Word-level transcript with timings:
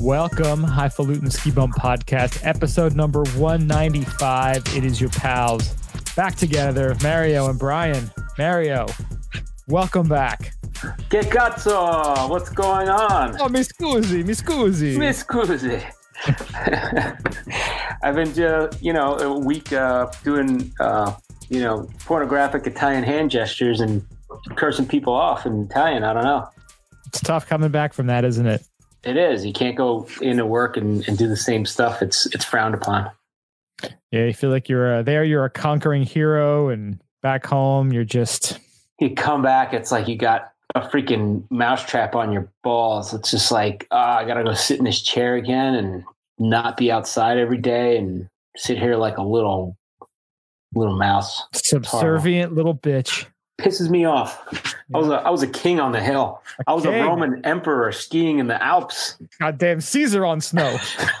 Welcome, 0.00 0.64
Highfalutin 0.64 1.30
Ski 1.30 1.50
Bum 1.50 1.72
Podcast, 1.72 2.40
episode 2.46 2.96
number 2.96 3.22
195. 3.36 4.74
It 4.74 4.82
is 4.82 4.98
your 4.98 5.10
pals 5.10 5.74
back 6.16 6.36
together, 6.36 6.96
Mario 7.02 7.50
and 7.50 7.58
Brian. 7.58 8.10
Mario, 8.38 8.86
welcome 9.68 10.08
back. 10.08 10.54
Che 11.10 11.20
cazzo? 11.20 12.30
What's 12.30 12.48
going 12.48 12.88
on? 12.88 13.38
Oh, 13.42 13.50
mi 13.50 13.60
scusi, 13.60 14.24
mi 14.24 14.32
scusi. 14.32 14.96
Mi 14.96 15.12
scusi. 15.12 15.84
I've 18.02 18.14
been, 18.14 18.32
just, 18.32 18.82
you 18.82 18.94
know, 18.94 19.18
a 19.18 19.38
week 19.38 19.70
uh, 19.74 20.10
doing, 20.24 20.72
uh, 20.80 21.12
you 21.50 21.60
know, 21.60 21.86
pornographic 22.06 22.66
Italian 22.66 23.04
hand 23.04 23.30
gestures 23.30 23.80
and 23.80 24.02
cursing 24.56 24.86
people 24.86 25.12
off 25.12 25.44
in 25.44 25.64
Italian. 25.64 26.04
I 26.04 26.14
don't 26.14 26.24
know. 26.24 26.48
It's 27.06 27.20
tough 27.20 27.46
coming 27.46 27.70
back 27.70 27.92
from 27.92 28.06
that, 28.06 28.24
isn't 28.24 28.46
it? 28.46 28.64
It 29.02 29.16
is. 29.16 29.46
You 29.46 29.52
can't 29.52 29.76
go 29.76 30.06
into 30.20 30.44
work 30.44 30.76
and, 30.76 31.06
and 31.08 31.16
do 31.16 31.26
the 31.28 31.36
same 31.36 31.64
stuff. 31.64 32.02
It's 32.02 32.26
it's 32.34 32.44
frowned 32.44 32.74
upon. 32.74 33.10
Yeah, 34.10 34.26
you 34.26 34.34
feel 34.34 34.50
like 34.50 34.68
you're 34.68 34.96
uh, 34.98 35.02
there. 35.02 35.24
You're 35.24 35.44
a 35.44 35.50
conquering 35.50 36.02
hero, 36.02 36.68
and 36.68 37.00
back 37.22 37.46
home, 37.46 37.92
you're 37.92 38.04
just. 38.04 38.58
You 38.98 39.14
come 39.14 39.40
back, 39.40 39.72
it's 39.72 39.90
like 39.90 40.08
you 40.08 40.16
got 40.16 40.52
a 40.74 40.82
freaking 40.82 41.44
mousetrap 41.50 42.14
on 42.14 42.32
your 42.32 42.50
balls. 42.62 43.14
It's 43.14 43.30
just 43.30 43.50
like, 43.50 43.86
oh, 43.90 43.96
I 43.96 44.24
gotta 44.26 44.44
go 44.44 44.52
sit 44.52 44.78
in 44.78 44.84
this 44.84 45.00
chair 45.00 45.36
again 45.36 45.74
and 45.74 46.04
not 46.38 46.76
be 46.76 46.90
outside 46.90 47.38
every 47.38 47.58
day 47.58 47.96
and 47.96 48.28
sit 48.56 48.78
here 48.78 48.96
like 48.96 49.16
a 49.16 49.22
little 49.22 49.76
little 50.74 50.96
mouse. 50.96 51.42
Subservient 51.54 52.54
little 52.54 52.74
bitch. 52.74 53.26
Pisses 53.60 53.90
me 53.90 54.04
off. 54.04 54.42
I 54.94 54.98
was 54.98 55.08
a 55.08 55.14
I 55.14 55.30
was 55.30 55.42
a 55.42 55.46
king 55.46 55.78
on 55.80 55.92
the 55.92 56.00
hill. 56.00 56.42
I 56.66 56.74
was 56.74 56.84
king. 56.84 56.94
a 56.94 57.06
Roman 57.06 57.44
emperor 57.44 57.92
skiing 57.92 58.38
in 58.38 58.46
the 58.48 58.62
Alps. 58.62 59.16
Goddamn 59.38 59.80
Caesar 59.80 60.24
on 60.26 60.40
snow. 60.40 60.76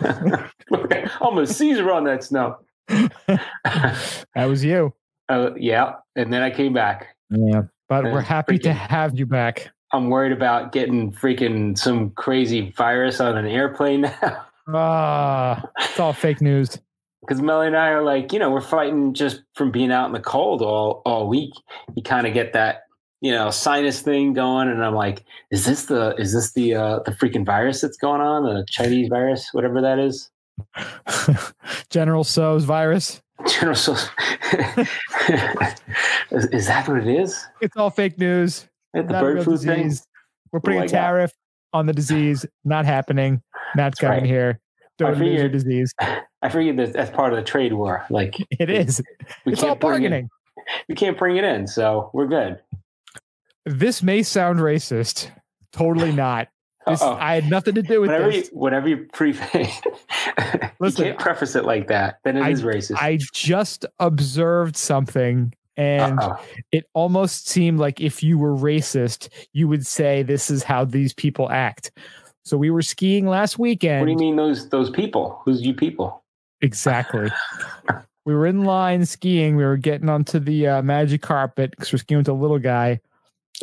I'm 1.20 1.38
a 1.38 1.46
Caesar 1.46 1.90
on 1.92 2.04
that 2.04 2.24
snow. 2.24 2.58
that 2.88 4.44
was 4.46 4.64
you. 4.64 4.92
Uh, 5.28 5.50
yeah, 5.56 5.94
and 6.16 6.32
then 6.32 6.42
I 6.42 6.50
came 6.50 6.72
back. 6.72 7.14
Yeah, 7.30 7.62
but 7.88 8.06
Uh, 8.06 8.10
we're 8.10 8.20
happy 8.20 8.58
to 8.58 8.72
have 8.72 9.16
you 9.18 9.26
back. 9.26 9.70
I'm 9.92 10.08
worried 10.08 10.32
about 10.32 10.72
getting 10.72 11.12
freaking 11.12 11.76
some 11.78 12.10
crazy 12.10 12.70
virus 12.76 13.20
on 13.20 13.36
an 13.36 13.46
airplane 13.46 14.02
now. 14.02 14.46
Ah, 14.72 15.68
it's 15.80 15.98
all 15.98 16.12
fake 16.12 16.40
news. 16.40 16.78
Because 17.20 17.40
Melly 17.42 17.66
and 17.66 17.76
I 17.76 17.88
are 17.88 18.02
like, 18.02 18.32
you 18.32 18.38
know, 18.38 18.50
we're 18.50 18.60
fighting 18.60 19.14
just 19.14 19.42
from 19.54 19.70
being 19.70 19.90
out 19.92 20.06
in 20.06 20.12
the 20.12 20.20
cold 20.20 20.62
all 20.62 21.02
all 21.04 21.28
week. 21.28 21.52
You 21.94 22.02
kind 22.02 22.26
of 22.26 22.34
get 22.34 22.52
that, 22.54 22.82
you 23.20 23.32
know, 23.32 23.50
sinus 23.50 24.00
thing 24.02 24.32
going, 24.32 24.68
and 24.68 24.84
I'm 24.84 24.94
like, 24.94 25.24
is 25.50 25.64
this 25.66 25.86
the 25.86 26.14
is 26.16 26.32
this 26.32 26.52
the 26.52 26.74
uh, 26.74 26.98
the 27.04 27.12
freaking 27.12 27.44
virus 27.46 27.80
that's 27.80 27.96
going 27.96 28.20
on, 28.20 28.44
the 28.44 28.64
Chinese 28.68 29.08
virus, 29.08 29.48
whatever 29.52 29.80
that 29.82 29.98
is? 29.98 30.30
General 31.90 32.24
So's 32.24 32.64
virus. 32.64 33.20
General, 33.46 33.74
so 33.74 33.92
is, 36.30 36.46
is 36.46 36.66
that 36.66 36.84
what 36.86 36.98
it 36.98 37.06
is? 37.06 37.46
It's 37.60 37.76
all 37.76 37.90
fake 37.90 38.18
news. 38.18 38.66
That 38.92 39.08
the 39.08 39.14
bird 39.14 39.44
flu 39.44 39.56
thing? 39.56 39.84
disease. 39.88 40.06
We're 40.52 40.60
putting 40.60 40.80
Oh 40.80 40.82
a 40.82 40.86
God. 40.86 40.90
tariff 40.92 41.32
on 41.72 41.86
the 41.86 41.92
disease. 41.92 42.44
Not 42.64 42.84
happening. 42.84 43.34
Not 43.76 43.92
That's 43.92 44.00
coming 44.00 44.20
right. 44.20 44.26
here. 44.26 44.60
Your 45.08 45.16
figured- 45.16 45.52
disease. 45.52 45.92
I 46.42 46.48
figured 46.48 46.76
that 46.78 46.92
that's 46.94 47.10
part 47.10 47.32
of 47.32 47.36
the 47.38 47.44
trade 47.44 47.72
war. 47.74 48.04
Like 48.10 48.36
It 48.58 48.70
is. 48.70 49.02
we 49.44 49.52
It's 49.52 49.62
all 49.62 49.70
can't 49.70 49.80
bring 49.80 50.02
it, 50.04 50.10
bargaining. 50.10 50.30
we 50.88 50.94
can't 50.94 51.18
bring 51.18 51.36
it 51.36 51.44
in, 51.44 51.66
so 51.66 52.10
we're 52.14 52.26
good. 52.28 52.60
This 53.66 54.02
may 54.02 54.22
sound 54.22 54.58
racist. 54.60 55.30
Totally 55.72 56.12
not. 56.12 56.48
This, 56.86 57.02
I 57.02 57.34
had 57.34 57.48
nothing 57.50 57.74
to 57.74 57.82
do 57.82 58.00
with 58.00 58.10
Whenever 58.10 58.30
you, 58.30 58.40
this. 58.40 58.50
whenever 58.52 58.88
you 58.88 59.06
preface, 59.12 59.80
you 59.84 60.58
Listen, 60.80 61.04
can't 61.04 61.18
preface 61.18 61.54
it 61.54 61.64
like 61.66 61.88
that. 61.88 62.16
Then 62.24 62.38
it 62.38 62.50
is 62.50 62.64
I- 62.64 62.66
racist. 62.66 62.96
I 62.96 63.18
just 63.34 63.84
observed 63.98 64.76
something 64.76 65.52
and 65.76 66.18
Uh-oh. 66.18 66.42
it 66.72 66.86
almost 66.94 67.48
seemed 67.48 67.78
like 67.78 68.00
if 68.00 68.22
you 68.22 68.38
were 68.38 68.54
racist, 68.56 69.28
you 69.52 69.68
would 69.68 69.86
say 69.86 70.22
this 70.22 70.50
is 70.50 70.62
how 70.62 70.84
these 70.84 71.12
people 71.12 71.50
act. 71.50 71.92
So 72.44 72.56
we 72.56 72.70
were 72.70 72.82
skiing 72.82 73.26
last 73.26 73.58
weekend. 73.58 74.00
What 74.00 74.06
do 74.06 74.12
you 74.12 74.18
mean 74.18 74.36
those 74.36 74.68
those 74.68 74.90
people? 74.90 75.40
Who's 75.44 75.62
you 75.62 75.74
people? 75.74 76.22
Exactly. 76.62 77.30
we 78.24 78.34
were 78.34 78.46
in 78.46 78.64
line 78.64 79.04
skiing. 79.06 79.56
We 79.56 79.64
were 79.64 79.76
getting 79.76 80.08
onto 80.08 80.38
the 80.38 80.66
uh, 80.66 80.82
magic 80.82 81.22
carpet 81.22 81.70
because 81.70 81.92
we're 81.92 81.98
skiing 81.98 82.18
with 82.18 82.28
a 82.28 82.32
little 82.32 82.58
guy. 82.58 83.00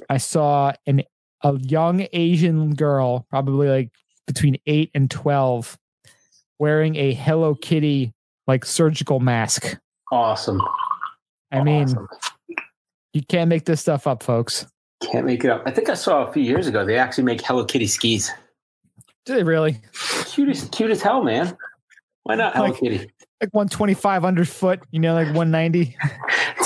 I 0.09 0.17
saw 0.17 0.73
an 0.85 1.03
a 1.43 1.57
young 1.59 2.07
Asian 2.13 2.73
girl, 2.75 3.25
probably 3.29 3.67
like 3.67 3.91
between 4.25 4.57
eight 4.67 4.91
and 4.94 5.09
twelve, 5.09 5.77
wearing 6.59 6.95
a 6.95 7.13
Hello 7.13 7.55
Kitty 7.55 8.13
like 8.47 8.63
surgical 8.65 9.19
mask. 9.19 9.77
Awesome. 10.11 10.61
I 11.51 11.63
mean, 11.63 11.83
Awesome. 11.83 12.07
you 13.13 13.21
can't 13.27 13.49
make 13.49 13.65
this 13.65 13.81
stuff 13.81 14.05
up, 14.07 14.21
folks. 14.23 14.65
can't 15.01 15.25
make 15.25 15.44
it 15.44 15.49
up. 15.49 15.63
I 15.65 15.71
think 15.71 15.89
I 15.89 15.94
saw 15.95 16.25
a 16.27 16.31
few 16.31 16.44
years 16.44 16.67
ago 16.67 16.85
they 16.85 16.97
actually 16.97 17.23
make 17.25 17.41
Hello 17.41 17.65
Kitty 17.65 17.88
skis. 17.88 18.31
Do 19.27 19.35
they 19.35 19.43
really? 19.43 19.81
Cute 20.27 20.47
as 20.49 20.69
cute 20.69 20.89
as 20.89 21.01
hell, 21.01 21.21
man. 21.21 21.55
Why 22.23 22.35
not 22.35 22.53
Hello 22.55 22.69
Like- 22.69 22.79
Kitty? 22.79 23.11
Like 23.39 23.53
125 23.53 24.25
underfoot, 24.25 24.79
you 24.89 24.99
know, 24.99 25.13
like 25.13 25.27
190 25.27 25.95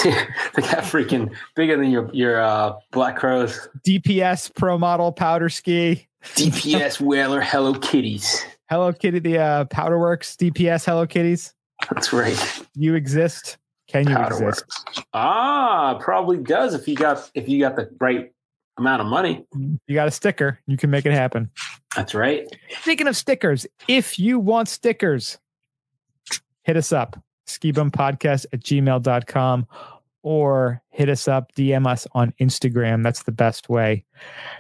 they 0.06 0.12
got 0.62 0.84
freaking 0.86 1.36
bigger 1.54 1.76
than 1.76 1.92
your 1.92 2.10
your 2.14 2.40
uh, 2.42 2.76
Black 2.92 3.18
Crows. 3.18 3.68
DPS 3.86 4.54
pro 4.56 4.78
model 4.78 5.12
powder 5.12 5.50
ski. 5.50 6.08
DPS 6.36 7.02
Wailer 7.02 7.42
Hello 7.42 7.74
Kitties. 7.74 8.46
Hello 8.70 8.94
Kitty, 8.94 9.20
the 9.20 9.38
uh, 9.40 9.66
Powderworks 9.66 10.38
DPS 10.38 10.86
Hello 10.86 11.06
Kitties. 11.06 11.54
That's 11.92 12.14
right. 12.14 12.40
You 12.76 12.94
exist. 12.96 13.58
Can 13.90 14.08
you 14.08 14.16
Powder 14.16 14.36
exist? 14.36 14.64
Works. 14.96 15.06
Ah, 15.14 15.98
probably 16.00 16.38
does 16.38 16.74
if 16.74 16.88
you 16.88 16.96
got 16.96 17.30
if 17.34 17.50
you 17.50 17.60
got 17.60 17.76
the 17.76 17.90
right 18.00 18.32
amount 18.82 19.02
of 19.02 19.08
money. 19.08 19.46
You 19.88 19.96
got 19.96 20.08
a 20.08 20.12
sticker. 20.12 20.60
You 20.68 20.76
can 20.76 20.90
make 20.90 21.06
it 21.06 21.14
happen. 21.14 21.50
That's 21.96 22.14
right. 22.14 22.46
Speaking 22.82 23.08
of 23.08 23.16
stickers, 23.16 23.66
if 23.88 24.20
you 24.20 24.40
want 24.40 24.68
stickers, 24.68 25.38
hit 26.64 26.78
us 26.78 26.92
up, 26.92 27.18
skibumpodcast 27.48 28.48
at 28.52 28.60
gmail.com 28.62 29.68
or 30.24 30.82
hit 30.90 31.10
us 31.10 31.28
up, 31.28 31.52
DM 31.54 31.88
us 31.88 32.06
on 32.14 32.34
Instagram. 32.40 33.04
That's 33.04 33.24
the 33.24 33.32
best 33.32 33.70
way. 33.70 34.06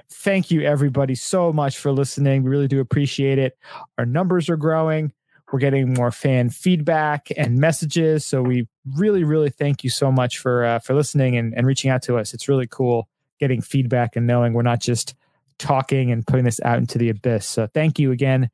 Thank 0.09 0.49
you, 0.49 0.61
everybody, 0.61 1.15
so 1.15 1.53
much 1.53 1.77
for 1.77 1.91
listening. 1.91 2.43
We 2.43 2.49
really 2.49 2.67
do 2.67 2.79
appreciate 2.79 3.37
it. 3.37 3.57
Our 3.97 4.05
numbers 4.05 4.49
are 4.49 4.57
growing. 4.57 5.13
We're 5.51 5.59
getting 5.59 5.93
more 5.93 6.11
fan 6.11 6.49
feedback 6.49 7.27
and 7.35 7.57
messages. 7.57 8.25
So 8.25 8.41
we 8.41 8.67
really, 8.95 9.23
really 9.23 9.49
thank 9.49 9.83
you 9.83 9.89
so 9.89 10.11
much 10.11 10.37
for 10.37 10.63
uh, 10.63 10.79
for 10.79 10.93
listening 10.93 11.35
and, 11.35 11.53
and 11.55 11.67
reaching 11.67 11.91
out 11.91 12.01
to 12.03 12.17
us. 12.17 12.33
It's 12.33 12.47
really 12.47 12.67
cool 12.67 13.09
getting 13.41 13.59
feedback 13.59 14.15
and 14.15 14.25
knowing 14.25 14.53
we're 14.53 14.61
not 14.61 14.79
just 14.79 15.15
talking 15.57 16.11
and 16.11 16.25
putting 16.25 16.45
this 16.45 16.61
out 16.63 16.77
into 16.77 16.97
the 16.97 17.09
abyss. 17.09 17.45
So 17.45 17.67
thank 17.67 17.99
you 17.99 18.11
again. 18.11 18.49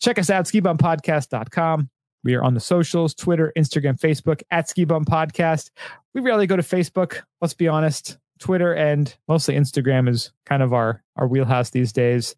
Check 0.00 0.18
us 0.18 0.30
out, 0.30 0.46
skibumpodcast.com. 0.46 1.90
We 2.24 2.34
are 2.34 2.42
on 2.42 2.54
the 2.54 2.60
socials, 2.60 3.14
Twitter, 3.14 3.52
Instagram, 3.58 3.98
Facebook, 3.98 4.42
at 4.50 4.68
Skibum 4.68 5.04
Podcast. 5.04 5.70
We 6.14 6.20
rarely 6.20 6.46
go 6.46 6.56
to 6.56 6.62
Facebook, 6.62 7.22
let's 7.40 7.54
be 7.54 7.68
honest. 7.68 8.16
Twitter 8.38 8.72
and 8.72 9.14
mostly 9.28 9.56
Instagram 9.56 10.08
is 10.08 10.32
kind 10.46 10.62
of 10.62 10.72
our, 10.72 11.02
our 11.16 11.26
wheelhouse 11.26 11.70
these 11.70 11.92
days. 11.92 12.34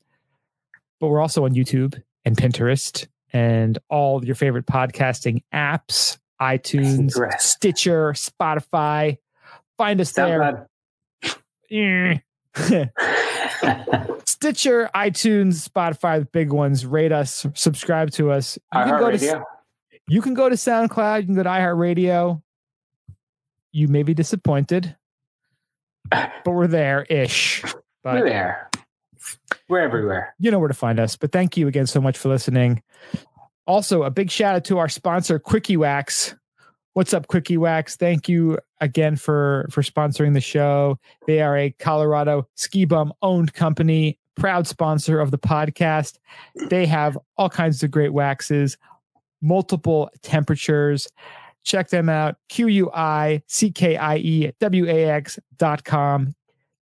But 1.00 1.08
we're 1.08 1.20
also 1.20 1.44
on 1.44 1.54
YouTube 1.54 2.00
and 2.24 2.36
Pinterest 2.36 3.06
and 3.32 3.78
all 3.90 4.24
your 4.24 4.34
favorite 4.34 4.66
podcasting 4.66 5.42
apps, 5.52 6.18
iTunes, 6.40 7.14
Pinterest. 7.14 7.40
Stitcher, 7.40 8.12
Spotify. 8.12 9.18
Find 9.76 10.00
us 10.00 10.12
there. 10.12 10.68
Eh. 11.74 12.18
Stitcher, 14.26 14.90
iTunes, 14.94 15.68
Spotify, 15.68 16.20
the 16.20 16.26
big 16.26 16.52
ones. 16.52 16.86
Rate 16.86 17.12
us, 17.12 17.46
subscribe 17.54 18.10
to 18.12 18.30
us. 18.30 18.58
You 18.74 18.80
can 18.84 18.98
go 18.98 19.10
to 19.10 19.44
you 20.06 20.22
can 20.22 20.34
go 20.34 20.48
to 20.48 20.54
SoundCloud, 20.54 21.20
you 21.20 21.26
can 21.26 21.34
go 21.34 21.42
to 21.42 21.48
iHeartRadio. 21.48 22.42
You 23.72 23.88
may 23.88 24.02
be 24.02 24.14
disappointed, 24.14 24.94
but 26.10 26.30
we're 26.46 26.66
there 26.66 27.02
ish. 27.04 27.64
We're 28.04 28.22
there. 28.24 28.70
We're 29.68 29.80
everywhere. 29.80 30.34
you 30.38 30.50
know 30.50 30.58
where 30.58 30.68
to 30.68 30.74
find 30.74 31.00
us. 31.00 31.16
But 31.16 31.32
thank 31.32 31.56
you 31.56 31.66
again 31.66 31.86
so 31.86 32.00
much 32.00 32.18
for 32.18 32.28
listening. 32.28 32.82
Also, 33.66 34.02
a 34.02 34.10
big 34.10 34.30
shout 34.30 34.54
out 34.54 34.64
to 34.66 34.78
our 34.78 34.90
sponsor, 34.90 35.38
Quickie 35.38 35.78
Wax. 35.78 36.34
What's 36.94 37.12
up, 37.12 37.26
Quickie 37.26 37.56
Wax? 37.56 37.96
Thank 37.96 38.28
you 38.28 38.56
again 38.80 39.16
for 39.16 39.66
for 39.68 39.82
sponsoring 39.82 40.32
the 40.32 40.40
show. 40.40 40.96
They 41.26 41.42
are 41.42 41.58
a 41.58 41.70
Colorado 41.70 42.46
ski 42.54 42.84
bum 42.84 43.12
owned 43.20 43.52
company, 43.52 44.16
proud 44.36 44.68
sponsor 44.68 45.18
of 45.18 45.32
the 45.32 45.38
podcast. 45.38 46.18
They 46.68 46.86
have 46.86 47.18
all 47.36 47.50
kinds 47.50 47.82
of 47.82 47.90
great 47.90 48.12
waxes, 48.12 48.78
multiple 49.42 50.08
temperatures. 50.22 51.08
Check 51.64 51.88
them 51.88 52.08
out. 52.08 52.36
Q 52.48 52.68
U 52.68 52.90
I 52.94 53.42
C 53.48 53.72
K 53.72 53.96
I 53.96 54.18
E 54.18 54.52
W 54.60 54.86
A 54.86 55.06
X 55.06 55.40
dot 55.56 55.82
com. 55.82 56.32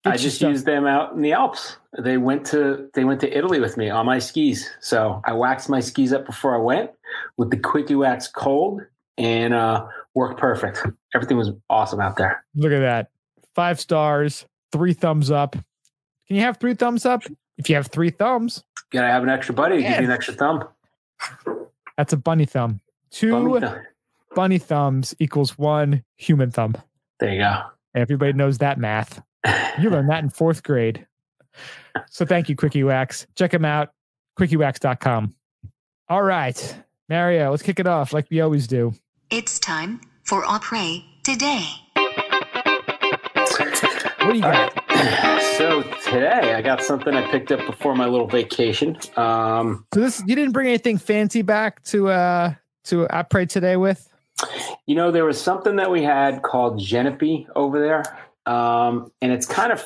I 0.05 0.19
just 0.19 0.37
stuff. 0.37 0.51
used 0.51 0.67
them 0.67 0.87
out 0.87 1.15
in 1.15 1.23
the 1.23 1.33
Alps. 1.33 1.79
They 1.99 2.19
went 2.19 2.45
to 2.49 2.91
they 2.93 3.05
went 3.05 3.23
to 3.23 3.35
Italy 3.35 3.61
with 3.61 3.79
me 3.79 3.89
on 3.89 4.05
my 4.05 4.19
skis. 4.19 4.69
So 4.81 5.23
I 5.25 5.33
waxed 5.33 5.71
my 5.71 5.81
skis 5.81 6.13
up 6.13 6.27
before 6.27 6.55
I 6.55 6.59
went 6.59 6.91
with 7.39 7.51
the 7.51 7.57
Quickie 7.57 7.95
Wax 7.95 8.29
cold 8.29 8.83
and 9.17 9.55
uh 9.55 9.87
worked 10.15 10.39
perfect. 10.39 10.87
Everything 11.15 11.37
was 11.37 11.51
awesome 11.71 12.01
out 12.01 12.17
there. 12.17 12.45
Look 12.55 12.73
at 12.73 12.81
that. 12.81 13.11
Five 13.55 13.81
stars, 13.81 14.47
three 14.73 14.93
thumbs 14.93 15.31
up. 15.31 15.53
Can 15.53 16.37
you 16.37 16.43
have 16.43 16.59
three 16.59 16.75
thumbs 16.75 17.05
up? 17.05 17.23
If 17.59 17.69
you 17.69 17.77
have 17.77 17.89
three 17.89 18.11
thumbs. 18.11 18.65
You 18.93 19.01
gotta 19.01 19.13
have 19.13 19.23
an 19.23 19.29
extra 19.29 19.55
buddy 19.55 19.77
to 19.77 19.83
give 19.83 19.99
you 19.99 20.05
an 20.05 20.11
extra 20.11 20.35
thumb. 20.35 20.65
That's 21.97 22.13
a 22.13 22.17
bunny 22.17 22.47
thumb. 22.47 22.81
Two 23.11 23.33
bunny, 23.33 23.61
thumb. 23.61 23.81
bunny 24.35 24.59
thumbs 24.59 25.15
equals 25.19 25.59
one 25.59 26.03
human 26.17 26.51
thumb. 26.51 26.75
There 27.21 27.33
you 27.33 27.41
go. 27.41 27.63
Everybody 27.95 28.33
knows 28.33 28.59
that 28.59 28.79
math. 28.79 29.23
You 29.79 29.91
learned 29.91 30.09
that 30.11 30.23
in 30.23 30.31
fourth 30.31 30.63
grade. 30.63 31.07
So 32.11 32.25
thank 32.25 32.49
you, 32.49 32.57
Quickie 32.57 32.85
Wax. 32.85 33.27
Check 33.37 33.51
them 33.51 33.65
out, 33.65 33.93
quickiewax.com. 34.39 35.35
All 36.09 36.23
right, 36.23 36.77
Mario, 37.09 37.51
let's 37.51 37.63
kick 37.63 37.79
it 37.81 37.87
off 37.87 38.13
like 38.13 38.27
we 38.31 38.41
always 38.41 38.67
do. 38.67 38.95
It's 39.33 39.59
time 39.59 39.99
for 40.25 40.45
Opry 40.45 41.07
today. 41.23 41.65
What 43.47 44.29
do 44.29 44.35
you 44.35 44.43
got? 44.43 44.79
So 45.57 45.83
today 46.05 46.55
I 46.55 46.61
got 46.61 46.83
something 46.83 47.15
I 47.15 47.31
picked 47.31 47.51
up 47.51 47.65
before 47.67 47.95
my 47.95 48.07
little 48.07 48.27
vacation. 48.27 48.99
Um, 49.17 49.87
so 49.95 50.01
this 50.01 50.23
you 50.27 50.35
didn't 50.35 50.53
bring 50.53 50.69
anything 50.69 50.99
fancy 50.99 51.41
back 51.41 51.83
to 51.85 52.11
uh 52.11 52.55
to 52.85 53.09
Opry 53.09 53.47
today 53.47 53.79
with? 53.79 54.07
You 54.87 54.97
know, 54.97 55.11
there 55.11 55.25
was 55.25 55.41
something 55.41 55.77
that 55.77 55.91
we 55.91 56.03
had 56.03 56.43
called 56.43 56.79
Genepi 56.79 57.47
over 57.57 57.81
there. 57.81 58.03
Um, 58.45 59.13
and 59.23 59.33
it's 59.33 59.47
kind 59.47 59.73
of 59.73 59.83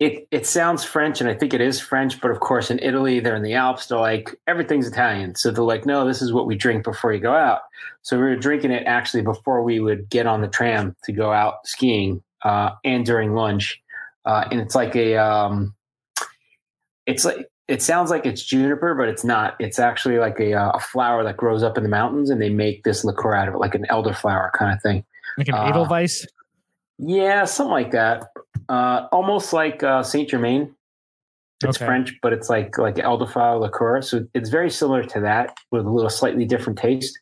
it 0.00 0.26
it 0.30 0.46
sounds 0.46 0.84
French, 0.84 1.20
and 1.20 1.30
I 1.30 1.34
think 1.34 1.54
it 1.54 1.60
is 1.60 1.80
French, 1.80 2.20
but 2.20 2.30
of 2.30 2.40
course 2.40 2.70
in 2.70 2.78
Italy, 2.80 3.20
they're 3.20 3.36
in 3.36 3.42
the 3.42 3.54
Alps, 3.54 3.86
they're 3.86 3.98
like 3.98 4.34
everything's 4.46 4.88
Italian. 4.88 5.34
So 5.36 5.50
they're 5.50 5.64
like, 5.64 5.86
no, 5.86 6.06
this 6.06 6.20
is 6.20 6.32
what 6.32 6.46
we 6.46 6.56
drink 6.56 6.84
before 6.84 7.12
you 7.12 7.20
go 7.20 7.32
out. 7.32 7.60
So 8.02 8.16
we 8.16 8.24
were 8.24 8.36
drinking 8.36 8.72
it 8.72 8.84
actually 8.86 9.22
before 9.22 9.62
we 9.62 9.80
would 9.80 10.08
get 10.10 10.26
on 10.26 10.40
the 10.40 10.48
tram 10.48 10.96
to 11.04 11.12
go 11.12 11.32
out 11.32 11.66
skiing, 11.66 12.22
uh, 12.44 12.70
and 12.84 13.06
during 13.06 13.34
lunch. 13.34 13.80
Uh, 14.24 14.44
and 14.50 14.60
it's 14.60 14.74
like 14.74 14.96
a 14.96 15.16
um, 15.16 15.74
it's 17.06 17.24
like 17.24 17.48
it 17.68 17.82
sounds 17.82 18.10
like 18.10 18.26
it's 18.26 18.44
juniper, 18.44 18.94
but 18.94 19.08
it's 19.08 19.24
not. 19.24 19.56
It's 19.58 19.78
actually 19.78 20.18
like 20.18 20.38
a, 20.38 20.54
uh, 20.54 20.70
a 20.72 20.80
flower 20.80 21.24
that 21.24 21.36
grows 21.36 21.62
up 21.62 21.78
in 21.78 21.82
the 21.82 21.88
mountains, 21.88 22.30
and 22.30 22.40
they 22.40 22.50
make 22.50 22.84
this 22.84 23.04
liqueur 23.04 23.34
out 23.34 23.48
of 23.48 23.54
it, 23.54 23.58
like 23.58 23.74
an 23.74 23.86
elderflower 23.90 24.52
kind 24.52 24.74
of 24.74 24.82
thing. 24.82 25.04
Like 25.38 25.48
an 25.48 25.54
uh, 25.54 25.64
Edelweiss. 25.64 26.26
Yeah, 26.98 27.44
something 27.44 27.72
like 27.72 27.92
that. 27.92 28.26
Uh, 28.68 29.06
almost 29.12 29.52
like 29.52 29.82
uh, 29.82 30.02
Saint 30.02 30.28
Germain. 30.28 30.74
It's 31.62 31.78
okay. 31.78 31.86
French, 31.86 32.14
but 32.20 32.32
it's 32.32 32.50
like 32.50 32.76
like 32.78 32.96
elderflower 32.96 33.60
liqueur. 33.60 34.02
So 34.02 34.26
it's 34.34 34.50
very 34.50 34.70
similar 34.70 35.02
to 35.04 35.20
that 35.20 35.56
with 35.70 35.86
a 35.86 35.90
little 35.90 36.10
slightly 36.10 36.44
different 36.44 36.78
taste. 36.78 37.16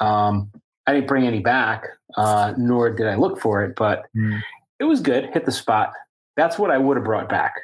Um, 0.00 0.50
I 0.86 0.94
didn't 0.94 1.08
bring 1.08 1.26
any 1.26 1.40
back, 1.40 1.84
uh, 2.16 2.54
nor 2.56 2.90
did 2.90 3.06
I 3.06 3.16
look 3.16 3.40
for 3.40 3.62
it, 3.64 3.74
but 3.76 4.06
mm. 4.16 4.40
it 4.78 4.84
was 4.84 5.00
good. 5.00 5.30
Hit 5.32 5.44
the 5.44 5.52
spot. 5.52 5.92
That's 6.36 6.58
what 6.58 6.70
I 6.70 6.78
would 6.78 6.96
have 6.96 7.04
brought 7.04 7.28
back. 7.28 7.54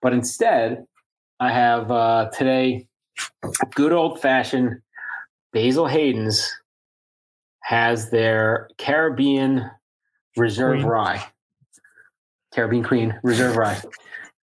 But 0.00 0.12
instead, 0.12 0.86
I 1.40 1.52
have 1.52 1.90
uh, 1.90 2.30
today 2.32 2.86
good 3.74 3.92
old 3.92 4.20
fashioned 4.20 4.80
Basil 5.52 5.86
Hayden's 5.86 6.50
has 7.62 8.10
their 8.10 8.68
Caribbean 8.78 9.70
Reserve 10.36 10.78
Queen. 10.78 10.86
Rye. 10.86 11.26
Caribbean 12.54 12.84
Queen 12.84 13.18
Reserve 13.22 13.56
Rye. 13.56 13.80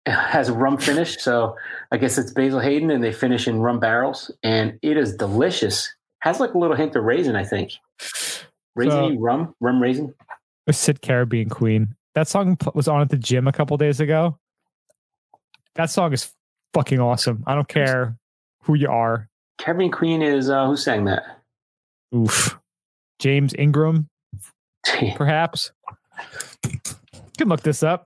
It 0.05 0.11
has 0.11 0.49
a 0.49 0.53
rum 0.53 0.77
finish, 0.77 1.17
so 1.17 1.55
I 1.91 1.97
guess 1.97 2.17
it's 2.17 2.31
Basil 2.31 2.59
Hayden, 2.59 2.89
and 2.89 3.03
they 3.03 3.11
finish 3.11 3.47
in 3.47 3.59
rum 3.59 3.79
barrels, 3.79 4.31
and 4.43 4.79
it 4.81 4.97
is 4.97 5.15
delicious. 5.15 5.93
Has 6.21 6.39
like 6.39 6.53
a 6.53 6.57
little 6.57 6.75
hint 6.75 6.95
of 6.95 7.03
raisin, 7.03 7.35
I 7.35 7.43
think. 7.43 7.73
Raisin 8.75 9.15
so, 9.15 9.19
rum, 9.19 9.55
rum 9.59 9.81
raisin. 9.81 10.13
I 10.67 10.71
said 10.71 11.01
Caribbean 11.01 11.49
Queen. 11.49 11.95
That 12.15 12.27
song 12.27 12.57
was 12.73 12.87
on 12.87 13.01
at 13.01 13.09
the 13.09 13.17
gym 13.17 13.47
a 13.47 13.51
couple 13.51 13.77
days 13.77 13.99
ago. 13.99 14.37
That 15.75 15.89
song 15.89 16.13
is 16.13 16.31
fucking 16.73 16.99
awesome. 16.99 17.43
I 17.45 17.55
don't 17.55 17.67
care 17.67 18.17
who 18.63 18.75
you 18.75 18.89
are. 18.89 19.29
Caribbean 19.57 19.91
Queen 19.91 20.21
is 20.21 20.49
uh, 20.49 20.65
who 20.67 20.77
sang 20.77 21.05
that? 21.05 21.23
Oof, 22.15 22.57
James 23.19 23.53
Ingram, 23.57 24.07
perhaps. 25.15 25.71
Can 27.39 27.47
look 27.47 27.61
this 27.61 27.83
up. 27.83 28.05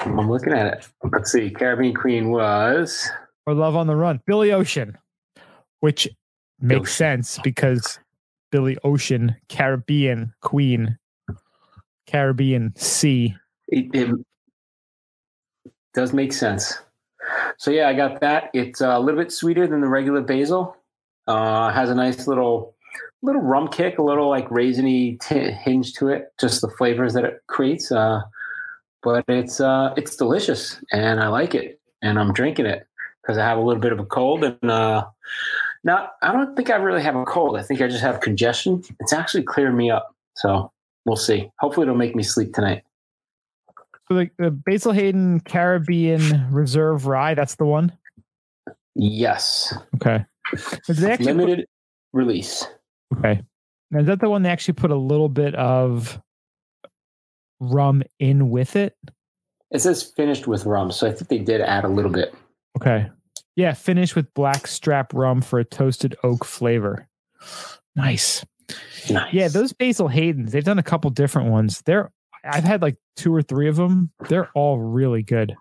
I'm 0.00 0.30
looking 0.30 0.52
at 0.52 0.66
it. 0.66 0.88
Let's 1.10 1.32
see. 1.32 1.48
Caribbean 1.48 1.94
Queen 1.94 2.30
was 2.30 3.08
or 3.46 3.54
Love 3.54 3.74
on 3.76 3.86
the 3.86 3.96
Run. 3.96 4.20
Billy 4.26 4.52
Ocean, 4.52 4.98
which 5.80 6.06
makes 6.60 6.80
Ocean. 6.80 6.92
sense 6.92 7.38
because 7.42 7.98
Billy 8.52 8.76
Ocean, 8.84 9.36
Caribbean 9.48 10.34
Queen, 10.42 10.98
Caribbean 12.06 12.74
Sea. 12.76 13.34
It, 13.68 13.86
it 13.94 14.14
does 15.94 16.12
make 16.12 16.34
sense. 16.34 16.74
So 17.56 17.70
yeah, 17.70 17.88
I 17.88 17.94
got 17.94 18.20
that. 18.20 18.50
It's 18.52 18.82
a 18.82 18.98
little 18.98 19.18
bit 19.18 19.32
sweeter 19.32 19.66
than 19.66 19.80
the 19.80 19.88
regular 19.88 20.20
basil. 20.20 20.76
Uh, 21.26 21.72
has 21.72 21.88
a 21.88 21.94
nice 21.94 22.28
little 22.28 22.75
little 23.22 23.42
rum 23.42 23.68
kick, 23.68 23.98
a 23.98 24.02
little 24.02 24.28
like 24.28 24.48
raisiny 24.48 25.20
t- 25.20 25.50
hinge 25.50 25.94
to 25.94 26.08
it. 26.08 26.32
Just 26.40 26.60
the 26.60 26.68
flavors 26.68 27.14
that 27.14 27.24
it 27.24 27.42
creates. 27.48 27.90
Uh, 27.90 28.22
but 29.02 29.24
it's 29.28 29.60
uh, 29.60 29.94
it's 29.96 30.16
delicious, 30.16 30.82
and 30.92 31.20
I 31.20 31.28
like 31.28 31.54
it, 31.54 31.80
and 32.02 32.18
I'm 32.18 32.32
drinking 32.32 32.66
it 32.66 32.86
because 33.22 33.38
I 33.38 33.44
have 33.44 33.58
a 33.58 33.62
little 33.62 33.80
bit 33.80 33.92
of 33.92 34.00
a 34.00 34.04
cold, 34.04 34.44
and 34.44 34.70
uh, 34.70 35.06
not. 35.84 36.12
I 36.22 36.32
don't 36.32 36.56
think 36.56 36.70
I 36.70 36.76
really 36.76 37.02
have 37.02 37.16
a 37.16 37.24
cold. 37.24 37.56
I 37.56 37.62
think 37.62 37.80
I 37.80 37.88
just 37.88 38.02
have 38.02 38.20
congestion. 38.20 38.82
It's 39.00 39.12
actually 39.12 39.44
clearing 39.44 39.76
me 39.76 39.90
up. 39.90 40.14
So 40.34 40.72
we'll 41.04 41.16
see. 41.16 41.50
Hopefully, 41.60 41.84
it'll 41.84 41.96
make 41.96 42.16
me 42.16 42.22
sleep 42.22 42.52
tonight. 42.52 42.82
So 44.08 44.14
the, 44.14 44.30
the 44.38 44.50
Basil 44.50 44.92
Hayden 44.92 45.40
Caribbean 45.40 46.52
Reserve 46.52 47.06
Rye, 47.06 47.34
that's 47.34 47.56
the 47.56 47.64
one. 47.64 47.92
Yes. 48.94 49.74
Okay. 49.96 50.24
Limited 50.88 51.66
release. 52.12 52.66
Okay. 53.14 53.42
Now, 53.90 54.00
is 54.00 54.06
that 54.06 54.20
the 54.20 54.30
one 54.30 54.42
they 54.42 54.50
actually 54.50 54.74
put 54.74 54.90
a 54.90 54.96
little 54.96 55.28
bit 55.28 55.54
of 55.54 56.20
rum 57.60 58.02
in 58.18 58.50
with 58.50 58.76
it? 58.76 58.96
It 59.70 59.80
says 59.80 60.02
finished 60.02 60.46
with 60.46 60.64
rum, 60.64 60.90
so 60.90 61.08
I 61.08 61.12
think 61.12 61.28
they 61.28 61.38
did 61.38 61.60
add 61.60 61.84
a 61.84 61.88
little 61.88 62.10
bit. 62.10 62.34
Okay. 62.76 63.10
Yeah, 63.56 63.72
finished 63.72 64.14
with 64.14 64.32
black 64.34 64.66
strap 64.66 65.12
rum 65.14 65.40
for 65.40 65.58
a 65.58 65.64
toasted 65.64 66.16
oak 66.22 66.44
flavor. 66.44 67.08
Nice. 67.94 68.44
Nice. 69.08 69.32
Yeah, 69.32 69.48
those 69.48 69.72
Basil 69.72 70.08
Haydens, 70.08 70.50
they've 70.50 70.64
done 70.64 70.78
a 70.78 70.84
couple 70.84 71.08
different 71.10 71.50
ones. 71.50 71.82
They're 71.86 72.10
I've 72.44 72.64
had 72.64 72.82
like 72.82 72.96
two 73.16 73.34
or 73.34 73.42
three 73.42 73.68
of 73.68 73.76
them. 73.76 74.10
They're 74.28 74.50
all 74.54 74.78
really 74.78 75.22
good. 75.22 75.56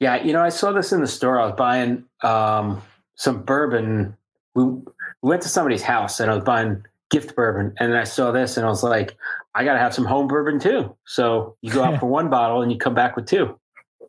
Yeah, 0.00 0.22
you 0.22 0.32
know, 0.32 0.42
I 0.42 0.48
saw 0.48 0.72
this 0.72 0.92
in 0.92 1.00
the 1.00 1.06
store. 1.06 1.40
I 1.40 1.46
was 1.46 1.54
buying 1.56 2.04
um, 2.22 2.82
some 3.14 3.42
bourbon. 3.42 4.16
We, 4.54 4.64
we 4.64 4.82
went 5.22 5.42
to 5.42 5.48
somebody's 5.48 5.82
house 5.82 6.20
and 6.20 6.30
I 6.30 6.34
was 6.34 6.44
buying 6.44 6.84
gift 7.10 7.36
bourbon, 7.36 7.74
and 7.78 7.92
then 7.92 7.98
I 7.98 8.04
saw 8.04 8.32
this 8.32 8.56
and 8.56 8.66
I 8.66 8.68
was 8.68 8.82
like, 8.82 9.16
I 9.54 9.64
got 9.64 9.74
to 9.74 9.78
have 9.78 9.94
some 9.94 10.04
home 10.04 10.26
bourbon 10.26 10.58
too. 10.58 10.96
So 11.06 11.56
you 11.60 11.72
go 11.72 11.82
out 11.82 12.00
for 12.00 12.06
one 12.06 12.30
bottle 12.30 12.62
and 12.62 12.72
you 12.72 12.78
come 12.78 12.94
back 12.94 13.16
with 13.16 13.26
two, 13.26 13.58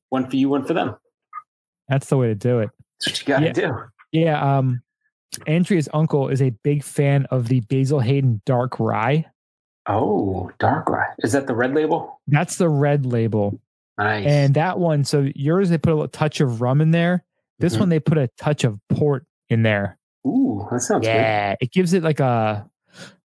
one 0.10 0.30
for 0.30 0.36
you, 0.36 0.50
one 0.50 0.66
for 0.66 0.74
them. 0.74 0.96
That's 1.88 2.08
the 2.08 2.18
way 2.18 2.28
to 2.28 2.36
do 2.36 2.60
it. 2.60 2.70
That's 3.00 3.12
what 3.12 3.22
you 3.22 3.28
got 3.28 3.40
to 3.40 3.46
yeah. 3.46 3.54
do. 3.54 3.78
Yeah. 4.12 4.58
Um, 4.58 4.82
Andrea's 5.46 5.90
uncle 5.94 6.30
is 6.30 6.42
a 6.42 6.52
big 6.64 6.84
fan 6.84 7.26
of 7.30 7.48
the 7.48 7.60
Basil 7.62 8.00
Hayden 8.00 8.42
Dark 8.46 8.80
Rye. 8.80 9.26
Oh, 9.88 10.50
dark 10.58 10.90
rye. 10.90 11.14
Is 11.20 11.34
that 11.34 11.46
the 11.46 11.54
red 11.54 11.76
label? 11.76 12.20
That's 12.28 12.56
the 12.56 12.70
red 12.70 13.06
label. 13.06 13.60
Nice. 14.00 14.26
And 14.26 14.56
that 14.56 14.80
one, 14.80 15.04
so 15.04 15.30
yours 15.36 15.70
they 15.70 15.78
put 15.78 15.92
a 15.92 15.96
little 15.96 16.08
touch 16.08 16.42
of 16.42 16.62
rum 16.62 16.82
in 16.82 16.92
there. 16.92 17.24
This 17.60 17.74
mm-hmm. 17.74 17.82
one 17.82 17.90
they 17.90 18.00
put 18.00 18.18
a 18.18 18.30
touch 18.40 18.64
of 18.64 18.80
port 18.90 19.26
in 19.50 19.62
there. 19.62 19.98
Ooh, 20.26 20.68
that 20.72 20.82
sounds 20.82 21.06
yeah, 21.06 21.52
good. 21.52 21.66
it 21.66 21.72
gives 21.72 21.94
it 21.94 22.04
like 22.04 22.20
a 22.20 22.70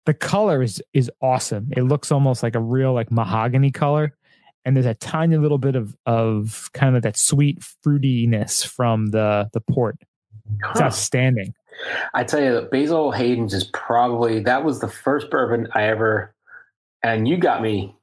the 0.06 0.14
color 0.14 0.62
is 0.62 0.82
is 0.92 1.10
awesome. 1.20 1.72
It 1.76 1.82
looks 1.82 2.12
almost 2.12 2.42
like 2.42 2.54
a 2.54 2.60
real 2.60 2.92
like 2.92 3.10
mahogany 3.10 3.70
color. 3.70 4.16
And 4.64 4.76
there's 4.76 4.86
a 4.86 4.94
tiny 4.94 5.36
little 5.36 5.58
bit 5.58 5.76
of 5.76 5.96
of 6.06 6.70
kind 6.74 6.96
of 6.96 7.02
that 7.02 7.16
sweet 7.16 7.60
fruitiness 7.60 8.66
from 8.66 9.06
the 9.06 9.48
the 9.52 9.60
port. 9.60 9.98
It's 10.70 10.78
huh. 10.78 10.86
outstanding. 10.86 11.54
I 12.14 12.24
tell 12.24 12.40
you, 12.40 12.68
Basil 12.70 13.12
Hayden's 13.12 13.52
is 13.52 13.64
probably 13.64 14.40
that 14.40 14.64
was 14.64 14.80
the 14.80 14.88
first 14.88 15.30
bourbon 15.30 15.68
I 15.74 15.84
ever 15.84 16.34
and 17.02 17.28
you 17.28 17.36
got 17.36 17.62
me 17.62 17.94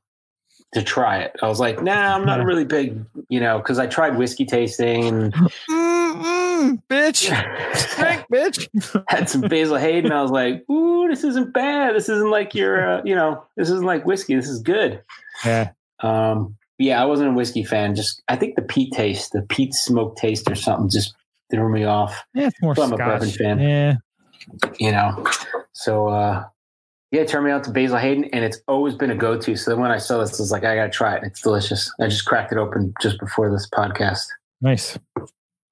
to 0.74 0.82
try 0.82 1.20
it. 1.20 1.36
I 1.42 1.48
was 1.48 1.60
like, 1.60 1.84
nah, 1.84 2.16
I'm 2.16 2.26
not 2.26 2.40
a 2.40 2.46
really 2.46 2.66
big, 2.66 3.06
you 3.30 3.40
know, 3.40 3.58
because 3.60 3.80
I 3.80 3.88
tried 3.88 4.18
whiskey 4.18 4.46
tasting 4.46 5.06
and 5.06 5.34
Mm-mm, 6.14 6.84
bitch, 6.90 7.28
Frank, 7.96 8.26
bitch. 8.32 9.04
had 9.10 9.30
some 9.30 9.42
Basil 9.42 9.78
Hayden. 9.78 10.12
I 10.12 10.22
was 10.22 10.32
like, 10.32 10.68
ooh, 10.70 11.08
this 11.10 11.24
isn't 11.24 11.54
bad. 11.54 11.96
This 11.96 12.10
isn't 12.10 12.30
like 12.30 12.54
your, 12.54 12.88
uh, 12.88 13.02
you 13.04 13.16
know, 13.16 13.44
this 13.58 13.70
isn't 13.70 13.86
like 13.86 14.06
whiskey. 14.06 14.36
This 14.36 14.48
is 14.48 14.62
good. 14.62 15.02
Yeah. 15.46 15.72
Um, 16.02 16.56
yeah, 16.78 17.02
I 17.02 17.06
wasn't 17.06 17.30
a 17.30 17.34
whiskey 17.34 17.64
fan. 17.64 17.96
Just 17.96 18.22
I 18.28 18.36
think 18.36 18.56
the 18.56 18.62
peat 18.62 18.94
taste, 18.94 19.32
the 19.32 19.42
peat 19.44 19.74
smoke 19.74 20.16
taste 20.18 20.50
or 20.50 20.56
something, 20.56 20.90
just 20.90 21.14
threw 21.52 21.70
me 21.70 21.84
off. 21.84 22.24
Yeah, 22.34 22.48
it's 22.48 22.62
more 22.62 22.76
So 22.76 22.84
I'm 22.84 22.94
a 22.94 22.98
bourbon 22.98 23.30
fan. 23.30 23.60
Yeah. 23.60 23.96
You 24.80 24.92
know, 24.92 25.26
so 25.72 26.10
uh, 26.10 26.44
yeah, 27.12 27.22
it 27.22 27.28
turned 27.28 27.46
me 27.46 27.52
out 27.52 27.64
to 27.66 27.72
Basil 27.72 27.98
Hayden, 27.98 28.26
and 28.34 28.44
it's 28.44 28.60
always 28.68 28.96
been 28.96 29.12
a 29.12 29.16
go-to. 29.16 29.56
So 29.56 29.72
then 29.72 29.80
when 29.80 29.92
I 29.92 30.00
saw 30.00 30.18
this, 30.18 30.40
I 30.40 30.44
was 30.44 30.52
like, 30.52 30.66
I 30.66 30.76
gotta 30.76 30.90
try 30.90 31.16
it. 31.16 31.24
It's 31.24 31.42
delicious. 31.42 31.92
I 32.02 32.08
just 32.08 32.26
cracked 32.26 32.52
it 32.52 32.58
open 32.58 32.94
just 33.02 33.20
before 33.20 33.50
this 33.52 33.70
podcast. 33.70 34.26
Nice. 34.62 34.98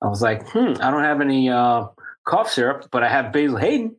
I 0.01 0.07
was 0.07 0.21
like, 0.21 0.47
hmm, 0.49 0.73
I 0.81 0.91
don't 0.91 1.03
have 1.03 1.21
any 1.21 1.49
uh, 1.49 1.85
cough 2.25 2.49
syrup, 2.49 2.87
but 2.91 3.03
I 3.03 3.09
have 3.09 3.31
Basil 3.31 3.57
Hayden. 3.57 3.95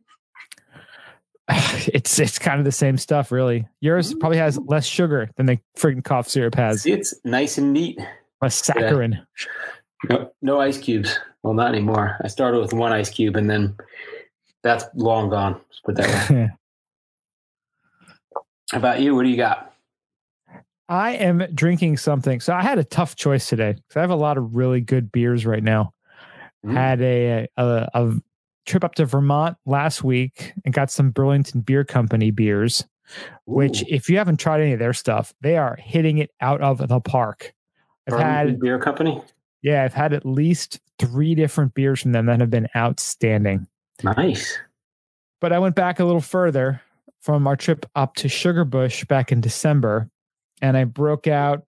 It's 1.87 2.17
it's 2.17 2.39
kind 2.39 2.59
of 2.59 2.65
the 2.65 2.71
same 2.71 2.97
stuff, 2.97 3.29
really. 3.29 3.67
Yours 3.81 4.13
probably 4.13 4.37
has 4.37 4.57
less 4.59 4.85
sugar 4.85 5.29
than 5.35 5.47
the 5.47 5.59
freaking 5.77 6.03
cough 6.03 6.29
syrup 6.29 6.55
has. 6.55 6.83
See, 6.83 6.93
it's 6.93 7.13
nice 7.25 7.57
and 7.57 7.73
neat. 7.73 7.99
Less 8.41 8.61
saccharin. 8.61 9.25
No, 10.09 10.31
no 10.41 10.61
ice 10.61 10.77
cubes. 10.77 11.19
Well, 11.43 11.53
not 11.53 11.67
anymore. 11.67 12.17
I 12.23 12.29
started 12.29 12.61
with 12.61 12.71
one 12.71 12.93
ice 12.93 13.09
cube, 13.09 13.35
and 13.35 13.49
then 13.49 13.75
that's 14.61 14.85
long 14.95 15.29
gone. 15.29 15.53
Let's 15.53 15.79
put 15.85 15.95
that 15.95 16.29
way. 16.29 16.51
How 18.71 18.77
about 18.77 19.01
you? 19.01 19.13
What 19.13 19.23
do 19.23 19.29
you 19.29 19.37
got? 19.37 19.73
I 20.89 21.11
am 21.11 21.45
drinking 21.53 21.97
something. 21.97 22.39
So 22.39 22.53
I 22.53 22.61
had 22.61 22.79
a 22.79 22.83
tough 22.83 23.15
choice 23.15 23.47
today 23.47 23.73
because 23.73 23.97
I 23.97 24.01
have 24.01 24.09
a 24.09 24.15
lot 24.15 24.37
of 24.37 24.55
really 24.55 24.81
good 24.81 25.11
beers 25.11 25.45
right 25.45 25.63
now. 25.63 25.92
Mm. 26.65 26.73
Had 26.73 27.01
a, 27.01 27.47
a 27.57 27.89
a 27.93 28.13
trip 28.65 28.83
up 28.83 28.95
to 28.95 29.05
Vermont 29.05 29.57
last 29.65 30.03
week 30.03 30.53
and 30.63 30.73
got 30.73 30.89
some 30.89 31.11
Burlington 31.11 31.61
Beer 31.61 31.83
Company 31.83 32.31
beers. 32.31 32.85
Which, 33.45 33.83
if 33.89 34.09
you 34.09 34.17
haven't 34.17 34.37
tried 34.39 34.61
any 34.61 34.71
of 34.73 34.79
their 34.79 34.93
stuff, 34.93 35.33
they 35.41 35.57
are 35.57 35.75
hitting 35.75 36.19
it 36.19 36.31
out 36.39 36.61
of 36.61 36.87
the 36.87 37.01
park. 37.01 37.53
I've 38.07 38.11
Burlington 38.13 38.47
had 38.49 38.59
beer 38.59 38.79
company. 38.79 39.21
yeah, 39.61 39.83
I've 39.83 39.93
had 39.93 40.13
at 40.13 40.25
least 40.25 40.79
three 40.99 41.35
different 41.35 41.73
beers 41.73 42.01
from 42.01 42.13
them 42.13 42.27
that 42.27 42.39
have 42.39 42.49
been 42.49 42.69
outstanding. 42.75 43.67
Nice. 44.03 44.57
But 45.41 45.51
I 45.51 45.59
went 45.59 45.75
back 45.75 45.99
a 45.99 46.05
little 46.05 46.21
further 46.21 46.81
from 47.19 47.45
our 47.45 47.57
trip 47.57 47.85
up 47.93 48.15
to 48.15 48.29
Sugarbush 48.29 49.07
back 49.09 49.31
in 49.31 49.41
December, 49.41 50.09
and 50.61 50.77
I 50.77 50.85
broke 50.85 51.27
out 51.27 51.63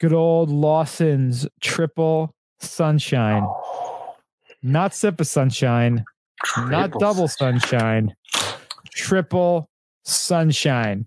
good 0.00 0.14
old 0.14 0.48
Lawson's 0.50 1.46
Triple 1.60 2.34
Sunshine, 2.60 3.42
Oh, 3.46 3.73
not 4.64 4.94
Sip 4.94 5.20
of 5.20 5.26
Sunshine, 5.28 6.04
not 6.58 6.90
Double 6.98 7.28
sunshine. 7.28 8.14
Triple 8.90 9.70
Sunshine. 10.04 11.06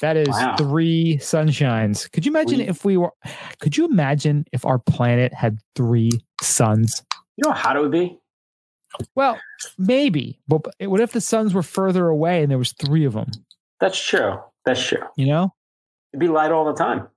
That 0.00 0.16
is 0.16 0.28
Wow. 0.28 0.56
three 0.58 1.18
sunshines. 1.20 2.10
Could 2.10 2.26
you 2.26 2.32
imagine 2.32 2.60
if 2.60 2.84
we 2.84 2.96
were? 2.96 3.12
Could 3.60 3.76
you 3.76 3.84
imagine 3.86 4.44
if 4.52 4.64
our 4.64 4.78
planet 4.78 5.32
had 5.32 5.58
three 5.76 6.10
suns? 6.42 7.04
You 7.36 7.44
know 7.46 7.52
how 7.52 7.68
hot 7.68 7.76
it 7.76 7.80
would 7.82 7.92
be? 7.92 8.18
Well, 9.14 9.38
maybe, 9.78 10.40
but 10.48 10.62
what 10.80 11.00
if 11.00 11.12
the 11.12 11.20
suns 11.20 11.54
were 11.54 11.62
further 11.62 12.08
away 12.08 12.42
and 12.42 12.50
there 12.50 12.58
was 12.58 12.72
three 12.72 13.04
of 13.04 13.14
them? 13.14 13.30
That's 13.80 13.98
true. 13.98 14.38
That's 14.64 14.84
true. 14.84 15.02
You 15.16 15.26
know, 15.26 15.54
It'd 16.12 16.20
be 16.20 16.28
light 16.28 16.50
all 16.52 16.64
the 16.66 16.74
time. 16.74 17.08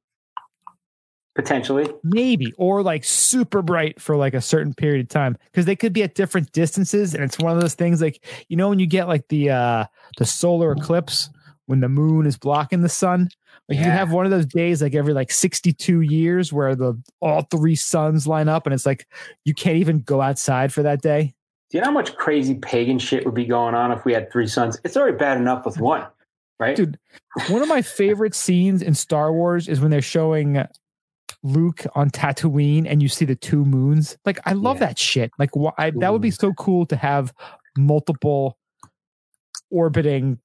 Potentially. 1.36 1.86
maybe, 2.04 2.54
or 2.58 2.82
like 2.82 3.04
super 3.04 3.62
bright 3.62 4.02
for 4.02 4.16
like 4.16 4.34
a 4.34 4.42
certain 4.42 4.74
period 4.74 5.06
of 5.06 5.10
time 5.10 5.38
because 5.52 5.66
they 5.66 5.76
could 5.76 5.92
be 5.92 6.02
at 6.02 6.16
different 6.16 6.52
distances, 6.54 7.14
and 7.14 7.24
it's 7.24 7.38
one 7.38 7.54
of 7.54 7.62
those 7.62 7.76
things 7.76 8.02
like 8.02 8.24
you 8.48 8.56
know 8.56 8.70
when 8.70 8.80
you 8.80 8.88
get 8.88 9.10
like 9.10 9.28
the 9.28 9.50
uh 9.50 9.86
the 10.18 10.26
solar 10.26 10.72
eclipse 10.72 11.30
when 11.66 11.82
the 11.82 11.90
moon 11.90 12.26
is 12.26 12.38
blocking 12.38 12.82
the 12.82 12.90
sun. 12.90 13.30
Like 13.68 13.80
you 13.80 13.86
have 13.86 14.12
one 14.12 14.26
of 14.26 14.32
those 14.32 14.46
days 14.46 14.82
like 14.82 14.94
every 14.94 15.14
like 15.14 15.32
62 15.32 16.02
years 16.02 16.54
where 16.54 16.76
the 16.76 17.02
all 17.20 17.42
three 17.50 17.76
suns 17.76 18.28
line 18.28 18.48
up 18.48 18.68
and 18.68 18.74
it's 18.74 18.86
like 18.86 19.08
you 19.44 19.54
can't 19.54 19.78
even 19.78 20.02
go 20.02 20.22
outside 20.22 20.72
for 20.72 20.84
that 20.84 21.02
day. 21.02 21.34
Do 21.70 21.78
you 21.78 21.82
know 21.82 21.88
how 21.88 21.94
much 21.94 22.16
crazy 22.16 22.56
pagan 22.56 23.00
shit 23.00 23.26
would 23.26 23.34
be 23.34 23.46
going 23.46 23.74
on 23.74 23.92
if 23.92 24.06
we 24.06 24.14
had 24.14 24.32
three 24.32 24.48
suns 24.48 24.80
It's 24.86 24.96
already 24.96 25.18
bad 25.18 25.38
enough 25.38 25.66
with 25.66 25.80
one, 25.80 26.06
right? 26.60 26.76
Dude, 26.76 27.00
One 27.50 27.64
of 27.64 27.68
my 27.68 27.82
favorite 27.82 28.36
scenes 28.36 28.84
in 28.84 28.94
Star 28.94 29.34
Wars 29.34 29.68
is 29.68 29.82
when 29.82 29.90
they're 29.90 30.02
showing 30.02 30.64
Luke 31.46 31.86
on 31.94 32.10
Tatooine 32.10 32.86
and 32.90 33.02
you 33.04 33.08
see 33.08 33.24
the 33.24 33.36
two 33.36 33.64
moons. 33.64 34.18
Like 34.26 34.40
I 34.46 34.54
love 34.54 34.78
Yeah. 34.78 34.88
that 34.88 34.98
shit. 35.00 35.32
Like 35.38 35.56
why 35.56 35.92
that 36.00 36.12
would 36.12 36.22
be 36.22 36.32
so 36.32 36.52
cool 36.54 36.86
to 36.88 36.96
have 36.96 37.34
multiple 37.78 38.58
orbiting 39.70 40.40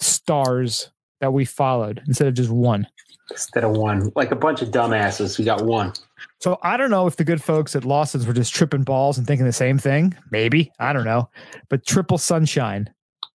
stars 0.00 0.90
that 1.20 1.32
we 1.32 1.44
followed 1.46 2.02
instead 2.06 2.28
of 2.28 2.34
just 2.34 2.50
one. 2.50 2.86
Instead 3.30 3.64
of 3.64 3.70
one. 3.72 4.12
Like 4.14 4.30
a 4.30 4.36
bunch 4.36 4.60
of 4.60 4.68
dumbasses. 4.70 5.38
We 5.38 5.44
got 5.44 5.64
one. 5.64 5.94
So 6.40 6.58
I 6.62 6.76
don't 6.76 6.90
know 6.90 7.06
if 7.06 7.16
the 7.16 7.24
good 7.24 7.42
folks 7.42 7.74
at 7.74 7.84
Lawson's 7.84 8.26
were 8.26 8.34
just 8.34 8.54
tripping 8.54 8.82
balls 8.82 9.16
and 9.18 9.26
thinking 9.26 9.46
the 9.46 9.52
same 9.52 9.78
thing. 9.78 10.14
Maybe. 10.30 10.70
I 10.78 10.92
don't 10.92 11.04
know. 11.04 11.30
But 11.70 11.86
triple 11.86 12.18
sunshine, 12.18 12.90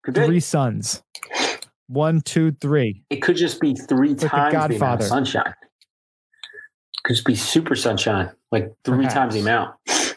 Could 0.05 0.15
be. 0.15 0.27
three 0.27 0.41
suns. 0.41 1.03
One, 1.87 2.21
two, 2.21 2.53
three. 2.61 3.03
It 3.09 3.23
could 3.23 3.37
just 3.37 3.61
be 3.61 3.75
three 3.75 4.13
the 4.15 4.29
times 4.29 4.53
the, 4.53 4.59
Godfather. 4.59 5.05
of 5.05 5.09
sunshine. 5.09 5.55
Could 7.05 7.15
just 7.15 7.27
be 7.27 7.35
super 7.35 7.75
sunshine, 7.75 8.31
like 8.51 8.73
three 8.85 9.07
times 9.07 9.35
the 9.35 9.41
amount. 9.41 9.75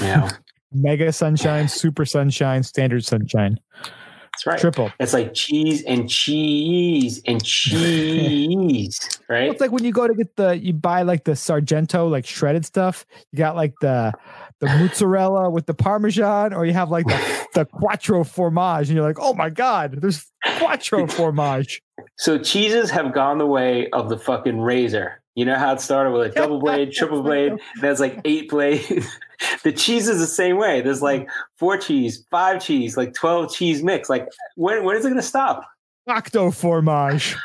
You 0.00 0.06
know, 0.06 0.28
Mega 0.72 1.12
sunshine, 1.12 1.66
super 1.66 2.04
sunshine, 2.04 2.62
standard 2.62 3.04
sunshine. 3.04 3.58
that's 3.82 4.46
right. 4.46 4.58
Triple. 4.60 4.92
It's 5.00 5.12
like 5.12 5.34
cheese 5.34 5.82
and 5.84 6.08
cheese 6.08 7.20
and 7.26 7.42
cheese, 7.44 9.00
Well, 9.28 9.38
right? 9.40 9.50
it's 9.50 9.60
like 9.60 9.72
when 9.72 9.82
you 9.82 9.90
go 9.92 10.06
to 10.06 10.14
get 10.14 10.36
the 10.36 10.56
you 10.56 10.72
buy 10.74 11.02
like 11.02 11.24
the 11.24 11.34
Sargento 11.34 12.06
like 12.06 12.24
shredded 12.24 12.64
stuff. 12.64 13.04
You 13.32 13.38
got 13.38 13.56
like 13.56 13.74
the 13.80 14.12
the 14.60 14.66
mozzarella 14.66 15.50
with 15.50 15.66
the 15.66 15.74
parmesan, 15.74 16.52
or 16.52 16.64
you 16.64 16.72
have 16.72 16.90
like 16.90 17.06
the, 17.06 17.46
the 17.54 17.64
quattro 17.64 18.22
formage, 18.22 18.86
and 18.86 18.90
you're 18.90 19.04
like, 19.04 19.18
oh 19.20 19.34
my 19.34 19.50
god, 19.50 19.98
there's 20.00 20.24
quattro 20.58 21.06
formage. 21.06 21.80
So 22.16 22.38
cheeses 22.38 22.90
have 22.90 23.12
gone 23.12 23.38
the 23.38 23.46
way 23.46 23.88
of 23.90 24.08
the 24.08 24.18
fucking 24.18 24.60
razor. 24.60 25.20
You 25.38 25.44
know 25.44 25.54
how 25.54 25.72
it 25.72 25.80
started 25.80 26.10
with 26.10 26.32
a 26.32 26.34
double 26.34 26.58
blade, 26.58 26.90
triple 26.90 27.22
blade. 27.22 27.52
There's 27.80 28.00
like 28.00 28.20
eight 28.24 28.48
blades. 28.50 29.06
the 29.62 29.70
cheese 29.70 30.08
is 30.08 30.18
the 30.18 30.26
same 30.26 30.56
way. 30.56 30.80
There's 30.80 31.00
like 31.00 31.28
four 31.58 31.76
cheese, 31.78 32.26
five 32.28 32.60
cheese, 32.60 32.96
like 32.96 33.14
twelve 33.14 33.54
cheese 33.54 33.80
mix. 33.80 34.10
Like 34.10 34.26
when 34.56 34.82
when 34.82 34.96
is 34.96 35.04
it 35.04 35.10
going 35.10 35.20
to 35.20 35.22
stop? 35.22 35.64
Octo 36.08 36.50
formage. 36.50 37.36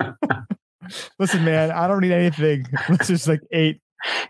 Listen, 1.18 1.44
man, 1.44 1.70
I 1.70 1.86
don't 1.86 2.00
need 2.00 2.12
anything. 2.12 2.64
Let's 2.88 3.08
just 3.08 3.28
like 3.28 3.42
eight 3.52 3.82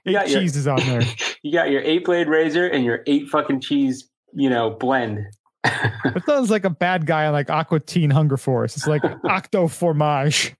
You 0.04 0.10
eight 0.10 0.12
got 0.14 0.28
your- 0.30 0.40
cheeses 0.40 0.66
on 0.66 0.78
there. 0.78 1.02
You 1.44 1.52
got 1.52 1.70
your 1.70 1.82
eight 1.82 2.04
blade 2.04 2.26
razor 2.26 2.66
and 2.66 2.84
your 2.84 3.04
eight 3.06 3.28
fucking 3.28 3.60
cheese, 3.60 4.08
you 4.34 4.50
know, 4.50 4.70
blend. 4.70 5.24
It 5.64 6.24
sounds 6.26 6.50
like 6.50 6.64
a 6.64 6.70
bad 6.70 7.06
guy 7.06 7.26
on 7.26 7.32
like 7.32 7.48
Aqua 7.48 7.78
Teen 7.78 8.10
Hunger 8.10 8.36
Force. 8.36 8.76
It's 8.76 8.88
like 8.88 9.04
Octo 9.24 9.68
formage. 9.68 10.52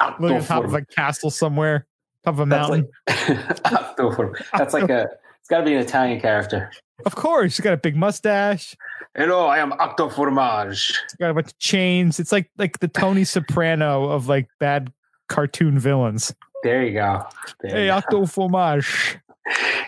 He's 0.00 0.20
living 0.20 0.36
on 0.38 0.44
top 0.44 0.64
of 0.64 0.74
a 0.74 0.84
castle 0.84 1.30
somewhere, 1.30 1.86
top 2.24 2.34
of 2.34 2.40
a 2.40 2.46
That's 2.46 2.68
mountain. 2.68 2.88
like, 3.08 4.44
that's 4.56 4.74
like 4.74 4.90
a. 4.90 5.08
It's 5.40 5.48
got 5.48 5.58
to 5.60 5.64
be 5.64 5.74
an 5.74 5.80
Italian 5.80 6.20
character. 6.20 6.70
Of 7.06 7.14
course, 7.14 7.56
he's 7.56 7.64
got 7.64 7.72
a 7.72 7.78
big 7.78 7.96
mustache. 7.96 8.74
Hello, 9.16 9.46
I 9.46 9.58
am 9.58 9.72
Octo 9.72 10.08
Formage. 10.10 10.88
He's 11.04 11.14
got 11.18 11.30
a 11.30 11.34
bunch 11.34 11.46
of 11.48 11.58
chains. 11.58 12.20
It's 12.20 12.32
like 12.32 12.50
like 12.58 12.80
the 12.80 12.88
Tony 12.88 13.24
Soprano 13.24 14.10
of 14.10 14.28
like 14.28 14.48
bad 14.60 14.92
cartoon 15.28 15.78
villains. 15.78 16.34
There 16.64 16.84
you 16.84 16.92
go. 16.94 17.24
There 17.60 17.70
Hey, 17.70 17.84
you. 17.86 17.92
Octo 17.92 18.22
Formage. 18.22 19.16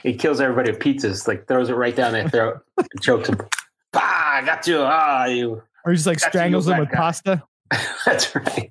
He 0.02 0.14
kills 0.14 0.40
everybody 0.40 0.70
with 0.70 0.80
pizzas, 0.80 1.28
like 1.28 1.46
throws 1.46 1.68
it 1.68 1.74
right 1.74 1.94
down 1.94 2.12
their 2.14 2.26
throat, 2.26 2.62
and 2.78 3.02
chokes 3.02 3.28
them. 3.28 3.36
Bah, 3.92 4.00
I 4.02 4.42
got 4.46 4.66
you. 4.66 4.78
Ah, 4.80 5.26
you. 5.26 5.62
Or 5.84 5.92
he 5.92 5.96
just 5.96 6.06
like 6.06 6.18
strangles 6.18 6.66
you, 6.66 6.72
him 6.72 6.80
with 6.80 6.88
guy. 6.90 6.96
pasta. 6.96 7.42
That's 8.06 8.34
right. 8.34 8.70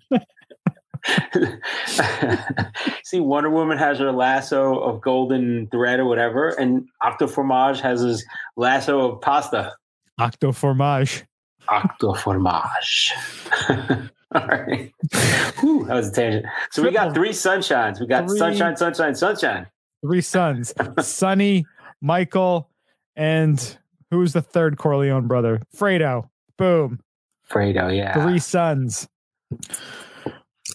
See, 3.03 3.19
Wonder 3.19 3.49
Woman 3.49 3.77
has 3.77 3.99
her 3.99 4.11
lasso 4.11 4.79
of 4.79 5.01
golden 5.01 5.67
thread 5.67 5.99
or 5.99 6.05
whatever, 6.05 6.49
and 6.49 6.87
Octo 7.03 7.27
Formage 7.27 7.79
has 7.81 8.01
his 8.01 8.25
lasso 8.57 9.11
of 9.11 9.21
pasta. 9.21 9.73
Octo 10.19 10.51
Formage. 10.51 11.23
Octo 11.69 12.13
Formage. 12.13 13.11
All 14.35 14.47
right. 14.47 14.93
Whew, 15.59 15.85
that 15.85 15.95
was 15.95 16.09
a 16.09 16.11
tangent. 16.11 16.45
So 16.71 16.83
we 16.83 16.91
got 16.91 17.13
three 17.13 17.29
sunshines. 17.31 17.99
We 17.99 18.05
got 18.07 18.27
Three- 18.27 18.37
sunshine, 18.37 18.77
sunshine, 18.77 19.15
sunshine. 19.15 19.67
Three 20.01 20.21
sons. 20.21 20.73
Sonny, 21.01 21.65
Michael, 22.01 22.69
and 23.15 23.77
who's 24.11 24.33
the 24.33 24.41
third 24.41 24.77
Corleone 24.77 25.27
brother? 25.27 25.61
Fredo. 25.75 26.29
Boom. 26.57 26.99
Fredo, 27.49 27.95
yeah. 27.95 28.13
three 28.13 28.39
sons. 28.39 29.07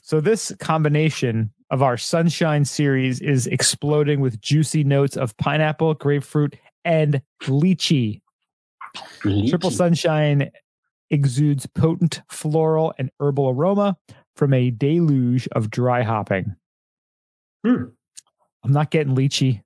So 0.07 0.21
this 0.21 0.53
combination 0.61 1.51
of 1.71 1.83
our 1.83 1.97
sunshine 1.97 2.67
series 2.67 3.23
is 3.23 3.47
exploding 3.47 4.21
with 4.21 4.39
juicy 4.39 4.85
notes 4.85 5.17
of 5.17 5.35
pineapple, 5.39 5.95
grapefruit, 5.95 6.57
and 6.85 7.23
lychee. 7.45 8.21
Triple 9.23 9.71
sunshine 9.71 10.51
exudes 11.09 11.65
potent 11.65 12.21
floral 12.29 12.93
and 12.99 13.11
herbal 13.19 13.49
aroma 13.49 13.97
from 14.37 14.53
a 14.53 14.71
deluge 14.71 15.49
of 15.53 15.71
dry 15.71 16.03
hopping. 16.03 16.55
Hmm. 17.65 17.85
I'm 18.63 18.73
not 18.73 18.91
getting 18.91 19.17
lychee. 19.17 19.63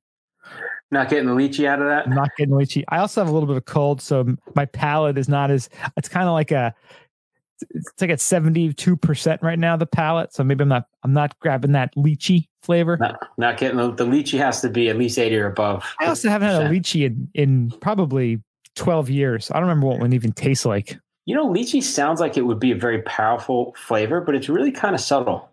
Not 0.93 1.11
getting 1.11 1.27
the 1.27 1.35
lychee 1.35 1.67
out 1.67 1.81
of 1.83 1.89
that. 1.89 2.07
I'm 2.07 2.15
not 2.15 2.31
getting 2.39 2.55
lychee. 2.55 2.85
I 2.91 2.99
also 2.99 3.21
have 3.21 3.29
a 3.29 3.33
little 3.33 3.49
bit 3.49 3.57
of 3.57 3.65
cold, 3.65 4.01
so 4.01 4.37
my 4.55 4.67
palate 4.67 5.19
is 5.19 5.29
not 5.29 5.51
as. 5.51 5.69
It's 5.97 6.09
kind 6.09 6.29
of 6.29 6.33
like 6.33 6.53
a. 6.53 6.73
It's 7.71 8.01
like 8.01 8.11
at 8.11 8.21
seventy 8.21 8.73
two 8.73 8.97
percent 8.97 9.43
right 9.43 9.59
now. 9.59 9.77
The 9.77 9.87
palate, 9.87 10.33
so 10.33 10.45
maybe 10.45 10.63
I'm 10.63 10.69
not. 10.69 10.87
I'm 11.03 11.13
not 11.13 11.39
grabbing 11.41 11.73
that 11.73 11.95
lychee 11.97 12.49
flavor. 12.63 12.97
Not, 12.99 13.29
not 13.37 13.57
getting 13.57 13.77
the, 13.79 13.93
the 13.93 14.05
lychee 14.05 14.39
has 14.39 14.61
to 14.63 14.71
be 14.71 14.89
at 14.89 14.97
least 14.97 15.19
eighty 15.19 15.37
or 15.37 15.47
above. 15.47 15.85
I 16.01 16.07
also 16.07 16.29
haven't 16.29 16.49
had 16.49 16.63
a 16.63 16.69
lychee 16.69 17.07
in, 17.07 17.29
in 17.35 17.71
probably 17.81 18.43
twelve 18.75 19.11
years. 19.11 19.51
I 19.51 19.55
don't 19.55 19.69
remember 19.69 19.87
what 19.87 20.01
one 20.01 20.13
even 20.13 20.33
tastes 20.33 20.65
like. 20.65 20.99
You 21.27 21.35
know, 21.35 21.47
lychee 21.47 21.83
sounds 21.83 22.21
like 22.21 22.37
it 22.37 22.43
would 22.43 22.59
be 22.59 22.71
a 22.71 22.77
very 22.77 23.03
powerful 23.03 23.75
flavor, 23.77 24.21
but 24.21 24.35
it's 24.35 24.49
really 24.49 24.73
kind 24.73 24.95
of 24.95 25.01
subtle. 25.01 25.51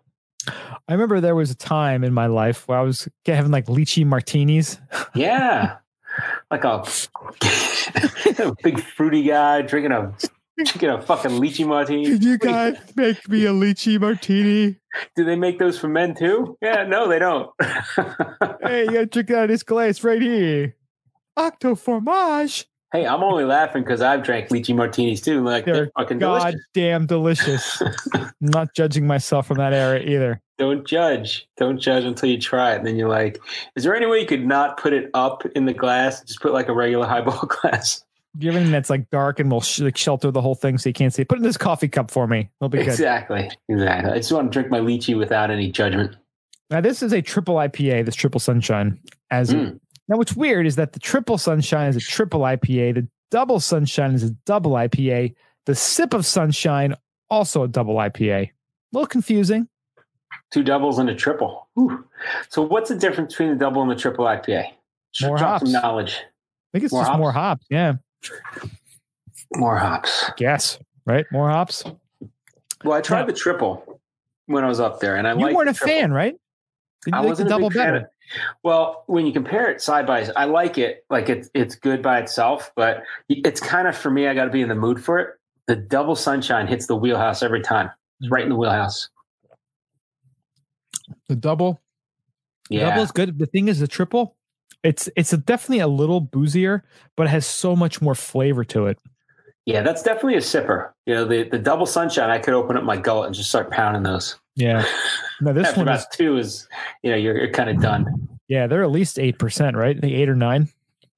I 0.88 0.92
remember 0.92 1.20
there 1.20 1.34
was 1.34 1.50
a 1.50 1.56
time 1.56 2.04
in 2.04 2.14
my 2.14 2.26
life 2.26 2.68
where 2.68 2.78
I 2.78 2.82
was 2.82 3.08
having 3.26 3.50
like 3.50 3.66
lychee 3.66 4.06
martinis. 4.06 4.78
Yeah. 5.14 5.76
like 6.50 6.64
a, 6.64 6.84
a 8.38 8.54
big 8.62 8.80
fruity 8.80 9.22
guy 9.22 9.62
drinking 9.62 9.92
a 9.92 10.12
drinking 10.64 10.88
a 10.90 11.02
fucking 11.02 11.32
lychee 11.32 11.66
martini. 11.66 12.04
Can 12.06 12.22
you 12.22 12.38
guys 12.38 12.76
make 12.96 13.28
me 13.28 13.44
a 13.46 13.50
lychee 13.52 14.00
martini? 14.00 14.76
Do 15.14 15.24
they 15.24 15.36
make 15.36 15.58
those 15.58 15.78
for 15.78 15.88
men 15.88 16.14
too? 16.14 16.56
Yeah, 16.62 16.84
no, 16.84 17.08
they 17.08 17.18
don't. 17.18 17.50
hey, 18.62 18.84
you 18.84 18.92
gotta 18.92 19.06
drink 19.06 19.30
out 19.30 19.44
of 19.44 19.48
this 19.50 19.62
glass 19.62 20.02
right 20.02 20.20
here. 20.22 20.74
Octo 21.36 21.74
fromage. 21.74 22.66
Hey, 22.92 23.06
I'm 23.06 23.22
only 23.22 23.44
laughing 23.44 23.82
because 23.82 24.00
I've 24.00 24.22
drank 24.22 24.48
lychee 24.48 24.74
martinis 24.74 25.20
too. 25.20 25.42
Like 25.44 25.64
they're, 25.66 25.74
They're 25.74 25.90
fucking 25.98 26.18
delicious. 26.20 26.54
goddamn 26.74 27.06
delicious. 27.06 27.82
I'm 28.14 28.30
not 28.40 28.74
judging 28.74 29.06
myself 29.06 29.48
from 29.48 29.58
that 29.58 29.74
era 29.74 30.00
either. 30.00 30.40
Don't 30.56 30.86
judge. 30.86 31.46
Don't 31.58 31.78
judge 31.78 32.04
until 32.04 32.30
you 32.30 32.40
try 32.40 32.72
it. 32.72 32.78
And 32.78 32.86
then 32.86 32.96
you're 32.96 33.10
like, 33.10 33.38
is 33.74 33.84
there 33.84 33.94
any 33.94 34.06
way 34.06 34.20
you 34.20 34.26
could 34.26 34.46
not 34.46 34.78
put 34.78 34.94
it 34.94 35.10
up 35.12 35.44
in 35.54 35.66
the 35.66 35.74
glass? 35.74 36.22
Just 36.22 36.40
put 36.40 36.54
like 36.54 36.68
a 36.68 36.72
regular 36.72 37.06
highball 37.06 37.46
glass. 37.62 38.02
Have 38.42 38.54
anything 38.56 38.72
that's 38.72 38.90
like 38.90 39.08
dark 39.10 39.40
and 39.40 39.50
will 39.50 39.60
sh- 39.60 39.80
like 39.80 39.96
shelter 39.96 40.30
the 40.30 40.40
whole 40.42 40.54
thing 40.54 40.78
so 40.78 40.88
you 40.88 40.92
can't 40.92 41.12
see? 41.12 41.22
it? 41.22 41.28
Put 41.28 41.38
in 41.38 41.44
this 41.44 41.56
coffee 41.56 41.88
cup 41.88 42.10
for 42.10 42.26
me. 42.26 42.50
It'll 42.60 42.68
be 42.68 42.78
good. 42.78 42.88
Exactly. 42.88 43.50
Exactly. 43.68 44.12
I 44.12 44.16
just 44.16 44.32
want 44.32 44.50
to 44.52 44.56
drink 44.56 44.70
my 44.70 44.80
lychee 44.80 45.16
without 45.16 45.50
any 45.50 45.70
judgment. 45.70 46.16
Now 46.70 46.80
this 46.80 47.02
is 47.02 47.12
a 47.12 47.22
triple 47.22 47.54
IPA. 47.56 48.04
This 48.06 48.14
triple 48.14 48.40
sunshine. 48.40 48.98
As 49.30 49.52
Mm. 49.54 49.78
now, 50.08 50.16
what's 50.16 50.34
weird 50.36 50.66
is 50.66 50.76
that 50.76 50.92
the 50.92 50.98
triple 51.00 51.38
sunshine 51.38 51.88
is 51.88 51.96
a 51.96 52.00
triple 52.00 52.40
IPA. 52.40 52.94
The 52.94 53.08
double 53.30 53.60
sunshine 53.60 54.12
is 54.14 54.22
a 54.24 54.30
double 54.46 54.72
IPA. 54.72 55.34
The 55.66 55.74
sip 55.74 56.12
of 56.14 56.26
sunshine 56.26 56.94
also 57.30 57.62
a 57.62 57.68
double 57.68 57.96
IPA. 57.96 58.44
A 58.48 58.52
little 58.92 59.06
confusing. 59.06 59.68
Two 60.52 60.62
doubles 60.62 60.98
and 60.98 61.08
a 61.10 61.14
triple. 61.14 61.68
Ooh. 61.78 62.04
So 62.50 62.62
what's 62.62 62.88
the 62.88 62.96
difference 62.96 63.32
between 63.34 63.50
the 63.50 63.56
double 63.56 63.82
and 63.82 63.90
the 63.90 63.96
triple 63.96 64.24
IPA? 64.26 64.66
More 65.22 65.36
Drop 65.38 65.60
hops. 65.60 65.70
knowledge. 65.72 66.16
I 66.20 66.78
think 66.78 66.84
it's 66.84 66.92
More 66.92 67.02
just 67.02 67.10
hops? 67.10 67.18
more 67.18 67.32
hops. 67.32 67.66
Yeah, 67.70 67.94
More 69.56 69.76
hops. 69.76 70.30
Yes, 70.38 70.78
right. 71.04 71.24
More 71.32 71.48
hops. 71.50 71.84
Well, 72.84 72.92
I 72.98 73.00
tried 73.00 73.20
Yeah. 73.20 73.26
the 73.26 73.32
triple 73.32 74.00
when 74.46 74.64
I 74.64 74.68
was 74.68 74.80
up 74.80 75.00
there, 75.00 75.16
and 75.16 75.26
I 75.26 75.32
You 75.34 75.54
weren't 75.54 75.68
a 75.70 75.74
triple. 75.74 75.94
fan, 75.94 76.12
right? 76.12 76.34
Did 77.04 77.14
I 77.14 77.18
like 77.20 77.28
wasn't 77.28 77.48
a 77.48 77.50
double 77.50 77.68
big 77.70 77.78
fan 77.78 77.92
better? 77.94 78.10
Well, 78.64 79.04
when 79.06 79.24
you 79.26 79.32
compare 79.32 79.70
it 79.70 79.80
side 79.80 80.06
by 80.06 80.24
side, 80.24 80.34
I 80.36 80.46
like 80.46 80.78
it. 80.78 81.04
Like 81.10 81.28
it's 81.28 81.48
it's 81.54 81.76
good 81.76 82.02
by 82.02 82.18
itself, 82.18 82.72
but 82.74 83.04
it's 83.28 83.60
kind 83.60 83.86
of 83.86 83.96
for 83.96 84.10
me. 84.10 84.26
I 84.26 84.34
got 84.34 84.46
to 84.46 84.50
be 84.50 84.62
in 84.62 84.68
the 84.68 84.74
mood 84.74 85.02
for 85.02 85.18
it. 85.20 85.30
The 85.68 85.76
double 85.76 86.16
sunshine 86.16 86.66
hits 86.66 86.86
the 86.86 86.96
wheelhouse 86.96 87.42
every 87.42 87.60
time. 87.62 87.90
It's 88.20 88.30
right 88.30 88.42
in 88.42 88.48
the 88.50 88.56
wheelhouse. 88.56 89.08
The 91.28 91.36
double. 91.36 91.80
The 92.70 92.76
Yeah, 92.76 92.88
double 92.90 93.02
is 93.02 93.12
good. 93.12 93.38
The 93.38 93.46
thing 93.46 93.68
is, 93.68 93.78
the 93.78 93.86
triple. 93.88 94.35
It's 94.86 95.08
it's 95.16 95.32
a, 95.32 95.36
definitely 95.36 95.80
a 95.80 95.88
little 95.88 96.20
boozier, 96.22 96.82
but 97.16 97.26
it 97.26 97.30
has 97.30 97.46
so 97.46 97.74
much 97.74 98.00
more 98.00 98.14
flavor 98.14 98.64
to 98.64 98.86
it. 98.86 98.98
yeah, 99.66 99.82
that's 99.82 100.02
definitely 100.02 100.36
a 100.36 100.40
sipper. 100.40 100.90
You 101.06 101.14
know, 101.14 101.24
the 101.24 101.42
the 101.44 101.58
double 101.58 101.86
sunshine. 101.86 102.30
I 102.30 102.38
could 102.38 102.54
open 102.54 102.76
up 102.76 102.84
my 102.84 102.96
gullet 102.96 103.26
and 103.26 103.34
just 103.34 103.48
start 103.48 103.70
pounding 103.70 104.02
those. 104.04 104.38
Yeah. 104.54 104.84
No, 105.42 105.52
this 105.52 105.68
After 105.68 105.80
one 105.80 105.88
about 105.88 106.00
is 106.00 106.06
two 106.12 106.38
is, 106.38 106.66
you 107.02 107.10
know, 107.10 107.16
you're, 107.16 107.36
you're 107.36 107.50
kind 107.50 107.68
of 107.68 107.80
done. 107.82 108.06
yeah. 108.48 108.66
They're 108.66 108.82
at 108.82 108.90
least 108.90 109.18
eight 109.18 109.38
percent, 109.38 109.76
right? 109.76 110.00
The 110.00 110.14
eight 110.14 110.28
or 110.30 110.34
nine. 110.36 110.68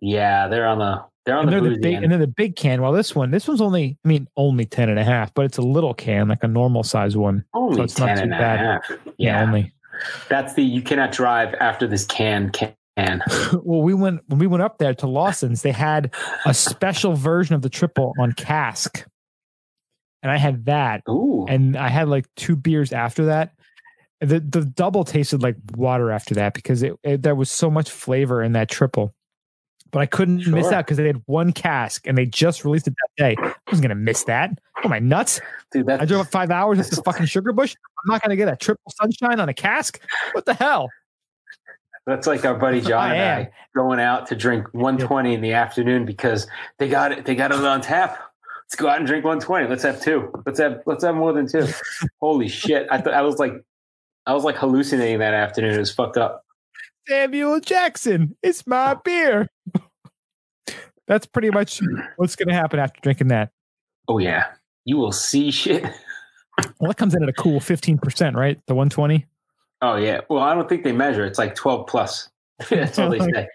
Yeah, 0.01 0.49
they're 0.49 0.67
on 0.67 0.79
the 0.79 1.05
they're 1.25 1.37
on 1.37 1.45
and 1.49 1.53
the 1.57 1.61
they're 1.61 1.71
the 1.77 1.79
big 1.81 1.95
end. 1.95 2.05
and 2.05 2.13
then 2.13 2.21
the 2.21 2.27
big 2.27 2.57
can. 2.57 2.81
Well, 2.83 2.91
this 2.93 3.15
one, 3.15 3.31
this 3.31 3.47
one's 3.47 3.61
only, 3.61 3.97
I 4.05 4.09
mean, 4.09 4.27
only 4.37 4.65
10 4.65 4.89
and 4.89 4.99
a 4.99 5.05
half, 5.05 5.33
but 5.35 5.45
it's 5.45 5.59
a 5.59 5.63
little 5.63 5.93
can, 5.95 6.27
like 6.29 6.43
a 6.43 6.49
normal 6.49 6.83
size 6.83 7.17
one. 7.17 7.45
only 7.55 7.77
so 7.77 7.83
it's 7.83 7.99
not 7.99 8.17
too 8.17 8.23
and 8.23 8.33
a 8.33 8.37
half. 8.37 8.83
Yeah, 8.91 8.97
Yeah, 9.19 9.43
only. 9.43 9.73
that's 10.29 10.55
the 10.55 10.63
you 10.65 10.81
cannot 10.83 11.13
drive 11.13 11.55
after 11.61 11.87
this 11.87 12.07
can 12.07 12.51
can. 12.51 12.73
well, 13.63 13.83
we 13.83 13.95
went 13.95 14.23
when 14.27 14.39
we 14.39 14.47
went 14.47 14.63
up 14.63 14.79
there 14.79 14.95
to 14.95 15.07
Lawson's, 15.07 15.63
they 15.63 15.73
had 15.73 16.13
a 16.45 16.53
special 16.53 17.15
version 17.15 17.55
of 17.55 17.63
the 17.63 17.71
triple 17.71 18.13
on 18.19 18.33
cask. 18.33 19.05
And 20.23 20.33
I 20.33 20.37
had 20.37 20.65
that. 20.65 21.03
Ooh, 21.09 21.47
And 21.49 21.77
I 21.77 21.89
had 21.89 22.09
like 22.09 22.27
two 22.35 22.57
beers 22.57 22.93
after 22.93 23.27
that. 23.27 23.53
The 24.21 24.41
the 24.41 24.65
double 24.65 25.05
tasted 25.05 25.43
like 25.43 25.57
water 25.77 26.11
after 26.11 26.35
that 26.35 26.55
because 26.55 26.83
it, 26.83 26.95
it 27.05 27.23
there 27.23 27.37
was 27.37 27.51
so 27.51 27.71
much 27.71 27.89
flavor 27.89 28.43
in 28.43 28.53
that 28.53 28.69
triple. 28.69 29.15
But 29.91 30.01
I 30.01 30.07
couldn't 30.07 30.47
miss 30.49 30.71
out 30.71 30.85
because 30.85 30.99
they 30.99 31.07
had 31.07 31.23
one 31.27 31.53
cask 31.53 32.07
and 32.07 32.19
they 32.19 32.27
just 32.27 32.65
released 32.65 32.89
it 32.89 32.95
that 32.95 33.25
day. 33.25 33.37
I 33.41 33.55
wasn't 33.71 33.83
gonna 33.83 33.95
miss 33.95 34.25
that. 34.25 34.51
Oh, 34.85 34.89
my 34.89 34.99
nuts? 34.99 35.41
dude, 35.73 35.89
I 35.89 36.05
drove 36.05 36.23
up 36.23 36.31
five 36.31 36.51
hours 36.51 36.79
with 36.79 36.91
this 36.91 37.01
fucking 37.01 37.27
sugar 37.27 37.53
bush. 37.53 37.75
I'm 38.05 38.13
not 38.13 38.23
gonna 38.23 38.37
get 38.37 38.49
a 38.49 38.57
triple 38.57 38.93
sunshine 39.01 39.41
on 39.41 39.49
a 39.49 39.55
cask. 39.55 40.01
What 40.33 40.45
the 40.45 40.55
hell? 40.55 40.91
That's 42.09 42.27
like 42.27 42.47
our 42.47 42.55
buddy 42.55 42.81
John 42.81 43.11
I 43.11 43.15
and 43.15 43.21
am. 43.21 43.39
I 43.39 43.51
going 43.77 44.01
out 44.01 44.29
to 44.29 44.35
drink 44.35 44.67
120 44.73 45.35
in 45.35 45.43
the 45.43 45.53
afternoon 45.53 46.07
because 46.07 46.47
they 46.79 46.89
got 46.89 47.13
it. 47.13 47.27
They 47.27 47.35
got 47.35 47.53
it 47.53 47.63
on 47.63 47.83
tap. 47.83 48.19
Let's 48.65 48.77
go 48.77 48.89
out 48.89 48.97
and 48.97 49.07
drink 49.07 49.27
120. 49.27 49.69
Let's 49.69 49.83
have 49.83 50.01
two. 50.01 50.33
Let's 50.47 50.59
have 50.59 50.81
let's 50.87 51.05
have 51.05 51.15
more 51.15 51.35
than 51.35 51.47
two. 51.47 51.67
Holy 52.21 52.49
shit! 52.49 52.89
I 52.91 53.03
thought 53.03 53.13
I 53.13 53.21
was 53.21 53.39
like 53.39 53.53
I 54.25 54.33
was 54.33 54.43
like 54.43 54.57
hallucinating 54.57 55.19
that 55.19 55.35
afternoon. 55.35 55.75
It 55.75 55.79
was 55.79 55.93
fucked 55.93 56.17
up. 56.17 56.47
Samuel 57.07 57.61
Jackson, 57.61 58.37
it's 58.43 58.67
my 58.67 58.95
oh. 58.95 59.01
beer. 59.05 59.49
That's 61.07 61.27
pretty 61.27 61.51
much 61.51 61.83
what's 62.17 62.37
gonna 62.37 62.55
happen 62.55 62.81
after 62.81 63.03
drinking 63.03 63.29
that. 63.29 63.51
Oh 64.09 64.17
yeah, 64.17 64.47
you 64.87 64.97
will 64.97 65.13
see 65.13 65.51
shit. 65.51 65.85
Well, 66.81 66.91
it 66.91 66.97
comes 66.97 67.15
in 67.15 67.23
at 67.23 67.29
a 67.29 67.33
cool 67.33 67.61
15%, 67.61 68.35
right? 68.35 68.59
The 68.67 68.75
120. 68.75 69.27
Oh 69.83 69.97
yeah. 69.97 70.21
Well, 70.29 70.43
I 70.43 70.55
don't 70.55 70.69
think 70.69 70.85
they 70.85 70.93
measure. 70.93 71.25
It's 71.25 71.39
like 71.39 71.55
12 71.55 71.87
plus. 71.87 72.29
That's 72.71 72.99
all 72.99 73.11
they 73.11 73.21
say. 73.21 73.47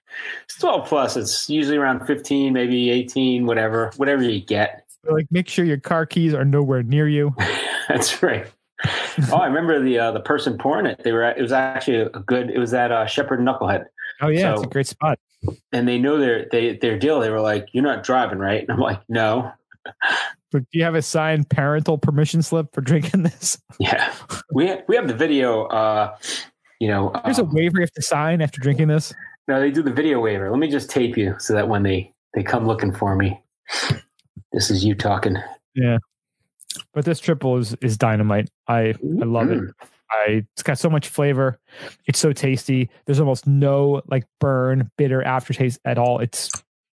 It's 0.46 0.58
12 0.60 0.88
plus. 0.88 1.18
It's 1.18 1.50
usually 1.50 1.78
around 1.78 2.06
15, 2.06 2.54
maybe 2.54 2.90
18, 2.90 3.46
whatever, 3.46 3.92
whatever 3.98 4.24
you 4.24 4.40
get. 4.40 4.86
Like, 5.04 5.28
make 5.32 5.50
sure 5.50 5.66
your 5.66 5.78
car 5.80 6.06
keys 6.06 6.34
are 6.34 6.46
nowhere 6.46 6.84
near 6.84 7.10
you. 7.10 7.36
That's 7.90 8.24
right. 8.24 8.48
oh, 9.32 9.38
I 9.38 9.48
remember 9.48 9.82
the 9.82 10.00
uh, 10.00 10.12
the 10.12 10.22
person 10.22 10.58
pouring 10.58 10.86
it. 10.86 11.02
They 11.04 11.12
were. 11.12 11.24
At, 11.24 11.38
it 11.38 11.42
was 11.42 11.52
actually 11.52 12.00
a 12.00 12.10
good. 12.10 12.50
It 12.50 12.58
was 12.58 12.74
at 12.74 12.92
uh, 12.92 13.06
Shepherd 13.06 13.40
Knucklehead, 13.42 13.86
Oh 14.22 14.28
yeah, 14.28 14.54
it's 14.54 14.64
a 14.64 14.68
great 14.68 14.88
spot. 14.88 15.20
and 15.72 15.88
they 15.88 16.00
know 16.00 16.18
their 16.18 16.48
they 16.52 16.78
their 16.78 16.98
deal. 16.98 17.20
They 17.20 17.30
were 17.30 17.42
like, 17.42 17.68
"You're 17.74 17.84
not 17.84 18.04
driving, 18.04 18.40
right?" 18.40 18.62
And 18.62 18.72
I'm 18.72 18.80
like, 18.80 19.02
"No." 19.10 19.52
Do 20.60 20.66
you 20.72 20.84
have 20.84 20.96
a 20.96 21.02
signed 21.02 21.50
parental 21.50 21.98
permission 21.98 22.42
slip 22.42 22.74
for 22.74 22.82
drinking 22.82 23.24
this? 23.24 23.58
Yeah, 23.80 24.14
we 24.54 24.68
ha- 24.68 24.82
we 24.88 24.96
have 24.96 25.08
the 25.08 25.16
video. 25.16 25.66
Uh, 25.66 26.16
you 26.80 26.88
know, 26.88 27.12
There's 27.26 27.40
a 27.40 27.44
um, 27.44 27.54
waiver 27.54 27.78
you 27.78 27.82
have 27.82 27.92
to 27.94 28.02
sign 28.04 28.42
after 28.42 28.62
drinking 28.62 28.88
this. 28.88 29.14
no, 29.48 29.60
they 29.60 29.72
do 29.72 29.82
the 29.82 29.92
video 29.92 30.20
waiver. 30.20 30.50
Let 30.52 30.60
me 30.60 30.70
just 30.70 30.90
tape 30.90 31.18
you 31.18 31.36
so 31.40 31.54
that 31.54 31.68
when 31.68 31.82
they 31.84 32.14
they 32.36 32.44
come 32.44 32.68
looking 32.68 32.94
for 32.94 33.16
me, 33.16 33.42
this 34.52 34.70
is 34.70 34.86
you 34.86 34.94
talking. 34.96 35.38
Yeah, 35.76 35.98
but 36.94 37.04
this 37.06 37.20
triple 37.20 37.58
is 37.58 37.76
is 37.82 37.98
dynamite. 37.98 38.50
I 38.68 38.94
I 39.22 39.26
love 39.26 39.50
it. 39.52 39.60
Mm. 39.60 39.72
I 40.12 40.46
it's 40.54 40.62
got 40.64 40.78
so 40.78 40.90
much 40.90 41.08
flavor. 41.10 41.60
It's 42.06 42.20
so 42.20 42.32
tasty. 42.32 42.90
There's 43.06 43.20
almost 43.20 43.48
no 43.48 44.02
like 44.08 44.26
burn, 44.40 44.92
bitter 44.98 45.24
aftertaste 45.24 45.80
at 45.84 45.98
all. 45.98 46.20
It's 46.20 46.52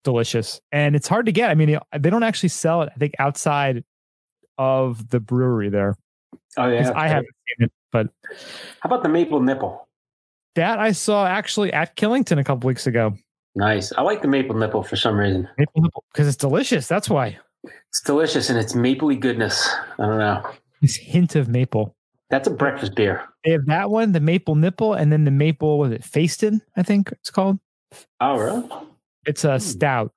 delicious. 0.05 0.61
And 0.71 0.95
it's 0.95 1.09
hard 1.09 1.25
to 1.25 1.33
get. 1.33 1.49
I 1.49 1.55
mean, 1.55 1.77
they 1.97 2.09
don't 2.09 2.23
actually 2.23 2.49
sell 2.49 2.81
it, 2.83 2.89
I 2.95 2.97
think, 2.97 3.13
outside 3.19 3.83
of 4.57 5.09
the 5.09 5.19
brewery 5.19 5.67
there. 5.67 5.97
Oh 6.57 6.69
yeah, 6.69 6.93
I 6.95 7.09
haven't 7.09 7.27
seen 7.47 7.65
it, 7.65 7.71
but 7.91 8.07
How 8.79 8.87
about 8.87 9.03
the 9.03 9.09
maple 9.09 9.41
nipple? 9.41 9.85
that 10.55 10.79
I 10.79 10.93
saw 10.93 11.27
actually 11.27 11.71
at 11.73 11.95
Killington 11.95 12.39
a 12.39 12.43
couple 12.43 12.67
weeks 12.67 12.87
ago. 12.87 13.13
Nice. 13.55 13.93
I 13.97 14.01
like 14.01 14.21
the 14.21 14.27
maple 14.27 14.55
nipple 14.55 14.83
for 14.83 14.95
some 14.95 15.17
reason. 15.17 15.47
Maple 15.57 15.81
nipple 15.81 16.03
because 16.11 16.27
it's 16.27 16.37
delicious. 16.37 16.87
That's 16.87 17.09
why. 17.09 17.37
It's 17.89 18.01
delicious 18.01 18.49
and 18.49 18.59
it's 18.59 18.73
mapley 18.73 19.19
goodness. 19.19 19.69
I 19.99 20.05
don't 20.05 20.17
know. 20.17 20.49
This 20.81 20.95
hint 20.95 21.35
of 21.35 21.47
maple. 21.47 21.95
That's 22.29 22.47
a 22.47 22.51
breakfast 22.51 22.95
beer. 22.95 23.23
They 23.43 23.51
have 23.51 23.65
that 23.67 23.89
one, 23.89 24.11
the 24.11 24.19
maple 24.19 24.55
nipple, 24.55 24.93
and 24.93 25.11
then 25.11 25.23
the 25.23 25.31
maple 25.31 25.77
was 25.77 25.91
it 25.91 26.01
Faiston, 26.01 26.61
I 26.75 26.83
think 26.83 27.11
it's 27.11 27.29
called. 27.29 27.59
Oh 28.19 28.37
really? 28.37 28.67
It's 29.25 29.43
a 29.43 29.59
stout, 29.59 30.13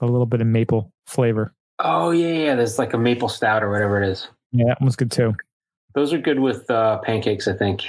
a 0.00 0.06
little 0.06 0.26
bit 0.26 0.40
of 0.40 0.46
maple 0.46 0.92
flavor. 1.06 1.54
Oh 1.78 2.10
yeah, 2.10 2.28
yeah. 2.28 2.54
There's 2.54 2.78
like 2.78 2.92
a 2.92 2.98
maple 2.98 3.28
stout 3.28 3.62
or 3.62 3.70
whatever 3.70 4.02
it 4.02 4.08
is. 4.08 4.28
Yeah, 4.52 4.66
that 4.66 4.80
one's 4.80 4.96
good 4.96 5.10
too. 5.10 5.34
Those 5.94 6.12
are 6.12 6.18
good 6.18 6.38
with 6.38 6.70
uh, 6.70 6.98
pancakes, 6.98 7.48
I 7.48 7.54
think. 7.54 7.82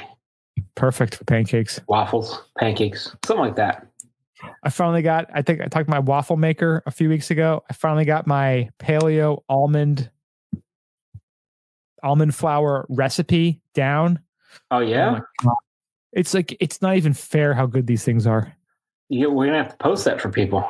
Perfect 0.76 1.16
for 1.16 1.24
pancakes. 1.26 1.80
waffles, 1.88 2.42
pancakes, 2.58 3.16
something 3.26 3.46
like 3.46 3.56
that. 3.56 3.88
I 4.64 4.70
finally 4.70 5.02
got, 5.02 5.30
I 5.34 5.42
think 5.42 5.62
I 5.62 5.68
talked 5.68 5.86
to 5.88 5.92
my 5.92 6.00
waffle 6.00 6.36
maker 6.36 6.84
a 6.86 6.92
few 6.92 7.08
weeks 7.08 7.32
ago. 7.32 7.64
I 7.70 7.74
finally 7.74 8.04
got 8.06 8.28
my 8.28 8.70
paleo 8.80 9.42
almond 9.48 10.10
almond 12.04 12.36
flour 12.36 12.86
recipe 12.90 13.62
down. 13.74 14.20
Oh 14.70 14.78
Oh 14.78 14.80
yeah, 14.82 15.20
God. 15.42 15.54
It's 16.12 16.34
like 16.34 16.56
it's 16.60 16.82
not 16.82 16.98
even 16.98 17.14
fair 17.14 17.54
how 17.54 17.66
good 17.66 17.88
these 17.88 18.04
things 18.04 18.28
are. 18.28 18.54
You- 19.14 19.30
we're 19.32 19.46
gonna 19.46 19.58
have 19.60 19.72
to 19.72 19.78
post 19.78 20.06
that 20.06 20.20
for 20.20 20.30
people. 20.30 20.66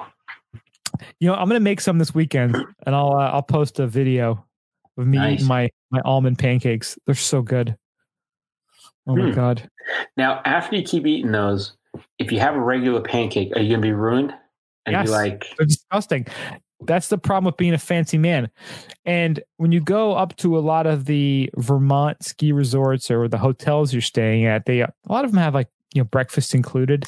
You 1.20 1.28
know, 1.30 1.36
I'm 1.36 1.48
gonna 1.48 1.60
make 1.60 1.82
some 1.82 1.98
this 1.98 2.14
weekend, 2.14 2.56
and 2.86 2.96
I'll 2.96 3.14
uh, 3.16 3.30
I'll 3.32 3.42
post 3.42 3.80
a 3.80 3.88
video 3.88 4.46
of 4.98 5.08
me 5.08 5.18
Nice. 5.18 5.34
eating 5.36 5.48
my 5.48 5.70
my 5.92 6.02
almond 6.06 6.38
pancakes. 6.40 6.98
They're 7.06 7.16
so 7.16 7.42
good. 7.42 7.78
Oh 9.08 9.16
my 9.16 9.26
Hmm. 9.30 9.32
god! 9.34 9.70
Now, 10.18 10.42
after 10.46 10.76
you 10.76 10.84
keep 10.84 11.06
eating 11.06 11.32
those, 11.32 11.76
if 12.20 12.32
you 12.32 12.40
have 12.40 12.56
a 12.56 12.60
regular 12.62 13.02
pancake, 13.02 13.56
are 13.56 13.62
you 13.62 13.70
gonna 13.70 13.82
be 13.82 13.92
ruined? 13.92 14.34
And 14.86 14.94
Yes. 14.94 15.10
like, 15.10 15.46
They're 15.58 15.66
disgusting. 15.66 16.28
That's 16.86 17.08
the 17.08 17.18
problem 17.18 17.46
with 17.46 17.56
being 17.58 17.74
a 17.74 17.78
fancy 17.78 18.18
man. 18.18 18.50
And 19.06 19.42
when 19.56 19.72
you 19.72 19.80
go 19.80 20.14
up 20.14 20.36
to 20.38 20.58
a 20.58 20.60
lot 20.60 20.86
of 20.86 21.06
the 21.06 21.50
Vermont 21.56 22.22
ski 22.22 22.52
resorts 22.52 23.10
or 23.10 23.30
the 23.30 23.38
hotels 23.38 23.94
you're 23.94 24.02
staying 24.02 24.46
at, 24.46 24.66
they 24.66 24.82
a 24.82 24.92
lot 25.08 25.24
of 25.24 25.32
them 25.32 25.40
have 25.40 25.54
like 25.54 25.70
you 25.94 26.02
know 26.02 26.06
breakfast 26.06 26.54
included, 26.54 27.06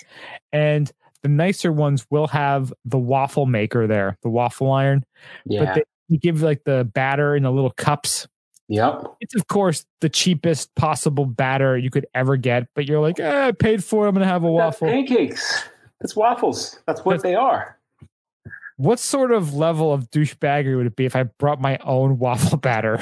and 0.53 0.91
the 1.25 1.29
nicer 1.29 1.71
ones 1.71 2.05
will 2.11 2.27
have 2.27 2.71
the 2.85 2.99
waffle 2.99 3.47
maker 3.47 3.87
there, 3.87 4.15
the 4.21 4.29
waffle 4.29 4.71
iron. 4.71 5.03
yeah, 5.47 5.65
But 5.65 5.83
they, 6.09 6.17
give 6.17 6.43
like 6.43 6.63
the 6.65 6.83
batter 6.93 7.35
in 7.35 7.41
the 7.41 7.51
little 7.51 7.71
cups. 7.71 8.27
yep, 8.67 9.01
It's 9.21 9.33
of 9.33 9.47
course 9.47 9.87
the 10.01 10.09
cheapest 10.09 10.73
possible 10.75 11.25
batter 11.25 11.75
you 11.79 11.89
could 11.89 12.05
ever 12.13 12.37
get, 12.37 12.67
but 12.75 12.87
you're 12.87 13.01
like, 13.01 13.19
eh, 13.19 13.47
I 13.47 13.51
paid 13.53 13.83
for 13.83 14.05
it. 14.05 14.09
I'm 14.09 14.13
gonna 14.13 14.27
have 14.27 14.43
a 14.43 14.47
That's 14.47 14.79
waffle. 14.81 14.87
pancakes. 14.87 15.63
It's 16.01 16.15
waffles. 16.15 16.79
That's 16.85 17.03
what 17.03 17.13
That's- 17.17 17.23
they 17.23 17.33
are. 17.33 17.79
What 18.77 18.99
sort 18.99 19.31
of 19.31 19.55
level 19.55 19.91
of 19.91 20.11
douchebaggery 20.11 20.77
would 20.77 20.85
it 20.85 20.95
be 20.95 21.05
if 21.05 21.15
I 21.15 21.23
brought 21.23 21.59
my 21.59 21.79
own 21.83 22.19
waffle 22.19 22.59
batter? 22.59 22.99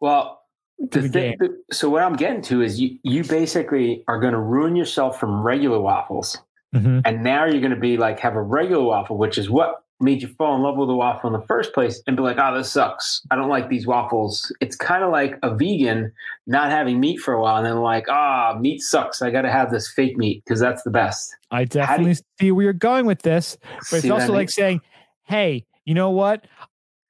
Well, 0.00 0.40
the 0.78 1.00
the 1.00 1.08
thing, 1.10 1.36
the- 1.38 1.56
so 1.70 1.90
what 1.90 2.02
I'm 2.02 2.16
getting 2.16 2.40
to 2.42 2.62
is 2.62 2.80
you, 2.80 2.98
you 3.02 3.24
basically 3.24 4.04
are 4.08 4.18
going 4.20 4.32
to 4.32 4.40
ruin 4.40 4.74
yourself 4.74 5.20
from 5.20 5.42
regular 5.42 5.80
waffles, 5.80 6.38
Mhm. 6.74 7.02
and 7.04 7.22
now 7.22 7.44
you're 7.44 7.60
going 7.60 7.74
to 7.74 7.80
be 7.80 7.96
like 7.96 8.18
have 8.20 8.34
a 8.34 8.42
regular 8.42 8.84
waffle, 8.84 9.16
which 9.16 9.38
is 9.38 9.48
what 9.48 9.82
made 9.98 10.20
you 10.20 10.28
fall 10.28 10.54
in 10.56 10.62
love 10.62 10.76
with 10.76 10.88
the 10.88 10.94
waffle 10.94 11.32
in 11.32 11.40
the 11.40 11.46
first 11.46 11.72
place, 11.72 12.02
and 12.06 12.16
be 12.16 12.22
like, 12.22 12.36
oh, 12.38 12.54
this 12.54 12.70
sucks. 12.70 13.22
I 13.30 13.36
don't 13.36 13.48
like 13.48 13.70
these 13.70 13.86
waffles. 13.86 14.52
It's 14.60 14.76
kind 14.76 15.02
of 15.02 15.10
like 15.10 15.38
a 15.42 15.54
vegan 15.54 16.12
not 16.46 16.70
having 16.70 17.00
meat 17.00 17.16
for 17.18 17.32
a 17.32 17.40
while, 17.40 17.56
and 17.56 17.64
then 17.66 17.80
like, 17.80 18.06
ah, 18.10 18.58
meat 18.60 18.82
sucks. 18.82 19.22
I 19.22 19.30
got 19.30 19.42
to 19.42 19.50
have 19.50 19.70
this 19.70 19.88
fake 19.88 20.18
meat 20.18 20.42
because 20.44 20.60
that's 20.60 20.82
the 20.82 20.90
best. 20.90 21.34
I 21.50 21.64
definitely 21.64 22.16
see 22.38 22.50
where 22.52 22.64
you're 22.64 22.72
going 22.74 23.06
with 23.06 23.22
this, 23.22 23.56
but 23.90 23.92
it's 23.92 24.02
See 24.02 24.10
also 24.10 24.34
like 24.34 24.50
saying, 24.50 24.82
"Hey, 25.22 25.64
you 25.86 25.94
know 25.94 26.10
what? 26.10 26.46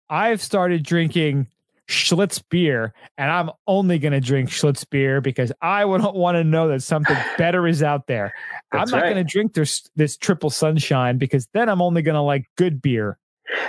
I've 0.08 0.40
started 0.40 0.84
drinking 0.84 1.48
Schlitz 1.88 2.42
beer, 2.50 2.92
and 3.16 3.30
I'm 3.30 3.50
only 3.66 3.98
going 3.98 4.12
to 4.12 4.20
drink 4.20 4.50
Schlitz 4.50 4.88
beer 4.88 5.20
because 5.20 5.52
I 5.62 5.84
would 5.84 6.02
want 6.14 6.36
to 6.36 6.44
know 6.44 6.68
that 6.68 6.82
something 6.82 7.16
better 7.38 7.66
is 7.66 7.82
out 7.82 8.06
there. 8.06 8.32
That's 8.72 8.92
I'm 8.92 8.98
not 8.98 9.04
right. 9.04 9.14
going 9.14 9.24
to 9.24 9.30
drink 9.30 9.54
this 9.54 9.88
this 9.96 10.16
triple 10.16 10.50
sunshine 10.50 11.18
because 11.18 11.48
then 11.52 11.68
I'm 11.68 11.80
only 11.82 12.02
going 12.02 12.14
to 12.16 12.22
like 12.22 12.44
good 12.56 12.82
beer. 12.82 13.18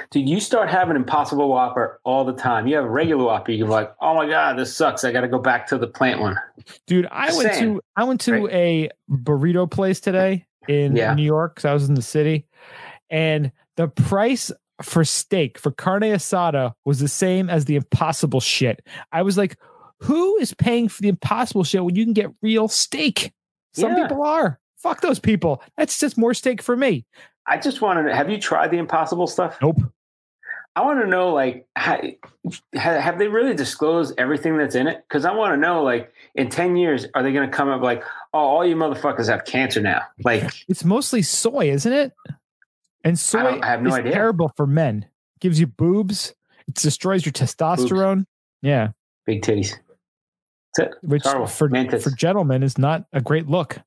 Dude, 0.09 0.27
you 0.27 0.39
start 0.39 0.69
having 0.69 0.95
Impossible 0.95 1.49
Whopper 1.49 1.99
all 2.03 2.25
the 2.25 2.33
time. 2.33 2.65
You 2.65 2.77
have 2.77 2.85
a 2.85 2.89
regular 2.89 3.23
Whopper, 3.25 3.51
you 3.51 3.59
can 3.59 3.67
be 3.67 3.73
like, 3.73 3.93
oh 4.01 4.15
my 4.15 4.27
god, 4.27 4.57
this 4.57 4.75
sucks. 4.75 5.03
I 5.03 5.11
got 5.11 5.21
to 5.21 5.27
go 5.27 5.37
back 5.37 5.67
to 5.67 5.77
the 5.77 5.85
plant 5.85 6.19
one. 6.19 6.35
Dude, 6.87 7.07
I 7.11 7.31
went 7.35 7.53
to 7.59 7.81
I 7.95 8.03
went 8.03 8.21
to 8.21 8.47
a 8.49 8.89
burrito 9.09 9.69
place 9.69 9.99
today 9.99 10.47
in 10.67 10.95
Yeah. 10.95 11.13
New 11.13 11.23
York 11.23 11.55
because 11.55 11.65
I 11.65 11.73
was 11.73 11.87
in 11.87 11.93
the 11.95 12.01
city, 12.01 12.47
and 13.11 13.51
the 13.75 13.87
price 13.87 14.51
for 14.81 15.03
steak 15.03 15.57
for 15.57 15.71
carne 15.71 16.01
asada 16.03 16.73
was 16.85 16.99
the 16.99 17.07
same 17.07 17.49
as 17.49 17.65
the 17.65 17.75
impossible 17.75 18.39
shit. 18.39 18.85
I 19.11 19.21
was 19.23 19.37
like, 19.37 19.57
who 20.01 20.37
is 20.37 20.53
paying 20.53 20.87
for 20.89 21.01
the 21.01 21.09
impossible 21.09 21.63
shit 21.63 21.83
when 21.83 21.95
you 21.95 22.03
can 22.05 22.13
get 22.13 22.31
real 22.41 22.67
steak? 22.67 23.33
Some 23.73 23.95
Yeah. 23.95 24.03
people 24.07 24.23
are. 24.23 24.59
Fuck 24.77 25.01
those 25.01 25.19
people. 25.19 25.63
That's 25.77 25.99
just 25.99 26.17
more 26.17 26.33
steak 26.35 26.61
for 26.61 26.77
me. 26.77 27.05
I 27.47 27.57
just 27.57 27.81
wanted 27.81 28.03
to 28.09 28.15
have 28.15 28.29
you 28.29 28.39
tried 28.39 28.71
the 28.71 28.77
Impossible 28.77 29.25
stuff? 29.25 29.57
Nope. 29.61 29.77
I 30.75 30.81
want 30.81 30.99
to 30.99 31.07
know, 31.07 31.33
like, 31.33 31.67
ha- 31.75 32.01
have 32.75 33.17
they 33.17 33.27
really 33.27 33.55
disclosed 33.55 34.13
everything 34.19 34.57
that's 34.57 34.75
in 34.75 34.85
it? 34.85 35.03
Because 35.07 35.25
I 35.25 35.31
want 35.33 35.53
to 35.53 35.57
know, 35.57 35.81
like, 35.81 36.13
in 36.35 36.49
10 36.49 36.75
years, 36.75 37.07
are 37.15 37.23
they 37.23 37.33
going 37.33 37.49
to 37.49 37.55
come 37.55 37.69
up 37.69 37.81
like, 37.81 38.03
oh, 38.31 38.37
all 38.39 38.63
you 38.65 38.75
motherfuckers 38.75 39.27
have 39.27 39.43
cancer 39.45 39.81
now? 39.81 40.03
Like, 40.23 40.43
It's 40.67 40.83
mostly 40.85 41.23
soy, 41.23 41.71
isn't 41.71 41.91
it? 41.91 42.13
And 43.03 43.17
soy 43.17 43.59
I 43.61 43.65
have 43.65 43.81
no 43.81 43.89
is 43.89 43.95
idea. 43.95 44.11
terrible 44.11 44.51
for 44.57 44.67
men. 44.67 45.05
Gives 45.39 45.59
you 45.59 45.67
boobs. 45.67 46.33
It 46.67 46.73
destroys 46.75 47.25
your 47.25 47.33
testosterone. 47.33 48.25
Yeah. 48.61 48.89
big 49.25 49.41
titties. 49.41 49.75
That's 50.75 50.89
it. 50.89 50.95
which 51.01 51.23
for 51.23 51.47
for 51.49 52.11
gentlemen 52.11 52.63
is 52.63 52.77
not 52.77 53.05
a 53.13 53.21
great 53.21 53.47
look. 53.47 53.79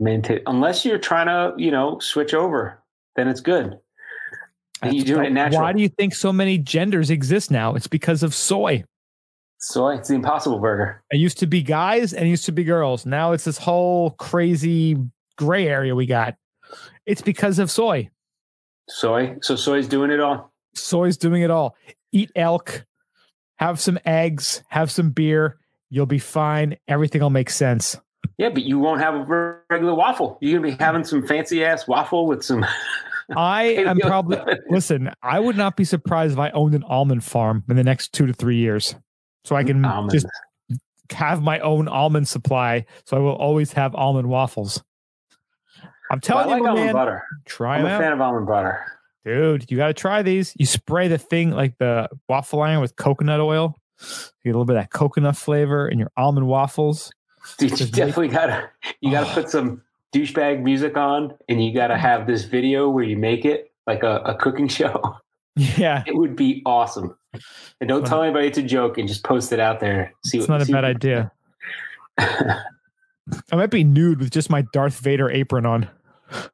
Man 0.00 0.22
tit- 0.22 0.42
Unless 0.46 0.84
you're 0.84 0.98
trying 0.98 1.26
to, 1.26 1.60
you 1.62 1.70
know, 1.70 1.98
switch 1.98 2.32
over, 2.32 2.82
then 3.16 3.28
it's 3.28 3.40
good. 3.40 3.78
And 4.80 4.94
you 4.94 5.02
do 5.02 5.20
it 5.20 5.30
natural. 5.30 5.62
Why 5.62 5.72
do 5.72 5.82
you 5.82 5.88
think 5.88 6.14
so 6.14 6.32
many 6.32 6.56
genders 6.56 7.10
exist 7.10 7.50
now? 7.50 7.74
It's 7.74 7.88
because 7.88 8.22
of 8.22 8.32
soy. 8.32 8.84
Soy, 9.58 9.96
it's 9.96 10.08
the 10.08 10.14
Impossible 10.14 10.60
Burger. 10.60 11.02
It 11.10 11.16
used 11.16 11.38
to 11.38 11.46
be 11.48 11.62
guys 11.62 12.12
and 12.12 12.26
it 12.26 12.30
used 12.30 12.44
to 12.44 12.52
be 12.52 12.62
girls. 12.62 13.04
Now 13.04 13.32
it's 13.32 13.42
this 13.42 13.58
whole 13.58 14.10
crazy 14.12 14.96
gray 15.36 15.66
area 15.66 15.96
we 15.96 16.06
got. 16.06 16.36
It's 17.06 17.22
because 17.22 17.58
of 17.58 17.70
soy. 17.70 18.08
Soy. 18.88 19.36
So 19.42 19.56
soy's 19.56 19.88
doing 19.88 20.10
it 20.10 20.20
all. 20.20 20.52
Soy's 20.74 21.16
doing 21.16 21.42
it 21.42 21.50
all. 21.50 21.76
Eat 22.12 22.30
elk, 22.36 22.84
have 23.56 23.80
some 23.80 23.98
eggs, 24.04 24.62
have 24.68 24.90
some 24.90 25.10
beer. 25.10 25.58
You'll 25.90 26.06
be 26.06 26.18
fine. 26.18 26.76
Everything 26.86 27.20
will 27.20 27.30
make 27.30 27.50
sense. 27.50 27.96
Yeah, 28.36 28.50
but 28.50 28.62
you 28.62 28.78
won't 28.78 29.00
have 29.00 29.14
a 29.14 29.60
regular 29.68 29.94
waffle. 29.94 30.38
You're 30.40 30.60
gonna 30.60 30.76
be 30.76 30.82
having 30.82 31.04
some 31.04 31.26
fancy 31.26 31.64
ass 31.64 31.88
waffle 31.88 32.26
with 32.26 32.44
some. 32.44 32.64
I 33.36 33.62
am 33.86 33.98
probably 33.98 34.38
listen. 34.70 35.10
I 35.22 35.40
would 35.40 35.56
not 35.56 35.76
be 35.76 35.84
surprised 35.84 36.34
if 36.34 36.38
I 36.38 36.50
owned 36.50 36.74
an 36.74 36.84
almond 36.84 37.24
farm 37.24 37.64
in 37.68 37.76
the 37.76 37.84
next 37.84 38.12
two 38.12 38.26
to 38.26 38.32
three 38.32 38.56
years, 38.56 38.94
so 39.44 39.56
I 39.56 39.64
can 39.64 39.84
Almonds. 39.84 40.14
just 40.14 40.26
have 41.10 41.42
my 41.42 41.58
own 41.60 41.88
almond 41.88 42.28
supply. 42.28 42.86
So 43.04 43.16
I 43.16 43.20
will 43.20 43.36
always 43.36 43.72
have 43.72 43.94
almond 43.94 44.28
waffles. 44.28 44.82
I'm 46.10 46.16
I 46.18 46.20
telling 46.20 46.46
like 46.48 46.56
you, 46.58 46.62
my 46.64 46.68
almond 46.70 46.86
man, 46.86 46.94
butter. 46.94 47.22
try 47.44 47.78
I'm 47.78 47.86
a 47.86 47.88
out, 47.88 48.00
fan 48.00 48.12
of 48.12 48.20
almond 48.20 48.46
butter. 48.46 48.84
dude. 49.24 49.70
You 49.70 49.76
got 49.76 49.88
to 49.88 49.94
try 49.94 50.22
these. 50.22 50.54
You 50.58 50.66
spray 50.66 51.08
the 51.08 51.18
thing 51.18 51.50
like 51.50 51.76
the 51.78 52.08
waffle 52.28 52.62
iron 52.62 52.80
with 52.80 52.96
coconut 52.96 53.40
oil. 53.40 53.76
You 54.00 54.06
get 54.44 54.50
a 54.50 54.52
little 54.52 54.64
bit 54.64 54.76
of 54.76 54.82
that 54.84 54.90
coconut 54.90 55.36
flavor 55.36 55.88
in 55.88 55.98
your 55.98 56.10
almond 56.16 56.46
waffles. 56.46 57.10
Dude, 57.58 57.70
you 57.72 57.76
Just 57.76 57.92
make- 57.92 57.96
definitely 58.06 58.28
gotta 58.28 58.70
you 59.00 59.10
gotta 59.10 59.30
Oh. 59.30 59.34
put 59.34 59.50
some 59.50 59.82
douchebag 60.14 60.62
music 60.62 60.96
on, 60.96 61.34
and 61.48 61.62
you 61.64 61.74
gotta 61.74 61.96
have 61.98 62.26
this 62.26 62.44
video 62.44 62.88
where 62.88 63.04
you 63.04 63.16
make 63.16 63.44
it 63.44 63.72
like 63.86 64.02
a, 64.02 64.16
a 64.24 64.34
cooking 64.36 64.68
show. 64.78 65.16
Yeah, 65.56 66.04
It 66.06 66.14
would 66.16 66.36
be 66.36 66.62
awesome. 66.64 67.16
And 67.80 67.88
don't 67.88 68.06
tell 68.06 68.22
anybody 68.22 68.46
it's 68.46 68.58
a 68.58 68.62
joke, 68.62 68.96
and 68.98 69.08
just 69.08 69.24
post 69.24 69.52
it 69.52 69.58
out 69.60 69.80
there. 69.80 70.12
See 70.24 70.38
it's 70.38 70.46
what, 70.48 70.58
not 70.58 70.68
a 70.68 70.72
bad 70.72 70.84
what- 70.84 70.84
idea. 70.84 71.32
I 73.52 73.56
might 73.56 73.70
be 73.70 73.84
nude 73.84 74.20
with 74.20 74.30
just 74.30 74.48
my 74.50 74.62
Darth 74.72 74.98
Vader 75.00 75.30
apron 75.30 75.66
on. 75.66 75.88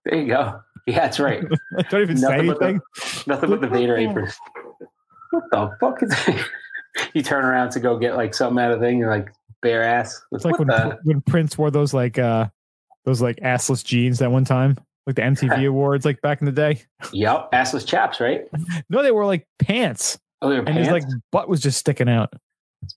There 0.04 0.18
you 0.20 0.26
go. 0.26 0.60
Yeah, 0.86 1.00
that's 1.00 1.18
right. 1.20 1.42
Don't 1.90 2.02
even 2.02 2.16
say 2.16 2.28
Nothing 2.28 2.46
the- 2.46 2.56
anything. 2.64 2.80
Nothing 3.26 3.50
but 3.50 3.60
the 3.60 3.68
Vader 3.72 3.96
apron. 3.96 4.30
What 5.30 5.44
the 5.50 5.70
fuck 5.80 6.02
is 6.02 6.10
that? 6.10 6.46
You 7.12 7.22
turn 7.24 7.44
around 7.44 7.70
to 7.70 7.80
go 7.80 7.98
get 7.98 8.14
like 8.16 8.34
something 8.34 8.62
out 8.62 8.70
of 8.70 8.78
the 8.78 8.86
thing, 8.86 8.98
you're 8.98 9.10
like 9.10 9.28
bare 9.62 9.82
ass. 9.82 10.22
It's 10.30 10.44
like 10.44 10.58
when 10.60 10.68
the- 10.68 10.96
when 11.02 11.20
Prince 11.22 11.58
wore 11.58 11.72
those 11.72 11.92
like 11.92 12.20
uh 12.20 12.46
those 13.04 13.20
like 13.20 13.36
assless 13.38 13.84
jeans 13.84 14.20
that 14.20 14.30
one 14.30 14.44
time, 14.44 14.78
like 15.06 15.16
the 15.16 15.22
MTV 15.22 15.66
awards, 15.68 16.04
like 16.04 16.20
back 16.22 16.40
in 16.40 16.44
the 16.46 16.52
day. 16.52 16.82
Yep, 17.12 17.50
assless 17.50 17.84
chaps, 17.84 18.20
right? 18.20 18.46
No, 18.88 19.02
they 19.02 19.10
were 19.10 19.26
like 19.26 19.44
pants, 19.58 20.20
Oh, 20.40 20.48
they're 20.50 20.58
and 20.58 20.68
pants. 20.68 20.82
his 20.82 20.92
like 20.92 21.02
butt 21.32 21.48
was 21.48 21.60
just 21.60 21.78
sticking 21.78 22.08
out. 22.08 22.32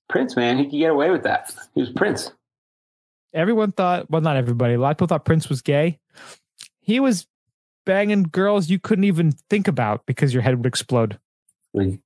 Prince, 0.08 0.36
man, 0.36 0.58
he 0.60 0.66
could 0.66 0.78
get 0.78 0.92
away 0.92 1.10
with 1.10 1.24
that. 1.24 1.52
He 1.74 1.82
was 1.82 1.90
Prince. 1.90 2.32
Everyone 3.34 3.72
thought, 3.72 4.10
well, 4.12 4.22
not 4.22 4.38
everybody. 4.38 4.76
A 4.76 4.80
lot 4.80 4.92
of 4.92 4.98
people 4.98 5.08
thought 5.08 5.26
Prince 5.26 5.50
was 5.50 5.64
gay. 5.64 5.98
He 6.88 7.00
was 7.02 7.28
banging 7.86 8.24
girls 8.24 8.70
you 8.70 8.80
couldn't 8.80 9.04
even 9.04 9.34
think 9.50 9.68
about 9.68 10.06
because 10.06 10.34
your 10.34 10.42
head 10.42 10.56
would 10.56 10.66
explode. 10.66 11.20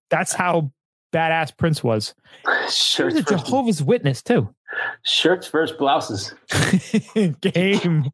That's 0.09 0.33
how 0.33 0.71
badass 1.13 1.55
Prince 1.55 1.83
was. 1.83 2.13
He 2.45 2.49
was 2.65 2.75
Shirts 2.75 3.15
a 3.15 3.21
versus, 3.21 3.41
Jehovah's 3.43 3.83
Witness 3.83 4.21
too. 4.23 4.53
shirts 5.03 5.47
versus 5.47 5.75
blouses. 5.77 6.33
Game 7.41 8.11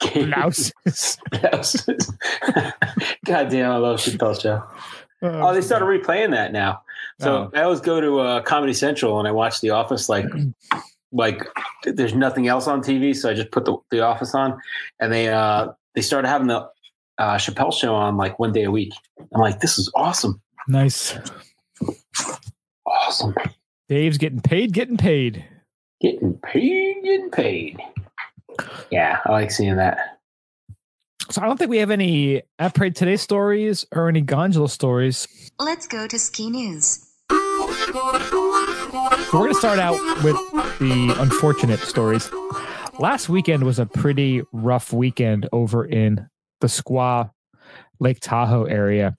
blouses. 0.00 1.18
Blouses. 1.30 2.12
God 3.24 3.48
damn, 3.48 3.72
I 3.72 3.76
love 3.78 3.98
Chappelle 3.98 4.40
Show. 4.40 4.62
Oh, 5.22 5.52
they 5.54 5.60
started 5.62 5.86
replaying 5.86 6.30
that 6.32 6.52
now. 6.52 6.82
So 7.20 7.50
Oh. 7.52 7.58
I 7.58 7.62
always 7.62 7.80
go 7.80 8.00
to 8.00 8.20
uh, 8.20 8.40
Comedy 8.42 8.74
Central 8.74 9.18
and 9.18 9.26
I 9.26 9.32
watch 9.32 9.60
The 9.60 9.70
Office 9.70 10.08
like 10.08 10.26
like 11.12 11.42
there's 11.84 12.14
nothing 12.14 12.46
else 12.48 12.66
on 12.68 12.82
TV, 12.82 13.16
so 13.16 13.30
I 13.30 13.34
just 13.34 13.50
put 13.50 13.64
the, 13.64 13.76
the 13.90 14.00
Office 14.02 14.34
on, 14.34 14.60
and 15.00 15.10
they 15.12 15.28
uh 15.30 15.68
they 15.96 16.02
started 16.02 16.28
having 16.28 16.46
the 16.46 16.68
uh, 17.18 17.34
Chappelle 17.36 17.72
show 17.72 17.94
on 17.96 18.16
like 18.16 18.38
one 18.38 18.52
day 18.52 18.62
a 18.64 18.70
week. 18.70 18.92
I'm 19.34 19.40
like, 19.40 19.58
this 19.60 19.78
is 19.78 19.90
awesome, 19.96 20.40
Nice. 20.68 21.18
awesome, 22.86 23.34
Dave's 23.88 24.18
getting 24.18 24.40
paid, 24.40 24.72
getting 24.72 24.96
paid. 24.96 25.44
getting 26.00 26.34
paid, 26.44 27.02
getting 27.02 27.30
paid. 27.30 27.80
Yeah, 28.90 29.18
I 29.26 29.32
like 29.32 29.50
seeing 29.50 29.76
that. 29.76 30.18
So 31.30 31.42
I 31.42 31.46
don't 31.46 31.56
think 31.58 31.70
we 31.70 31.78
have 31.78 31.90
any 31.90 32.42
at 32.60 32.74
Parade 32.74 32.94
Today 32.94 33.16
stories 33.16 33.84
or 33.92 34.08
any 34.08 34.20
gondola 34.20 34.68
stories. 34.68 35.26
Let's 35.58 35.86
go 35.88 36.06
to 36.06 36.18
ski 36.18 36.50
news. 36.50 37.02
So 37.28 37.36
we're 39.32 39.40
going 39.40 39.52
to 39.52 39.58
start 39.58 39.78
out 39.80 39.98
with 40.22 40.36
the 40.78 41.16
unfortunate 41.18 41.80
stories. 41.80 42.30
Last 42.98 43.28
weekend 43.28 43.64
was 43.64 43.78
a 43.78 43.84
pretty 43.84 44.42
rough 44.52 44.90
weekend 44.90 45.48
over 45.52 45.84
in 45.84 46.28
the 46.62 46.66
Squaw 46.66 47.30
Lake 48.00 48.20
Tahoe 48.20 48.64
area. 48.64 49.16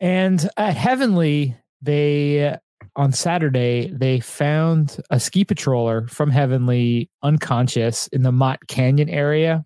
And 0.00 0.48
at 0.56 0.76
Heavenly, 0.76 1.56
they 1.80 2.56
on 2.96 3.12
Saturday 3.12 3.92
they 3.92 4.18
found 4.18 5.00
a 5.10 5.20
ski 5.20 5.44
patroller 5.44 6.10
from 6.10 6.30
Heavenly 6.30 7.08
unconscious 7.22 8.08
in 8.08 8.22
the 8.22 8.32
Mott 8.32 8.66
Canyon 8.66 9.08
area. 9.08 9.64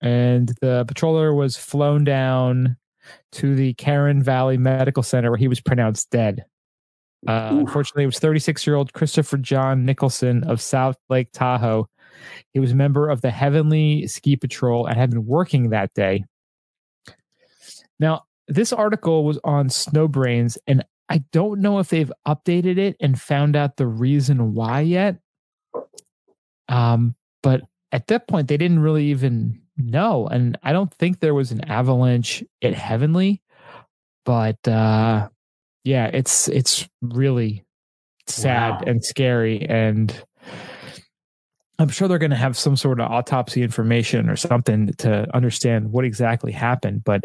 And 0.00 0.52
the 0.60 0.84
patroller 0.86 1.36
was 1.36 1.56
flown 1.56 2.04
down 2.04 2.76
to 3.32 3.56
the 3.56 3.74
Carson 3.74 4.22
Valley 4.22 4.58
Medical 4.58 5.02
Center 5.02 5.30
where 5.30 5.38
he 5.38 5.48
was 5.48 5.60
pronounced 5.60 6.10
dead. 6.10 6.44
Uh, 7.26 7.48
unfortunately, 7.52 8.04
it 8.04 8.06
was 8.06 8.18
36 8.18 8.66
year 8.66 8.76
old 8.76 8.92
Christopher 8.92 9.38
John 9.38 9.84
Nicholson 9.84 10.44
of 10.44 10.60
South 10.60 10.96
Lake 11.08 11.30
Tahoe. 11.32 11.88
He 12.52 12.60
was 12.60 12.72
a 12.72 12.76
member 12.76 13.08
of 13.08 13.20
the 13.20 13.30
Heavenly 13.30 14.06
Ski 14.06 14.36
Patrol 14.36 14.86
and 14.86 14.96
had 14.96 15.10
been 15.10 15.26
working 15.26 15.70
that 15.70 15.94
day. 15.94 16.24
Now, 17.98 18.24
this 18.46 18.72
article 18.72 19.24
was 19.24 19.38
on 19.44 19.68
Snowbrains, 19.68 20.56
and 20.66 20.84
I 21.08 21.24
don't 21.32 21.60
know 21.60 21.78
if 21.78 21.88
they've 21.88 22.12
updated 22.26 22.78
it 22.78 22.96
and 23.00 23.20
found 23.20 23.56
out 23.56 23.76
the 23.76 23.86
reason 23.86 24.54
why 24.54 24.80
yet. 24.80 25.16
Um, 26.68 27.14
but 27.42 27.62
at 27.92 28.06
that 28.08 28.28
point, 28.28 28.48
they 28.48 28.56
didn't 28.56 28.80
really 28.80 29.06
even 29.06 29.62
know, 29.76 30.26
and 30.28 30.58
I 30.62 30.72
don't 30.72 30.92
think 30.94 31.20
there 31.20 31.34
was 31.34 31.50
an 31.50 31.64
avalanche 31.64 32.44
at 32.62 32.74
Heavenly. 32.74 33.42
But 34.24 34.66
uh, 34.68 35.28
yeah, 35.88 36.10
it's 36.12 36.48
it's 36.48 36.86
really 37.00 37.64
sad 38.26 38.72
Wow. 38.72 38.80
and 38.86 39.02
scary, 39.02 39.66
and 39.66 40.14
I'm 41.78 41.88
sure 41.88 42.08
they're 42.08 42.18
going 42.18 42.30
to 42.30 42.36
have 42.36 42.58
some 42.58 42.76
sort 42.76 43.00
of 43.00 43.10
autopsy 43.10 43.62
information 43.62 44.28
or 44.28 44.36
something 44.36 44.88
to 44.98 45.26
understand 45.34 45.90
what 45.90 46.04
exactly 46.04 46.52
happened. 46.52 47.04
But 47.04 47.24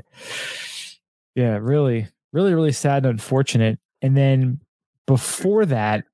yeah, 1.35 1.57
really, 1.59 2.07
really, 2.31 2.53
really 2.53 2.71
sad 2.71 3.05
and 3.05 3.11
unfortunate. 3.11 3.79
And 4.01 4.15
then 4.15 4.61
before 5.07 5.65
that, 5.65 6.05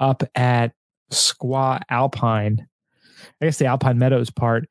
up 0.00 0.24
at 0.34 0.72
Squaw 1.12 1.82
Alpine, 1.88 2.66
I 3.40 3.44
guess 3.44 3.58
the 3.58 3.66
Alpine 3.66 3.98
Meadows 3.98 4.30
part, 4.30 4.68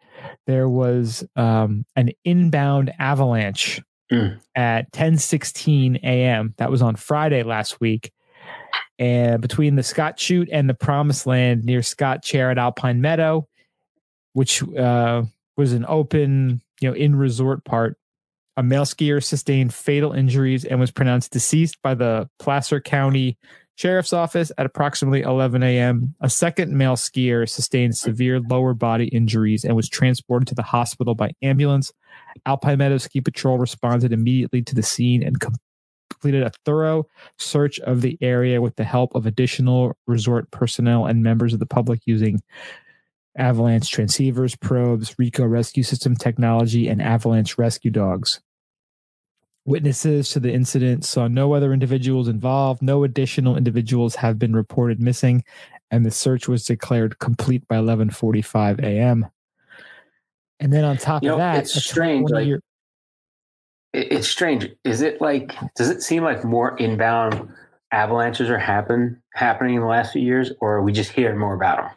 there 0.48 0.68
was 0.68 1.24
um, 1.38 1.86
an 1.96 2.10
inbound 2.26 2.92
avalanche 3.00 3.82
Mm. 4.12 4.42
at 4.56 4.92
10:16 4.92 5.98
a.m. 6.04 6.54
That 6.58 6.70
was 6.70 6.82
on 6.82 6.96
Friday 6.96 7.44
last 7.44 7.80
week, 7.80 8.12
and 9.00 9.42
between 9.42 9.76
the 9.76 9.84
Scott 9.84 10.20
Chute 10.20 10.50
and 10.52 10.70
the 10.70 10.74
Promised 10.74 11.26
Land 11.26 11.64
near 11.64 11.82
Scott 11.82 12.22
Chair 12.22 12.52
at 12.52 12.58
Alpine 12.58 13.00
Meadow, 13.00 13.48
which 14.34 14.62
uh, 14.76 15.24
was 15.56 15.74
an 15.74 15.86
open, 15.88 16.62
you 16.82 16.90
know, 16.90 16.96
in 16.96 17.16
resort 17.16 17.64
part. 17.64 17.98
A 18.58 18.64
male 18.64 18.84
skier 18.84 19.24
sustained 19.24 19.74
fatal 19.74 20.12
injuries 20.12 20.66
and 20.66 20.78
was 20.78 20.92
pronounced 20.92 21.32
deceased 21.32 21.82
by 21.82 21.96
the 21.96 22.30
Placer 22.38 22.82
County 22.82 23.38
Sheriff's 23.82 24.14
Office 24.14 24.52
at 24.60 24.68
approximately 24.68 25.22
11 25.22 25.64
a.m. 25.64 26.14
A 26.22 26.30
second 26.30 26.72
male 26.72 26.96
skier 26.96 27.50
sustained 27.50 27.98
severe 27.98 28.40
lower 28.40 28.76
body 28.76 29.08
injuries 29.08 29.66
and 29.66 29.76
was 29.76 29.90
transported 29.90 30.48
to 30.50 30.54
the 30.54 30.62
hospital 30.62 31.16
by 31.16 31.32
ambulance. 31.42 31.92
Alpine 32.46 32.78
Meadow 32.78 33.00
Ski 33.00 33.22
Patrol 33.22 33.58
responded 33.58 34.14
immediately 34.14 34.62
to 34.62 34.76
the 34.76 34.84
scene 34.84 35.24
and 35.24 35.40
completed 35.40 36.44
a 36.44 36.52
thorough 36.64 37.08
search 37.40 37.80
of 37.80 38.02
the 38.02 38.20
area 38.22 38.62
with 38.62 38.76
the 38.76 38.84
help 38.84 39.16
of 39.16 39.26
additional 39.26 39.98
resort 40.06 40.52
personnel 40.52 41.08
and 41.08 41.24
members 41.24 41.52
of 41.52 41.60
the 41.60 41.66
public 41.66 42.02
using 42.06 42.40
avalanche 43.36 43.92
transceivers, 43.92 44.60
probes, 44.60 45.16
RECCO 45.16 45.50
rescue 45.50 45.82
system 45.82 46.16
technology, 46.16 46.88
and 46.88 47.02
avalanche 47.02 47.58
rescue 47.58 47.90
dogs. 47.90 48.42
Witnesses 49.66 50.30
to 50.30 50.40
the 50.40 50.52
incident 50.52 51.06
saw 51.06 51.28
no 51.28 51.54
other 51.54 51.72
individuals 51.72 52.28
involved. 52.28 52.82
No 52.82 53.04
additional 53.04 53.56
individuals 53.56 54.16
have 54.16 54.40
been 54.40 54.56
reported 54.56 55.00
missing, 55.00 55.44
and 55.92 56.04
the 56.06 56.10
search 56.12 56.48
was 56.48 56.66
declared 56.66 57.20
complete 57.20 57.68
by 57.68 57.76
11:45 57.78 58.80
a.m. 58.84 59.28
And 60.60 60.74
then 60.74 60.84
on 60.84 60.98
top 60.98 61.22
You 61.22 61.30
know, 61.30 61.34
of 61.36 61.40
that, 61.40 61.60
it's 61.60 61.74
strange, 61.84 62.30
like- 62.32 62.48
year- 62.48 62.62
it's 63.94 64.28
strange. 64.28 64.68
Is 64.84 65.02
it 65.02 65.22
like? 65.22 65.54
Does 65.76 65.90
it 65.90 66.02
seem 66.02 66.24
like 66.24 66.44
more 66.44 66.76
inbound 66.78 67.50
avalanches 67.92 68.50
are 68.50 68.58
happen 68.58 69.22
happening 69.34 69.76
in 69.76 69.82
the 69.82 69.88
last 69.88 70.14
few 70.14 70.22
years, 70.22 70.52
or 70.60 70.78
are 70.78 70.82
we 70.82 70.92
just 70.94 71.12
hearing 71.12 71.38
more 71.38 71.54
about 71.54 71.92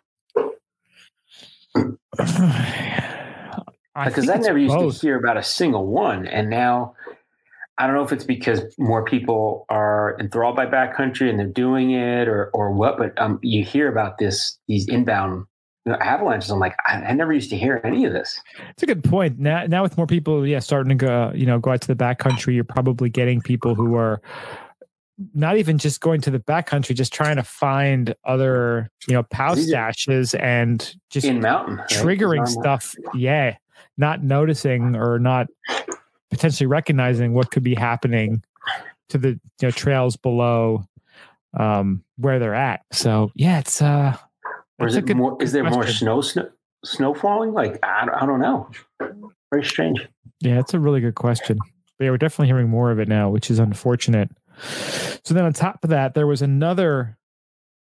them? 1.75 1.99
Because 2.17 2.35
think 4.27 4.29
I 4.31 4.37
never 4.39 4.59
used 4.59 4.75
both. 4.75 5.01
to 5.01 5.07
hear 5.07 5.17
about 5.19 5.37
a 5.39 5.43
single 5.43 5.87
one, 5.87 6.27
and 6.27 6.51
now 6.51 6.95
I 7.79 7.87
don't 7.87 7.97
know 7.97 8.05
if 8.05 8.13
it's 8.13 8.25
because 8.25 8.63
more 8.79 9.05
people 9.05 9.67
are 9.69 10.17
enthralled 10.21 10.57
by 10.57 10.67
backcountry 10.67 11.29
and 11.29 11.39
they're 11.39 11.47
doing 11.47 11.91
it, 11.91 12.29
or 12.29 12.51
or 12.55 12.73
what. 12.73 12.99
But 12.99 13.21
um, 13.21 13.39
you 13.43 13.65
hear 13.65 13.89
about 13.89 14.19
this 14.19 14.59
these 14.69 14.89
inbound 14.89 15.47
you 15.85 15.93
know, 15.93 15.99
avalanches. 15.99 16.51
I'm 16.51 16.61
like, 16.61 16.77
I, 16.87 16.95
I 16.95 17.13
never 17.13 17.33
used 17.33 17.51
to 17.51 17.57
hear 17.57 17.81
any 17.85 18.05
of 18.05 18.13
this. 18.13 18.41
It's 18.71 18.83
a 18.83 18.87
good 18.87 19.05
point. 19.05 19.39
Now, 19.39 19.67
now 19.67 19.83
with 19.83 19.97
more 19.97 20.07
people, 20.07 20.47
yeah, 20.47 20.61
starting 20.61 20.89
to 20.91 20.95
go, 20.95 21.33
you 21.35 21.47
know, 21.47 21.59
go 21.59 21.73
out 21.73 21.81
to 21.83 21.89
the 21.89 21.97
backcountry, 21.97 22.55
you're 22.55 22.65
probably 22.65 23.11
getting 23.11 23.43
people 23.43 23.75
who 23.75 23.95
are 23.97 24.23
not 25.35 25.59
even 25.59 25.79
just 25.79 26.01
going 26.01 26.21
to 26.23 26.31
the 26.31 26.41
backcountry, 26.41 26.95
just 26.95 27.13
trying 27.13 27.37
to 27.37 27.43
find 27.43 28.15
other, 28.25 28.91
you 29.07 29.15
know, 29.15 29.23
pow 29.25 29.55
stashes 29.55 30.39
and 30.41 30.95
just 31.11 31.27
in 31.27 31.41
mountain 31.41 31.79
triggering 31.91 32.37
Normal. 32.37 32.63
stuff. 32.63 32.95
Yeah, 33.15 33.57
not 33.97 34.23
noticing 34.23 34.97
or 34.97 35.19
not 35.19 35.49
potentially 36.35 36.67
recognizing 36.67 37.33
what 37.33 37.51
could 37.51 37.63
be 37.63 37.75
happening 37.75 38.43
to 39.09 39.19
the 39.19 39.29
you 39.29 39.41
know 39.63 39.71
trails 39.71 40.17
below 40.17 40.85
um 41.59 42.03
where 42.17 42.39
they're 42.39 42.55
at. 42.55 42.83
So 42.93 43.31
yeah, 43.35 43.61
it's 43.61 43.81
uh 43.81 44.17
Or 44.79 44.89
is 44.89 44.97
it 44.97 45.09
more? 45.15 45.41
Is 45.41 45.53
there 45.53 45.63
more 45.65 45.87
snow, 45.87 46.21
snow 46.21 46.49
snow 46.85 47.15
falling? 47.15 47.53
Like 47.53 47.79
I, 47.85 48.09
I 48.21 48.27
don't 48.27 48.41
know. 48.41 48.69
Very 49.51 49.65
strange. 49.65 50.09
Yeah, 50.41 50.59
it's 50.59 50.75
a 50.75 50.81
really 50.81 51.01
good 51.01 51.15
question. 51.15 51.59
But 51.99 52.05
yeah, 52.05 52.11
we're 52.11 52.19
definitely 52.19 52.49
hearing 52.49 52.69
more 52.69 52.91
of 52.91 52.99
it 52.99 53.07
now, 53.07 53.31
which 53.31 53.51
is 53.51 53.61
unfortunate. 53.61 54.31
So 55.25 55.33
then 55.35 55.45
on 55.45 55.53
top 55.53 55.85
of 55.85 55.91
that, 55.91 56.15
there 56.15 56.27
was 56.27 56.43
another 56.43 57.17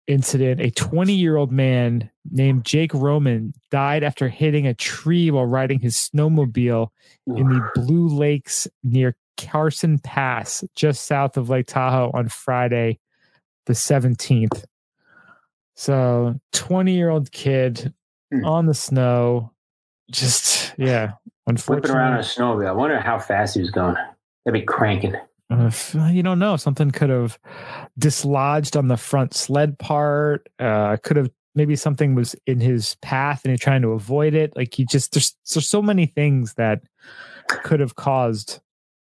incident. 0.08 0.60
A 0.62 0.72
20 0.72 1.14
year 1.14 1.36
old 1.38 1.52
man 1.52 2.10
named 2.32 2.66
Jake 2.66 2.94
Roman 2.94 3.54
died 3.72 4.04
after 4.04 4.28
hitting 4.30 4.66
a 4.66 4.74
tree 4.74 5.30
while 5.32 5.46
riding 5.46 5.80
his 5.80 5.96
snowmobile 5.96 6.90
in 7.28 7.50
the 7.50 7.70
Blue 7.76 8.08
Lakes 8.08 8.68
near 8.84 9.16
Carson 9.38 10.00
Pass, 10.00 10.64
just 10.76 11.06
south 11.06 11.38
of 11.38 11.50
Lake 11.50 11.68
Tahoe 11.68 12.10
on 12.14 12.28
Friday, 12.30 13.00
the 13.66 13.74
17th. 13.74 14.64
So 15.76 16.40
20 16.54 16.94
year 16.96 17.10
old 17.10 17.32
kid 17.32 17.94
Hmm. 18.32 18.44
on 18.44 18.66
the 18.66 18.74
snow. 18.74 19.52
Just, 20.12 20.74
yeah, 20.78 21.14
unfortunately. 21.48 21.88
Flipping 21.88 21.96
around 21.98 22.14
on 22.14 22.20
a 22.20 22.24
snowmobile. 22.24 22.68
I 22.68 22.72
wonder 22.74 23.00
how 23.00 23.20
fast 23.20 23.56
he 23.56 23.62
was 23.62 23.72
going. 23.72 23.96
That'd 24.46 24.60
be 24.62 24.66
cranking. 24.66 25.16
Uh, 25.50 25.66
f- 25.68 25.96
you 26.12 26.22
don't 26.24 26.40
know. 26.40 26.58
Something 26.58 26.92
could 26.92 27.10
have 27.10 27.40
dislodged 27.98 28.76
on 28.76 28.88
the 28.88 28.98
front 28.98 29.34
sled 29.34 29.80
part. 29.80 30.48
Uh, 30.60 30.98
could 31.04 31.18
have 31.18 31.30
maybe 31.56 31.76
something 31.76 32.14
was 32.16 32.36
in 32.46 32.60
his 32.60 32.96
path 33.02 33.42
and 33.44 33.52
he's 33.52 33.60
trying 33.60 33.82
to 33.82 33.90
avoid 33.90 34.34
it. 34.34 34.56
Like 34.56 34.74
he 34.76 34.86
just 34.86 35.14
there's 35.14 35.36
there's 35.54 35.68
so 35.68 35.82
many 35.82 36.06
things 36.06 36.54
that 36.56 36.82
could 37.48 37.80
have 37.80 37.96
caused 37.96 38.60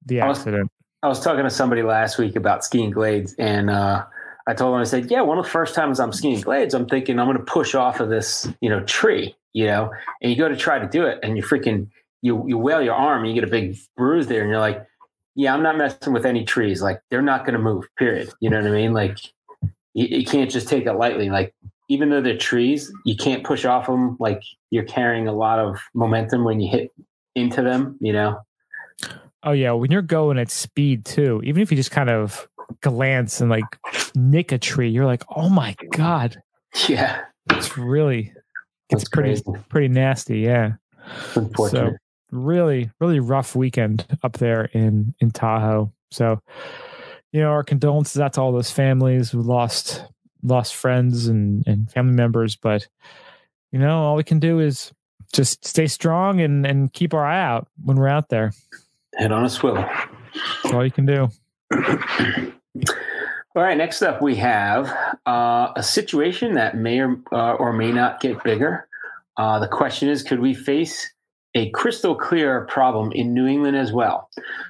the 0.07 0.21
I 0.21 0.29
was- 0.29 0.39
accident. 0.39 0.71
I 1.03 1.09
was 1.09 1.21
talking 1.21 1.45
to 1.45 1.51
somebody 1.51 1.83
last 1.83 2.19
week 2.19 2.37
about 2.37 2.63
skiing 2.63 2.91
glades, 2.91 3.35
and 3.39 3.71
uh, 3.71 4.05
I 4.47 4.53
told 4.53 4.75
him 4.75 4.83
I 4.83 4.85
said, 4.85 5.11
"Yeah, 5.11 5.23
one 5.23 5.39
of 5.39 5.45
the 5.45 5.51
first 5.51 5.75
times 5.75 5.99
I'm 5.99 6.13
skiing 6.13 6.43
glades, 6.43 6.75
I'm 6.75 6.85
thinking 6.87 7.19
I'm 7.19 7.27
going 7.27 7.39
to 7.39 7.43
push 7.43 7.75
off 7.75 8.01
of 8.01 8.11
this, 8.11 8.47
you 8.61 8.69
know, 8.69 8.81
tree, 8.85 9.35
you 9.55 9.65
know, 9.65 9.91
and 10.21 10.31
you 10.31 10.37
go 10.37 10.47
to 10.47 10.57
try 10.57 10.79
to 10.79 10.87
do 10.87 11.07
it, 11.07 11.19
and 11.23 11.39
you 11.39 11.43
freaking 11.43 11.89
you 12.21 12.45
you 12.47 12.59
wail 12.59 12.83
your 12.83 12.93
arm, 12.95 13.21
and 13.25 13.29
you 13.29 13.35
get 13.41 13.49
a 13.49 13.51
big 13.51 13.79
bruise 13.97 14.27
there, 14.27 14.43
and 14.43 14.51
you're 14.51 14.61
like, 14.61 14.87
yeah, 15.35 15.55
I'm 15.55 15.63
not 15.63 15.77
messing 15.79 16.13
with 16.13 16.27
any 16.27 16.45
trees. 16.45 16.83
Like 16.83 17.01
they're 17.11 17.23
not 17.23 17.45
going 17.45 17.55
to 17.55 17.59
move. 17.63 17.87
Period. 17.97 18.31
You 18.41 18.51
know 18.51 18.59
what 18.61 18.67
I 18.69 18.73
mean? 18.73 18.93
Like 18.93 19.19
you, 19.95 20.19
you 20.19 20.25
can't 20.25 20.51
just 20.51 20.69
take 20.69 20.87
it 20.87 20.93
lightly. 20.95 21.31
Like 21.31 21.55
even 21.89 22.11
though 22.11 22.21
they're 22.21 22.37
trees, 22.37 22.93
you 23.05 23.17
can't 23.17 23.45
push 23.45 23.65
off 23.65 23.87
them. 23.87 24.17
Like 24.21 24.43
you're 24.71 24.85
carrying 24.85 25.27
a 25.29 25.33
lot 25.33 25.59
of 25.59 25.79
momentum 25.95 26.45
when 26.45 26.61
you 26.61 26.71
hit 26.71 26.91
into 27.35 27.63
them. 27.63 27.97
You 28.01 28.13
know. 28.13 28.41
Oh 29.43 29.53
yeah, 29.53 29.73
when 29.73 29.91
you're 29.91 30.03
going 30.03 30.39
at 30.39 30.51
speed 30.51 31.05
too, 31.05 31.41
even 31.45 31.63
if 31.63 31.71
you 31.71 31.77
just 31.77 31.91
kind 31.91 32.11
of 32.11 32.47
glance 32.83 33.41
and 33.41 33.51
like 33.51 33.65
nick 34.15 34.53
a 34.53 34.59
tree, 34.59 34.91
you're 34.91 35.07
like, 35.07 35.25
oh 35.35 35.49
my 35.49 35.75
god, 35.93 36.41
Yeah. 36.89 37.23
it's 37.51 37.77
really 37.79 38.33
it's 38.91 39.05
That's 39.05 39.09
pretty 39.09 39.41
crazy. 39.41 39.65
pretty 39.69 39.89
nasty. 39.89 40.41
Yeah. 40.41 40.73
Unfortunate. 41.35 41.93
So 41.93 41.97
really, 42.31 42.91
really 43.01 43.21
rough 43.21 43.55
weekend 43.55 44.07
up 44.23 44.39
there 44.39 44.67
in 44.67 45.15
in 45.21 45.31
Tahoe. 45.31 45.93
So, 46.11 46.41
you 47.33 47.41
know, 47.41 47.51
our 47.51 47.63
condolences 47.63 48.21
out 48.21 48.35
to 48.35 48.41
all 48.41 48.53
those 48.53 48.71
families 48.71 49.31
who 49.31 49.43
lost 49.43 50.05
lost 50.43 50.75
friends 50.75 51.27
and 51.27 51.67
and 51.67 51.91
family 51.91 52.15
members. 52.15 52.57
But 52.57 52.87
you 53.73 53.79
know, 53.79 54.03
all 54.05 54.17
we 54.17 54.25
can 54.25 54.41
do 54.41 54.59
is 54.61 54.93
just 55.33 55.65
stay 55.65 55.87
strong 55.87 56.41
and 56.41 56.67
and 56.67 56.93
keep 56.93 57.15
our 57.15 57.25
eye 57.25 57.43
out 57.43 57.69
when 57.85 57.97
we're 57.97 58.09
out 58.09 58.29
there. 58.29 58.53
Head 59.17 59.33
on 59.33 59.45
a 59.45 59.51
swivel. 59.51 59.85
That's 60.63 60.75
all 60.75 60.85
you 60.85 60.91
can 60.91 61.07
do. 61.07 61.29
All 63.57 63.65
right, 63.65 63.77
next 63.77 64.01
up 64.03 64.23
we 64.23 64.37
have 64.37 64.89
uh, 65.27 65.73
a 65.75 65.83
situation 65.83 66.55
that 66.55 66.77
may 66.77 67.01
or, 67.01 67.21
uh, 67.33 67.55
or 67.55 67.73
may 67.73 67.91
not 67.91 68.21
get 68.21 68.43
bigger. 68.45 68.87
Uh, 69.37 69.59
the 69.59 69.67
question 69.67 70.09
is 70.09 70.23
could 70.23 70.39
we 70.39 70.55
face 70.55 71.13
a 71.55 71.71
crystal 71.71 72.15
clear 72.15 72.67
problem 72.67 73.13
in 73.13 73.35
New 73.35 73.47
England 73.47 73.77
as 73.77 73.93
well? 73.93 74.29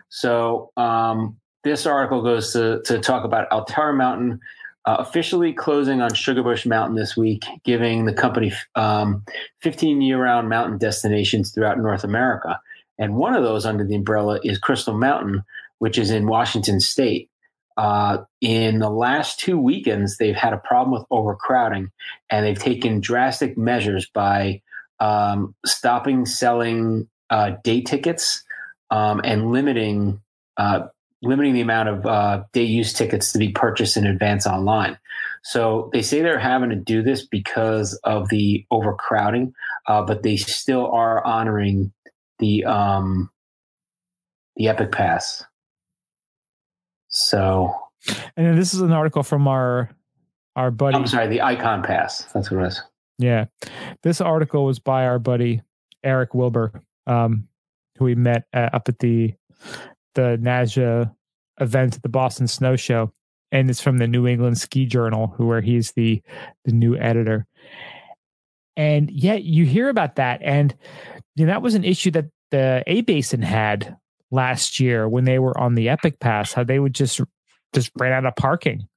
So, 0.08 0.72
um, 0.76 1.36
this 1.62 1.84
article 1.84 2.22
goes 2.22 2.54
to, 2.54 2.80
to 2.86 2.98
talk 2.98 3.24
about 3.24 3.50
Alterra 3.50 3.94
Mountain 3.94 4.40
uh, 4.86 4.96
officially 4.98 5.52
closing 5.52 6.00
on 6.00 6.10
Sugarbush 6.10 6.66
Mountain 6.66 6.96
this 6.96 7.16
week, 7.16 7.44
giving 7.64 8.06
the 8.06 8.14
company 8.14 8.52
um, 8.74 9.24
15 9.60 10.00
year 10.00 10.22
round 10.22 10.48
mountain 10.48 10.78
destinations 10.78 11.52
throughout 11.52 11.78
North 11.78 12.04
America. 12.04 12.58
And 12.98 13.16
one 13.16 13.34
of 13.34 13.42
those 13.42 13.66
under 13.66 13.84
the 13.84 13.94
umbrella 13.94 14.40
is 14.42 14.58
Crystal 14.58 14.96
Mountain, 14.96 15.42
which 15.78 15.98
is 15.98 16.10
in 16.10 16.26
Washington 16.26 16.80
state. 16.80 17.28
Uh, 17.76 18.18
in 18.40 18.78
the 18.78 18.90
last 18.90 19.38
two 19.38 19.58
weekends, 19.58 20.16
they've 20.16 20.34
had 20.34 20.52
a 20.52 20.58
problem 20.58 20.92
with 20.92 21.06
overcrowding, 21.10 21.90
and 22.28 22.44
they've 22.44 22.58
taken 22.58 23.00
drastic 23.00 23.56
measures 23.56 24.08
by 24.12 24.60
um, 25.00 25.54
stopping 25.64 26.26
selling 26.26 27.08
uh, 27.30 27.52
day 27.64 27.80
tickets 27.80 28.44
um, 28.90 29.20
and 29.24 29.50
limiting 29.50 30.20
uh, 30.56 30.86
limiting 31.22 31.54
the 31.54 31.60
amount 31.60 31.88
of 31.88 32.06
uh, 32.06 32.42
day 32.52 32.64
use 32.64 32.92
tickets 32.92 33.32
to 33.32 33.38
be 33.38 33.50
purchased 33.50 33.96
in 33.96 34.06
advance 34.06 34.46
online. 34.46 34.98
So 35.42 35.90
they 35.92 36.02
say 36.02 36.20
they're 36.20 36.38
having 36.38 36.70
to 36.70 36.76
do 36.76 37.02
this 37.02 37.26
because 37.26 37.94
of 38.04 38.28
the 38.28 38.66
overcrowding, 38.70 39.54
uh, 39.86 40.02
but 40.02 40.22
they 40.22 40.36
still 40.36 40.86
are 40.90 41.24
honoring 41.24 41.92
the 42.38 42.64
um, 42.64 43.30
the 44.56 44.68
Epic 44.68 44.92
Pass. 44.92 45.44
So 47.08 47.74
And 48.36 48.58
this 48.58 48.74
is 48.74 48.80
an 48.80 48.92
article 48.92 49.22
from 49.22 49.48
our 49.48 49.90
our 50.56 50.70
buddy. 50.70 50.96
I'm 50.96 51.06
sorry, 51.06 51.28
the 51.28 51.42
Icon 51.42 51.82
Pass. 51.82 52.24
That's 52.32 52.50
what 52.50 52.64
it 52.64 52.68
is. 52.68 52.82
Yeah. 53.20 53.46
This 54.02 54.20
article 54.20 54.64
was 54.64 54.78
by 54.78 55.04
our 55.06 55.18
buddy 55.18 55.62
Eric 56.02 56.34
Wilbur, 56.34 56.82
um, 57.06 57.46
who 57.96 58.06
we 58.06 58.14
met 58.14 58.44
uh, 58.54 58.70
up 58.72 58.88
at 58.88 58.98
the 58.98 59.34
the 60.14 60.38
NASA 60.40 61.14
event 61.60 61.96
at 61.96 62.02
the 62.02 62.08
Boston 62.08 62.48
Snow 62.48 62.76
Show. 62.76 63.12
And 63.52 63.68
it's 63.68 63.80
from 63.80 63.98
the 63.98 64.06
New 64.06 64.26
England 64.26 64.58
Ski 64.58 64.86
Journal, 64.86 65.34
who 65.36 65.46
where 65.46 65.60
he's 65.60 65.92
the 65.92 66.22
the 66.64 66.72
new 66.72 66.96
editor. 66.96 67.46
And 68.76 69.10
yet 69.10 69.42
you 69.44 69.66
hear 69.66 69.88
about 69.88 70.16
that. 70.16 70.40
And 70.42 70.74
you 71.36 71.44
know, 71.46 71.52
that 71.52 71.62
was 71.62 71.74
an 71.74 71.84
issue 71.84 72.10
that 72.12 72.26
the 72.50 72.82
A 72.86 73.02
Basin 73.02 73.42
had 73.42 73.96
last 74.30 74.80
year 74.80 75.08
when 75.08 75.24
they 75.24 75.38
were 75.38 75.58
on 75.58 75.74
the 75.74 75.88
Epic 75.88 76.20
Pass, 76.20 76.52
how 76.52 76.64
they 76.64 76.78
would 76.78 76.94
just 76.94 77.20
just 77.74 77.90
ran 77.98 78.12
out 78.12 78.26
of 78.26 78.34
parking 78.36 78.88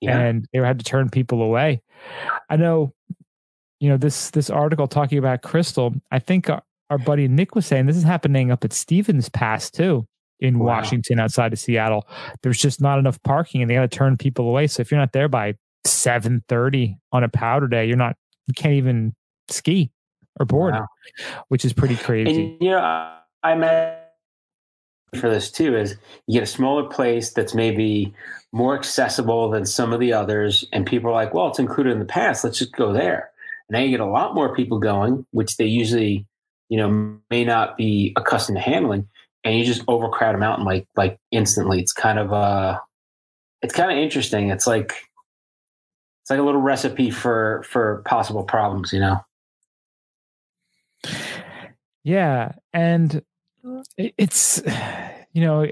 Yeah. 0.00 0.18
and 0.18 0.46
they 0.52 0.58
had 0.60 0.78
to 0.80 0.84
turn 0.84 1.08
people 1.10 1.42
away. 1.42 1.82
I 2.48 2.56
know, 2.56 2.92
you 3.80 3.88
know 3.88 3.96
this 3.96 4.30
this 4.30 4.50
article 4.50 4.86
talking 4.86 5.18
about 5.18 5.42
Crystal. 5.42 5.94
I 6.10 6.18
think 6.18 6.48
our, 6.48 6.62
our 6.90 6.98
buddy 6.98 7.26
Nick 7.28 7.54
was 7.54 7.66
saying 7.66 7.86
this 7.86 7.96
is 7.96 8.02
happening 8.04 8.50
up 8.50 8.64
at 8.64 8.72
Stevens 8.72 9.28
Pass 9.28 9.70
too 9.70 10.06
in 10.38 10.58
Wow. 10.58 10.66
Washington, 10.66 11.18
outside 11.20 11.52
of 11.52 11.58
Seattle. 11.58 12.06
There's 12.42 12.58
just 12.58 12.80
not 12.80 12.98
enough 12.98 13.22
parking, 13.22 13.60
and 13.62 13.70
they 13.70 13.74
got 13.74 13.82
to 13.82 13.88
turn 13.88 14.16
people 14.16 14.48
away. 14.48 14.66
So 14.68 14.80
if 14.80 14.90
you're 14.90 15.00
not 15.00 15.12
there 15.12 15.28
by 15.28 15.54
seven 15.86 16.44
thirty 16.48 16.96
on 17.12 17.24
a 17.24 17.28
powder 17.28 17.66
day, 17.68 17.86
you're 17.86 17.96
not 17.96 18.16
you 18.46 18.54
can't 18.54 18.74
even 18.74 19.14
ski 19.48 19.90
or 20.38 20.46
board, 20.46 20.74
Wow. 20.74 20.86
which 21.48 21.64
is 21.64 21.72
pretty 21.72 21.96
crazy. 21.96 22.42
And 22.52 22.56
you 22.62 22.70
know, 22.70 22.78
I- 22.78 23.16
I 23.42 23.54
met 23.54 24.12
for 25.18 25.28
this 25.30 25.50
too 25.50 25.74
is 25.76 25.96
you 26.26 26.34
get 26.34 26.42
a 26.42 26.46
smaller 26.46 26.84
place 26.84 27.32
that's 27.32 27.54
maybe 27.54 28.12
more 28.52 28.76
accessible 28.76 29.48
than 29.50 29.64
some 29.64 29.92
of 29.94 30.00
the 30.00 30.12
others, 30.12 30.66
and 30.72 30.86
people 30.86 31.08
are 31.10 31.14
like, 31.14 31.32
"Well, 31.32 31.48
it's 31.48 31.58
included 31.58 31.92
in 31.92 31.98
the 31.98 32.04
pass. 32.04 32.44
Let's 32.44 32.58
just 32.58 32.72
go 32.72 32.92
there." 32.92 33.30
Now 33.70 33.78
you 33.78 33.90
get 33.90 34.00
a 34.00 34.06
lot 34.06 34.34
more 34.34 34.54
people 34.54 34.78
going, 34.78 35.26
which 35.30 35.56
they 35.56 35.66
usually, 35.66 36.26
you 36.68 36.76
know, 36.76 37.18
may 37.30 37.44
not 37.44 37.76
be 37.76 38.12
accustomed 38.16 38.58
to 38.58 38.62
handling, 38.62 39.08
and 39.44 39.56
you 39.56 39.64
just 39.64 39.82
overcrowd 39.88 40.34
them 40.34 40.42
out 40.42 40.58
and 40.58 40.66
like 40.66 40.86
like 40.96 41.18
instantly. 41.30 41.80
It's 41.80 41.92
kind 41.92 42.18
of 42.18 42.32
uh, 42.32 42.78
it's 43.62 43.74
kind 43.74 43.90
of 43.90 43.98
interesting. 43.98 44.50
It's 44.50 44.66
like 44.66 44.92
it's 46.22 46.30
like 46.30 46.40
a 46.40 46.42
little 46.42 46.60
recipe 46.60 47.10
for 47.10 47.64
for 47.68 48.02
possible 48.06 48.42
problems, 48.42 48.92
you 48.92 49.00
know. 49.00 49.20
Yeah, 52.02 52.52
and 52.72 53.22
it's 53.96 54.62
you 55.32 55.42
know 55.42 55.66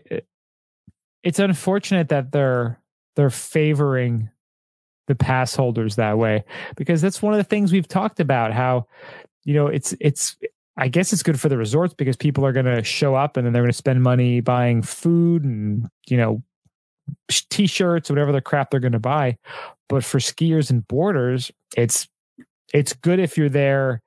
it's 1.23 1.39
unfortunate 1.39 2.11
that 2.11 2.33
they're 2.33 2.81
they're 3.17 3.31
favoring 3.31 4.31
the 5.09 5.17
pass 5.17 5.57
holders 5.57 5.97
that 5.97 6.19
way. 6.19 6.45
Because 6.77 7.03
that's 7.03 7.21
one 7.21 7.33
of 7.33 7.39
the 7.39 7.45
things 7.45 7.73
we've 7.73 7.89
talked 7.89 8.21
about 8.21 8.53
how 8.53 8.87
you 9.45 9.55
know 9.55 9.67
it's 9.67 9.95
it's 10.01 10.37
I 10.77 10.87
guess 10.87 11.13
it's 11.13 11.25
good 11.25 11.41
for 11.41 11.49
the 11.49 11.57
resorts 11.57 11.95
because 11.95 12.17
people 12.17 12.47
are 12.47 12.53
going 12.53 12.67
to 12.67 12.85
show 12.85 13.17
up 13.17 13.37
and 13.37 13.45
then 13.45 13.53
they're 13.53 13.63
going 13.63 13.73
to 13.73 13.77
spend 13.77 14.03
money 14.03 14.41
buying 14.41 14.83
food 14.83 15.43
and 15.43 15.89
you 16.07 16.17
know 16.17 16.43
t-shirts 17.29 18.11
whatever 18.11 18.33
the 18.33 18.41
crap 18.41 18.71
they're 18.71 18.79
going 18.79 18.93
to 18.93 19.01
buy. 19.01 19.37
But 19.89 20.05
for 20.05 20.19
skiers 20.19 20.71
and 20.71 20.87
boarders 20.87 21.51
it's 21.77 22.09
it's 22.73 22.93
good 22.93 23.19
if 23.19 23.37
you're 23.37 23.49
there 23.49 24.03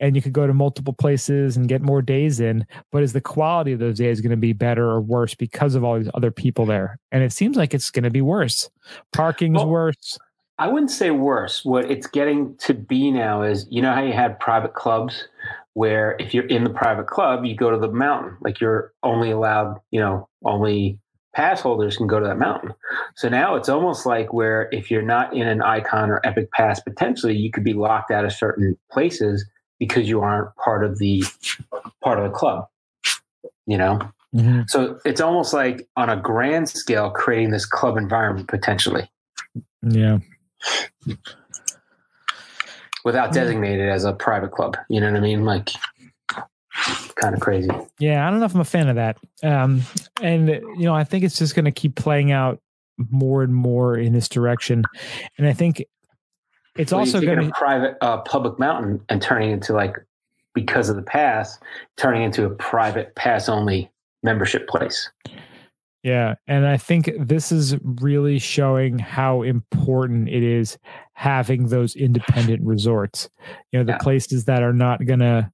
and 0.00 0.16
you 0.16 0.22
could 0.22 0.32
go 0.32 0.46
to 0.46 0.54
multiple 0.54 0.92
places 0.92 1.56
and 1.56 1.68
get 1.68 1.82
more 1.82 2.02
days 2.02 2.40
in 2.40 2.66
but 2.90 3.02
is 3.02 3.12
the 3.12 3.20
quality 3.20 3.72
of 3.72 3.78
those 3.78 3.98
days 3.98 4.20
going 4.20 4.30
to 4.30 4.36
be 4.36 4.52
better 4.52 4.88
or 4.88 5.00
worse 5.00 5.34
because 5.34 5.74
of 5.74 5.84
all 5.84 5.98
these 5.98 6.10
other 6.14 6.30
people 6.30 6.66
there 6.66 6.98
and 7.12 7.22
it 7.22 7.32
seems 7.32 7.56
like 7.56 7.74
it's 7.74 7.90
going 7.90 8.04
to 8.04 8.10
be 8.10 8.22
worse 8.22 8.70
parking's 9.12 9.56
Well- 9.56 9.68
worse 9.68 10.18
I 10.58 10.68
wouldn't 10.68 10.90
say 10.90 11.10
worse. 11.10 11.64
What 11.64 11.90
it's 11.90 12.06
getting 12.06 12.54
to 12.58 12.74
be 12.74 13.10
now 13.10 13.40
is 13.40 13.66
you 13.70 13.80
know 13.80 13.94
how 13.94 14.02
you 14.02 14.12
had 14.12 14.38
private 14.38 14.74
clubs 14.74 15.26
where 15.72 16.16
if 16.20 16.34
you're 16.34 16.44
in 16.48 16.64
the 16.64 16.70
private 16.70 17.06
club, 17.06 17.46
you 17.46 17.56
go 17.56 17.70
to 17.70 17.78
the 17.78 17.90
mountain. 17.90 18.36
Like 18.42 18.60
you're 18.60 18.92
only 19.02 19.30
allowed, 19.30 19.78
you 19.90 20.00
know, 20.00 20.28
only 20.44 20.98
pass 21.34 21.62
holders 21.62 21.96
can 21.96 22.06
go 22.06 22.20
to 22.20 22.26
that 22.26 22.38
mountain. 22.38 22.74
So 23.16 23.30
now 23.30 23.54
it's 23.54 23.70
almost 23.70 24.04
like 24.04 24.34
where 24.34 24.68
if 24.70 24.90
you're 24.90 25.00
not 25.00 25.34
in 25.34 25.46
an 25.48 25.62
icon 25.62 26.10
or 26.10 26.20
epic 26.24 26.50
pass, 26.52 26.78
potentially 26.78 27.34
you 27.34 27.50
could 27.50 27.64
be 27.64 27.72
locked 27.72 28.10
out 28.10 28.26
of 28.26 28.32
certain 28.32 28.76
places 28.92 29.46
because 29.80 30.08
you 30.08 30.20
aren't 30.20 30.54
part 30.54 30.84
of 30.84 30.98
the 30.98 31.24
part 32.00 32.20
of 32.20 32.30
the 32.30 32.30
club. 32.30 32.68
You 33.66 33.78
know? 33.78 34.00
So 34.68 35.00
it's 35.04 35.20
almost 35.20 35.52
like 35.52 35.88
on 35.96 36.08
a 36.08 36.16
grand 36.16 36.68
scale 36.68 37.10
creating 37.10 37.50
this 37.50 37.66
club 37.66 37.96
environment 37.96 38.46
potentially. 38.46 39.10
yeah 39.82 40.18
without 43.04 43.32
designated 43.32 43.88
as 43.88 44.04
a 44.04 44.12
private 44.12 44.52
club. 44.52 44.76
You 44.88 45.00
know 45.00 45.10
what 45.10 45.16
I 45.16 45.20
mean? 45.20 45.44
Like, 45.44 45.70
kind 47.16 47.34
of 47.34 47.40
crazy. 47.40 47.70
Yeah, 47.98 48.26
I 48.26 48.30
don't 48.30 48.40
know 48.40 48.46
if 48.46 48.54
I'm 48.54 48.60
a 48.60 48.64
fan 48.64 48.88
of 48.88 48.96
that. 48.96 49.18
Um, 49.42 49.82
and 50.22 50.48
you 50.48 50.84
know, 50.84 50.94
I 50.94 51.04
think 51.04 51.24
it's 51.24 51.38
just 51.38 51.54
going 51.54 51.64
to 51.64 51.70
keep 51.70 51.94
playing 51.94 52.32
out 52.32 52.60
more 53.10 53.42
and 53.42 53.54
more 53.54 53.96
in 53.96 54.12
this 54.12 54.28
direction. 54.28 54.84
And 55.38 55.46
I 55.46 55.52
think 55.52 55.84
it's 56.76 56.92
Well, 56.92 57.00
also 57.00 57.20
going 57.20 57.38
a 57.38 57.42
to 57.44 57.50
private 57.50 57.96
uh, 58.00 58.18
public 58.18 58.58
mountain 58.58 59.00
and 59.08 59.20
turning 59.20 59.50
into 59.50 59.72
like 59.72 59.96
because 60.54 60.88
of 60.88 60.96
the 60.96 61.02
pass, 61.02 61.58
turning 61.96 62.22
into 62.22 62.44
a 62.44 62.50
private 62.50 63.14
pass 63.14 63.48
only 63.48 63.90
membership 64.22 64.68
place. 64.68 65.08
yeah, 66.02 66.34
and 66.46 66.66
I 66.66 66.76
think 66.76 67.10
this 67.18 67.52
is 67.52 67.76
really 67.82 68.38
showing 68.38 68.98
how 68.98 69.42
important 69.42 70.28
it 70.28 70.42
is 70.42 70.78
having 71.12 71.68
those 71.68 71.94
independent 71.94 72.62
resorts. 72.62 73.28
You 73.72 73.78
know, 73.78 73.84
the 73.84 73.92
Yeah. 73.92 73.98
places 73.98 74.44
that 74.46 74.62
are 74.62 74.72
not 74.72 75.04
going 75.04 75.20
to 75.20 75.50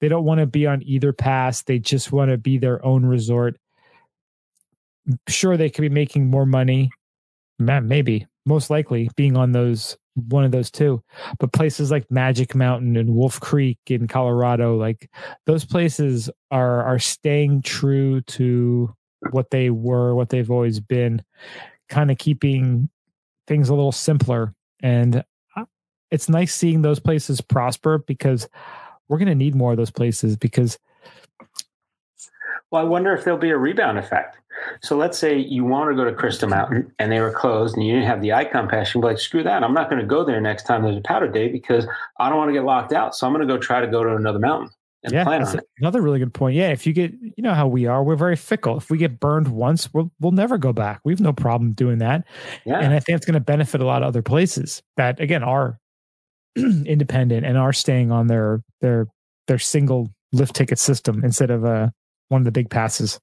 they 0.00 0.08
don't 0.08 0.24
want 0.24 0.40
to 0.40 0.46
be 0.46 0.66
on 0.66 0.82
either 0.84 1.12
pass, 1.12 1.62
they 1.62 1.78
just 1.78 2.10
want 2.10 2.30
to 2.32 2.36
be 2.38 2.58
their 2.58 2.84
own 2.84 3.06
resort. 3.06 3.56
Sure 5.28 5.56
they 5.56 5.70
could 5.70 5.82
be 5.82 5.88
making 5.88 6.26
more 6.28 6.44
money. 6.46 6.90
Maybe 7.58 8.26
most 8.46 8.70
likely 8.70 9.10
being 9.16 9.36
on 9.36 9.52
those 9.52 9.96
one 10.14 10.44
of 10.44 10.50
those 10.50 10.70
two. 10.70 11.02
But 11.38 11.52
places 11.52 11.90
like 11.90 12.10
Magic 12.10 12.54
Mountain 12.54 12.96
and 12.96 13.14
Wolf 13.14 13.38
Creek 13.40 13.78
in 13.88 14.08
Colorado, 14.08 14.76
like 14.76 15.10
those 15.44 15.64
places 15.64 16.30
are 16.50 16.82
are 16.84 16.98
staying 16.98 17.62
true 17.62 18.22
to 18.22 18.94
what 19.30 19.50
they 19.50 19.70
were, 19.70 20.14
what 20.14 20.30
they've 20.30 20.50
always 20.50 20.80
been, 20.80 21.22
kind 21.88 22.10
of 22.10 22.18
keeping 22.18 22.88
things 23.46 23.68
a 23.68 23.74
little 23.74 23.92
simpler. 23.92 24.54
And 24.82 25.22
uh, 25.56 25.64
it's 26.10 26.28
nice 26.28 26.54
seeing 26.54 26.82
those 26.82 27.00
places 27.00 27.40
prosper 27.40 27.98
because 27.98 28.48
we're 29.08 29.18
going 29.18 29.28
to 29.28 29.34
need 29.34 29.54
more 29.54 29.72
of 29.72 29.76
those 29.76 29.90
places 29.90 30.36
because 30.36 30.78
Well, 32.70 32.82
I 32.82 32.84
wonder 32.84 33.12
if 33.14 33.24
there'll 33.24 33.38
be 33.38 33.50
a 33.50 33.56
rebound 33.58 33.98
effect. 33.98 34.38
So 34.82 34.96
let's 34.96 35.18
say 35.18 35.38
you 35.38 35.64
want 35.64 35.90
to 35.90 35.94
go 35.96 36.04
to 36.04 36.12
Crystal 36.12 36.48
Mountain 36.48 36.90
and 36.98 37.12
they 37.12 37.20
were 37.20 37.30
closed 37.30 37.76
and 37.76 37.86
you 37.86 37.92
didn't 37.92 38.08
have 38.08 38.22
the 38.22 38.32
icon 38.32 38.68
pass. 38.68 38.94
You'd 38.94 39.02
be 39.02 39.06
like, 39.06 39.18
screw 39.18 39.42
that. 39.42 39.62
I'm 39.62 39.74
not 39.74 39.88
going 39.90 40.00
to 40.00 40.06
go 40.06 40.24
there 40.24 40.40
next 40.40 40.64
time 40.64 40.82
there's 40.82 40.96
a 40.96 41.00
powder 41.02 41.28
day 41.28 41.48
because 41.48 41.86
I 42.18 42.28
don't 42.28 42.38
want 42.38 42.48
to 42.48 42.52
get 42.54 42.64
locked 42.64 42.92
out. 42.92 43.14
So 43.14 43.26
I'm 43.26 43.32
going 43.34 43.46
to 43.46 43.52
go 43.54 43.58
try 43.60 43.80
to 43.80 43.86
go 43.86 44.02
to 44.02 44.16
another 44.16 44.38
mountain 44.38 44.70
and 45.04 45.12
yeah, 45.12 45.24
plan 45.24 45.40
that's 45.42 45.52
on 45.52 45.58
it. 45.58 45.64
another 45.78 46.00
really 46.00 46.18
good 46.18 46.32
point. 46.34 46.56
Yeah, 46.56 46.70
if 46.70 46.86
you 46.86 46.92
get, 46.94 47.12
you 47.20 47.42
know 47.42 47.52
how 47.54 47.68
we 47.68 47.86
are, 47.86 48.02
we're 48.02 48.16
very 48.16 48.34
fickle. 48.34 48.78
If 48.78 48.90
we 48.90 48.96
get 48.98 49.20
burned 49.20 49.48
once, 49.48 49.92
we'll 49.94 50.10
we'll 50.20 50.32
never 50.32 50.56
go 50.58 50.72
back. 50.72 51.00
We 51.04 51.12
have 51.12 51.20
no 51.20 51.34
problem 51.34 51.72
doing 51.74 51.98
that, 51.98 52.24
Yeah. 52.64 52.80
and 52.80 52.92
I 52.94 52.98
think 52.98 53.16
it's 53.16 53.26
going 53.26 53.34
to 53.34 53.40
benefit 53.40 53.80
a 53.80 53.84
lot 53.84 54.02
of 54.02 54.08
other 54.08 54.22
places 54.22 54.82
that 54.96 55.20
again 55.20 55.42
are 55.44 55.78
independent 56.56 57.44
and 57.46 57.56
are 57.58 57.72
staying 57.72 58.10
on 58.10 58.26
their 58.26 58.62
their 58.80 59.06
their 59.46 59.58
single 59.58 60.10
lift 60.32 60.54
ticket 60.56 60.78
system 60.78 61.22
instead 61.24 61.50
of 61.50 61.64
uh 61.64 61.90
one 62.28 62.40
of 62.40 62.44
the 62.44 62.52
big 62.52 62.70
passes. 62.70 63.20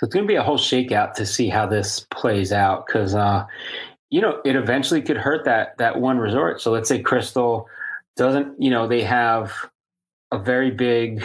So 0.00 0.06
it's 0.06 0.14
going 0.14 0.24
to 0.24 0.28
be 0.28 0.36
a 0.36 0.42
whole 0.42 0.58
shakeout 0.58 1.12
to 1.14 1.26
see 1.26 1.48
how 1.48 1.66
this 1.66 2.06
plays 2.10 2.52
out 2.52 2.86
because, 2.86 3.14
uh, 3.14 3.44
you 4.08 4.20
know, 4.22 4.40
it 4.44 4.56
eventually 4.56 5.02
could 5.02 5.18
hurt 5.18 5.44
that 5.44 5.76
that 5.78 6.00
one 6.00 6.18
resort. 6.18 6.60
So 6.60 6.72
let's 6.72 6.88
say 6.88 7.02
Crystal 7.02 7.68
doesn't, 8.16 8.60
you 8.60 8.70
know, 8.70 8.88
they 8.88 9.02
have 9.02 9.52
a 10.32 10.38
very 10.38 10.70
big. 10.70 11.22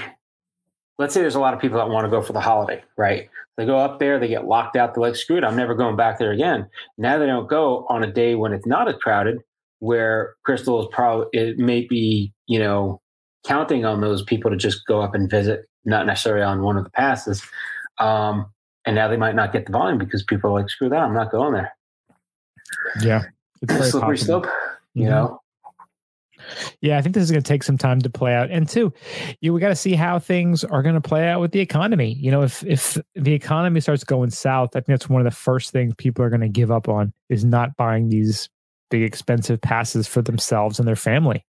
Let's 0.97 1.13
say 1.13 1.21
there's 1.21 1.35
a 1.35 1.39
lot 1.39 1.53
of 1.53 1.59
people 1.59 1.77
that 1.77 1.89
want 1.89 2.05
to 2.05 2.09
go 2.09 2.21
for 2.21 2.33
the 2.33 2.41
holiday, 2.41 2.83
right? 2.97 3.29
They 3.57 3.65
go 3.65 3.77
up 3.77 3.99
there, 3.99 4.19
they 4.19 4.27
get 4.27 4.45
locked 4.45 4.75
out. 4.75 4.93
They're 4.93 5.01
like, 5.01 5.15
"Screw 5.15 5.37
it, 5.37 5.43
I'm 5.43 5.55
never 5.55 5.75
going 5.75 5.95
back 5.95 6.19
there 6.19 6.31
again." 6.31 6.67
Now 6.97 7.17
they 7.17 7.25
don't 7.25 7.49
go 7.49 7.85
on 7.89 8.03
a 8.03 8.11
day 8.11 8.35
when 8.35 8.51
it's 8.51 8.65
not 8.65 8.89
as 8.89 8.95
crowded, 8.95 9.39
where 9.79 10.35
Crystal 10.43 10.81
is 10.81 10.87
probably 10.91 11.27
it 11.31 11.57
may 11.57 11.85
be, 11.85 12.33
you 12.47 12.59
know, 12.59 13.01
counting 13.47 13.85
on 13.85 14.01
those 14.01 14.23
people 14.23 14.51
to 14.51 14.57
just 14.57 14.85
go 14.85 15.01
up 15.01 15.15
and 15.15 15.29
visit, 15.29 15.65
not 15.85 16.05
necessarily 16.05 16.43
on 16.43 16.61
one 16.61 16.77
of 16.77 16.83
the 16.83 16.89
passes. 16.89 17.41
Um, 17.99 18.47
and 18.85 18.95
now 18.95 19.07
they 19.07 19.17
might 19.17 19.35
not 19.35 19.51
get 19.53 19.65
the 19.65 19.71
volume 19.71 19.97
because 19.97 20.23
people 20.23 20.51
are 20.51 20.59
like, 20.61 20.69
screw 20.69 20.89
that, 20.89 20.99
I'm 20.99 21.13
not 21.13 21.31
going 21.31 21.53
there. 21.53 21.73
Yeah, 23.01 23.23
it's 23.61 23.73
very 23.73 23.89
Slippery 23.89 24.17
possible. 24.17 24.43
slope, 24.43 24.53
you 24.93 25.05
Mhm. 25.05 25.09
know? 25.09 25.41
Yeah, 26.81 26.97
I 26.97 27.01
think 27.01 27.15
this 27.15 27.23
is 27.23 27.31
going 27.31 27.41
to 27.41 27.47
take 27.47 27.63
some 27.63 27.77
time 27.77 27.99
to 28.01 28.09
play 28.09 28.35
out. 28.35 28.51
And 28.51 28.67
two, 28.69 28.93
you 29.41 29.51
we 29.53 29.59
got 29.59 29.69
to 29.69 29.75
see 29.75 29.93
how 29.93 30.19
things 30.19 30.63
are 30.63 30.83
going 30.83 30.93
to 30.93 31.01
play 31.01 31.27
out 31.27 31.41
with 31.41 31.51
the 31.51 31.59
economy. 31.59 32.13
You 32.13 32.29
know, 32.29 32.43
if 32.43 32.63
if 32.65 32.97
the 33.15 33.33
economy 33.33 33.79
starts 33.79 34.03
going 34.03 34.29
south, 34.29 34.75
I 34.75 34.79
think 34.81 34.87
that's 34.87 35.09
one 35.09 35.21
of 35.21 35.25
the 35.25 35.35
first 35.35 35.71
things 35.71 35.93
people 35.97 36.23
are 36.23 36.29
going 36.29 36.41
to 36.41 36.49
give 36.49 36.69
up 36.71 36.87
on 36.87 37.13
is 37.29 37.43
not 37.43 37.75
buying 37.77 38.09
these 38.09 38.49
big 38.91 39.01
expensive 39.01 39.59
passes 39.61 40.07
for 40.07 40.21
themselves 40.21 40.77
and 40.77 40.87
their 40.87 40.95
family. 40.95 41.43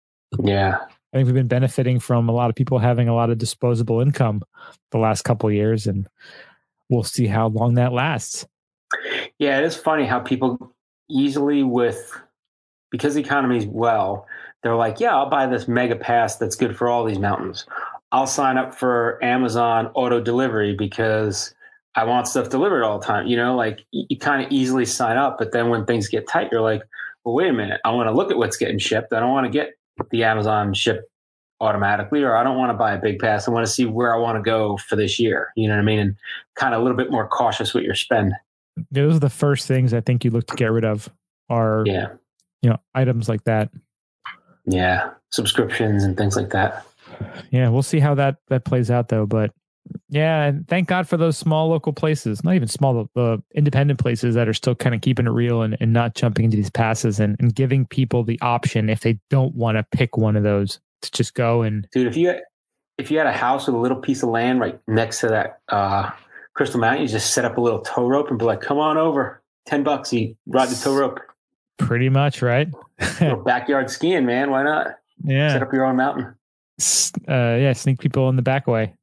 Yeah. 0.44 0.78
I 1.14 1.18
think 1.18 1.28
we've 1.28 1.36
been 1.36 1.48
benefiting 1.48 2.00
from 2.00 2.28
a 2.28 2.32
lot 2.32 2.50
of 2.50 2.56
people 2.56 2.80
having 2.80 3.08
a 3.08 3.14
lot 3.14 3.30
of 3.30 3.38
disposable 3.38 4.02
income 4.02 4.42
the 4.92 4.98
last 4.98 5.22
couple 5.22 5.52
years, 5.52 5.86
and 5.86 6.08
we'll 6.90 7.04
see 7.04 7.28
how 7.28 7.50
long 7.50 7.76
that 7.76 7.94
lasts. 7.94 8.48
Yeah, 9.38 9.60
it 9.60 9.64
is 9.64 9.76
funny 9.76 10.06
how 10.06 10.20
people 10.20 10.76
easily 11.10 11.62
with 11.62 12.20
because 12.90 13.14
the 13.14 13.22
economy 13.22 13.58
is 13.58 13.68
well, 13.68 14.26
they're 14.64 14.76
like, 14.76 15.00
yeah, 15.00 15.16
I'll 15.16 15.30
buy 15.30 15.46
this 15.46 15.68
mega 15.68 15.96
pass 15.96 16.38
that's 16.38 16.56
good 16.56 16.76
for 16.76 16.90
all 16.90 17.06
these 17.06 17.20
mountains. 17.20 17.66
I'll 18.12 18.28
sign 18.28 18.58
up 18.58 18.74
for 18.74 19.24
Amazon 19.24 19.92
auto 19.94 20.20
delivery 20.20 20.76
because 20.76 21.54
I 21.96 22.06
want 22.06 22.28
stuff 22.28 22.50
delivered 22.50 22.84
all 22.84 23.00
the 23.00 23.06
time. 23.06 23.28
You 23.28 23.38
know, 23.38 23.56
like 23.56 23.86
you 23.92 24.18
kind 24.18 24.44
of 24.44 24.52
easily 24.52 24.86
sign 24.86 25.18
up, 25.18 25.38
but 25.38 25.52
then 25.52 25.70
when 25.70 25.86
things 25.86 26.08
get 26.08 26.28
tight, 26.28 26.50
you're 26.52 26.62
like, 26.62 26.82
well, 27.24 27.36
wait 27.36 27.50
a 27.50 27.54
minute, 27.54 27.82
I 27.86 27.92
want 27.92 28.08
to 28.08 28.14
look 28.14 28.32
at 28.32 28.38
what's 28.38 28.58
getting 28.58 28.80
shipped. 28.80 29.14
I 29.14 29.20
don't 29.20 29.32
want 29.32 29.46
to 29.46 29.52
get 29.52 29.74
the 30.12 30.24
Amazon 30.24 30.74
ship 30.74 31.10
automatically, 31.62 32.24
or 32.24 32.36
I 32.36 32.44
don't 32.44 32.58
want 32.58 32.72
to 32.72 32.74
buy 32.78 32.94
a 32.94 33.00
big 33.00 33.20
pass. 33.20 33.48
I 33.48 33.52
want 33.52 33.66
to 33.66 33.72
see 33.72 33.86
where 33.86 34.14
I 34.14 34.18
want 34.18 34.38
to 34.38 34.42
go 34.42 34.78
for 34.78 34.96
this 34.96 35.20
year. 35.20 35.50
You 35.56 35.68
know 35.68 35.76
what 35.76 35.82
I 35.82 35.86
mean? 35.86 36.00
And 36.00 36.16
kind 36.56 36.74
of 36.74 36.82
a 36.82 36.84
little 36.84 36.98
bit 36.98 37.10
more 37.12 37.28
cautious 37.28 37.74
with 37.74 37.84
your 37.84 37.96
spend. 37.96 38.34
Those 38.92 39.16
are 39.16 39.20
the 39.20 39.30
first 39.30 39.68
things 39.68 39.94
I 39.94 40.02
think 40.02 40.26
you 40.26 40.32
look 40.32 40.48
to 40.48 40.56
get 40.56 40.72
rid 40.72 40.84
of 40.84 41.10
are 41.50 41.84
Yeah. 41.86 42.08
you 42.62 42.70
know 42.70 42.78
items 42.96 43.30
like 43.30 43.44
that. 43.46 43.70
Yeah, 44.66 45.12
subscriptions 45.30 46.04
and 46.04 46.18
things 46.18 46.36
like 46.36 46.50
that. 46.52 46.86
Yeah, 47.52 47.70
we'll 47.70 47.84
see 47.84 48.00
how 48.00 48.16
that 48.16 48.38
that 48.48 48.66
plays 48.66 48.90
out 48.90 49.10
though. 49.10 49.26
But 49.26 49.52
yeah, 50.10 50.46
and 50.46 50.68
thank 50.68 50.88
God 50.88 51.08
for 51.08 51.18
those 51.18 51.38
small 51.38 51.70
local 51.70 51.94
places, 51.94 52.44
not 52.44 52.56
even 52.56 52.68
small, 52.68 53.10
the 53.16 53.42
independent 53.56 54.00
places 54.00 54.36
that 54.36 54.48
are 54.48 54.54
still 54.54 54.76
kind 54.76 54.96
of 54.96 55.02
keeping 55.02 55.26
it 55.26 55.32
real 55.32 55.62
and, 55.62 55.78
and 55.80 55.94
not 55.94 56.16
jumping 56.16 56.46
into 56.46 56.58
these 56.58 56.70
passes 56.70 57.20
and, 57.20 57.36
and 57.40 57.56
giving 57.56 57.86
people 57.86 58.24
the 58.24 58.40
option 58.42 58.90
if 58.90 59.02
they 59.02 59.20
don't 59.30 59.56
want 59.56 59.78
to 59.78 59.86
pick 59.92 60.18
one 60.18 60.36
of 60.36 60.44
those 60.44 60.80
to 61.02 61.12
just 61.12 61.34
go 61.34 61.62
and 61.62 61.88
Dude, 61.92 62.08
if 62.08 62.16
you 62.16 62.36
if 62.98 63.12
you 63.12 63.18
had 63.18 63.28
a 63.28 63.34
house 63.34 63.68
with 63.68 63.76
a 63.76 63.80
little 63.80 63.98
piece 63.98 64.24
of 64.24 64.30
land 64.30 64.60
right 64.60 64.80
next 64.88 65.20
to 65.22 65.28
that 65.28 65.60
uh, 65.70 66.12
Crystal 66.54 66.80
Mountain, 66.80 67.02
you 67.02 67.08
just 67.08 67.34
set 67.34 67.44
up 67.44 67.58
a 67.58 67.62
little 67.62 67.80
tow 67.80 68.08
rope 68.08 68.30
and 68.30 68.38
be 68.38 68.46
like, 68.46 68.62
"Come 68.62 68.78
on 68.78 68.98
over, 68.98 69.42
ten 69.66 69.84
bucks, 69.84 70.14
you 70.14 70.36
ride 70.46 70.70
the 70.70 70.76
tow 70.76 70.96
rope." 70.96 71.20
pretty 71.78 72.10
much 72.10 72.42
right. 72.42 72.68
Backyard 73.46 73.90
skiing, 73.90 74.26
man. 74.26 74.52
Why 74.52 74.64
not 74.64 74.88
yeah, 75.24 75.54
set 75.54 75.62
up 75.62 75.74
your 75.74 75.86
own 75.86 75.98
mountain? 75.98 76.36
Uh, 77.28 77.58
yeah, 77.60 77.74
sneak 77.74 78.00
people 78.00 78.30
in 78.30 78.36
the 78.36 78.42
back 78.42 78.68
way. 78.68 78.94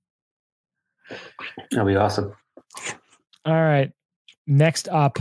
That'll 1.71 1.87
be 1.87 1.97
awesome. 1.97 2.33
All 3.45 3.55
right. 3.55 3.91
Next 4.47 4.89
up. 4.89 5.19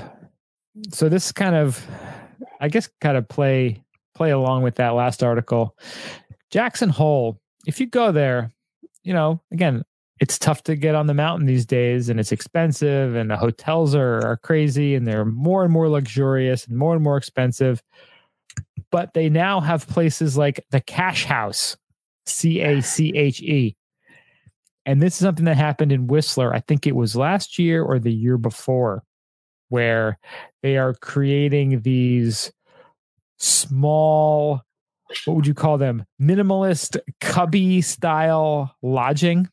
So 0.91 1.09
this 1.09 1.31
kind 1.31 1.55
of 1.55 1.85
I 2.59 2.67
guess 2.69 2.89
kind 3.01 3.17
of 3.17 3.27
play 3.27 3.83
play 4.15 4.31
along 4.31 4.63
with 4.63 4.75
that 4.75 4.89
last 4.89 5.23
article. 5.23 5.75
Jackson 6.51 6.89
Hole. 6.89 7.39
If 7.65 7.79
you 7.79 7.85
go 7.87 8.11
there, 8.11 8.51
you 9.03 9.13
know, 9.13 9.41
again, 9.51 9.83
it's 10.19 10.37
tough 10.37 10.63
to 10.63 10.75
get 10.75 10.95
on 10.95 11.07
the 11.07 11.13
mountain 11.13 11.45
these 11.45 11.65
days 11.65 12.09
and 12.09 12.19
it's 12.19 12.31
expensive 12.31 13.15
and 13.15 13.31
the 13.31 13.37
hotels 13.37 13.95
are, 13.95 14.25
are 14.25 14.37
crazy 14.37 14.95
and 14.95 15.07
they're 15.07 15.25
more 15.25 15.63
and 15.63 15.71
more 15.71 15.87
luxurious 15.87 16.67
and 16.67 16.77
more 16.77 16.93
and 16.93 17.03
more 17.03 17.17
expensive. 17.17 17.81
But 18.91 19.13
they 19.13 19.29
now 19.29 19.61
have 19.61 19.87
places 19.87 20.37
like 20.37 20.65
the 20.71 20.81
Cache 20.81 21.25
House, 21.25 21.77
C 22.25 22.59
A 22.61 22.81
C 22.81 23.15
H 23.15 23.41
E. 23.41 23.75
And 24.89 25.03
this 25.03 25.13
is 25.13 25.19
something 25.19 25.45
that 25.45 25.55
happened 25.55 25.91
in 25.91 26.07
Whistler. 26.07 26.51
I 26.51 26.61
think 26.61 26.87
it 26.87 26.95
was 26.95 27.15
last 27.15 27.59
year 27.59 27.83
or 27.83 27.99
the 27.99 28.11
year 28.11 28.39
before, 28.39 29.03
where 29.67 30.17
they 30.63 30.77
are 30.77 30.95
creating 30.95 31.81
these 31.81 32.51
small, 33.37 34.63
what 35.25 35.35
would 35.35 35.45
you 35.45 35.53
call 35.53 35.77
them? 35.77 36.07
Minimalist 36.19 36.97
cubby 37.21 37.83
style 37.83 38.75
lodging. 38.81 39.47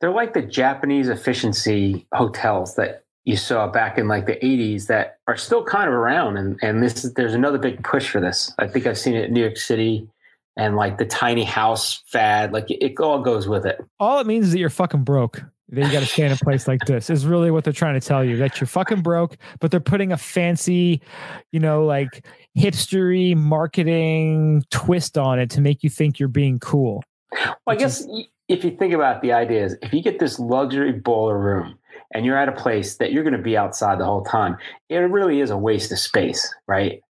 They're 0.00 0.10
like 0.10 0.34
the 0.34 0.42
Japanese 0.42 1.08
efficiency 1.08 2.08
hotels 2.12 2.74
that 2.74 3.04
you 3.22 3.36
saw 3.36 3.68
back 3.68 3.98
in 3.98 4.08
like 4.08 4.26
the 4.26 4.34
80s 4.34 4.88
that 4.88 5.18
are 5.28 5.36
still 5.36 5.62
kind 5.62 5.86
of 5.86 5.94
around 5.94 6.38
and 6.38 6.58
and 6.60 6.82
this 6.82 7.04
is 7.04 7.14
there's 7.14 7.34
another 7.34 7.58
big 7.58 7.84
push 7.84 8.10
for 8.10 8.20
this. 8.20 8.52
I 8.58 8.66
think 8.66 8.88
I've 8.88 8.98
seen 8.98 9.14
it 9.14 9.26
in 9.26 9.32
New 9.32 9.42
York 9.42 9.58
City 9.58 10.08
and 10.56 10.76
like 10.76 10.98
the 10.98 11.04
tiny 11.04 11.44
house 11.44 12.02
fad 12.06 12.52
like 12.52 12.70
it, 12.70 12.84
it 12.84 12.98
all 13.00 13.20
goes 13.20 13.46
with 13.48 13.66
it. 13.66 13.78
All 14.00 14.18
it 14.20 14.26
means 14.26 14.46
is 14.46 14.52
that 14.52 14.58
you're 14.58 14.70
fucking 14.70 15.04
broke. 15.04 15.42
That 15.70 15.84
you 15.84 15.90
got 15.90 16.00
to 16.00 16.06
stay 16.06 16.24
in 16.24 16.30
a 16.30 16.36
place 16.36 16.68
like 16.68 16.84
this 16.86 17.10
is 17.10 17.26
really 17.26 17.50
what 17.50 17.64
they're 17.64 17.72
trying 17.72 17.98
to 17.98 18.06
tell 18.06 18.24
you 18.24 18.36
that 18.36 18.60
you're 18.60 18.68
fucking 18.68 19.02
broke, 19.02 19.36
but 19.58 19.72
they're 19.72 19.80
putting 19.80 20.12
a 20.12 20.16
fancy, 20.16 21.02
you 21.50 21.58
know, 21.58 21.84
like 21.84 22.24
hipstery 22.56 23.36
marketing 23.36 24.62
twist 24.70 25.18
on 25.18 25.40
it 25.40 25.50
to 25.50 25.60
make 25.60 25.82
you 25.82 25.90
think 25.90 26.20
you're 26.20 26.28
being 26.28 26.60
cool. 26.60 27.02
Well, 27.32 27.58
I 27.66 27.74
guess 27.74 28.06
y 28.06 28.26
if 28.48 28.62
you 28.62 28.76
think 28.76 28.94
about 28.94 29.22
the 29.22 29.32
idea 29.32 29.64
is 29.64 29.76
if 29.82 29.92
you 29.92 30.04
get 30.04 30.20
this 30.20 30.38
luxury 30.38 30.92
boiler 30.92 31.36
room 31.36 31.76
and 32.14 32.24
you're 32.24 32.38
at 32.38 32.48
a 32.48 32.52
place 32.52 32.98
that 32.98 33.10
you're 33.10 33.24
going 33.24 33.36
to 33.36 33.42
be 33.42 33.56
outside 33.56 33.98
the 33.98 34.04
whole 34.04 34.22
time, 34.22 34.56
it 34.88 34.98
really 34.98 35.40
is 35.40 35.50
a 35.50 35.58
waste 35.58 35.90
of 35.90 35.98
space, 35.98 36.54
right? 36.68 37.00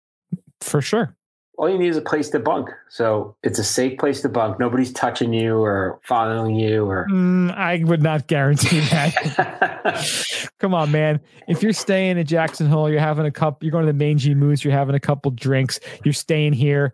For 0.62 0.80
sure. 0.80 1.14
All 1.58 1.70
you 1.70 1.78
need 1.78 1.88
is 1.88 1.96
a 1.96 2.02
place 2.02 2.28
to 2.30 2.38
bunk. 2.38 2.68
So 2.88 3.34
it's 3.42 3.58
a 3.58 3.64
safe 3.64 3.98
place 3.98 4.20
to 4.22 4.28
bunk. 4.28 4.58
Nobody's 4.58 4.92
touching 4.92 5.32
you 5.32 5.56
or 5.58 5.98
following 6.02 6.54
you 6.54 6.84
or. 6.84 7.06
Mm, 7.10 7.56
I 7.56 7.82
would 7.84 8.02
not 8.02 8.26
guarantee 8.26 8.80
that. 8.80 10.50
Come 10.58 10.74
on, 10.74 10.92
man. 10.92 11.20
If 11.48 11.62
you're 11.62 11.72
staying 11.72 12.18
in 12.18 12.26
Jackson 12.26 12.66
Hole, 12.66 12.90
you're 12.90 13.00
having 13.00 13.24
a 13.24 13.30
cup, 13.30 13.62
you're 13.62 13.72
going 13.72 13.86
to 13.86 13.92
the 13.92 13.98
Mangy 13.98 14.34
Moose, 14.34 14.64
you're 14.64 14.74
having 14.74 14.94
a 14.94 15.00
couple 15.00 15.30
drinks, 15.30 15.80
you're 16.04 16.12
staying 16.12 16.52
here. 16.52 16.92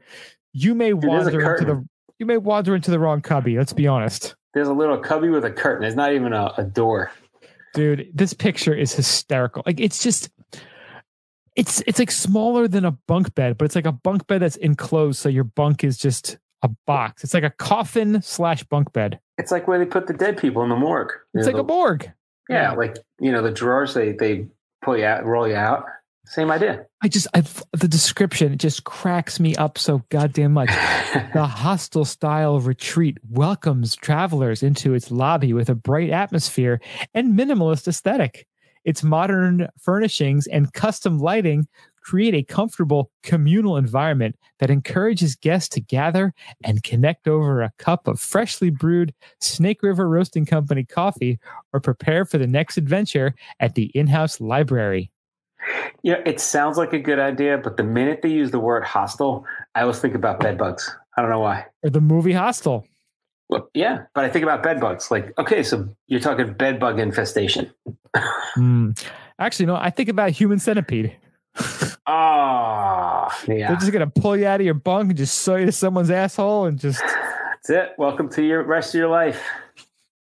You 0.53 0.75
may 0.75 0.93
there's 0.93 1.05
wander 1.05 1.53
into 1.53 1.65
the 1.65 1.89
you 2.19 2.27
may 2.27 2.37
wander 2.37 2.77
into 2.77 2.93
the 2.93 3.01
wrong 3.01 3.21
cubby. 3.21 3.59
Let's 3.59 3.73
be 3.73 3.89
honest. 3.89 4.37
There's 4.55 4.69
a 4.69 4.73
little 4.73 4.99
cubby 4.99 5.29
with 5.29 5.45
a 5.45 5.51
curtain. 5.51 5.85
It's 5.85 5.97
not 5.97 6.13
even 6.13 6.33
a, 6.33 6.53
a 6.57 6.63
door. 6.63 7.11
Dude, 7.75 8.11
this 8.15 8.33
picture 8.33 8.75
is 8.75 8.93
hysterical. 8.93 9.63
Like 9.67 9.81
it's 9.81 10.03
just 10.03 10.31
It's 11.55 11.83
it's 11.87 11.99
like 11.99 12.11
smaller 12.11 12.67
than 12.67 12.85
a 12.85 12.93
bunk 12.93 13.35
bed, 13.35 13.59
but 13.59 13.67
it's 13.67 13.75
like 13.75 13.87
a 13.87 13.93
bunk 13.93 14.27
bed 14.27 14.41
that's 14.41 14.57
enclosed, 14.57 15.19
so 15.19 15.29
your 15.29 15.45
bunk 15.45 15.85
is 15.85 15.99
just 15.99 16.39
a 16.63 16.71
box. 16.87 17.25
It's 17.25 17.35
like 17.35 17.45
a 17.45 17.51
coffin 17.51 18.23
slash 18.23 18.65
bunk 18.65 18.93
bed. 18.93 19.21
It's 19.39 19.51
like 19.53 19.69
where 19.69 19.79
they 19.79 19.85
put 19.85 20.07
the 20.07 20.15
dead 20.15 20.39
people 20.39 20.63
in 20.63 20.69
the 20.69 20.77
morgue. 20.77 21.13
It's 21.35 21.47
know, 21.47 21.53
like 21.53 21.61
a 21.61 21.67
morgue. 21.67 22.11
yeah, 22.49 22.71
yeah. 22.71 22.73
like 22.73 22.97
you 23.21 23.33
know 23.33 23.43
the 23.43 23.51
drawers 23.51 23.95
they 23.95 24.13
they 24.13 24.47
pull 24.83 24.97
you 24.97 25.05
out, 25.05 25.25
roll 25.25 25.47
you 25.47 25.57
out. 25.57 25.85
Same 26.25 26.51
idea. 26.53 26.87
I 27.03 27.09
just 27.09 27.27
I, 27.35 27.43
the 27.73 27.89
description 27.89 28.57
just 28.57 28.85
cracks 28.85 29.41
me 29.41 29.57
up 29.57 29.77
so 29.77 30.03
goddamn 30.11 30.53
much. 30.53 30.71
The 31.35 31.47
hostel 31.47 32.07
style 32.07 32.59
retreat 32.59 33.19
welcomes 33.29 33.95
travelers 33.95 34.63
into 34.63 34.95
its 34.95 35.11
lobby 35.11 35.53
with 35.53 35.69
a 35.69 35.75
bright 35.75 36.09
atmosphere 36.09 36.81
and 37.13 37.39
minimalist 37.39 37.87
aesthetic. 37.87 38.47
Its 38.85 39.03
modern 39.03 39.69
furnishings 39.79 40.47
and 40.47 40.73
custom 40.73 41.19
lighting 41.19 41.67
create 42.03 42.35
a 42.35 42.43
comfortable 42.43 43.11
communal 43.23 43.77
environment 43.77 44.37
that 44.59 44.71
encourages 44.71 45.37
guests 45.37 45.69
to 45.69 45.81
gather 45.81 46.35
and 46.65 46.83
connect 46.83 47.29
over 47.29 47.63
a 47.63 47.73
cup 47.79 48.09
of 48.09 48.21
freshly 48.21 48.71
brewed 48.71 49.15
Snake 49.41 49.83
River 49.83 50.09
Roasting 50.09 50.45
Company 50.45 50.85
coffee 50.85 51.39
or 51.73 51.81
prepare 51.81 52.25
for 52.25 52.39
the 52.39 52.47
next 52.47 52.77
adventure 52.77 53.35
at 53.61 53.75
the 53.75 53.85
in 53.95 54.09
house 54.09 54.41
library. 54.41 55.11
Yeah, 56.03 56.21
it 56.27 56.41
sounds 56.41 56.77
like 56.77 56.93
a 56.93 56.99
good 56.99 57.21
idea, 57.21 57.59
but 57.59 57.77
the 57.77 57.85
minute 57.85 58.23
they 58.23 58.31
use 58.31 58.51
the 58.51 58.59
word 58.59 58.83
hostel, 58.83 59.45
I 59.77 59.83
always 59.83 60.01
think 60.01 60.17
about 60.17 60.41
bed 60.41 60.59
bugs. 60.59 60.91
I 61.17 61.21
don't 61.21 61.31
know 61.31 61.41
why. 61.41 61.67
Or 61.85 61.91
the 61.91 62.01
movie 62.01 62.33
Hostel. 62.33 62.85
Well, 63.53 63.69
yeah, 63.75 64.05
but 64.15 64.25
I 64.25 64.31
think 64.31 64.45
about 64.45 64.63
bed 64.63 64.81
bugs. 64.81 65.11
Like, 65.11 65.39
okay, 65.39 65.63
so 65.63 65.87
you're 66.07 66.21
talking 66.21 66.55
bed 66.55 66.81
bug 66.81 66.99
infestation. 66.99 67.71
Hmm. 68.17 68.93
Actually, 69.39 69.67
no, 69.67 69.77
I 69.77 69.91
think 69.91 70.09
about 70.09 70.31
human 70.31 70.59
centipede. 70.59 71.15
Ah, 72.05 73.39
They're 73.47 73.77
just 73.77 73.93
gonna 73.93 74.09
pull 74.11 74.37
you 74.37 74.45
out 74.47 74.59
of 74.61 74.65
your 74.65 74.75
bunk 74.75 75.11
and 75.11 75.17
just 75.17 75.39
sew 75.39 75.55
you 75.55 75.67
to 75.67 75.73
someone's 75.73 76.11
asshole 76.11 76.65
and 76.65 76.77
just 76.77 77.01
that's 77.01 77.71
it. 77.71 77.93
Welcome 77.97 78.29
to 78.31 78.43
your 78.43 78.65
rest 78.65 78.93
of 78.95 78.99
your 78.99 79.09
life. 79.09 79.41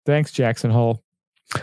thanks, 0.04 0.32
Jackson 0.32 0.70
Hole. 0.70 1.02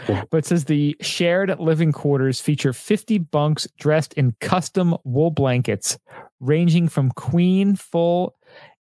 But 0.08 0.34
it 0.34 0.46
says 0.48 0.66
the 0.66 0.96
shared 1.02 1.60
living 1.60 1.92
quarters 1.92 2.42
feature 2.42 2.74
50 2.74 3.20
bunks 3.20 3.68
dressed 3.78 4.14
in 4.14 4.34
custom 4.40 4.96
wool 5.04 5.30
blankets, 5.30 6.00
ranging 6.40 6.88
from 6.88 7.12
queen, 7.12 7.76
full, 7.76 8.36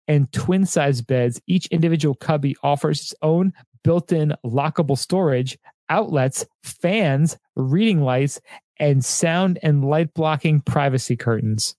and 0.10 0.30
twin 0.34 0.66
size 0.66 1.02
beds. 1.02 1.40
Each 1.48 1.68
individual 1.68 2.16
cubby 2.16 2.58
offers 2.64 3.00
its 3.00 3.16
own 3.22 3.54
built 3.84 4.12
in 4.12 4.34
lockable 4.46 4.98
storage, 4.98 5.58
outlets, 5.88 6.46
fans, 6.64 7.38
reading 7.56 8.02
lights, 8.02 8.42
and 8.78 9.06
sound 9.06 9.60
and 9.64 9.86
light 9.86 10.14
blocking 10.14 10.60
privacy 10.62 11.16
curtains. 11.16 11.76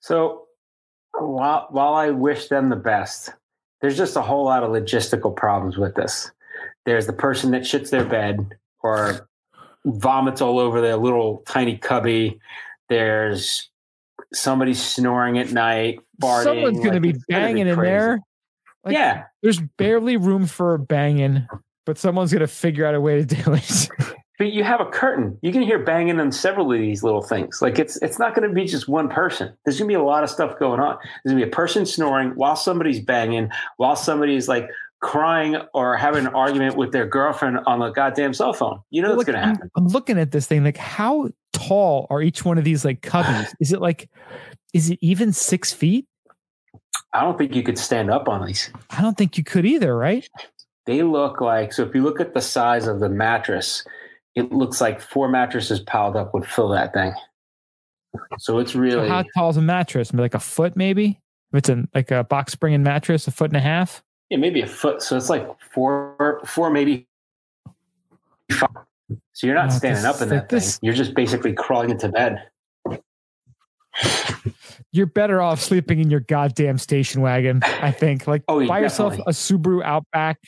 So 0.00 0.46
while 1.12 1.68
while 1.70 1.94
I 1.94 2.10
wish 2.10 2.48
them 2.48 2.68
the 2.68 2.76
best, 2.76 3.30
there's 3.80 3.96
just 3.96 4.16
a 4.16 4.22
whole 4.22 4.44
lot 4.44 4.62
of 4.62 4.70
logistical 4.70 5.34
problems 5.34 5.78
with 5.78 5.94
this. 5.94 6.30
There's 6.84 7.06
the 7.06 7.12
person 7.12 7.52
that 7.52 7.62
shits 7.62 7.90
their 7.90 8.04
bed 8.04 8.56
or 8.82 9.28
vomits 9.84 10.40
all 10.40 10.58
over 10.58 10.80
their 10.80 10.96
little 10.96 11.42
tiny 11.46 11.76
cubby. 11.76 12.40
There's 12.88 13.70
somebody 14.32 14.74
snoring 14.74 15.38
at 15.38 15.52
night, 15.52 16.00
farting. 16.20 16.44
Someone's 16.44 16.78
going 16.78 16.90
to 16.90 16.92
Like, 16.94 17.02
be 17.02 17.12
gonna 17.12 17.18
be 17.18 17.24
banging 17.28 17.66
in 17.68 17.80
there. 17.80 18.20
Like, 18.84 18.94
yeah, 18.94 19.24
There's 19.42 19.60
barely 19.76 20.16
room 20.16 20.46
for 20.46 20.78
banging, 20.78 21.46
but 21.84 21.98
someone's 21.98 22.32
going 22.32 22.40
to 22.40 22.46
figure 22.48 22.86
out 22.86 22.94
a 22.94 23.00
way 23.00 23.22
to 23.22 23.26
do 23.26 23.52
it. 23.52 23.88
but 24.38 24.52
you 24.52 24.64
have 24.64 24.80
a 24.80 24.86
curtain. 24.86 25.36
You 25.42 25.52
can 25.52 25.60
hear 25.60 25.78
banging 25.78 26.18
on 26.18 26.32
several 26.32 26.72
of 26.72 26.78
these 26.78 27.02
little 27.02 27.20
things. 27.20 27.60
Like 27.60 27.78
it's 27.78 28.00
it's 28.00 28.18
not 28.18 28.34
going 28.34 28.48
to 28.48 28.54
be 28.54 28.64
just 28.64 28.88
one 28.88 29.10
person. 29.10 29.52
There's 29.64 29.78
going 29.78 29.88
to 29.88 29.92
be 29.92 30.00
a 30.00 30.02
lot 30.02 30.24
of 30.24 30.30
stuff 30.30 30.58
going 30.58 30.80
on. 30.80 30.96
There's 31.24 31.34
going 31.34 31.40
to 31.40 31.46
be 31.46 31.50
a 31.50 31.54
person 31.54 31.84
snoring 31.84 32.30
while 32.36 32.56
somebody's 32.56 33.00
banging, 33.00 33.50
while 33.76 33.96
somebody's 33.96 34.48
like 34.48 34.66
crying 35.00 35.56
or 35.74 35.96
having 35.96 36.26
an 36.26 36.34
argument 36.34 36.76
with 36.76 36.92
their 36.92 37.06
girlfriend 37.06 37.58
on 37.66 37.80
the 37.80 37.90
goddamn 37.90 38.32
cell 38.32 38.54
phone. 38.54 38.80
You 38.88 39.02
know 39.02 39.08
Well, 39.08 39.18
what's 39.18 39.28
like, 39.28 39.36
going 39.36 39.42
to 39.42 39.48
I'm, 39.48 39.54
happen. 39.56 39.70
I'm 39.76 39.86
looking 39.88 40.18
at 40.18 40.30
this 40.30 40.46
thing 40.46 40.64
like 40.64 40.78
how 40.78 41.28
tall 41.52 42.06
are 42.08 42.22
each 42.22 42.44
one 42.44 42.56
of 42.56 42.64
these 42.64 42.82
like 42.82 43.02
cubbies? 43.02 43.52
Is 43.60 43.72
it 43.72 43.82
like 43.82 44.08
is 44.72 44.88
it 44.90 44.98
even 45.02 45.34
six 45.34 45.70
feet? 45.72 46.06
I 47.12 47.22
don't 47.22 47.36
think 47.36 47.54
you 47.54 47.62
could 47.62 47.78
stand 47.78 48.10
up 48.10 48.28
on 48.28 48.46
these. 48.46 48.70
I 48.90 49.02
don't 49.02 49.16
think 49.18 49.36
you 49.36 49.44
could 49.44 49.66
either, 49.66 49.96
right? 49.96 50.28
They 50.86 51.02
look 51.02 51.40
like 51.40 51.72
so. 51.72 51.82
If 51.84 51.94
you 51.94 52.02
look 52.02 52.20
at 52.20 52.34
the 52.34 52.40
size 52.40 52.86
of 52.86 53.00
the 53.00 53.08
mattress, 53.08 53.84
it 54.34 54.52
looks 54.52 54.80
like 54.80 55.00
four 55.00 55.28
mattresses 55.28 55.80
piled 55.80 56.16
up 56.16 56.32
would 56.34 56.46
fill 56.46 56.68
that 56.70 56.92
thing. 56.94 57.12
So 58.38 58.58
it's 58.58 58.72
So 58.72 58.78
really 58.80 59.08
how 59.08 59.24
tall 59.36 59.50
is 59.50 59.56
a 59.56 59.62
mattress? 59.62 60.12
Like 60.12 60.34
a 60.34 60.40
foot, 60.40 60.76
maybe. 60.76 61.20
If 61.52 61.58
it's 61.58 61.68
a 61.68 61.84
like 61.94 62.10
a 62.12 62.24
box 62.24 62.52
spring 62.52 62.74
and 62.74 62.84
mattress, 62.84 63.26
a 63.26 63.30
foot 63.32 63.50
and 63.50 63.56
a 63.56 63.60
half. 63.60 64.02
yeah, 64.30 64.38
maybe 64.38 64.62
a 64.62 64.66
foot. 64.66 65.02
So 65.02 65.16
it's 65.16 65.28
like 65.30 65.48
four, 65.60 66.40
four 66.46 66.70
maybe. 66.70 67.06
Five. 68.52 68.68
So 69.32 69.46
you're 69.46 69.56
not 69.56 69.66
Oh, 69.66 69.70
standing 69.76 70.02
this- 70.02 70.14
up 70.16 70.22
in 70.22 70.28
that 70.30 70.48
this- 70.48 70.78
thing. 70.78 70.86
You're 70.86 70.94
just 70.94 71.14
basically 71.14 71.52
crawling 71.52 71.90
into 71.90 72.08
bed. 72.08 72.42
You're 74.92 75.06
better 75.06 75.40
off 75.40 75.60
sleeping 75.60 76.00
in 76.00 76.10
your 76.10 76.20
goddamn 76.20 76.78
station 76.78 77.20
wagon. 77.22 77.60
I 77.62 77.92
think. 77.92 78.26
Like 78.26 78.42
Oh, 78.48 78.58
yeah, 78.58 78.68
buy 78.68 78.80
yourself 78.80 79.12
definitely. 79.12 79.30
a 79.30 79.34
Subaru 79.34 79.84
Outback. 79.84 80.38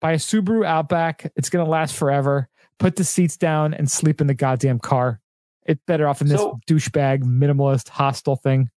Buy 0.00 0.12
a 0.12 0.16
Subaru 0.16 0.64
Outback. 0.64 1.30
It's 1.36 1.50
gonna 1.50 1.68
last 1.68 1.94
forever. 1.96 2.48
Put 2.78 2.96
the 2.96 3.04
seats 3.04 3.36
down 3.36 3.74
and 3.74 3.90
sleep 3.90 4.20
in 4.20 4.26
the 4.26 4.34
goddamn 4.34 4.78
car. 4.78 5.20
It's 5.66 5.82
better 5.86 6.08
off 6.08 6.20
in 6.22 6.28
this 6.28 6.40
So- 6.40 6.58
douchebag 6.66 7.22
minimalist 7.22 7.88
hostile 7.90 8.36
thing. 8.36 8.70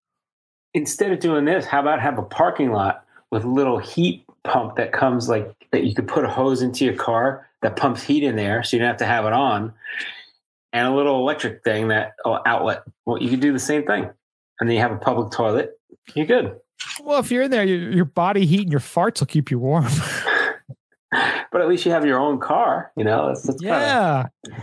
Instead 0.73 1.11
of 1.13 1.19
doing 1.21 1.45
this, 1.45 1.67
how 1.67 1.81
about 1.81 2.01
have 2.01 2.19
a 2.19 2.23
parking 2.23 2.71
lot 2.73 3.05
with 3.31 3.45
a 3.45 3.49
little 3.49 3.79
heat 3.79 4.25
pump 4.45 4.77
that 4.77 4.93
comes 4.93 5.29
like 5.29 5.53
that 5.73 5.85
you 5.85 5.95
could 5.95 6.09
put 6.09 6.25
a 6.25 6.29
hose 6.29 6.63
into 6.63 6.85
your 6.85 6.95
car 6.95 7.47
that 7.63 7.77
pumps 7.77 8.03
heat 8.03 8.23
in 8.25 8.37
there, 8.37 8.63
so 8.63 8.77
you 8.77 8.81
don't 8.81 8.89
have 8.89 8.97
to 8.97 9.05
have 9.05 9.27
it 9.27 9.33
on, 9.33 9.73
and 10.73 10.87
a 10.89 10.95
little 10.95 11.17
electric 11.17 11.63
thing 11.63 11.89
that 11.89 12.15
oh, 12.25 12.39
outlet. 12.47 12.83
Well, 13.05 13.21
you 13.23 13.29
could 13.29 13.41
do 13.41 13.53
the 13.53 13.59
same 13.59 13.85
thing, 13.85 14.09
and 14.61 14.69
then 14.69 14.77
you 14.77 14.83
have 14.83 14.93
a 14.93 14.99
public 14.99 15.33
toilet. 15.33 15.79
You're 16.15 16.27
good. 16.27 16.57
Well, 17.03 17.19
if 17.19 17.31
you're 17.31 17.43
in 17.43 17.51
there, 17.51 17.65
your, 17.65 17.91
your 17.91 18.05
body 18.05 18.47
heat 18.47 18.63
and 18.63 18.71
your 18.71 18.81
farts 18.81 19.21
will 19.21 19.27
keep 19.27 19.51
you 19.51 19.59
warm. 19.59 19.87
but 21.11 21.61
at 21.61 21.69
least 21.69 21.85
you 21.85 21.93
have 21.93 22.07
your 22.07 22.19
own 22.19 22.39
car. 22.39 22.93
You 22.97 23.05
know, 23.05 23.29
that's, 23.29 23.43
that's 23.43 23.61
kinda- 23.61 24.31
yeah. 24.47 24.55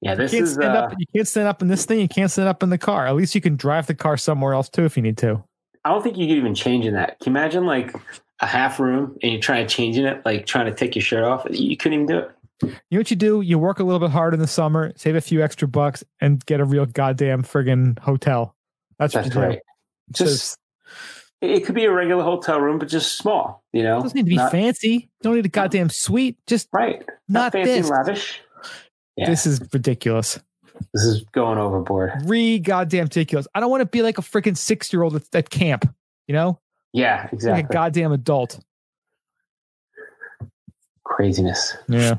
yeah. 0.00 0.14
This 0.14 0.32
is 0.32 0.54
stand 0.54 0.76
uh, 0.76 0.80
up. 0.80 0.94
You 0.98 1.06
can't 1.14 1.28
stand 1.28 1.48
up 1.48 1.62
in 1.62 1.68
this 1.68 1.84
thing. 1.84 2.00
You 2.00 2.08
can't 2.08 2.30
stand 2.30 2.48
up 2.48 2.62
in 2.62 2.70
the 2.70 2.78
car. 2.78 3.06
At 3.06 3.14
least 3.14 3.34
you 3.34 3.40
can 3.40 3.56
drive 3.56 3.86
the 3.86 3.94
car 3.94 4.16
somewhere 4.16 4.54
else 4.54 4.68
too 4.68 4.84
if 4.84 4.96
you 4.96 5.02
need 5.02 5.18
to. 5.18 5.42
I 5.84 5.90
don't 5.90 6.02
think 6.02 6.16
you 6.16 6.26
could 6.28 6.36
even 6.36 6.54
change 6.54 6.86
in 6.86 6.94
that. 6.94 7.18
Can 7.20 7.32
you 7.32 7.38
imagine 7.38 7.66
like 7.66 7.94
a 8.40 8.46
half 8.46 8.78
room 8.78 9.16
and 9.22 9.32
you're 9.32 9.40
trying 9.40 9.66
to 9.66 9.74
change 9.74 9.98
in 9.98 10.06
it, 10.06 10.24
like 10.24 10.46
trying 10.46 10.66
to 10.66 10.74
take 10.74 10.94
your 10.94 11.02
shirt 11.02 11.24
off? 11.24 11.46
You 11.50 11.76
couldn't 11.76 11.94
even 11.94 12.06
do 12.06 12.18
it. 12.18 12.30
You 12.62 12.68
know 12.92 12.98
what 12.98 13.10
you 13.10 13.16
do? 13.16 13.40
You 13.40 13.58
work 13.58 13.80
a 13.80 13.84
little 13.84 13.98
bit 13.98 14.10
hard 14.10 14.34
in 14.34 14.40
the 14.40 14.46
summer, 14.46 14.92
save 14.94 15.16
a 15.16 15.20
few 15.20 15.42
extra 15.42 15.66
bucks, 15.66 16.04
and 16.20 16.44
get 16.46 16.60
a 16.60 16.64
real 16.64 16.86
goddamn 16.86 17.42
friggin' 17.42 17.98
hotel. 17.98 18.54
That's, 18.98 19.14
That's 19.14 19.34
right. 19.34 19.60
Just 20.12 20.58
it 21.40 21.64
could 21.66 21.74
be 21.74 21.84
a 21.86 21.92
regular 21.92 22.22
hotel 22.22 22.60
room, 22.60 22.78
but 22.78 22.88
just 22.88 23.16
small. 23.18 23.64
You 23.72 23.82
know, 23.82 23.98
It 23.98 24.02
doesn't 24.02 24.16
need 24.16 24.24
to 24.24 24.30
be 24.30 24.36
Not- 24.36 24.52
fancy. 24.52 25.10
Don't 25.22 25.34
need 25.34 25.44
a 25.46 25.48
goddamn 25.48 25.90
suite. 25.90 26.38
Just 26.46 26.68
right. 26.72 27.02
not, 27.28 27.52
fancy 27.52 27.72
this. 27.80 27.90
lavish. 27.90 28.40
Yeah. 29.16 29.28
This 29.28 29.44
is 29.46 29.60
ridiculous. 29.72 30.38
This 30.94 31.04
is 31.04 31.24
going 31.32 31.58
overboard. 31.58 32.12
Re 32.26 32.58
goddamn 32.58 33.04
ridiculous. 33.04 33.46
I 33.54 33.60
don't 33.60 33.70
want 33.70 33.82
to 33.82 33.86
be 33.86 34.02
like 34.02 34.18
a 34.18 34.22
freaking 34.22 34.56
six 34.56 34.92
year 34.92 35.02
old 35.02 35.16
at, 35.16 35.22
at 35.34 35.50
camp. 35.50 35.92
You 36.28 36.34
know, 36.34 36.60
Yeah, 36.92 37.22
like 37.24 37.32
exactly. 37.32 37.62
a 37.64 37.72
goddamn 37.72 38.12
adult. 38.12 38.58
Craziness. 41.04 41.76
Yeah. 41.88 42.14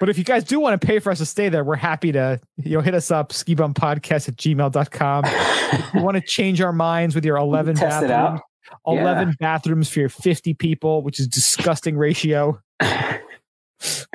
But 0.00 0.08
if 0.08 0.16
you 0.16 0.24
guys 0.24 0.44
do 0.44 0.58
want 0.58 0.80
to 0.80 0.84
pay 0.84 0.98
for 0.98 1.12
us 1.12 1.18
to 1.18 1.26
stay 1.26 1.50
there, 1.50 1.62
we're 1.62 1.76
happy 1.76 2.10
to, 2.12 2.40
you 2.56 2.78
know, 2.78 2.80
hit 2.80 2.94
us 2.94 3.10
up, 3.10 3.34
ski 3.34 3.54
bum 3.54 3.74
skibumpodcast 3.74 4.28
at 4.28 4.36
gmail.com. 4.36 5.24
If 5.26 5.94
you 5.94 6.02
want 6.02 6.16
to 6.16 6.22
change 6.22 6.62
our 6.62 6.72
minds 6.72 7.14
with 7.14 7.24
your 7.24 7.36
11 7.36 7.76
Test 7.76 8.08
bathrooms, 8.08 8.40
out. 8.40 8.42
11 8.86 9.36
bathrooms 9.38 9.90
for 9.90 10.00
your 10.00 10.08
50 10.08 10.54
people, 10.54 11.02
which 11.02 11.20
is 11.20 11.28
disgusting 11.28 11.98
ratio. 11.98 12.58
It's 12.80 14.06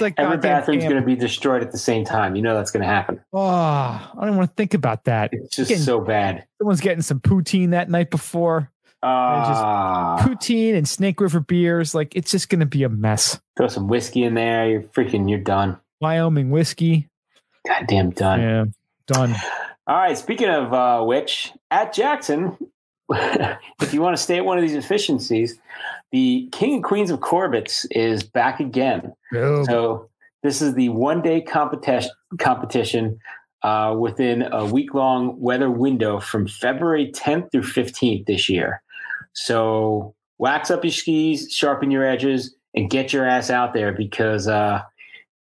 like 0.00 0.14
Every 0.16 0.38
bathroom's 0.38 0.84
going 0.84 0.96
to 0.96 1.02
be 1.02 1.16
destroyed 1.16 1.62
at 1.62 1.72
the 1.72 1.78
same 1.78 2.04
time. 2.04 2.36
You 2.36 2.42
know 2.42 2.54
that's 2.54 2.70
going 2.70 2.82
to 2.82 2.88
happen. 2.88 3.20
Oh, 3.32 3.40
I 3.40 4.10
don't 4.22 4.36
want 4.36 4.48
to 4.48 4.54
think 4.54 4.74
about 4.74 5.04
that. 5.04 5.30
It's 5.32 5.56
just 5.56 5.72
Again, 5.72 5.82
so 5.82 6.00
bad. 6.00 6.46
Someone's 6.58 6.80
getting 6.80 7.02
some 7.02 7.18
poutine 7.18 7.70
that 7.70 7.90
night 7.90 8.10
before. 8.10 8.70
Ah, 9.02 10.18
Poutine 10.20 10.76
and 10.76 10.88
Snake 10.88 11.20
River 11.20 11.40
beers. 11.40 11.94
Like, 11.94 12.14
it's 12.14 12.30
just 12.30 12.48
going 12.48 12.60
to 12.60 12.66
be 12.66 12.82
a 12.82 12.88
mess. 12.88 13.40
throw 13.56 13.68
some 13.68 13.88
whiskey 13.88 14.24
in 14.24 14.34
there. 14.34 14.68
You're 14.68 14.82
freaking. 14.82 15.28
You're 15.28 15.40
done. 15.40 15.78
Wyoming 16.00 16.50
whiskey. 16.50 17.08
Goddamn 17.66 18.10
done. 18.10 18.40
Yeah, 18.40 18.64
done. 19.06 19.34
All 19.86 19.96
right. 19.96 20.16
Speaking 20.16 20.48
of 20.48 20.72
uh, 20.72 21.02
which, 21.02 21.52
at 21.70 21.92
Jackson, 21.92 22.56
if 23.10 23.92
you 23.92 24.00
want 24.00 24.16
to 24.16 24.22
stay 24.22 24.36
at 24.36 24.44
one 24.44 24.58
of 24.58 24.62
these 24.62 24.74
efficiencies, 24.74 25.58
the 26.12 26.48
King 26.52 26.74
and 26.74 26.84
Queens 26.84 27.10
of 27.10 27.20
Corbett's 27.20 27.86
is 27.90 28.22
back 28.22 28.60
again. 28.60 29.14
Boom. 29.32 29.64
So 29.64 30.08
this 30.42 30.62
is 30.62 30.74
the 30.74 30.88
one 30.90 31.22
day 31.22 31.40
competition 31.40 32.10
competition 32.38 33.18
uh, 33.62 33.94
within 33.98 34.42
a 34.42 34.64
week 34.64 34.94
long 34.94 35.38
weather 35.40 35.70
window 35.70 36.20
from 36.20 36.46
February 36.46 37.12
10th 37.14 37.52
through 37.52 37.62
15th 37.62 38.26
this 38.26 38.48
year. 38.48 38.82
So 39.32 40.14
wax 40.38 40.70
up 40.70 40.84
your 40.84 40.92
skis, 40.92 41.52
sharpen 41.52 41.90
your 41.90 42.04
edges, 42.04 42.54
and 42.74 42.88
get 42.88 43.12
your 43.12 43.26
ass 43.26 43.50
out 43.50 43.74
there 43.74 43.92
because 43.92 44.48
uh, 44.48 44.82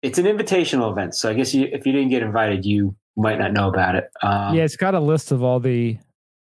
it's 0.02 0.18
an 0.18 0.26
invitational 0.26 0.92
event. 0.92 1.16
So 1.16 1.30
I 1.30 1.34
guess 1.34 1.54
you, 1.54 1.68
if 1.72 1.86
you 1.86 1.92
didn't 1.92 2.10
get 2.10 2.24
invited, 2.24 2.66
you 2.66 2.96
might 3.16 3.40
not 3.40 3.54
know 3.54 3.68
about 3.68 3.96
it. 3.96 4.10
Um, 4.22 4.56
yeah, 4.56 4.64
it's 4.64 4.78
got 4.78 4.96
a 4.96 5.00
list 5.00 5.32
of 5.32 5.44
all 5.44 5.60
the 5.60 5.98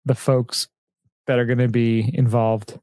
the 0.06 0.16
folks 0.16 0.68
that 1.28 1.39
are 1.39 1.46
going 1.46 1.58
to 1.58 1.68
be 1.68 2.12
involved. 2.14 2.80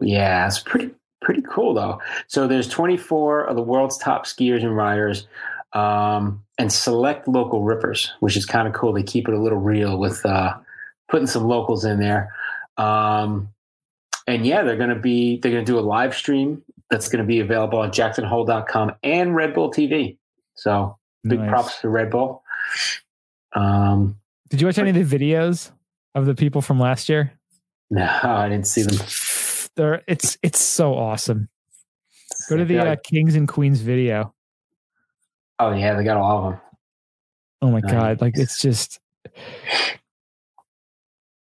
Yeah, 0.00 0.46
it's 0.46 0.60
pretty 0.60 0.90
pretty 1.22 1.42
cool 1.42 1.74
though. 1.74 2.00
So 2.28 2.46
there's 2.46 2.68
24 2.68 3.44
of 3.44 3.56
the 3.56 3.62
world's 3.62 3.98
top 3.98 4.26
skiers 4.26 4.62
and 4.62 4.76
riders, 4.76 5.26
um, 5.72 6.42
and 6.58 6.72
select 6.72 7.28
local 7.28 7.62
rippers, 7.62 8.12
which 8.20 8.36
is 8.36 8.46
kind 8.46 8.68
of 8.68 8.74
cool. 8.74 8.92
They 8.92 9.02
keep 9.02 9.28
it 9.28 9.34
a 9.34 9.40
little 9.40 9.58
real 9.58 9.98
with 9.98 10.24
uh, 10.24 10.54
putting 11.08 11.26
some 11.26 11.44
locals 11.44 11.84
in 11.84 11.98
there. 11.98 12.32
Um, 12.76 13.48
and 14.30 14.46
yeah, 14.46 14.62
they're 14.62 14.76
going 14.76 14.90
to 14.90 14.96
be 14.96 15.36
they're 15.38 15.52
going 15.52 15.64
to 15.64 15.70
do 15.72 15.78
a 15.78 15.80
live 15.80 16.14
stream 16.14 16.62
that's 16.90 17.08
going 17.08 17.22
to 17.22 17.26
be 17.26 17.40
available 17.40 17.78
on 17.78 17.92
jacksonhole.com 17.92 18.92
and 19.02 19.34
Red 19.34 19.54
Bull 19.54 19.70
TV. 19.70 20.16
So 20.54 20.96
big 21.24 21.40
Nice. 21.40 21.48
props 21.50 21.80
to 21.82 21.88
Red 21.88 22.10
Bull. 22.10 22.42
Um, 23.52 24.16
Did 24.48 24.60
you 24.60 24.66
watch 24.66 24.78
any 24.78 24.90
of 24.98 25.08
the 25.08 25.18
videos 25.18 25.70
of 26.14 26.26
the 26.26 26.34
people 26.34 26.62
from 26.62 26.78
last 26.80 27.08
year? 27.08 27.32
no, 27.90 28.04
I 28.04 28.48
didn't 28.48 28.66
see 28.68 28.82
them. 28.82 28.96
They're 29.76 30.02
it's 30.06 30.36
it's 30.42 30.60
so 30.60 30.94
awesome. 30.94 31.48
Go 32.48 32.56
to 32.56 32.64
the 32.64 32.78
uh, 32.78 32.96
Kings 33.04 33.34
and 33.34 33.46
Queens 33.48 33.80
video. 33.80 34.34
oh 35.58 35.72
yeah, 35.74 35.94
they 35.94 36.04
got 36.04 36.16
all 36.16 36.38
of 36.46 36.52
them. 36.52 36.60
Oh 37.62 37.70
my 37.70 37.80
Nice. 37.80 37.92
god, 37.92 38.20
like 38.20 38.36
it's 38.38 38.60
just 38.60 39.00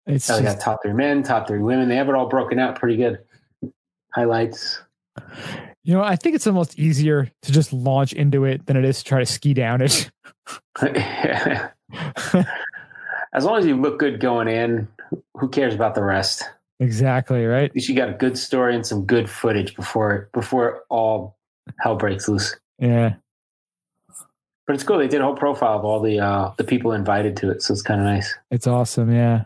it's 0.08 0.30
Oh, 0.30 0.42
just, 0.42 0.58
got 0.58 0.64
top 0.64 0.80
three 0.84 0.94
men, 0.94 1.24
top 1.24 1.48
three 1.48 1.60
women. 1.60 1.90
They 1.90 1.96
have 1.96 2.10
it 2.10 2.16
all 2.16 2.28
broken 2.28 2.60
out 2.60 2.80
pretty 2.80 2.98
good. 2.98 3.20
Highlights. 4.14 4.82
you 5.84 5.94
know, 5.94 6.04
I 6.04 6.16
think 6.16 6.36
it's 6.36 6.48
almost 6.48 6.78
easier 6.80 7.32
to 7.44 7.52
just 7.52 7.72
launch 7.72 8.14
into 8.14 8.46
it 8.46 8.66
than 8.66 8.78
it 8.78 8.86
is 8.86 9.00
to 9.00 9.04
try 9.04 9.20
to 9.20 9.26
ski 9.26 9.54
down 9.54 9.82
it. 9.82 10.10
as 13.34 13.46
long 13.46 13.60
as 13.60 13.66
you 13.66 13.76
look 13.80 14.00
good 14.00 14.20
going 14.20 14.48
in, 14.48 14.88
who 15.38 15.50
cares 15.50 15.74
about 15.74 15.96
the 15.96 16.04
rest? 16.04 16.44
exactly, 16.80 17.46
right? 17.46 17.66
At 17.66 17.76
least 17.76 17.90
you 17.90 17.96
got 17.96 18.10
a 18.10 18.14
good 18.14 18.38
story 18.38 18.76
and 18.76 18.86
some 18.86 19.06
good 19.06 19.30
footage 19.30 19.76
before 19.76 20.30
before 20.34 20.84
all 20.90 21.38
hell 21.80 21.96
breaks 21.96 22.28
loose. 22.28 22.56
Yeah. 22.80 23.16
But 24.66 24.74
it's 24.74 24.84
cool. 24.84 24.98
They 24.98 25.08
did 25.08 25.22
a 25.22 25.24
whole 25.24 25.36
profile 25.36 25.78
of 25.78 25.86
all 25.86 26.00
the 26.02 26.20
uh, 26.20 26.52
the 26.58 26.64
people 26.64 26.92
invited 26.92 27.38
to 27.38 27.52
it, 27.52 27.62
so 27.62 27.74
it's 27.74 27.82
kind 27.82 28.00
of 28.00 28.06
nice. 28.08 28.34
It's 28.50 28.68
awesome, 28.68 29.14
yeah. 29.14 29.44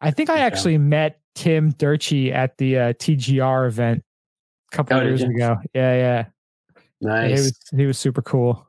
I 0.00 0.10
think 0.10 0.30
I 0.30 0.38
actually 0.40 0.78
met 0.78 1.20
Tim 1.34 1.72
Durtschi 1.72 2.32
at 2.32 2.58
the 2.58 2.78
uh, 2.78 2.92
TGR 2.94 3.66
event 3.68 4.04
a 4.72 4.76
couple 4.76 4.96
Oh, 4.98 5.02
years 5.02 5.22
ago. 5.22 5.58
Yeah, 5.74 5.94
yeah. 5.94 6.24
Yeah, 7.00 7.22
He 7.26 7.28
Nice. 7.30 7.42
was 7.42 7.60
he 7.76 7.86
was 7.86 7.98
super 7.98 8.22
cool. 8.22 8.66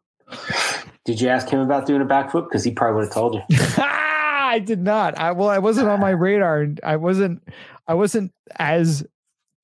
Did 1.06 1.20
you 1.22 1.30
ask 1.30 1.50
him 1.50 1.60
about 1.60 1.86
doing 1.86 2.02
a 2.02 2.06
backflip? 2.06 2.46
Because 2.46 2.64
he 2.64 2.72
probably 2.72 2.96
would 3.02 3.06
have 3.06 3.14
told 3.14 3.36
you. 3.36 3.42
I 3.78 4.60
did 4.64 4.80
not. 4.82 5.18
I 5.20 5.32
well, 5.32 5.50
I 5.50 5.58
wasn't 5.60 5.88
on 5.90 6.00
my 6.00 6.10
radar. 6.28 6.62
and 6.62 6.80
I 6.84 6.96
wasn't. 6.96 7.44
I 7.88 7.94
wasn't 7.96 8.32
as 8.58 9.06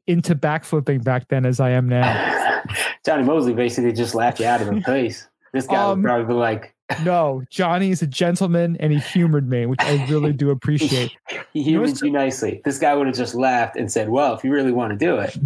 into 0.08 0.36
backflipping 0.36 1.04
back 1.04 1.28
then 1.30 1.46
as 1.46 1.60
I 1.60 1.70
am 1.72 1.88
now. 1.88 2.64
Jonny 3.06 3.24
Moseley 3.24 3.54
basically 3.54 3.94
just 3.94 4.16
laughed 4.16 4.40
you 4.40 4.46
out 4.48 4.62
of 4.62 4.68
the 4.68 4.82
face. 4.86 5.28
This 5.54 5.68
guy 5.68 5.76
Um, 5.84 6.02
would 6.02 6.08
probably 6.08 6.26
be 6.26 6.34
like, 6.34 6.76
No, 7.04 7.44
Jonny 7.50 7.92
is 7.92 8.02
a 8.02 8.08
gentleman, 8.08 8.76
and 8.80 8.92
he 8.92 9.00
humored 9.00 9.48
me, 9.50 9.66
which 9.66 9.80
I 9.82 10.06
really 10.10 10.34
do 10.34 10.50
appreciate. 10.50 11.12
he 11.54 11.62
humored 11.64 12.02
you 12.02 12.12
nicely. 12.12 12.62
This 12.66 12.80
guy 12.80 12.96
would 12.96 13.08
have 13.08 13.16
just 13.16 13.36
laughed 13.36 13.76
and 13.76 13.92
said, 13.92 14.10
"Well, 14.10 14.34
if 14.34 14.44
you 14.44 14.52
really 14.52 14.72
want 14.72 14.92
to 14.92 14.98
do 14.98 15.18
it, 15.20 15.38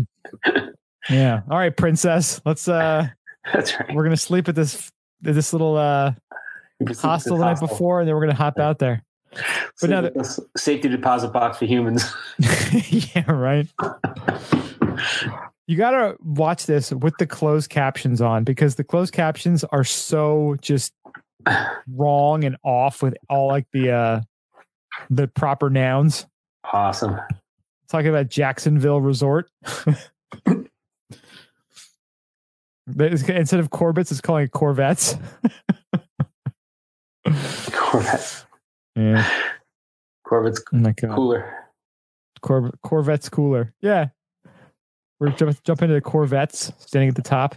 Yeah. 1.10 1.42
All 1.50 1.58
right, 1.58 1.76
princess. 1.76 2.40
Let's. 2.46 2.68
uh 2.68 3.08
that's 3.54 3.78
right." 3.80 3.94
We're 3.94 4.04
gonna 4.04 4.16
sleep 4.18 4.48
at 4.48 4.56
this 4.56 4.90
this 5.22 5.52
little 5.54 5.76
uh 5.78 6.14
hostel 6.98 7.38
the 7.38 7.46
night 7.46 7.60
before, 7.60 8.00
and 8.00 8.08
then 8.08 8.16
we're 8.16 8.22
gonna 8.22 8.34
hop 8.36 8.58
out 8.60 8.80
there. 8.80 9.04
But 9.82 9.90
now 9.90 10.02
that- 10.02 10.14
Sleep 10.14 10.48
at 10.48 10.54
the 10.54 10.60
safety 10.60 10.90
deposit 10.90 11.30
box 11.30 11.58
for 11.58 11.66
humans. 11.66 12.04
yeah, 12.38 13.30
right. 13.32 13.68
You 15.66 15.78
gotta 15.78 16.16
watch 16.24 16.66
this 16.66 16.92
with 16.92 17.18
the 17.20 17.26
closed 17.26 17.70
captions 17.70 18.22
on 18.22 18.44
because 18.44 18.76
the 18.76 18.84
closed 18.84 19.14
captions 19.14 19.64
are 19.66 19.84
so 19.86 20.56
just 20.62 20.94
wrong 21.88 22.44
and 22.44 22.58
off 22.64 23.02
with 23.02 23.16
all 23.30 23.48
like 23.48 23.68
the 23.74 23.92
uh 23.92 24.22
the 25.10 25.28
proper 25.28 25.70
nouns. 25.70 26.26
awesome. 26.72 27.20
Talking 27.90 28.10
about 28.10 28.30
Jacksonville 28.30 29.02
Resort. 29.02 29.50
Instead 32.98 33.60
of 33.60 33.70
Corbett's, 33.70 34.12
it's 34.12 34.22
calling 34.22 34.46
it 34.46 34.52
Corvettes. 34.52 35.16
Corvette. 37.72 38.46
Yeah. 38.96 39.30
Corvette's 40.26 40.64
Oh 40.74 41.16
cooler. 41.16 41.54
Cor- 42.42 42.74
Corvette's 42.84 43.30
cooler. 43.30 43.74
Yeah. 43.82 44.08
We're 45.20 45.30
jump, 45.30 45.64
jump 45.64 45.82
into 45.82 45.94
the 45.94 46.02
Corvettes 46.02 46.72
standing 46.80 47.10
at 47.10 47.16
the 47.16 47.22
top. 47.22 47.56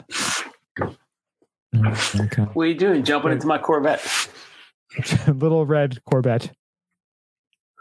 Oh, 1.75 2.12
okay. 2.21 2.43
What 2.43 2.62
are 2.62 2.67
you 2.67 2.75
doing? 2.75 3.05
Jumping 3.05 3.33
into 3.33 3.47
my 3.47 3.59
Corvette. 3.59 4.29
Little 5.27 5.67
red 5.67 6.03
Corvette. 6.05 6.53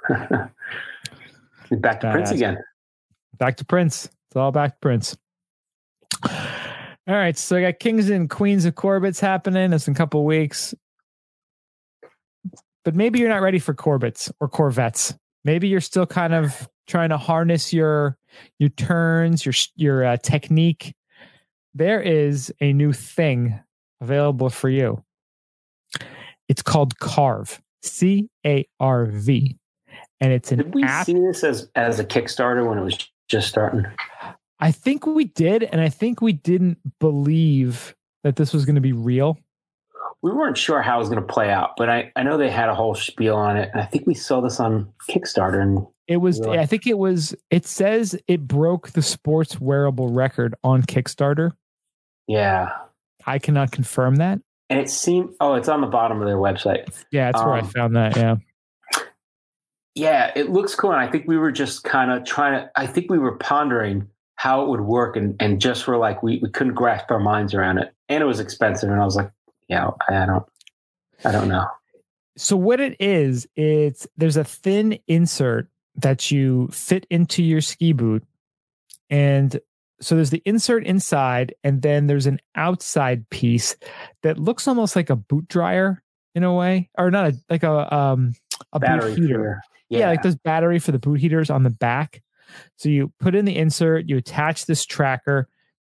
Back 1.72 2.00
to 2.02 2.12
Prince 2.12 2.32
again. 2.32 2.58
Back 3.38 3.58
to 3.58 3.66
Prince. 3.66 4.06
It's 4.06 4.36
all 4.36 4.52
back 4.52 4.74
to 4.74 4.78
Prince. 4.82 5.18
All 6.24 6.32
right. 7.08 7.38
So 7.38 7.58
I 7.58 7.62
got 7.62 7.80
Kings 7.80 8.10
and 8.10 8.30
Queens 8.30 8.66
of 8.66 8.76
Corbett's 8.76 9.20
happening. 9.20 9.74
It's 9.74 9.88
in 9.88 9.94
a 9.94 9.98
couple 9.98 10.24
weeks. 10.26 10.74
But 12.84 12.96
maybe 12.96 13.20
you're 13.20 13.30
not 13.30 13.42
ready 13.42 13.60
for 13.60 13.74
Corbett's 13.74 14.32
or 14.40 14.48
Corvettes. 14.48 15.16
Maybe 15.44 15.68
you're 15.68 15.82
still 15.82 16.06
kind 16.06 16.34
of 16.34 16.70
trying 16.88 17.10
to 17.10 17.18
harness 17.18 17.74
your 17.74 18.18
your 18.60 18.70
turns, 18.70 19.46
your 19.46 19.54
your 19.76 20.06
uh, 20.06 20.18
technique. 20.18 20.96
There 21.74 22.02
is 22.02 22.54
a 22.62 22.74
new 22.74 22.94
thing 22.94 23.60
available 24.02 24.50
for 24.50 24.70
you. 24.70 25.04
It's 26.48 26.62
called 26.62 27.00
Carv. 27.00 27.62
C 27.82 28.30
A 28.46 28.68
R 28.80 29.06
V. 29.06 29.58
And 30.20 30.32
it's 30.34 30.52
an 30.52 30.58
Did 30.58 30.74
we 30.74 30.84
app. 30.84 31.06
see 31.06 31.14
this 31.14 31.44
as 31.44 31.70
as 31.76 32.00
a 32.00 32.04
Kickstarter 32.06 32.68
when 32.68 32.78
it 32.78 32.84
was 32.84 32.98
just 33.30 33.48
starting? 33.48 33.86
I 34.60 34.72
think 34.72 35.06
we 35.06 35.26
did, 35.26 35.64
and 35.64 35.82
I 35.82 35.90
think 35.90 36.22
we 36.22 36.34
didn't 36.34 36.80
believe 37.00 37.94
that 38.24 38.38
this 38.38 38.54
was 38.54 38.66
going 38.66 38.76
to 38.76 38.82
be 38.82 38.94
real. 38.94 39.38
We 40.24 40.32
weren't 40.32 40.58
sure 40.58 40.82
how 40.82 40.96
it 40.96 41.00
was 41.00 41.10
going 41.10 41.22
to 41.22 41.28
play 41.34 41.52
out, 41.52 41.72
but 41.78 41.90
I, 41.90 42.12
I 42.16 42.24
know 42.24 42.38
they 42.38 42.50
had 42.50 42.70
a 42.70 42.74
whole 42.74 42.96
spiel 42.96 43.36
on 43.36 43.58
it. 43.58 43.70
And 43.74 43.82
I 43.82 43.86
think 43.86 44.08
we 44.08 44.16
saw 44.16 44.42
this 44.42 44.60
on 44.60 44.92
Kickstarter. 45.10 45.62
And 45.62 45.86
It 46.08 46.18
was, 46.18 46.40
Really? 46.40 46.58
I 46.58 46.66
think 46.66 46.88
it 46.88 46.98
was, 46.98 47.36
it 47.52 47.68
says 47.68 48.18
it 48.28 48.48
broke 48.48 48.92
the 48.92 49.04
sports 49.04 49.60
wearable 49.62 50.08
record 50.12 50.56
on 50.64 50.82
Kickstarter. 50.82 51.52
yeah. 52.28 52.70
I 53.26 53.40
cannot 53.40 53.72
confirm 53.72 54.18
that. 54.18 54.40
And 54.70 54.80
it 54.80 54.90
seemed, 54.90 55.30
oh, 55.40 55.54
it's 55.54 55.70
on 55.70 55.82
the 55.82 55.88
bottom 55.88 56.22
of 56.22 56.28
their 56.28 56.38
website. 56.38 56.86
Yeah, 57.12 57.32
that's 57.32 57.44
where 57.44 57.54
I 57.54 57.60
Um, 57.60 57.68
found 57.68 57.96
that. 57.96 58.16
Yeah. 58.16 58.36
Yeah, 59.94 60.32
it 60.36 60.50
looks 60.50 60.76
cool. 60.76 60.92
And 60.92 61.00
I 61.00 61.10
think 61.10 61.26
we 61.28 61.38
were 61.38 61.52
just 61.52 61.84
kind 61.84 62.12
of 62.12 62.26
trying 62.26 62.60
to, 62.60 62.72
I 62.76 62.88
think 62.88 63.10
we 63.10 63.18
were 63.18 63.38
pondering 63.38 64.08
how 64.36 64.64
it 64.64 64.70
would 64.70 64.82
work. 64.82 65.16
And, 65.16 65.36
and 65.40 65.62
just 65.62 65.88
were 65.88 65.98
like, 65.98 66.22
we, 66.22 66.40
we 66.42 66.50
couldn't 66.50 66.74
grasp 66.74 67.12
our 67.12 67.20
minds 67.20 67.54
around 67.54 67.78
it. 67.78 67.94
And 68.10 68.22
it 68.22 68.26
was 68.26 68.40
expensive. 68.40 68.90
And 68.90 69.00
I 69.00 69.06
was 69.06 69.16
like, 69.16 69.32
yeah, 69.70 69.92
I 70.10 70.26
don't, 70.26 70.46
I 71.24 71.32
don't 71.32 71.48
know. 71.48 71.66
So 72.38 72.58
what 72.58 72.82
it 72.82 72.98
is, 73.00 73.48
it's 73.56 74.06
there's 74.18 74.36
a 74.36 74.44
thin 74.44 75.00
insert 75.08 75.70
that 75.96 76.30
you 76.30 76.68
fit 76.74 77.08
into 77.10 77.42
your 77.42 77.62
ski 77.62 77.94
boot. 77.94 78.24
And 79.10 79.60
so 80.02 80.16
there's 80.16 80.30
the 80.30 80.42
insert 80.46 80.86
inside, 80.86 81.54
and 81.64 81.82
then 81.82 82.08
there's 82.08 82.26
an 82.28 82.40
outside 82.56 83.30
piece 83.30 83.76
that 84.24 84.38
looks 84.38 84.68
almost 84.68 84.96
like 84.96 85.10
a 85.10 85.16
boot 85.16 85.48
dryer 85.48 86.02
in 86.34 86.44
a 86.44 86.54
way, 86.54 86.90
or 86.98 87.12
not 87.12 87.32
a 87.32 87.38
like 87.50 87.64
a 87.64 87.94
um 87.96 88.34
a 88.74 88.80
Battery 88.80 89.16
boot 89.16 89.22
heater. 89.22 89.62
for, 89.64 89.76
Yeah. 89.90 90.10
like 90.10 90.22
those 90.24 90.36
battery 90.36 90.80
for 90.80 90.92
the 90.92 91.00
boot 91.00 91.20
heaters 91.20 91.50
on 91.50 91.64
the 91.64 91.70
back. 91.70 92.22
So 92.78 92.90
you 92.90 93.12
put 93.20 93.36
in 93.36 93.46
the 93.46 93.56
insert, 93.58 94.08
you 94.08 94.18
attach 94.18 94.66
this 94.66 94.86
tracker, 94.86 95.48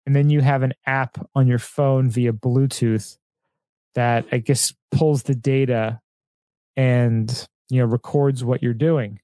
and 0.05 0.15
then 0.15 0.29
you 0.29 0.41
have 0.41 0.63
an 0.63 0.73
app 0.85 1.17
on 1.35 1.47
your 1.47 1.59
phone 1.59 2.09
via 2.09 2.33
Bluetooth 2.33 3.17
that 3.95 4.25
I 4.31 4.37
guess 4.37 4.73
pulls 4.91 5.23
the 5.23 5.35
data 5.35 5.99
and 6.77 7.47
you 7.69 7.79
know 7.79 7.85
records 7.85 8.43
what 8.43 8.63
you're 8.63 8.73
doing. 8.73 9.19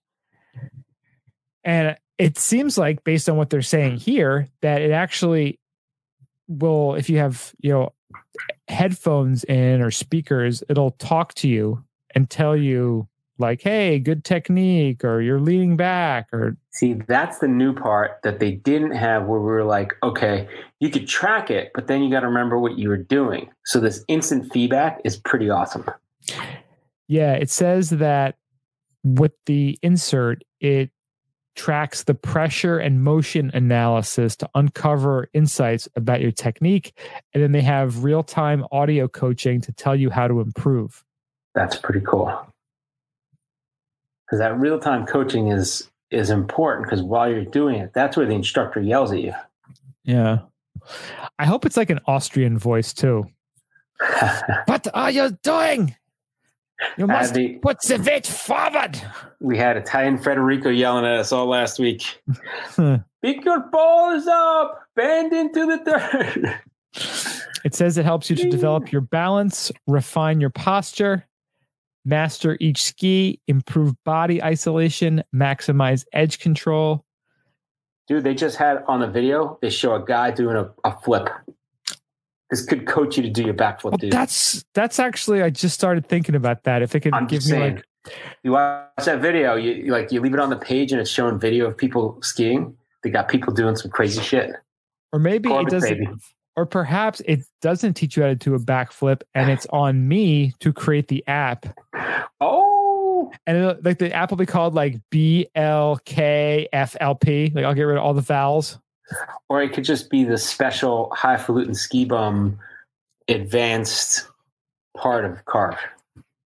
And 1.65 1.97
it 2.17 2.37
seems 2.37 2.77
like 2.77 3.03
based 3.03 3.27
on 3.27 3.35
what 3.35 3.49
they're 3.49 3.61
saying 3.61 3.97
here 3.97 4.47
that 4.61 4.81
it 4.81 4.91
actually 4.91 5.59
will 6.47 6.95
if 6.95 7.09
you 7.09 7.17
have, 7.17 7.53
you 7.59 7.73
know, 7.73 7.93
headphones 8.67 9.43
in 9.43 9.81
or 9.81 9.91
speakers, 9.91 10.63
it'll 10.69 10.91
talk 10.91 11.33
to 11.35 11.49
you 11.49 11.83
and 12.13 12.29
tell 12.29 12.55
you 12.55 13.07
like, 13.37 13.61
"Hey, 13.61 13.99
good 13.99 14.23
technique," 14.23 15.03
or 15.03 15.21
"You're 15.21 15.41
leaning 15.41 15.75
back," 15.75 16.27
or 16.31 16.55
See, 16.75 16.91
that's 17.07 17.39
the 17.39 17.47
new 17.47 17.73
part 17.73 18.19
that 18.23 18.39
they 18.39 18.51
didn't 18.51 18.91
have 18.91 19.27
where 19.27 19.39
we 19.39 19.45
were 19.45 19.63
like, 19.63 19.93
okay, 20.03 20.45
you 20.81 20.89
could 20.89 21.07
track 21.07 21.49
it, 21.49 21.71
but 21.73 21.87
then 21.87 22.03
you 22.03 22.11
got 22.11 22.19
to 22.19 22.27
remember 22.27 22.59
what 22.59 22.77
you 22.77 22.89
were 22.89 22.97
doing. 22.97 23.49
So 23.63 23.79
this 23.79 24.03
instant 24.09 24.51
feedback 24.51 24.99
is 25.05 25.15
pretty 25.15 25.49
awesome. 25.49 25.89
Yeah, 27.07 27.31
it 27.31 27.49
says 27.49 27.91
that 27.91 28.35
with 29.05 29.31
the 29.45 29.79
insert, 29.81 30.43
it 30.59 30.91
tracks 31.55 32.03
the 32.03 32.13
pressure 32.13 32.77
and 32.77 33.03
motion 33.03 33.49
analysis 33.53 34.35
to 34.37 34.49
uncover 34.55 35.29
insights 35.33 35.87
about 35.95 36.21
your 36.21 36.31
technique. 36.31 36.97
And 37.33 37.41
then 37.41 37.51
they 37.51 37.61
have 37.61 38.03
real 38.03 38.23
time 38.23 38.65
audio 38.71 39.07
coaching 39.07 39.61
to 39.61 39.71
tell 39.71 39.95
you 39.95 40.09
how 40.09 40.27
to 40.27 40.41
improve. 40.41 41.03
That's 41.53 41.77
pretty 41.77 42.01
cool. 42.01 42.27
Because 44.25 44.39
that 44.39 44.59
real 44.59 44.79
time 44.79 45.05
coaching 45.05 45.47
is 45.47 45.89
is 46.11 46.29
important 46.29 46.87
because 46.87 47.01
while 47.01 47.29
you're 47.29 47.45
doing 47.45 47.75
it, 47.75 47.91
that's 47.93 48.15
where 48.15 48.25
the 48.25 48.33
instructor 48.33 48.79
yells 48.79 49.11
at 49.11 49.21
you. 49.21 49.33
Yeah. 50.03 50.39
I 51.39 51.45
hope 51.45 51.65
it's 51.65 51.77
like 51.77 51.89
an 51.89 51.99
Austrian 52.05 52.57
voice 52.57 52.93
too. 52.93 53.25
what 54.65 54.87
are 54.93 55.11
you 55.11 55.37
doing? 55.41 55.95
You 56.97 57.07
must 57.07 57.33
the- 57.33 57.57
put 57.59 57.81
the 57.81 57.97
weight 57.97 58.27
forward. 58.27 59.01
we 59.39 59.57
had 59.57 59.77
Italian 59.77 60.17
Federico 60.17 60.69
yelling 60.69 61.05
at 61.05 61.19
us 61.19 61.31
all 61.31 61.47
last 61.47 61.79
week. 61.79 62.21
Pick 63.21 63.43
your 63.45 63.61
balls 63.71 64.27
up, 64.27 64.83
bend 64.95 65.33
into 65.33 65.65
the 65.65 65.77
dirt. 65.83 66.55
It 67.63 67.73
says 67.73 67.97
it 67.97 68.05
helps 68.05 68.29
you 68.29 68.35
to 68.35 68.49
develop 68.49 68.91
your 68.91 69.01
balance, 69.01 69.71
refine 69.87 70.39
your 70.39 70.51
posture, 70.51 71.25
master 72.03 72.57
each 72.59 72.83
ski, 72.83 73.39
improve 73.47 73.95
body 74.03 74.43
isolation, 74.43 75.23
maximize 75.33 76.05
edge 76.13 76.39
control. 76.39 77.03
Dude, 78.07 78.23
they 78.23 78.35
just 78.35 78.57
had 78.57 78.83
on 78.87 78.99
the 78.99 79.07
video, 79.07 79.57
they 79.61 79.71
show 79.71 79.95
a 79.95 80.05
guy 80.05 80.29
doing 80.29 80.55
a, 80.55 80.69
a 80.83 80.95
flip. 80.99 81.27
This 82.49 82.63
could 82.65 82.85
coach 82.85 83.17
you 83.17 83.23
to 83.23 83.29
do 83.29 83.43
your 83.43 83.53
backflip, 83.55 83.91
Well, 83.91 83.97
dude. 83.97 84.11
that's 84.11 84.63
that's 84.73 84.99
actually 84.99 85.41
I 85.41 85.49
just 85.49 85.73
started 85.73 86.07
thinking 86.07 86.35
about 86.35 86.63
that. 86.63 86.81
If 86.83 86.93
it 86.95 86.99
could 87.01 87.13
I'm 87.13 87.27
give 87.27 87.43
me 87.45 87.49
saying. 87.49 87.75
like 87.75 87.85
you 88.43 88.51
watch 88.51 89.05
that 89.05 89.19
video, 89.21 89.55
you 89.55 89.71
you, 89.73 89.91
like 89.91 90.11
you 90.11 90.21
leave 90.21 90.33
it 90.35 90.39
on 90.39 90.49
the 90.51 90.55
page 90.57 90.91
and 90.91 91.01
it's 91.01 91.09
showing 91.09 91.39
video 91.39 91.65
of 91.65 91.75
people 91.77 92.19
skiing. 92.21 92.77
They 93.03 93.09
got 93.09 93.27
people 93.29 93.51
doing 93.53 93.75
some 93.75 93.89
crazy 93.91 94.21
shit. 94.21 94.51
or 95.11 95.17
maybe 95.19 95.51
it 95.51 95.69
doesn't 95.69 95.89
baby. 95.99 96.07
or 96.55 96.65
perhaps 96.67 97.19
it 97.25 97.41
doesn't 97.61 97.95
teach 97.95 98.15
you 98.15 98.21
how 98.23 98.29
to 98.29 98.35
do 98.35 98.53
a 98.53 98.59
backflip 98.59 99.21
and 99.33 99.49
it's 99.49 99.65
on 99.71 100.07
me 100.07 100.53
to 100.59 100.71
create 100.71 101.07
the 101.07 101.23
app. 101.27 101.65
Oh, 102.39 103.31
And 103.47 103.57
it, 103.57 103.83
like 103.83 103.97
the 103.97 104.13
app 104.13 104.29
will 104.29 104.37
be 104.37 104.45
called 104.45 104.75
like 104.75 104.99
BLKFLP. 105.11 105.95
Like 107.55 107.65
I'll 107.65 107.73
get 107.73 107.83
rid 107.83 107.97
of 107.97 108.03
all 108.03 108.13
the 108.13 108.21
vowels. 108.21 108.77
Or 109.49 109.61
it 109.61 109.73
could 109.73 109.83
just 109.83 110.09
be 110.09 110.23
the 110.23 110.37
special 110.37 111.11
highfalutin 111.15 111.75
ski 111.75 112.05
bum 112.05 112.57
advanced 113.27 114.27
part 114.97 115.25
of 115.25 115.43
Carv, 115.45 115.75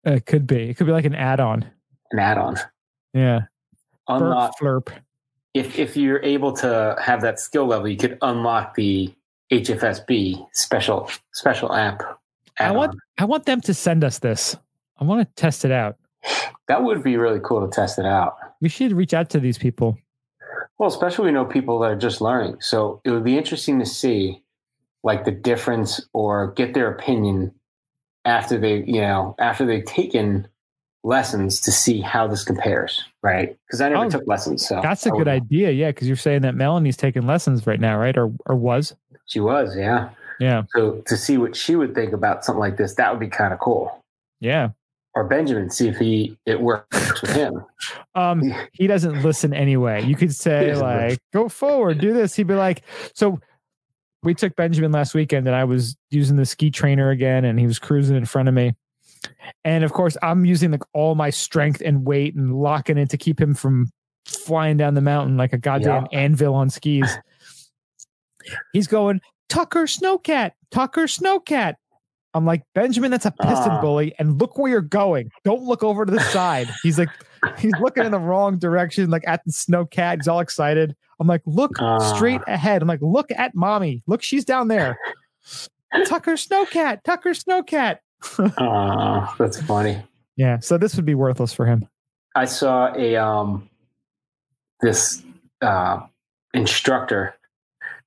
It 0.05 0.27
could 0.27 0.47
be. 0.47 0.69
It 0.71 0.75
could 0.77 0.87
be 0.87 0.93
like 0.93 1.05
an 1.05 1.15
add-on. 1.15 1.65
an 2.13 2.19
add-on. 2.19 2.57
Yeah. 3.13 3.43
Unlock 4.09 4.53
Burp 4.61 4.87
flurp. 4.91 4.97
if 5.55 5.79
if 5.79 5.97
you're 5.97 6.23
able 6.23 6.53
to 6.53 6.95
have 7.01 7.23
that 7.23 7.41
skill 7.41 7.65
level, 7.67 7.89
you 7.89 7.97
could 7.97 8.19
unlock 8.21 8.75
the 8.75 9.13
HFSB 9.51 10.47
special 10.53 11.11
special 11.33 11.73
app. 11.75 12.03
I 12.59 12.65
add-on. 12.65 12.77
want 12.77 12.99
I 13.19 13.25
want 13.25 13.47
them 13.47 13.61
to 13.63 13.73
send 13.75 14.05
us 14.05 14.19
this. 14.19 14.57
I 14.99 15.05
want 15.05 15.27
to 15.27 15.35
test 15.41 15.65
it 15.65 15.71
out. 15.73 15.97
that 16.69 16.83
would 16.83 17.03
be 17.03 17.17
really 17.17 17.41
cool 17.43 17.67
to 17.67 17.75
test 17.75 17.99
it 17.99 18.05
out. 18.05 18.37
We 18.61 18.69
should 18.69 18.93
reach 18.93 19.15
out 19.15 19.31
to 19.31 19.41
these 19.41 19.57
people. 19.59 19.99
Well, 20.79 20.89
especially 20.89 21.27
we 21.27 21.33
know 21.33 21.45
people 21.45 21.79
that 21.81 21.91
are 21.91 21.97
just 21.97 22.21
learning. 22.21 22.57
So 22.61 23.01
it 23.05 23.11
would 23.11 23.25
be 23.25 23.39
interesting 23.39 23.79
to 23.79 23.87
see 23.87 24.43
like 25.03 25.25
the 25.25 25.31
difference 25.31 26.01
or 26.13 26.53
get 26.53 26.75
their 26.75 26.91
opinion 26.91 27.55
after 28.25 28.59
they, 28.59 28.79
you 28.87 29.01
know, 29.01 29.35
after 29.39 29.67
they've 29.67 29.85
taken 29.85 30.49
lessons 31.05 31.61
to 31.61 31.71
see 31.71 32.01
how 32.01 32.27
this 32.27 32.43
compares, 32.43 33.05
right? 33.23 33.57
Because 33.67 33.81
I 33.83 33.91
never 33.91 34.07
Oh, 34.07 34.11
took 34.11 34.27
lessons. 34.27 34.67
So 34.67 34.81
That's 34.83 35.05
a 35.07 35.11
good 35.11 35.29
idea. 35.29 35.71
Yeah, 35.71 35.91
because 35.91 36.09
you're 36.09 36.17
saying 36.17 36.43
that 36.43 36.55
Melanie's 36.55 36.97
taking 36.97 37.27
lessons 37.27 37.67
right 37.67 37.79
now, 37.79 37.99
right? 37.99 38.17
Or 38.17 38.33
or 38.47 38.57
was? 38.57 38.97
She 39.27 39.41
was, 39.41 39.77
yeah. 39.77 40.11
Yeah. 40.41 40.63
So 40.75 41.03
to 41.07 41.17
see 41.17 41.39
what 41.39 41.55
she 41.55 41.77
would 41.77 41.95
think 41.95 42.13
about 42.13 42.45
something 42.45 42.61
like 42.61 42.77
this, 42.77 42.95
that 42.95 43.11
would 43.13 43.21
be 43.21 43.29
kind 43.29 43.53
of 43.53 43.61
cool. 43.61 44.03
Yeah. 44.41 44.71
Or 45.17 45.25
Benjamin, 45.25 45.71
see 45.71 45.89
if 45.89 45.97
he 45.97 46.37
it 46.45 46.61
works 46.61 47.21
with 47.23 47.35
him. 47.35 47.65
Um, 48.17 48.55
he 48.73 48.87
doesn't 48.87 49.23
listen 49.23 49.53
anyway. 49.53 50.05
You 50.05 50.15
could 50.15 50.33
say 50.33 50.75
like, 50.77 51.19
"Go 51.33 51.49
forward, 51.49 51.99
do 51.99 52.13
this." 52.13 52.35
He'd 52.35 52.47
be 52.47 52.55
like, 52.55 52.83
"So." 53.15 53.41
We 54.23 54.33
took 54.33 54.57
Benjamin 54.57 54.91
last 54.91 55.13
weekend, 55.13 55.47
and 55.47 55.55
I 55.55 55.65
was 55.65 55.97
using 56.11 56.37
the 56.37 56.47
ski 56.47 56.71
trainer 56.71 57.11
again, 57.11 57.45
and 57.45 57.61
he 57.61 57.67
was 57.67 57.79
cruising 57.79 58.17
in 58.17 58.25
front 58.25 58.49
of 58.49 58.55
me. 58.55 58.73
And 59.65 59.85
of 59.85 59.93
course, 59.93 60.17
I'm 60.23 60.45
using 60.45 60.71
like 60.71 60.83
all 60.93 61.15
my 61.15 61.31
strength 61.31 61.83
and 61.85 62.07
weight 62.07 62.35
and 62.35 62.55
locking 62.55 62.99
it 62.99 63.11
to 63.11 63.19
keep 63.19 63.41
him 63.41 63.55
from 63.55 63.91
flying 64.27 64.77
down 64.77 64.95
the 64.95 65.01
mountain 65.01 65.37
like 65.37 65.53
a 65.53 65.59
goddamn 65.59 66.07
anvil 66.13 66.55
on 66.55 66.71
skis. 66.71 67.19
He's 68.73 68.87
going 68.87 69.21
Tucker 69.49 69.85
Snowcat, 69.85 70.53
Tucker 70.71 71.05
Snowcat. 71.05 71.75
I'm 72.35 72.45
like 72.45 72.63
Benjamin, 72.75 73.11
that's 73.13 73.27
a 73.27 73.31
piston 73.31 73.71
Ah. 73.73 73.81
bully, 73.81 74.15
and 74.19 74.41
look 74.41 74.59
where 74.59 74.71
you're 74.71 74.81
going. 74.81 75.31
Don't 75.45 75.63
look 75.63 75.83
over 75.85 76.05
to 76.05 76.11
the 76.13 76.21
side. 76.21 76.69
He's 76.83 76.99
like, 76.99 77.09
he's 77.59 77.73
looking 77.81 78.05
in 78.05 78.11
the 78.11 78.19
wrong 78.19 78.59
direction, 78.59 79.09
like 79.11 79.23
at 79.27 79.43
the 79.47 79.53
snowcat. 79.53 80.17
He's 80.17 80.29
all 80.29 80.41
excited. 80.41 80.97
I'm 81.21 81.29
like, 81.29 81.43
look 81.47 81.73
Ah. 81.81 81.99
straight 82.15 82.41
ahead. 82.49 82.83
I'm 82.83 82.89
like, 82.89 83.03
look 83.03 83.31
at 83.31 83.55
mommy. 83.55 84.03
Look, 84.07 84.23
she's 84.23 84.45
down 84.45 84.69
there. 84.69 84.99
Tucker 86.07 86.33
Snowcat, 86.33 87.05
Tucker 87.05 87.31
Snowcat. 87.31 87.99
Oh, 88.39 89.33
that's 89.39 89.63
funny. 89.63 90.03
Yeah, 90.37 90.59
so 90.59 90.77
this 90.77 90.97
would 90.97 91.05
be 91.05 91.15
worthless 91.15 91.53
for 91.53 91.67
him. 91.67 91.87
I 92.35 92.47
saw 92.47 92.93
a 92.97 93.15
um 93.17 93.69
this 94.81 95.23
uh 95.61 96.01
instructor 96.53 97.35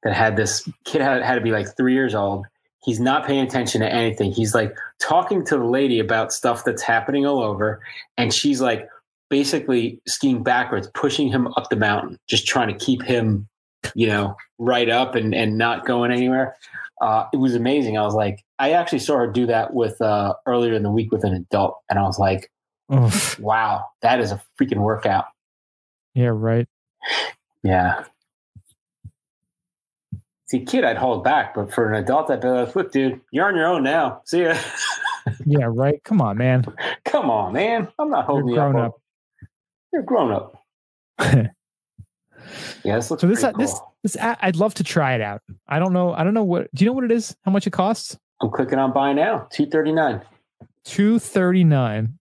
that 0.03 0.13
had 0.13 0.35
this 0.35 0.67
kid 0.83 1.01
had, 1.01 1.23
had 1.23 1.35
to 1.35 1.41
be 1.41 1.51
like 1.51 1.75
three 1.77 1.93
years 1.93 2.13
old. 2.13 2.45
He's 2.87 3.01
not 3.01 3.27
paying 3.27 3.45
attention 3.45 3.81
to 3.81 3.93
anything. 3.93 4.31
He's 4.31 4.55
like 4.55 4.73
talking 4.97 5.43
to 5.47 5.57
the 5.57 5.65
lady 5.65 5.99
about 5.99 6.31
stuff 6.31 6.63
that's 6.63 6.81
happening 6.81 7.25
all 7.25 7.43
over, 7.43 7.81
and 8.17 8.33
she's 8.33 8.61
like 8.61 8.87
basically 9.29 10.01
skiing 10.07 10.41
backwards, 10.41 10.89
pushing 10.93 11.27
him 11.27 11.47
up 11.57 11.69
the 11.69 11.75
mountain, 11.75 12.17
just 12.27 12.47
trying 12.47 12.69
to 12.69 12.85
keep 12.85 13.03
him, 13.03 13.45
you 13.93 14.07
know, 14.07 14.37
right 14.57 14.89
up 14.89 15.15
and 15.15 15.35
and 15.35 15.57
not 15.57 15.85
going 15.85 16.13
anywhere. 16.13 16.55
Uh, 17.01 17.25
it 17.33 17.37
was 17.37 17.55
amazing. 17.55 17.97
I 17.97 18.03
was 18.03 18.15
like, 18.15 18.41
I 18.57 18.71
actually 18.71 18.99
saw 18.99 19.17
her 19.17 19.27
do 19.27 19.45
that 19.47 19.73
with 19.73 19.99
uh, 20.01 20.35
earlier 20.45 20.73
in 20.73 20.83
the 20.83 20.89
week 20.89 21.11
with 21.11 21.25
an 21.25 21.33
adult, 21.33 21.79
and 21.89 21.99
I 21.99 22.03
was 22.03 22.17
like, 22.17 22.49
Oof. 22.95 23.37
wow, 23.37 23.83
that 24.01 24.21
is 24.21 24.31
a 24.31 24.41
freaking 24.57 24.77
workout. 24.77 25.25
Yeah, 26.13 26.31
right. 26.33 26.69
Yeah. 27.63 28.05
See, 30.47 30.61
kid, 30.63 30.83
I'd 30.85 30.97
hold 30.97 31.23
back, 31.23 31.53
but 31.55 31.73
for 31.73 31.91
an 31.91 32.01
adult, 32.01 32.31
I'd 32.31 32.41
be 32.41 32.47
like, 32.47 32.75
look, 32.75 32.91
dude, 32.91 33.19
you're 33.31 33.47
on 33.47 33.55
your 33.55 33.67
own 33.67 33.83
now. 33.83 34.21
See 34.25 34.43
ya. 34.43 34.57
Yeah, 35.45 35.65
right. 35.69 36.01
Come 36.05 36.21
on, 36.21 36.37
man. 36.37 36.63
Come 37.03 37.29
on, 37.29 37.51
man. 37.51 37.89
I'm 37.99 38.09
not 38.09 38.23
holding 38.23 38.47
You're 38.47 38.65
you 38.65 38.71
grown 38.71 38.75
up. 38.77 38.93
up. 38.93 39.01
You're 39.91 40.03
grown 40.03 40.31
up. 40.31 40.63
Yeah, 42.83 42.95
this 42.95 43.11
looks 43.11 43.21
So 43.21 43.27
this 43.27 43.41
pretty 43.41 43.47
uh, 43.47 43.51
cool. 43.51 43.65
this 44.03 44.15
this 44.15 44.17
I'd 44.21 44.55
love 44.55 44.73
to 44.75 44.83
try 44.83 45.15
it 45.15 45.21
out. 45.21 45.41
I 45.67 45.79
don't 45.79 45.91
know. 45.91 46.13
I 46.13 46.23
don't 46.23 46.33
know 46.33 46.45
what. 46.45 46.73
Do 46.73 46.85
you 46.85 46.89
know 46.89 46.93
what 46.93 47.03
it 47.03 47.11
is? 47.11 47.35
How 47.43 47.51
much 47.51 47.67
it 47.67 47.71
costs? 47.71 48.17
I'm 48.41 48.49
clicking 48.51 48.79
on 48.79 48.93
buy 48.93 49.11
now. 49.11 49.47
Two 49.51 49.65
thirty 49.65 49.91
nine. 49.91 50.21
Two 50.85 51.19
thirty 51.19 51.65
nine. 51.65 52.17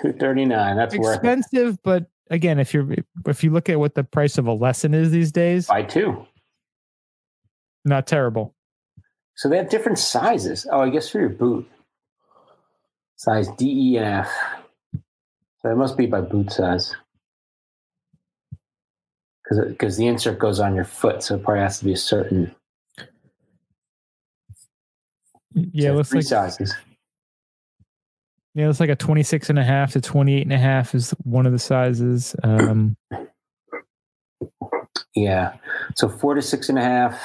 Two 0.00 0.12
thirty 0.14 0.46
nine. 0.46 0.76
That's. 0.76 0.94
Expensive, 0.94 1.76
but 1.82 2.06
again, 2.30 2.58
if 2.58 2.72
you're 2.72 2.88
if 3.26 3.44
you 3.44 3.50
look 3.50 3.68
at 3.68 3.78
what 3.78 3.94
the 3.94 4.04
price 4.04 4.38
of 4.38 4.46
a 4.46 4.52
lesson 4.54 4.94
is 4.94 5.10
these 5.10 5.30
days, 5.30 5.66
Buy 5.66 5.82
two. 5.82 6.26
Not 7.84 8.06
terrible. 8.06 8.54
So 9.36 9.48
they 9.48 9.56
have 9.56 9.70
different 9.70 9.98
sizes. 9.98 10.66
Oh, 10.70 10.80
I 10.80 10.90
guess 10.90 11.08
for 11.08 11.20
your 11.20 11.30
boot. 11.30 11.68
Size 13.16 13.48
D, 13.56 13.66
E, 13.94 13.96
and 13.98 14.06
F. 14.06 14.30
So 15.60 15.70
it 15.70 15.76
must 15.76 15.96
be 15.96 16.06
by 16.06 16.20
boot 16.20 16.50
size. 16.50 16.94
Because 19.50 19.96
the 19.96 20.06
insert 20.06 20.38
goes 20.38 20.60
on 20.60 20.74
your 20.74 20.84
foot, 20.84 21.22
so 21.22 21.34
it 21.34 21.42
probably 21.42 21.60
has 21.62 21.78
to 21.80 21.84
be 21.84 21.92
a 21.92 21.96
certain. 21.96 22.54
Yeah, 25.54 25.90
so 25.90 25.94
looks 25.96 26.08
three 26.10 26.18
like 26.18 26.26
sizes. 26.26 26.74
yeah, 28.54 28.68
it's 28.68 28.78
like 28.78 28.90
a 28.90 28.96
26 28.96 29.50
and 29.50 29.58
a 29.58 29.64
half 29.64 29.92
to 29.92 30.00
28 30.00 30.42
and 30.42 30.52
a 30.52 30.58
half 30.58 30.94
is 30.94 31.10
one 31.24 31.46
of 31.46 31.52
the 31.52 31.58
sizes. 31.58 32.36
Um, 32.44 32.96
Yeah. 35.14 35.54
So 35.96 36.08
four 36.08 36.34
to 36.34 36.42
six 36.42 36.68
and 36.68 36.78
a 36.78 36.82
half, 36.82 37.20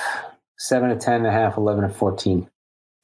seven 0.57 0.89
to 0.89 0.95
ten 0.95 1.15
and 1.15 1.27
a 1.27 1.31
half, 1.31 1.57
eleven 1.57 1.83
to 1.83 1.89
fourteen. 1.89 2.49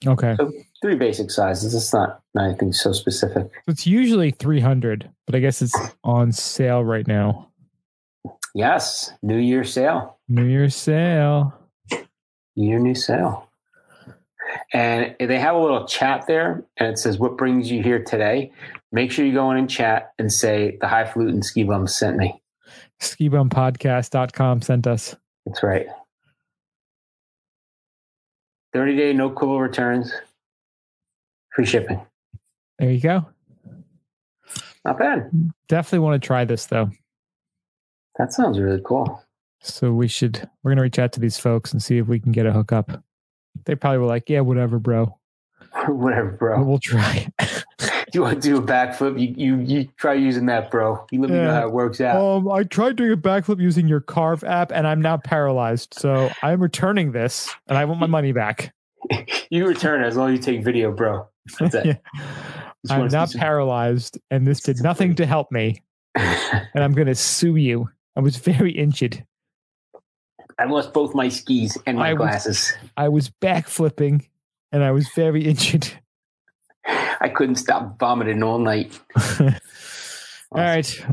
Okay. 0.05 0.35
Three 0.81 0.95
basic 0.95 1.29
sizes. 1.29 1.75
It's 1.75 1.93
not, 1.93 2.21
not 2.33 2.45
anything 2.45 2.73
so 2.73 2.91
specific. 2.91 3.51
It's 3.67 3.85
usually 3.85 4.31
300, 4.31 5.07
but 5.27 5.35
I 5.35 5.39
guess 5.39 5.61
it's 5.61 5.75
on 6.03 6.31
sale 6.31 6.83
right 6.83 7.07
now. 7.07 7.49
Yes, 8.55 9.13
New 9.21 9.37
Year 9.37 9.63
sale. 9.63 10.17
New 10.27 10.45
Year's 10.45 10.75
sale. 10.75 11.53
New 12.55 12.67
Year 12.67 12.79
new 12.79 12.95
sale. 12.95 13.47
And 14.73 15.15
they 15.19 15.39
have 15.39 15.55
a 15.55 15.59
little 15.59 15.85
chat 15.85 16.25
there, 16.27 16.65
and 16.77 16.89
it 16.89 16.97
says, 16.97 17.17
"What 17.17 17.37
brings 17.37 17.71
you 17.71 17.81
here 17.81 18.03
today?" 18.03 18.51
Make 18.91 19.11
sure 19.11 19.25
you 19.25 19.33
go 19.33 19.49
in 19.51 19.57
and 19.57 19.69
chat 19.69 20.11
and 20.19 20.31
say 20.31 20.77
the 20.81 20.87
highfalutin 20.87 21.43
ski 21.43 21.63
bum 21.63 21.87
sent 21.87 22.17
me. 22.17 22.41
Skibumpodcast.com 22.99 24.61
sent 24.61 24.87
us. 24.87 25.15
That's 25.45 25.63
right. 25.63 25.87
Thirty 28.73 28.95
day 28.95 29.13
no 29.13 29.29
quibble 29.29 29.59
returns, 29.59 30.13
free 31.53 31.65
shipping. 31.65 31.99
There 32.79 32.89
you 32.91 33.01
go. 33.01 33.25
Not 34.85 34.97
bad. 34.97 35.29
Definitely 35.67 35.99
want 35.99 36.21
to 36.21 36.25
try 36.25 36.45
this 36.45 36.65
though. 36.65 36.89
That 38.17 38.33
sounds 38.33 38.59
really 38.59 38.81
cool. 38.83 39.21
So 39.61 39.91
we 39.93 40.07
should 40.07 40.49
we're 40.63 40.71
gonna 40.71 40.81
reach 40.81 40.99
out 40.99 41.11
to 41.13 41.19
these 41.19 41.37
folks 41.37 41.71
and 41.71 41.81
see 41.83 41.97
if 41.97 42.07
we 42.07 42.19
can 42.19 42.31
get 42.31 42.45
a 42.45 42.51
hookup. 42.51 43.03
They 43.65 43.75
probably 43.75 43.99
were 43.99 44.05
like, 44.07 44.29
Yeah, 44.29 44.39
whatever, 44.41 44.79
bro. 44.79 45.17
Whatever, 45.87 46.31
But 46.31 46.39
bro. 46.39 46.63
we'll 46.63 46.79
try. 46.79 47.27
Do 48.11 48.19
you 48.19 48.23
want 48.23 48.41
to 48.41 48.49
do 48.49 48.57
a 48.57 48.61
backflip? 48.61 49.19
You 49.19 49.33
you 49.37 49.59
you 49.63 49.87
try 49.97 50.13
using 50.13 50.45
that, 50.47 50.69
bro. 50.71 51.05
You 51.11 51.21
let 51.21 51.29
me 51.29 51.37
know 51.37 51.53
how 51.53 51.67
it 51.67 51.71
works 51.71 52.01
out. 52.01 52.15
um, 52.21 52.51
I 52.51 52.63
tried 52.63 52.95
doing 52.97 53.11
a 53.13 53.17
backflip 53.17 53.61
using 53.61 53.87
your 53.87 54.01
Carv 54.01 54.43
app 54.43 54.71
and 54.71 54.85
I'm 54.87 55.01
now 55.01 55.17
paralyzed. 55.17 55.93
So 55.95 56.29
I'm 56.43 56.61
returning 56.61 57.11
this 57.11 57.53
and 57.67 57.77
I 57.77 57.85
want 57.85 57.99
my 57.99 58.07
money 58.07 58.31
back. 58.31 58.73
You 59.49 59.67
return 59.67 60.01
as 60.03 60.15
long 60.15 60.31
as 60.31 60.37
you 60.37 60.41
take 60.43 60.63
video, 60.63 60.91
bro. 60.93 61.27
That's 61.59 61.75
it. 61.75 61.85
Yeah. 62.15 62.23
I'm 62.89 63.09
some- 63.09 63.29
paralyzed 63.39 64.17
and 64.31 64.47
this 64.47 64.61
did 64.61 64.81
nothing 64.81 65.13
to 65.15 65.25
help 65.25 65.51
me. 65.51 65.81
And 66.15 66.83
I'm 66.83 66.93
gonna 66.93 67.15
sue 67.15 67.55
you. 67.57 67.89
I 68.15 68.21
was 68.21 68.37
very 68.37 68.71
injured. 68.71 69.23
I 70.57 70.65
lost 70.65 70.93
both 70.93 71.13
my 71.15 71.27
skis 71.29 71.77
and 71.85 71.97
my 71.97 72.09
I 72.09 72.13
was- 72.13 72.17
glasses. 72.19 72.73
I 72.97 73.09
was 73.09 73.29
backflipping 73.41 74.25
and 74.71 74.83
I 74.83 74.91
was 74.91 75.07
very 75.15 75.43
injured. 75.45 75.89
I 77.21 77.29
couldn't 77.29 77.55
stop 77.57 77.99
vomiting 77.99 78.41
all 78.43 78.57
night. 78.59 78.99
All 80.53 80.59
right. 80.59 81.05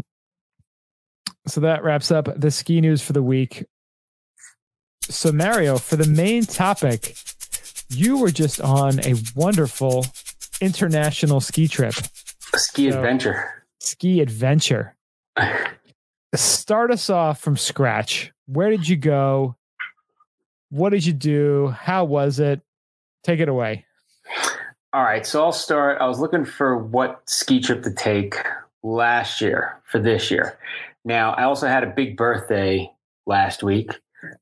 So 1.47 1.61
that 1.61 1.85
wraps 1.85 2.11
up 2.11 2.29
the 2.41 2.51
ski 2.51 2.81
news 2.81 3.01
for 3.03 3.13
the 3.13 3.23
week. 3.23 3.65
So, 5.03 5.31
Mario, 5.33 5.79
for 5.79 5.97
the 5.97 6.09
main 6.09 6.45
topic, 6.45 7.17
you 7.89 8.19
were 8.19 8.31
just 8.31 8.61
on 8.61 8.99
a 9.01 9.15
wonderful 9.37 10.07
international 10.61 11.41
ski 11.41 11.69
trip, 11.69 11.95
A 12.53 12.59
ski 12.59 12.91
So- 12.91 12.97
adventure. 12.99 13.65
ski 13.79 14.21
adventure. 14.21 14.97
Start 16.35 16.91
us 16.91 17.09
off 17.09 17.41
from 17.41 17.57
scratch. 17.57 18.33
Where 18.47 18.71
did 18.71 18.89
you 18.89 18.97
go? 18.97 19.57
What 20.71 20.91
did 20.91 21.07
you 21.07 21.13
do? 21.13 21.69
How 21.69 22.05
was 22.05 22.39
it? 22.41 22.61
Take 23.25 23.41
it 23.41 23.49
away. 23.49 23.85
All 24.99 25.05
right, 25.05 25.25
so 25.25 25.45
I'll 25.45 25.53
start. 25.53 26.01
I 26.01 26.09
was 26.09 26.19
looking 26.19 26.45
for 26.45 26.77
what 26.77 27.23
ski 27.31 27.61
trip 27.61 27.85
to 27.85 27.93
take 27.93 28.35
last 28.83 29.41
year 29.41 29.81
for 29.85 30.01
this 30.01 30.29
year. 30.29 30.59
Now, 31.05 31.35
I 31.35 31.45
also 31.45 31.69
had 31.69 31.85
a 31.85 31.87
big 31.87 32.17
birthday 32.17 32.91
last 33.25 33.63
week. 33.63 33.93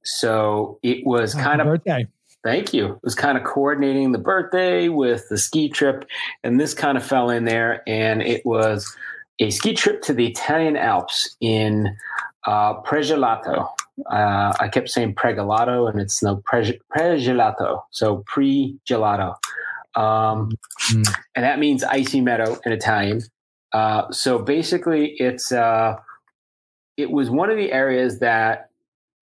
So 0.02 0.78
it 0.82 1.04
was 1.04 1.34
kind 1.34 1.60
of 1.60 1.66
birthday. 1.66 2.06
Thank 2.42 2.72
you. 2.72 2.92
It 2.92 3.00
was 3.02 3.14
kind 3.14 3.36
of 3.36 3.44
coordinating 3.44 4.12
the 4.12 4.18
birthday 4.18 4.88
with 4.88 5.28
the 5.28 5.36
ski 5.36 5.68
trip, 5.68 6.06
and 6.42 6.58
this 6.58 6.72
kind 6.72 6.96
of 6.96 7.04
fell 7.04 7.28
in 7.28 7.44
there. 7.44 7.82
And 7.86 8.22
it 8.22 8.40
was 8.46 8.96
a 9.38 9.50
ski 9.50 9.74
trip 9.74 10.00
to 10.04 10.14
the 10.14 10.26
Italian 10.26 10.78
Alps 10.78 11.36
in 11.38 11.94
uh, 12.46 12.80
Pregelato. 12.80 13.68
Uh, 14.10 14.54
I 14.58 14.68
kept 14.72 14.88
saying 14.88 15.16
Pregelato, 15.16 15.90
and 15.90 16.00
it's 16.00 16.22
no 16.22 16.42
Preg- 16.50 16.80
Pregelato, 16.96 17.82
so 17.90 18.24
pre-gelato. 18.26 19.34
Um, 19.96 20.50
Mm. 20.90 21.16
And 21.34 21.44
that 21.44 21.58
means 21.58 21.82
icy 21.84 22.20
meadow 22.20 22.58
in 22.64 22.72
Italian. 22.72 23.22
Uh, 23.72 24.10
so 24.10 24.38
basically, 24.38 25.16
it's 25.18 25.52
uh, 25.52 25.96
it 26.96 27.10
was 27.10 27.28
one 27.30 27.50
of 27.50 27.56
the 27.56 27.72
areas 27.72 28.20
that 28.20 28.70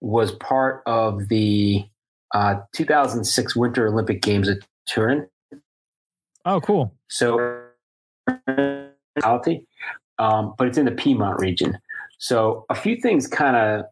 was 0.00 0.32
part 0.32 0.82
of 0.86 1.28
the 1.28 1.84
uh, 2.34 2.56
2006 2.74 3.56
Winter 3.56 3.88
Olympic 3.88 4.20
Games 4.20 4.48
at 4.48 4.58
Turin. 4.86 5.26
Oh, 6.44 6.60
cool. 6.60 6.92
So, 7.08 7.62
um, 10.18 10.54
but 10.58 10.68
it's 10.68 10.76
in 10.76 10.84
the 10.84 10.92
Piedmont 10.92 11.40
region. 11.40 11.78
So 12.18 12.66
a 12.68 12.74
few 12.74 12.96
things 13.00 13.26
kind 13.26 13.56
of, 13.56 13.86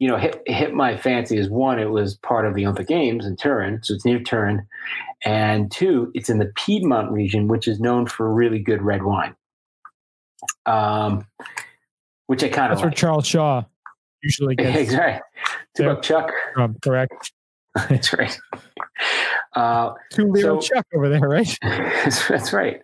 you 0.00 0.08
know, 0.08 0.16
hit 0.16 0.42
hit 0.46 0.74
my 0.74 0.96
fancy. 0.96 1.38
Is 1.38 1.48
one, 1.48 1.78
it 1.78 1.90
was 1.90 2.16
part 2.16 2.44
of 2.44 2.54
the 2.54 2.66
Olympic 2.66 2.88
Games 2.88 3.24
in 3.24 3.36
Turin, 3.36 3.80
so 3.82 3.94
it's 3.94 4.04
near 4.04 4.18
Turin, 4.18 4.66
and 5.24 5.70
two, 5.70 6.10
it's 6.14 6.28
in 6.30 6.38
the 6.38 6.52
Piedmont 6.56 7.10
region, 7.10 7.48
which 7.48 7.66
is 7.68 7.80
known 7.80 8.06
for 8.06 8.32
really 8.32 8.58
good 8.58 8.82
red 8.82 9.02
wine. 9.02 9.34
Um, 10.66 11.26
which 12.26 12.42
I 12.44 12.48
kind 12.48 12.72
of 12.72 12.78
That's 12.78 12.84
where. 12.84 12.90
Charles 12.92 13.26
Shaw 13.26 13.62
usually 14.22 14.54
gets 14.56 14.78
exactly. 14.78 15.20
Two 15.76 15.84
buck 15.84 16.02
Chuck. 16.02 16.30
from, 16.54 16.76
correct? 16.82 17.32
That's 17.88 18.12
right. 18.12 18.38
Uh, 19.56 19.92
Two 20.12 20.30
lira 20.30 20.60
So- 20.62 20.74
Chuck 20.74 20.86
over 20.94 21.08
there, 21.08 21.20
right? 21.20 21.58
that's, 21.62 22.28
that's 22.28 22.52
right. 22.52 22.82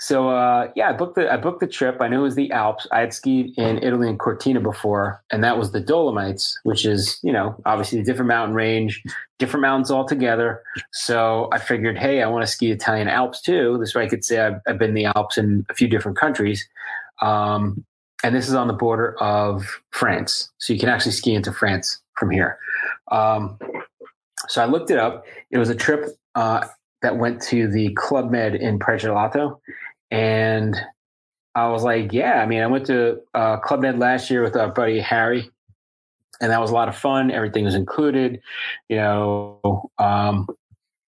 So 0.00 0.28
uh, 0.28 0.70
yeah, 0.76 0.90
I 0.90 0.92
booked 0.92 1.16
the 1.16 1.30
I 1.30 1.36
booked 1.36 1.58
the 1.58 1.66
trip. 1.66 1.96
I 2.00 2.06
knew 2.06 2.20
it 2.20 2.22
was 2.22 2.36
the 2.36 2.52
Alps. 2.52 2.86
I 2.92 3.00
had 3.00 3.12
skied 3.12 3.52
in 3.58 3.82
Italy 3.82 4.08
and 4.08 4.18
Cortina 4.18 4.60
before, 4.60 5.22
and 5.32 5.42
that 5.42 5.58
was 5.58 5.72
the 5.72 5.80
Dolomites, 5.80 6.56
which 6.62 6.86
is 6.86 7.18
you 7.24 7.32
know 7.32 7.60
obviously 7.66 7.98
a 7.98 8.04
different 8.04 8.28
mountain 8.28 8.54
range, 8.54 9.02
different 9.40 9.62
mountains 9.62 9.90
altogether. 9.90 10.62
So 10.92 11.48
I 11.52 11.58
figured, 11.58 11.98
hey, 11.98 12.22
I 12.22 12.28
want 12.28 12.44
to 12.44 12.46
ski 12.46 12.70
Italian 12.70 13.08
Alps 13.08 13.42
too. 13.42 13.76
This 13.80 13.94
way 13.94 14.04
I 14.04 14.08
could 14.08 14.24
say 14.24 14.40
I've, 14.40 14.60
I've 14.68 14.78
been 14.78 14.94
the 14.94 15.06
Alps 15.06 15.36
in 15.36 15.66
a 15.68 15.74
few 15.74 15.88
different 15.88 16.16
countries. 16.16 16.68
Um, 17.20 17.84
and 18.22 18.34
this 18.34 18.48
is 18.48 18.54
on 18.54 18.68
the 18.68 18.74
border 18.74 19.16
of 19.20 19.80
France, 19.90 20.50
so 20.58 20.72
you 20.72 20.78
can 20.78 20.88
actually 20.88 21.12
ski 21.12 21.34
into 21.34 21.52
France 21.52 22.00
from 22.16 22.30
here. 22.30 22.58
Um, 23.10 23.58
so 24.48 24.62
I 24.62 24.66
looked 24.66 24.90
it 24.92 24.98
up. 24.98 25.24
It 25.50 25.58
was 25.58 25.70
a 25.70 25.74
trip 25.74 26.06
uh, 26.34 26.66
that 27.02 27.16
went 27.16 27.40
to 27.42 27.68
the 27.68 27.94
Club 27.94 28.30
Med 28.30 28.54
in 28.54 28.78
Pregelato. 28.78 29.60
And 30.10 30.76
I 31.54 31.68
was 31.68 31.82
like, 31.82 32.12
yeah, 32.12 32.42
I 32.42 32.46
mean, 32.46 32.62
I 32.62 32.66
went 32.66 32.86
to 32.86 33.20
uh, 33.34 33.58
Club 33.58 33.80
Med 33.80 33.98
last 33.98 34.30
year 34.30 34.42
with 34.42 34.56
our 34.56 34.72
buddy 34.72 35.00
Harry, 35.00 35.50
and 36.40 36.52
that 36.52 36.60
was 36.60 36.70
a 36.70 36.74
lot 36.74 36.88
of 36.88 36.96
fun. 36.96 37.30
Everything 37.30 37.64
was 37.64 37.74
included, 37.74 38.40
you 38.88 38.96
know. 38.96 39.90
Um, 39.98 40.46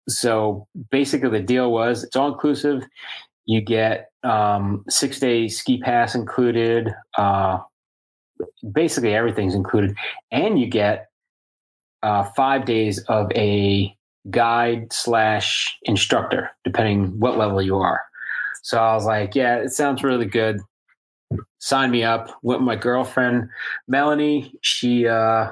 so 0.09 0.68
basically, 0.91 1.30
the 1.30 1.41
deal 1.41 1.72
was 1.72 2.05
it's 2.05 2.16
all 2.16 2.32
inclusive. 2.32 2.84
You 3.45 3.61
get 3.61 4.11
um, 4.22 4.84
six 4.89 5.18
day 5.18 5.49
ski 5.49 5.78
pass 5.78 6.14
included. 6.14 6.95
Uh, 7.18 7.59
basically, 8.72 9.14
everything's 9.14 9.55
included, 9.55 9.97
and 10.30 10.61
you 10.61 10.66
get 10.68 11.09
uh, 12.03 12.24
five 12.37 12.64
days 12.64 13.01
of 13.09 13.32
a 13.34 13.96
guide 14.31 14.93
slash 14.93 15.77
instructor, 15.83 16.51
depending 16.64 17.18
what 17.18 17.39
level 17.39 17.62
you 17.62 17.77
are. 17.77 18.01
So 18.62 18.79
I 18.79 18.95
was 18.95 19.05
like, 19.05 19.35
yeah, 19.35 19.59
it 19.59 19.70
sounds 19.70 20.03
really 20.03 20.27
good. 20.27 20.61
Sign 21.59 21.91
me 21.91 22.03
up. 22.03 22.31
Went 22.43 22.61
with 22.61 22.66
my 22.66 22.77
girlfriend, 22.77 23.49
Melanie. 23.89 24.53
She 24.61 25.07
uh, 25.07 25.51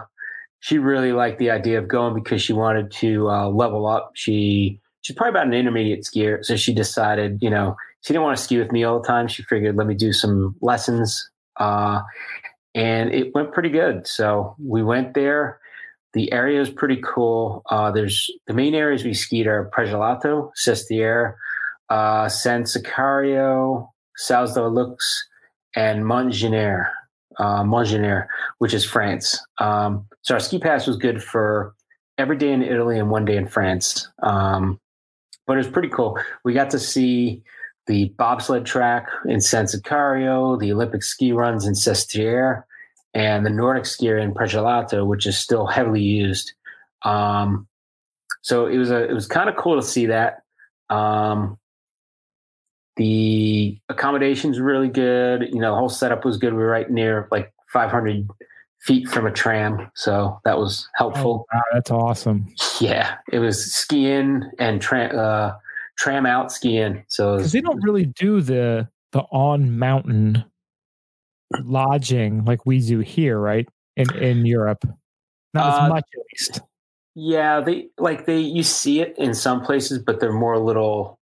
she 0.61 0.79
really 0.79 1.13
liked 1.13 1.39
the 1.39 1.51
idea 1.51 1.79
of 1.79 1.89
going 1.89 2.15
because 2.15 2.43
she 2.43 2.53
wanted 2.53 2.91
to 2.93 3.29
uh, 3.29 3.49
level 3.49 3.87
up. 3.87 4.13
She 4.15 4.81
she's 5.03 5.17
probably 5.17 5.31
about 5.31 5.47
an 5.47 5.55
intermediate 5.55 6.05
skier, 6.05 6.45
so 6.45 6.57
she 6.57 6.75
decided, 6.75 7.39
you 7.43 7.51
know, 7.51 7.77
she 8.01 8.13
didn't 8.13 8.25
want 8.25 8.37
to 8.37 8.43
ski 8.43 8.59
with 8.59 8.73
me 8.73 8.85
all 8.85 9.01
the 9.01 9.07
time. 9.07 9.29
She 9.29 9.43
figured, 9.43 9.77
let 9.77 9.87
me 9.87 9.95
do 9.95 10.13
some 10.13 10.57
lessons, 10.61 11.31
uh, 11.59 12.01
and 12.75 13.13
it 13.13 13.35
went 13.35 13.53
pretty 13.53 13.71
good. 13.71 14.07
So 14.07 14.57
we 14.59 14.83
went 14.83 15.15
there. 15.15 15.61
The 16.15 16.33
area 16.33 16.61
is 16.61 16.71
pretty 16.71 17.01
cool. 17.05 17.63
Uh, 17.69 17.91
there's 17.91 18.31
the 18.47 18.55
main 18.55 18.75
areas 18.75 19.05
we 19.05 19.15
skied 19.15 19.47
are 19.47 19.71
Pregelato, 19.77 20.51
Sestriere, 20.57 21.35
uh, 21.91 22.29
San 22.29 22.63
Sicario, 22.63 23.89
Salzo 24.19 24.73
Lux, 24.73 25.27
and 25.77 26.05
Montgener, 26.05 26.89
uh, 27.39 27.63
Montgener, 27.65 28.27
which 28.59 28.73
is 28.73 28.85
France. 28.85 29.45
Um, 29.59 30.07
so 30.23 30.35
our 30.35 30.41
ski 30.41 30.59
pass 30.59 30.87
was 30.87 30.97
good 30.97 31.23
for 31.23 31.75
every 32.17 32.37
day 32.37 32.53
in 32.53 32.63
Italy 32.63 32.99
and 32.99 33.11
one 33.11 33.25
day 33.25 33.37
in 33.37 33.49
France. 33.49 34.09
Um, 34.23 34.81
but 35.47 35.55
it 35.55 35.59
was 35.59 35.69
pretty 35.69 35.89
cool. 35.89 36.19
We 36.45 36.55
got 36.55 36.71
to 36.71 36.79
see 36.79 37.43
the 37.87 38.15
bobsled 38.17 38.65
track 38.65 39.09
in 39.27 39.41
San 39.41 39.67
Sicario, 39.67 40.59
the 40.59 40.73
Olympic 40.73 41.03
ski 41.03 41.33
runs 41.33 41.67
in 41.67 41.75
Sestriere, 41.75 42.63
and 43.15 43.47
the 43.47 43.51
Nordic 43.51 43.85
skier 43.85 44.21
in 44.21 44.35
Pregelato, 44.35 45.07
which 45.07 45.27
is 45.27 45.39
still 45.39 45.67
heavily 45.67 46.03
used. 46.03 46.53
Um, 47.03 47.69
so 48.43 48.67
it 48.67 48.77
was 48.77 48.91
a 48.91 49.09
it 49.09 49.13
was 49.13 49.27
kind 49.27 49.49
of 49.49 49.57
cool 49.57 49.81
to 49.81 49.87
see 49.87 50.07
that. 50.07 50.43
Um, 50.91 51.59
the 52.97 53.79
accommodations 53.89 54.61
really 54.61 54.89
good. 54.89 55.49
You 55.53 55.61
know, 55.61 55.73
the 55.73 55.79
whole 55.79 55.89
setup 55.89 56.25
was 56.25 56.37
good. 56.37 56.53
We 56.53 56.61
were 56.61 56.69
right 56.69 56.91
near 56.91 57.29
like 57.31 57.53
500 57.73 58.29
feet 58.81 59.09
from 59.09 59.27
a 59.27 59.33
tram, 59.33 59.91
so 59.95 60.41
that 60.45 60.59
was 60.59 60.89
helpful. 60.95 61.47
Oh, 61.53 61.57
wow, 61.57 61.63
that's 61.73 61.91
awesome. 61.91 62.47
Yeah, 62.81 63.17
it 63.33 63.39
was 63.39 63.73
skiing 63.73 64.45
and 64.59 64.81
tram 64.81 65.17
uh, 65.17 65.53
tram 65.97 66.27
out 66.27 66.53
skiing. 66.53 67.05
So 67.09 67.37
Because 67.37 67.53
they 67.53 67.61
don't 67.61 67.83
really 67.83 68.07
do 68.07 68.41
the 68.41 68.89
the 69.13 69.21
on 69.31 69.79
mountain 69.79 70.45
lodging 71.63 72.45
like 72.45 72.67
we 72.67 72.81
do 72.81 73.01
here, 73.01 73.39
right? 73.39 73.69
In 73.97 74.13
in 74.17 74.45
Europe, 74.47 74.85
not 75.53 75.67
Uh, 75.67 75.85
as 75.85 75.89
much 75.91 76.05
at 76.15 76.23
least. 76.33 76.61
Yeah, 77.15 77.61
they 77.61 77.89
like 77.99 78.27
they 78.27 78.41
you 78.41 78.63
see 78.65 79.01
it 79.01 79.15
in 79.19 79.35
some 79.35 79.63
places, 79.63 80.01
but 80.01 80.19
they're 80.21 80.33
more 80.33 80.59
little 80.59 81.19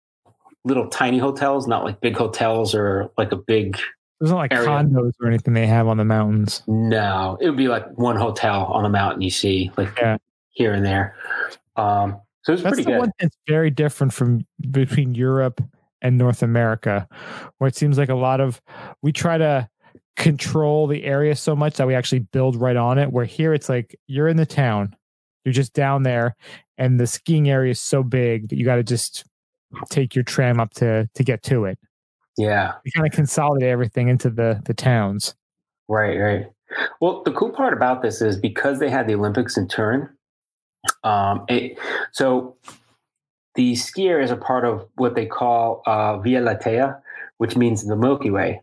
little 0.65 0.89
tiny 0.89 1.19
hotels, 1.19 1.67
not 1.67 1.85
like 1.85 2.01
big 2.01 2.17
hotels 2.17 2.75
or 2.75 3.11
like 3.19 3.33
a 3.33 3.37
big 3.37 3.77
There's 4.21 4.31
not 4.31 4.37
like 4.37 4.53
area. 4.53 4.69
condos 4.69 5.13
or 5.21 5.27
anything 5.27 5.55
they 5.55 5.67
have 5.67 5.89
on 5.89 5.97
the 5.97 6.05
mountains. 6.05 6.63
no. 6.69 7.39
It 7.41 7.49
would 7.49 7.57
be 7.57 7.69
like 7.69 7.87
one 7.99 8.17
hotel 8.17 8.67
on 8.67 8.85
a 8.85 8.89
mountain 8.91 9.23
you 9.23 9.31
see 9.31 9.71
like 9.77 9.89
Yeah. 9.99 10.19
here 10.51 10.73
and 10.75 10.85
there. 10.85 11.17
Um 11.77 12.21
so 12.43 12.53
it's 12.53 12.63
That's 12.63 12.75
pretty 12.75 12.85
the 12.85 12.91
good. 12.93 12.99
one 12.99 13.11
that's 13.19 13.37
very 13.49 13.71
different 13.71 14.13
from 14.13 14.47
between 14.71 15.15
Europe 15.15 15.61
and 16.03 16.17
North 16.19 16.43
America, 16.43 17.09
where 17.59 17.69
it 17.69 17.75
seems 17.77 17.99
like 17.99 18.09
a 18.11 18.15
lot 18.15 18.41
of 18.41 18.61
we 19.03 19.13
try 19.13 19.39
to 19.39 19.69
control 20.17 20.87
the 20.87 21.05
area 21.05 21.35
so 21.35 21.57
much 21.57 21.77
that 21.77 21.87
we 21.87 21.95
actually 21.95 22.21
build 22.21 22.57
right 22.57 22.77
on 22.77 22.99
it. 22.99 23.13
Where 23.13 23.25
here 23.25 23.55
it's 23.55 23.69
like 23.69 23.99
you're 24.07 24.29
in 24.29 24.37
the 24.37 24.47
town, 24.47 24.95
you're 25.45 25.53
just 25.53 25.73
down 25.73 26.03
there, 26.03 26.37
and 26.79 27.01
the 27.01 27.07
skiing 27.07 27.49
area 27.49 27.71
is 27.71 27.81
so 27.81 28.03
big 28.03 28.49
that 28.49 28.57
you 28.57 28.65
got 28.65 28.77
to 28.77 28.83
just 28.83 29.25
take 29.91 30.15
your 30.15 30.25
tram 30.25 30.61
up 30.61 30.73
to 30.75 31.09
to 31.15 31.25
get 31.25 31.43
to 31.45 31.65
it. 31.65 31.79
Yeah. 32.37 32.73
You 32.85 32.93
kind 32.93 33.07
of 33.07 33.13
consolidate 33.13 33.69
everything 33.69 34.09
into 34.09 34.31
the 34.31 34.61
the 34.65 34.75
towns. 34.75 35.35
Right, 35.89 36.17
right. 36.19 36.47
Well, 37.01 37.23
the 37.25 37.33
cool 37.33 37.51
part 37.51 37.73
about 37.73 38.03
this 38.03 38.21
is 38.23 38.37
because 38.37 38.79
they 38.79 38.91
had 38.91 39.09
the 39.09 39.15
Olympics 39.15 39.57
in 39.57 39.67
Turin. 39.67 40.09
Um, 41.03 41.45
it, 41.49 41.79
so 42.13 42.57
the 43.57 43.75
ski 43.75 44.09
area 44.09 44.25
is 44.25 44.31
a 44.31 44.37
part 44.37 44.65
of 44.65 44.87
what 44.95 45.15
they 45.15 45.27
call 45.27 45.83
uh, 45.87 46.19
Via 46.19 46.41
Lattea, 46.41 47.01
which 47.39 47.57
means 47.57 47.85
the 47.85 47.97
Milky 47.97 48.31
Way, 48.31 48.63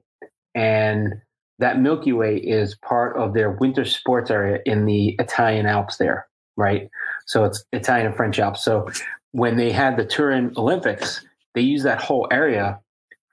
and 0.56 1.22
that 1.60 1.80
Milky 1.80 2.14
Way 2.14 2.38
is 2.38 2.76
part 2.76 3.18
of 3.18 3.34
their 3.34 3.52
winter 3.52 3.86
sports 3.86 4.30
area 4.30 4.60
in 4.66 4.86
the 4.86 5.16
Italian 5.20 5.66
Alps. 5.66 5.98
There, 5.98 6.28
right? 6.56 6.90
So 7.26 7.44
it's 7.44 7.64
Italian 7.74 8.08
and 8.08 8.16
French 8.16 8.40
Alps. 8.40 8.64
So 8.64 8.90
when 9.32 9.58
they 9.58 9.72
had 9.72 9.98
the 9.98 10.06
Turin 10.06 10.54
Olympics, 10.58 11.26
they 11.54 11.62
used 11.62 11.86
that 11.86 12.02
whole 12.02 12.28
area 12.32 12.80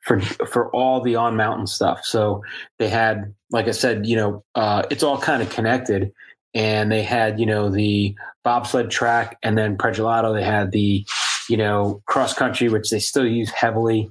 for 0.03 0.21
for 0.21 0.71
all 0.75 1.01
the 1.01 1.17
on 1.17 1.37
mountain 1.37 1.67
stuff. 1.67 2.05
So 2.05 2.43
they 2.79 2.89
had, 2.89 3.35
like 3.51 3.69
I 3.69 3.73
said, 3.73 4.07
you 4.07 4.17
know, 4.17 4.45
uh, 4.55 4.83
it's 4.91 5.03
all 5.03 5.19
kind 5.19 5.43
of 5.43 5.51
connected. 5.51 6.13
And 6.55 6.93
they 6.93 7.03
had, 7.03 7.41
you 7.41 7.47
know, 7.47 7.69
the 7.69 8.15
bobsled 8.45 8.91
track, 8.91 9.39
and 9.43 9.59
then 9.59 9.77
Pragelato. 9.77 10.35
They 10.35 10.45
had 10.45 10.71
the, 10.71 11.05
you 11.49 11.57
know, 11.57 12.01
cross 12.07 12.33
country, 12.33 12.69
which 12.69 12.91
they 12.91 13.01
still 13.01 13.27
use 13.27 13.51
heavily. 13.51 14.11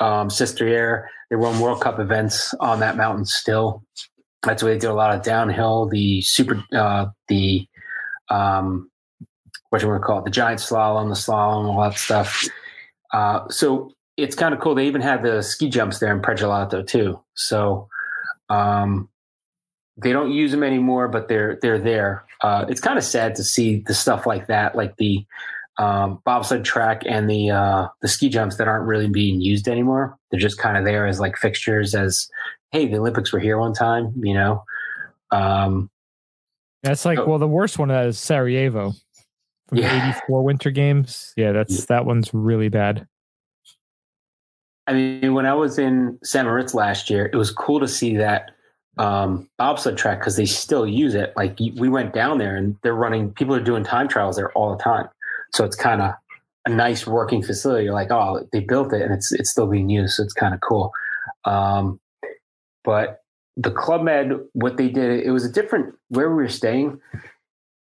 Um, 0.00 0.28
Sestriere. 0.28 1.06
They 1.30 1.36
run 1.36 1.60
World 1.60 1.80
Cup 1.80 1.98
events 2.00 2.54
on 2.60 2.80
that 2.80 2.96
mountain 2.96 3.24
still. 3.24 3.84
That's 4.42 4.62
where 4.62 4.72
they 4.72 4.78
did 4.78 4.90
a 4.90 4.94
lot 4.94 5.14
of 5.14 5.22
downhill. 5.22 5.88
The 5.88 6.20
super, 6.22 6.62
uh, 6.74 7.06
the 7.28 7.66
um, 8.28 8.90
what 9.68 9.82
you 9.82 9.88
want 9.88 10.02
to 10.02 10.06
call 10.06 10.18
it, 10.18 10.24
the 10.24 10.30
giant 10.30 10.60
slalom, 10.60 11.08
the 11.08 11.14
slalom, 11.14 11.66
all 11.66 11.82
that 11.82 11.98
stuff. 11.98 12.48
Uh, 13.12 13.48
so 13.48 13.92
it's 14.16 14.34
kind 14.34 14.54
of 14.54 14.60
cool. 14.60 14.74
They 14.74 14.86
even 14.86 15.00
had 15.00 15.22
the 15.22 15.42
ski 15.42 15.68
jumps 15.68 15.98
there 15.98 16.14
in 16.14 16.20
Pragelato 16.20 16.86
too. 16.86 17.20
So 17.34 17.88
um, 18.48 19.08
they 19.96 20.12
don't 20.12 20.32
use 20.32 20.50
them 20.50 20.62
anymore, 20.62 21.08
but 21.08 21.28
they're 21.28 21.58
they're 21.62 21.78
there. 21.78 22.24
Uh, 22.40 22.64
it's 22.68 22.80
kind 22.80 22.98
of 22.98 23.04
sad 23.04 23.34
to 23.36 23.44
see 23.44 23.82
the 23.86 23.94
stuff 23.94 24.26
like 24.26 24.48
that, 24.48 24.74
like 24.74 24.96
the 24.96 25.24
um, 25.78 26.20
bobsled 26.24 26.64
track 26.64 27.02
and 27.06 27.28
the 27.30 27.50
uh, 27.50 27.88
the 28.02 28.08
ski 28.08 28.28
jumps 28.28 28.56
that 28.56 28.68
aren't 28.68 28.86
really 28.86 29.08
being 29.08 29.40
used 29.40 29.68
anymore. 29.68 30.16
They're 30.30 30.40
just 30.40 30.58
kind 30.58 30.76
of 30.76 30.84
there 30.84 31.06
as 31.06 31.20
like 31.20 31.36
fixtures. 31.36 31.94
As 31.94 32.28
hey, 32.72 32.86
the 32.86 32.98
Olympics 32.98 33.32
were 33.32 33.40
here 33.40 33.58
one 33.58 33.72
time, 33.72 34.12
you 34.20 34.34
know. 34.34 34.64
Um, 35.30 35.90
That's 36.82 37.04
like 37.04 37.18
Oh. 37.18 37.26
well, 37.26 37.38
the 37.38 37.46
worst 37.48 37.78
one 37.78 37.88
that 37.88 38.06
is 38.06 38.18
Sarajevo 38.18 38.92
from 39.68 39.78
Yeah. 39.78 39.88
the 40.06 40.08
'84 40.18 40.42
Winter 40.44 40.70
Games. 40.70 41.32
Yeah, 41.36 41.52
that's 41.52 41.86
that 41.86 42.04
one's 42.04 42.32
really 42.34 42.68
bad. 42.68 43.06
I 44.86 44.92
mean, 44.92 45.34
when 45.34 45.46
I 45.46 45.54
was 45.54 45.78
in 45.78 46.18
San 46.24 46.46
Moritz 46.46 46.74
last 46.74 47.10
year, 47.10 47.30
it 47.32 47.36
was 47.36 47.50
cool 47.52 47.78
to 47.80 47.86
see 47.88 48.16
that 48.16 48.50
um, 48.98 49.48
bobsled 49.56 49.96
track 49.96 50.18
because 50.18 50.36
they 50.36 50.46
still 50.46 50.86
use 50.86 51.14
it. 51.14 51.32
Like 51.36 51.58
we 51.60 51.88
went 51.88 52.12
down 52.12 52.38
there 52.38 52.56
and 52.56 52.76
they're 52.82 52.94
running. 52.94 53.32
People 53.32 53.54
are 53.54 53.62
doing 53.62 53.84
time 53.84 54.08
trials 54.08 54.36
there 54.36 54.50
all 54.52 54.76
the 54.76 54.82
time, 54.82 55.08
so 55.52 55.64
it's 55.64 55.76
kind 55.76 56.02
of 56.02 56.14
a 56.66 56.70
nice 56.70 57.06
working 57.06 57.42
facility. 57.42 57.84
You're 57.84 57.94
like, 57.94 58.10
oh, 58.10 58.46
they 58.52 58.60
built 58.60 58.92
it 58.92 59.02
and 59.02 59.12
it's 59.12 59.32
it's 59.32 59.50
still 59.50 59.66
being 59.66 59.88
used, 59.88 60.14
so 60.14 60.22
it's 60.22 60.34
kind 60.34 60.54
of 60.54 60.60
cool. 60.60 60.92
Um, 61.44 62.00
but 62.84 63.20
the 63.56 63.70
Club 63.70 64.02
Med, 64.02 64.32
what 64.52 64.76
they 64.76 64.88
did, 64.88 65.24
it 65.24 65.30
was 65.30 65.44
a 65.44 65.52
different 65.52 65.94
where 66.08 66.28
we 66.30 66.42
were 66.42 66.48
staying 66.48 67.00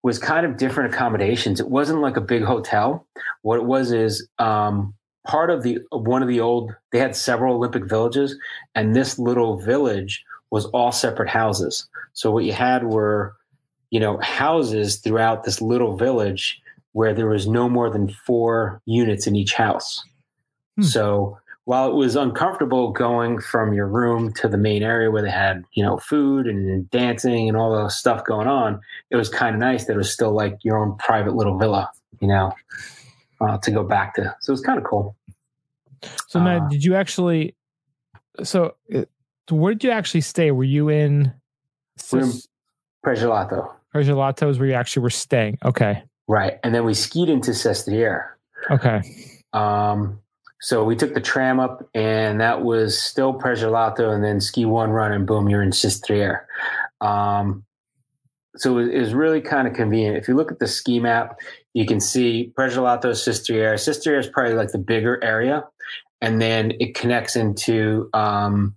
was 0.03 0.19
kind 0.19 0.45
of 0.45 0.57
different 0.57 0.93
accommodations. 0.93 1.59
It 1.59 1.69
wasn't 1.69 2.01
like 2.01 2.17
a 2.17 2.21
big 2.21 2.43
hotel. 2.43 3.07
What 3.41 3.57
it 3.57 3.65
was 3.65 3.91
is 3.91 4.27
um, 4.37 4.93
part 5.25 5.49
of 5.49 5.63
the 5.63 5.79
one 5.91 6.21
of 6.21 6.27
the 6.27 6.41
old. 6.41 6.75
They 6.91 6.99
had 6.99 7.15
several 7.15 7.55
Olympic 7.55 7.85
villages, 7.85 8.35
and 8.75 8.95
this 8.95 9.17
little 9.17 9.57
village 9.57 10.23
was 10.51 10.65
all 10.67 10.91
separate 10.91 11.29
houses. 11.29 11.87
So 12.13 12.29
what 12.31 12.43
you 12.43 12.53
had 12.53 12.83
were, 12.83 13.35
you 13.89 13.99
know, 13.99 14.19
houses 14.21 14.97
throughout 14.97 15.43
this 15.43 15.61
little 15.61 15.97
village 15.97 16.61
where 16.93 17.13
there 17.13 17.27
was 17.27 17.47
no 17.47 17.67
more 17.69 17.89
than 17.89 18.07
four 18.09 18.81
units 18.85 19.27
in 19.27 19.35
each 19.35 19.53
house. 19.53 20.03
Hmm. 20.77 20.83
So 20.83 21.37
while 21.65 21.89
it 21.89 21.95
was 21.95 22.15
uncomfortable 22.15 22.91
going 22.91 23.39
from 23.39 23.73
your 23.73 23.87
room 23.87 24.33
to 24.33 24.47
the 24.47 24.57
main 24.57 24.83
area 24.83 25.09
where 25.11 25.21
they 25.21 25.29
had, 25.31 25.63
you 25.73 25.83
know, 25.83 25.97
food 25.97 26.45
and 26.47 26.89
dancing 26.89 27.47
and 27.47 27.57
all 27.57 27.71
the 27.75 27.89
stuff 27.89 28.25
going 28.25 28.47
on, 28.47 28.81
it 29.09 29.15
was 29.15 29.29
kind 29.29 29.55
of 29.55 29.59
nice 29.59 29.85
that 29.85 29.93
it 29.93 29.97
was 29.97 30.11
still 30.11 30.31
like 30.33 30.57
your 30.63 30.77
own 30.77 30.97
private 30.97 31.35
little 31.35 31.57
villa, 31.57 31.89
you 32.19 32.27
know, 32.27 32.53
uh, 33.41 33.57
to 33.59 33.71
go 33.71 33.83
back 33.83 34.15
to. 34.15 34.35
So 34.41 34.51
it 34.51 34.53
was 34.53 34.61
kind 34.61 34.77
of 34.77 34.83
cool. 34.83 35.15
So 36.27 36.43
now, 36.43 36.65
Uh, 36.65 36.69
did 36.69 36.83
you 36.83 36.95
actually? 36.95 37.55
So, 38.43 38.75
uh, 38.93 39.03
where 39.49 39.73
did 39.73 39.83
you 39.85 39.91
actually 39.91 40.21
stay? 40.21 40.51
Were 40.51 40.63
you 40.63 40.89
in 40.89 41.33
Sis- 41.97 42.47
Pragelato. 43.05 43.71
or 43.93 44.01
gelatos 44.01 44.57
where 44.59 44.67
you 44.67 44.73
actually 44.73 45.03
were 45.03 45.09
staying? 45.09 45.59
Okay, 45.63 46.03
Right. 46.27 46.59
And 46.63 46.73
then 46.73 46.85
we 46.85 46.93
skied 46.93 47.29
into 47.29 47.51
Sestriere. 47.51 48.29
okay, 48.71 49.01
Um, 49.51 50.19
so 50.61 50.85
we 50.85 50.95
took 50.95 51.13
the 51.13 51.21
tram 51.21 51.59
up, 51.59 51.85
and 51.93 52.39
that 52.39 52.63
was 52.63 52.97
still 52.97 53.33
Pragelato, 53.33 54.13
and 54.13 54.23
then 54.23 54.39
ski 54.39 54.65
one 54.65 54.91
run, 54.91 55.11
and 55.11 55.27
boom, 55.27 55.49
you're 55.49 55.61
in 55.61 55.71
Sestriere. 55.71 56.45
Um, 57.01 57.65
so 58.55 58.77
it 58.77 58.83
was, 58.83 58.89
it 58.89 58.99
was 58.99 59.13
really 59.13 59.41
kind 59.41 59.67
of 59.67 59.73
convenient. 59.73 60.15
If 60.15 60.29
you 60.29 60.35
look 60.35 60.51
at 60.51 60.59
the 60.59 60.67
ski 60.67 61.01
map, 61.01 61.39
you 61.73 61.85
can 61.85 61.99
see 61.99 62.53
Pragelato, 62.57 63.13
Sestriere. 63.13 63.73
Sestriere 63.73 64.19
is 64.19 64.27
probably 64.27 64.53
like 64.53 64.71
the 64.71 64.77
bigger 64.77 65.21
area, 65.21 65.65
and 66.21 66.41
then 66.41 66.71
it 66.79 66.95
connects 66.95 67.35
into 67.35 68.09
um, 68.13 68.75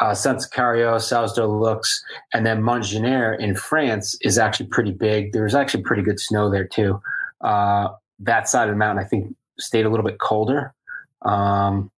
uh, 0.00 0.14
Saint 0.14 0.38
Sicario, 0.38 1.00
Sauze 1.00 1.34
d'Oulx, 1.34 2.02
and 2.32 2.46
then 2.46 2.62
Montgenèvre 2.62 3.38
in 3.38 3.54
France 3.54 4.16
is 4.22 4.38
actually 4.38 4.66
pretty 4.66 4.92
big. 4.92 5.32
There's 5.32 5.54
actually 5.54 5.82
pretty 5.82 6.02
good 6.02 6.20
snow 6.20 6.50
there 6.50 6.66
too. 6.66 7.00
Uh, 7.40 7.88
that 8.20 8.48
side 8.48 8.68
of 8.68 8.74
the 8.74 8.78
mountain, 8.78 9.04
I 9.04 9.08
think, 9.08 9.34
stayed 9.58 9.86
a 9.86 9.90
little 9.90 10.06
bit 10.06 10.18
colder. 10.18 10.74
Um, 11.22 11.90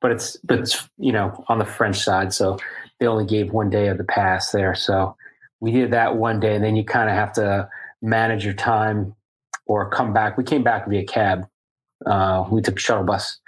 but 0.00 0.12
it's 0.12 0.36
but 0.44 0.60
it's 0.60 0.88
you 0.98 1.12
know 1.12 1.44
on 1.48 1.58
the 1.58 1.64
French 1.64 1.98
side, 1.98 2.32
so 2.32 2.58
they 2.98 3.06
only 3.06 3.26
gave 3.26 3.52
one 3.52 3.70
day 3.70 3.88
of 3.88 3.98
the 3.98 4.04
pass 4.04 4.52
there. 4.52 4.74
So 4.74 5.16
we 5.60 5.72
did 5.72 5.90
that 5.92 6.16
one 6.16 6.40
day, 6.40 6.54
and 6.54 6.64
then 6.64 6.76
you 6.76 6.84
kind 6.84 7.08
of 7.10 7.16
have 7.16 7.32
to 7.34 7.68
manage 8.00 8.44
your 8.44 8.54
time 8.54 9.14
or 9.66 9.90
come 9.90 10.12
back. 10.12 10.38
We 10.38 10.44
came 10.44 10.62
back 10.62 10.88
via 10.88 11.04
cab. 11.04 11.48
Uh, 12.06 12.46
we 12.50 12.62
took 12.62 12.78
shuttle 12.78 13.04
bus 13.04 13.40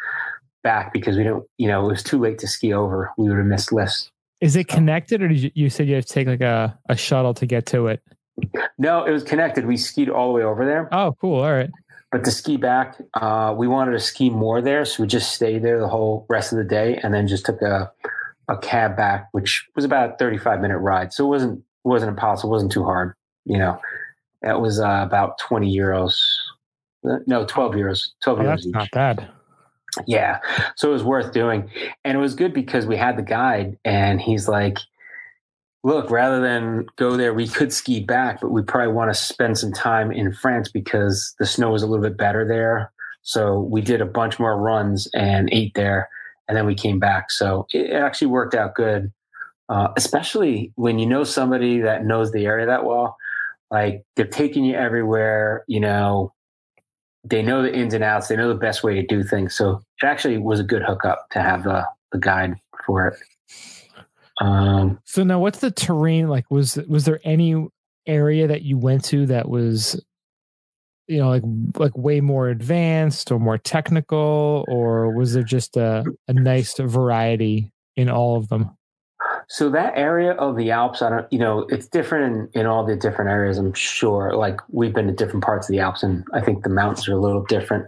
back 0.63 0.93
because 0.93 1.17
we 1.17 1.23
didn't, 1.25 1.45
you 1.59 1.69
know, 1.69 1.85
it 1.85 1.89
was 1.93 2.03
too 2.03 2.19
late 2.19 2.39
to 2.41 2.47
ski 2.49 2.73
over. 2.73 3.13
We 3.17 3.29
would 3.29 3.39
have 3.39 3.47
missed 3.47 3.73
lifts. 3.73 4.11
is 4.41 4.57
it 4.57 4.69
connected, 4.69 5.23
or 5.23 5.29
did 5.29 5.39
you, 5.43 5.51
you 5.55 5.71
said 5.71 5.89
you 5.89 5.95
have 5.97 6.07
to 6.07 6.13
take 6.13 6.27
like 6.27 6.41
a, 6.41 6.79
a 6.89 6.97
shuttle 6.97 7.35
to 7.35 7.47
get 7.47 7.67
to 7.67 7.87
it? 7.89 8.03
No, 8.79 9.05
it 9.05 9.11
was 9.11 9.23
connected. 9.23 9.67
We 9.67 9.77
skied 9.77 10.09
all 10.09 10.29
the 10.29 10.35
way 10.35 10.43
over 10.43 10.65
there. 10.65 10.89
Oh, 10.93 11.15
cool. 11.21 11.43
All 11.43 11.53
right. 11.53 11.71
But 12.11 12.25
to 12.25 12.31
ski 12.31 12.57
back, 12.57 12.97
uh, 13.15 13.55
we 13.57 13.69
wanted 13.69 13.93
to 13.93 14.01
ski 14.01 14.31
more 14.31 14.61
there, 14.63 14.85
so 14.85 15.03
we 15.03 15.07
just 15.07 15.33
stayed 15.33 15.63
there 15.63 15.79
the 15.79 15.89
whole 15.89 16.27
rest 16.29 16.53
of 16.53 16.59
the 16.59 16.65
day, 16.65 16.99
and 17.03 17.13
then 17.15 17.29
just 17.29 17.45
took 17.47 17.61
a 17.63 17.93
a 18.49 18.57
cab 18.59 18.97
back, 18.97 19.29
which 19.33 19.69
was 19.77 19.85
about 19.85 20.15
a 20.15 20.17
thirty 20.17 20.39
five 20.39 20.61
minute 20.61 20.79
ride. 20.79 21.13
So 21.13 21.25
it 21.25 21.29
wasn't 21.29 21.63
wasn't 21.85 22.11
impossible. 22.11 22.51
It 22.51 22.57
wasn't 22.57 22.73
too 22.73 22.85
hard. 22.85 23.15
You 23.45 23.59
know, 23.59 23.81
that 24.43 24.61
was 24.61 24.81
uh, 24.81 25.03
about 25.07 25.39
twenty 25.39 25.73
euros 25.77 26.21
No, 27.05 27.45
12 27.47 27.75
euros. 27.75 28.09
12 28.23 28.39
Oh, 28.39 28.43
euros 28.43 28.47
that's 28.49 28.67
each. 28.67 28.75
not 28.75 28.91
bad. 28.93 29.29
Yeah. 30.07 30.39
So 30.77 30.91
it 30.91 30.93
was 30.93 31.05
worth 31.05 31.33
doing. 31.33 31.71
And 32.05 32.17
it 32.17 32.21
was 32.21 32.35
good 32.35 32.55
because 32.55 32.87
we 32.87 32.97
had 32.97 33.17
the 33.17 33.23
guide 33.23 33.79
and 33.85 34.21
he's 34.21 34.49
like, 34.49 34.79
look, 35.83 36.11
rather 36.11 36.41
than 36.41 36.87
go 36.97 37.17
there, 37.17 37.33
we 37.33 37.49
could 37.49 37.73
ski 37.73 38.01
back, 38.01 38.41
but 38.41 38.51
we 38.51 38.63
probably 38.63 38.93
want 38.93 39.11
to 39.13 39.21
spend 39.21 39.59
some 39.59 39.73
time 39.73 40.13
in 40.13 40.33
France 40.33 40.71
because 40.71 41.35
the 41.39 41.47
snow 41.47 41.75
is 41.75 41.83
a 41.83 41.87
little 41.87 42.05
bit 42.05 42.19
better 42.19 42.47
there. 42.47 42.93
So 43.23 43.61
we 43.61 43.81
did 43.81 44.01
a 44.01 44.07
bunch 44.07 44.39
more 44.39 44.57
runs 44.61 45.09
and 45.15 45.49
ate 45.53 45.75
there 45.75 46.09
and 46.49 46.57
then 46.57 46.67
we 46.67 46.75
came 46.75 46.99
back. 46.99 47.31
So 47.31 47.67
it 47.71 47.93
actually 47.93 48.29
worked 48.29 48.55
out 48.55 48.75
good. 48.75 49.13
Uh, 49.69 49.93
especially 49.97 50.73
when 50.75 50.99
you 50.99 51.07
know 51.07 51.23
somebody 51.23 51.79
that 51.79 52.05
knows 52.05 52.33
the 52.33 52.45
area 52.45 52.67
that 52.67 52.85
well, 52.85 53.17
like 53.71 54.05
they're 54.17 54.27
taking 54.27 54.65
you 54.65 54.75
everywhere, 54.75 55.65
you 55.69 55.79
know, 55.79 56.33
they 57.25 57.43
know 57.43 57.63
the 57.63 57.75
ins 57.75 57.95
and 57.95 58.05
outs. 58.05 58.29
They 58.29 58.37
know 58.37 58.49
the 58.49 58.55
best 58.55 58.83
way 58.83 58.95
to 58.95 59.07
do 59.07 59.23
things. 59.23 59.55
So 59.55 59.83
it 60.03 60.07
actually 60.07 60.39
was 60.39 60.61
a 60.61 60.65
good 60.65 60.83
hookup 60.83 61.29
to 61.31 61.41
have 61.41 61.65
the, 61.65 61.87
the 62.13 62.19
guide 62.19 62.55
for 62.87 63.09
it. 63.09 63.15
Um, 64.41 64.99
So 65.05 65.23
now, 65.23 65.39
what's 65.39 65.59
the 65.59 65.71
terrain 65.71 66.29
like? 66.29 66.51
Was 66.51 66.77
was 66.89 67.05
there 67.05 67.21
any 67.25 67.69
area 68.07 68.47
that 68.47 68.63
you 68.63 68.79
went 68.79 69.05
to 69.05 69.27
that 69.27 69.49
was, 69.49 70.03
you 71.09 71.19
know, 71.19 71.29
like 71.29 71.43
like 71.77 71.97
way 71.97 72.23
more 72.23 72.49
advanced 72.49 73.31
or 73.31 73.39
more 73.39 73.59
technical, 73.59 74.65
or 74.67 75.15
was 75.15 75.35
there 75.35 75.43
just 75.43 75.77
a, 75.77 76.05
a 76.27 76.33
nice 76.33 76.79
variety 76.79 77.71
in 77.97 78.09
all 78.09 78.37
of 78.37 78.49
them? 78.49 78.71
So 79.53 79.69
that 79.71 79.95
area 79.97 80.31
of 80.35 80.57
the 80.57 80.71
Alps, 80.71 81.03
I 81.03 81.11
don't, 81.11 81.33
you 81.33 81.39
know, 81.41 81.67
it's 81.71 81.89
different 81.89 82.51
in, 82.55 82.61
in 82.61 82.67
all 82.67 82.87
the 82.87 82.95
different 82.95 83.33
areas. 83.33 83.59
I'm 83.59 83.73
sure. 83.73 84.37
Like 84.37 84.61
we've 84.69 84.95
been 84.95 85.09
to 85.09 85.13
different 85.13 85.43
parts 85.43 85.69
of 85.69 85.73
the 85.73 85.81
Alps, 85.81 86.05
and 86.05 86.25
I 86.33 86.41
think 86.41 86.63
the 86.63 86.71
mountains 86.71 87.09
are 87.09 87.15
a 87.15 87.21
little 87.21 87.43
different. 87.47 87.87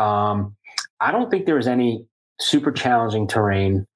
Um, 0.00 0.56
I 1.00 1.12
don't 1.12 1.30
think 1.30 1.46
there 1.46 1.54
was 1.54 1.68
any 1.68 2.04
super 2.40 2.72
challenging 2.72 3.28
terrain. 3.28 3.86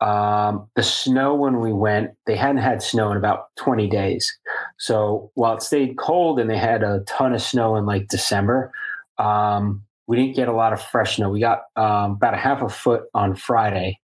Um, 0.00 0.68
the 0.76 0.84
snow 0.84 1.34
when 1.34 1.58
we 1.58 1.72
went, 1.72 2.12
they 2.26 2.36
hadn't 2.36 2.58
had 2.58 2.80
snow 2.80 3.10
in 3.10 3.16
about 3.16 3.46
20 3.56 3.88
days. 3.88 4.32
So 4.78 5.32
while 5.34 5.56
it 5.56 5.62
stayed 5.62 5.98
cold 5.98 6.38
and 6.38 6.48
they 6.48 6.58
had 6.58 6.84
a 6.84 7.00
ton 7.08 7.34
of 7.34 7.42
snow 7.42 7.74
in 7.74 7.86
like 7.86 8.06
December, 8.06 8.70
um, 9.18 9.82
we 10.06 10.16
didn't 10.16 10.36
get 10.36 10.46
a 10.46 10.54
lot 10.54 10.72
of 10.72 10.80
fresh 10.80 11.16
snow. 11.16 11.28
We 11.28 11.40
got 11.40 11.62
um, 11.74 12.12
about 12.12 12.34
a 12.34 12.38
half 12.38 12.62
a 12.62 12.68
foot 12.68 13.06
on 13.14 13.34
Friday. 13.34 13.98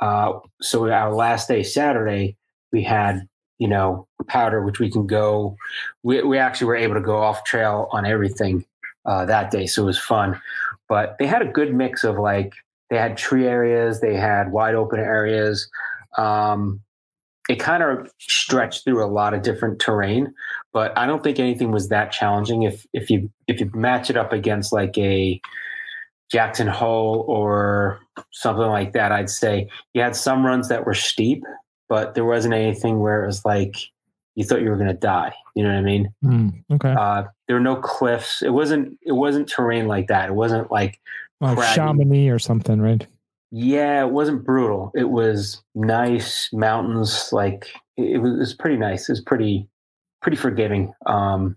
Uh, 0.00 0.40
so 0.60 0.90
our 0.90 1.14
last 1.14 1.48
day, 1.48 1.62
Saturday, 1.62 2.36
we 2.72 2.82
had 2.82 3.28
you 3.58 3.68
know 3.68 4.06
powder, 4.26 4.64
which 4.64 4.80
we 4.80 4.90
can 4.90 5.06
go. 5.06 5.56
We 6.02 6.22
we 6.22 6.38
actually 6.38 6.66
were 6.66 6.76
able 6.76 6.94
to 6.94 7.00
go 7.00 7.18
off 7.18 7.44
trail 7.44 7.88
on 7.92 8.06
everything 8.06 8.64
uh, 9.06 9.24
that 9.26 9.50
day, 9.50 9.66
so 9.66 9.82
it 9.82 9.86
was 9.86 9.98
fun. 9.98 10.40
But 10.88 11.16
they 11.18 11.26
had 11.26 11.42
a 11.42 11.46
good 11.46 11.74
mix 11.74 12.04
of 12.04 12.18
like 12.18 12.52
they 12.90 12.98
had 12.98 13.16
tree 13.16 13.46
areas, 13.46 14.00
they 14.00 14.14
had 14.14 14.52
wide 14.52 14.74
open 14.74 15.00
areas. 15.00 15.68
Um, 16.18 16.80
it 17.48 17.56
kind 17.56 17.82
of 17.82 18.10
stretched 18.18 18.84
through 18.84 19.04
a 19.04 19.06
lot 19.06 19.34
of 19.34 19.42
different 19.42 19.78
terrain, 19.78 20.32
but 20.72 20.96
I 20.96 21.06
don't 21.06 21.22
think 21.22 21.38
anything 21.38 21.72
was 21.72 21.88
that 21.88 22.10
challenging. 22.10 22.62
If 22.62 22.86
if 22.92 23.10
you 23.10 23.30
if 23.48 23.60
you 23.60 23.70
match 23.74 24.10
it 24.10 24.16
up 24.16 24.32
against 24.32 24.72
like 24.72 24.96
a 24.96 25.40
Jackson 26.30 26.66
Hole 26.66 27.24
or 27.28 28.00
something 28.32 28.66
like 28.66 28.92
that, 28.92 29.12
I'd 29.12 29.30
say 29.30 29.68
you 29.92 30.02
had 30.02 30.16
some 30.16 30.44
runs 30.44 30.68
that 30.68 30.86
were 30.86 30.94
steep, 30.94 31.42
but 31.88 32.14
there 32.14 32.24
wasn't 32.24 32.54
anything 32.54 33.00
where 33.00 33.22
it 33.22 33.26
was 33.26 33.44
like 33.44 33.76
you 34.34 34.44
thought 34.44 34.62
you 34.62 34.70
were 34.70 34.76
going 34.76 34.88
to 34.88 34.94
die. 34.94 35.32
You 35.54 35.62
know 35.62 35.70
what 35.70 35.78
I 35.78 35.82
mean? 35.82 36.12
Hmm, 36.22 36.48
okay, 36.72 36.92
Uh, 36.98 37.24
there 37.46 37.56
were 37.56 37.62
no 37.62 37.76
cliffs. 37.76 38.42
It 38.42 38.50
wasn't. 38.50 38.98
It 39.02 39.12
wasn't 39.12 39.48
terrain 39.48 39.86
like 39.86 40.08
that. 40.08 40.28
It 40.30 40.34
wasn't 40.34 40.72
like 40.72 40.98
like 41.40 41.56
craggy. 41.56 41.74
Chamonix 41.76 42.28
or 42.30 42.38
something, 42.38 42.80
right? 42.80 43.06
yeah. 43.52 44.04
It 44.04 44.10
wasn't 44.10 44.44
brutal. 44.44 44.90
It 44.96 45.10
was 45.10 45.62
nice 45.76 46.52
mountains. 46.52 47.28
Like 47.32 47.68
it, 47.96 48.16
it 48.16 48.18
was, 48.18 48.32
it 48.32 48.38
was 48.38 48.54
pretty 48.54 48.76
nice. 48.76 49.08
It 49.08 49.12
was 49.12 49.20
pretty 49.20 49.68
pretty 50.22 50.36
forgiving. 50.36 50.92
Um, 51.06 51.56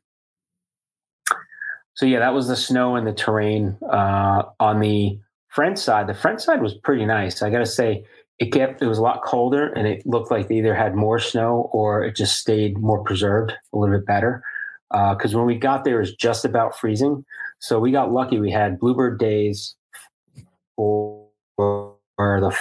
so 1.97 2.05
yeah, 2.05 2.19
that 2.19 2.35
was 2.35 2.47
the 2.47 2.55
snow 2.55 2.95
and 2.95 3.07
the 3.07 3.11
terrain. 3.11 3.75
Uh, 3.91 4.43
on 4.59 4.79
the 4.79 5.19
French 5.49 5.79
side, 5.79 6.05
the 6.05 6.13
French 6.13 6.41
side 6.41 6.61
was 6.61 6.75
pretty 6.75 7.07
nice. 7.07 7.41
I 7.41 7.49
got 7.49 7.57
to 7.57 7.65
say, 7.65 8.05
it 8.37 8.51
kept 8.51 8.83
it 8.83 8.85
was 8.85 8.99
a 8.99 9.01
lot 9.01 9.23
colder, 9.23 9.73
and 9.73 9.87
it 9.87 10.05
looked 10.05 10.29
like 10.29 10.47
they 10.47 10.57
either 10.59 10.75
had 10.75 10.93
more 10.93 11.17
snow 11.17 11.71
or 11.73 12.03
it 12.03 12.15
just 12.15 12.37
stayed 12.37 12.77
more 12.77 13.03
preserved, 13.03 13.51
a 13.73 13.77
little 13.77 13.97
bit 13.97 14.05
better. 14.05 14.43
Because 14.91 15.35
when 15.35 15.47
we 15.47 15.55
got 15.55 15.85
there, 15.85 15.95
it 15.95 16.01
was 16.01 16.13
just 16.13 16.45
about 16.45 16.77
freezing. 16.77 17.25
So 17.57 17.79
we 17.79 17.91
got 17.91 18.11
lucky. 18.11 18.39
We 18.39 18.51
had 18.51 18.77
bluebird 18.77 19.17
days 19.17 19.75
for, 20.75 21.25
the 21.57 22.55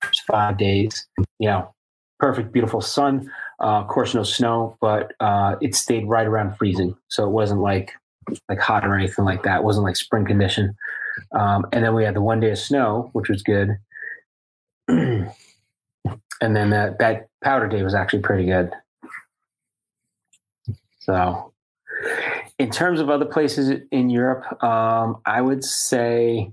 first 0.00 0.22
five 0.28 0.58
days. 0.58 1.08
You 1.40 1.48
know, 1.48 1.74
perfect, 2.18 2.52
beautiful 2.52 2.80
sun. 2.80 3.30
Uh, 3.60 3.80
of 3.80 3.88
course, 3.88 4.14
no 4.14 4.22
snow, 4.22 4.76
but 4.80 5.12
uh, 5.20 5.56
it 5.60 5.74
stayed 5.74 6.06
right 6.06 6.26
around 6.26 6.56
freezing, 6.56 6.94
so 7.08 7.24
it 7.24 7.30
wasn't 7.30 7.60
like 7.60 7.92
like 8.48 8.58
hot 8.58 8.86
or 8.86 8.94
anything 8.94 9.24
like 9.24 9.42
that. 9.44 9.58
It 9.58 9.64
wasn't 9.64 9.84
like 9.84 9.96
spring 9.96 10.26
condition. 10.26 10.76
Um, 11.32 11.64
and 11.72 11.84
then 11.84 11.94
we 11.94 12.04
had 12.04 12.14
the 12.14 12.20
one 12.20 12.40
day 12.40 12.50
of 12.50 12.58
snow, 12.58 13.10
which 13.12 13.28
was 13.28 13.42
good. 13.42 13.78
and 14.88 15.30
then 16.40 16.70
that 16.70 16.98
that 16.98 17.28
powder 17.42 17.68
day 17.68 17.82
was 17.82 17.94
actually 17.94 18.20
pretty 18.20 18.46
good. 18.46 18.72
So, 21.00 21.52
in 22.58 22.70
terms 22.70 23.00
of 23.00 23.08
other 23.08 23.24
places 23.24 23.80
in 23.90 24.10
Europe, 24.10 24.62
um, 24.62 25.18
I 25.24 25.40
would 25.40 25.64
say 25.64 26.52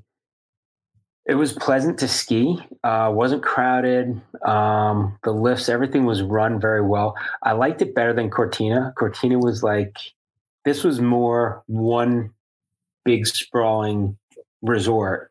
it 1.26 1.36
was 1.36 1.53
pleasant 1.53 1.99
to 1.99 2.07
ski. 2.07 2.59
Uh, 2.84 3.11
wasn't 3.13 3.43
crowded. 3.43 4.21
Um, 4.45 5.17
the 5.24 5.32
lifts, 5.32 5.69
everything 5.69 6.05
was 6.05 6.21
run 6.21 6.59
very 6.59 6.82
well. 6.82 7.15
I 7.41 7.53
liked 7.53 7.82
it 7.82 7.95
better 7.95 8.13
than 8.13 8.30
Cortina. 8.30 8.93
Cortina 8.97 9.39
was 9.39 9.63
like 9.63 9.97
this 10.65 10.84
was 10.84 10.99
more 10.99 11.63
one 11.67 12.32
big 13.05 13.26
sprawling 13.26 14.17
resort. 14.61 15.30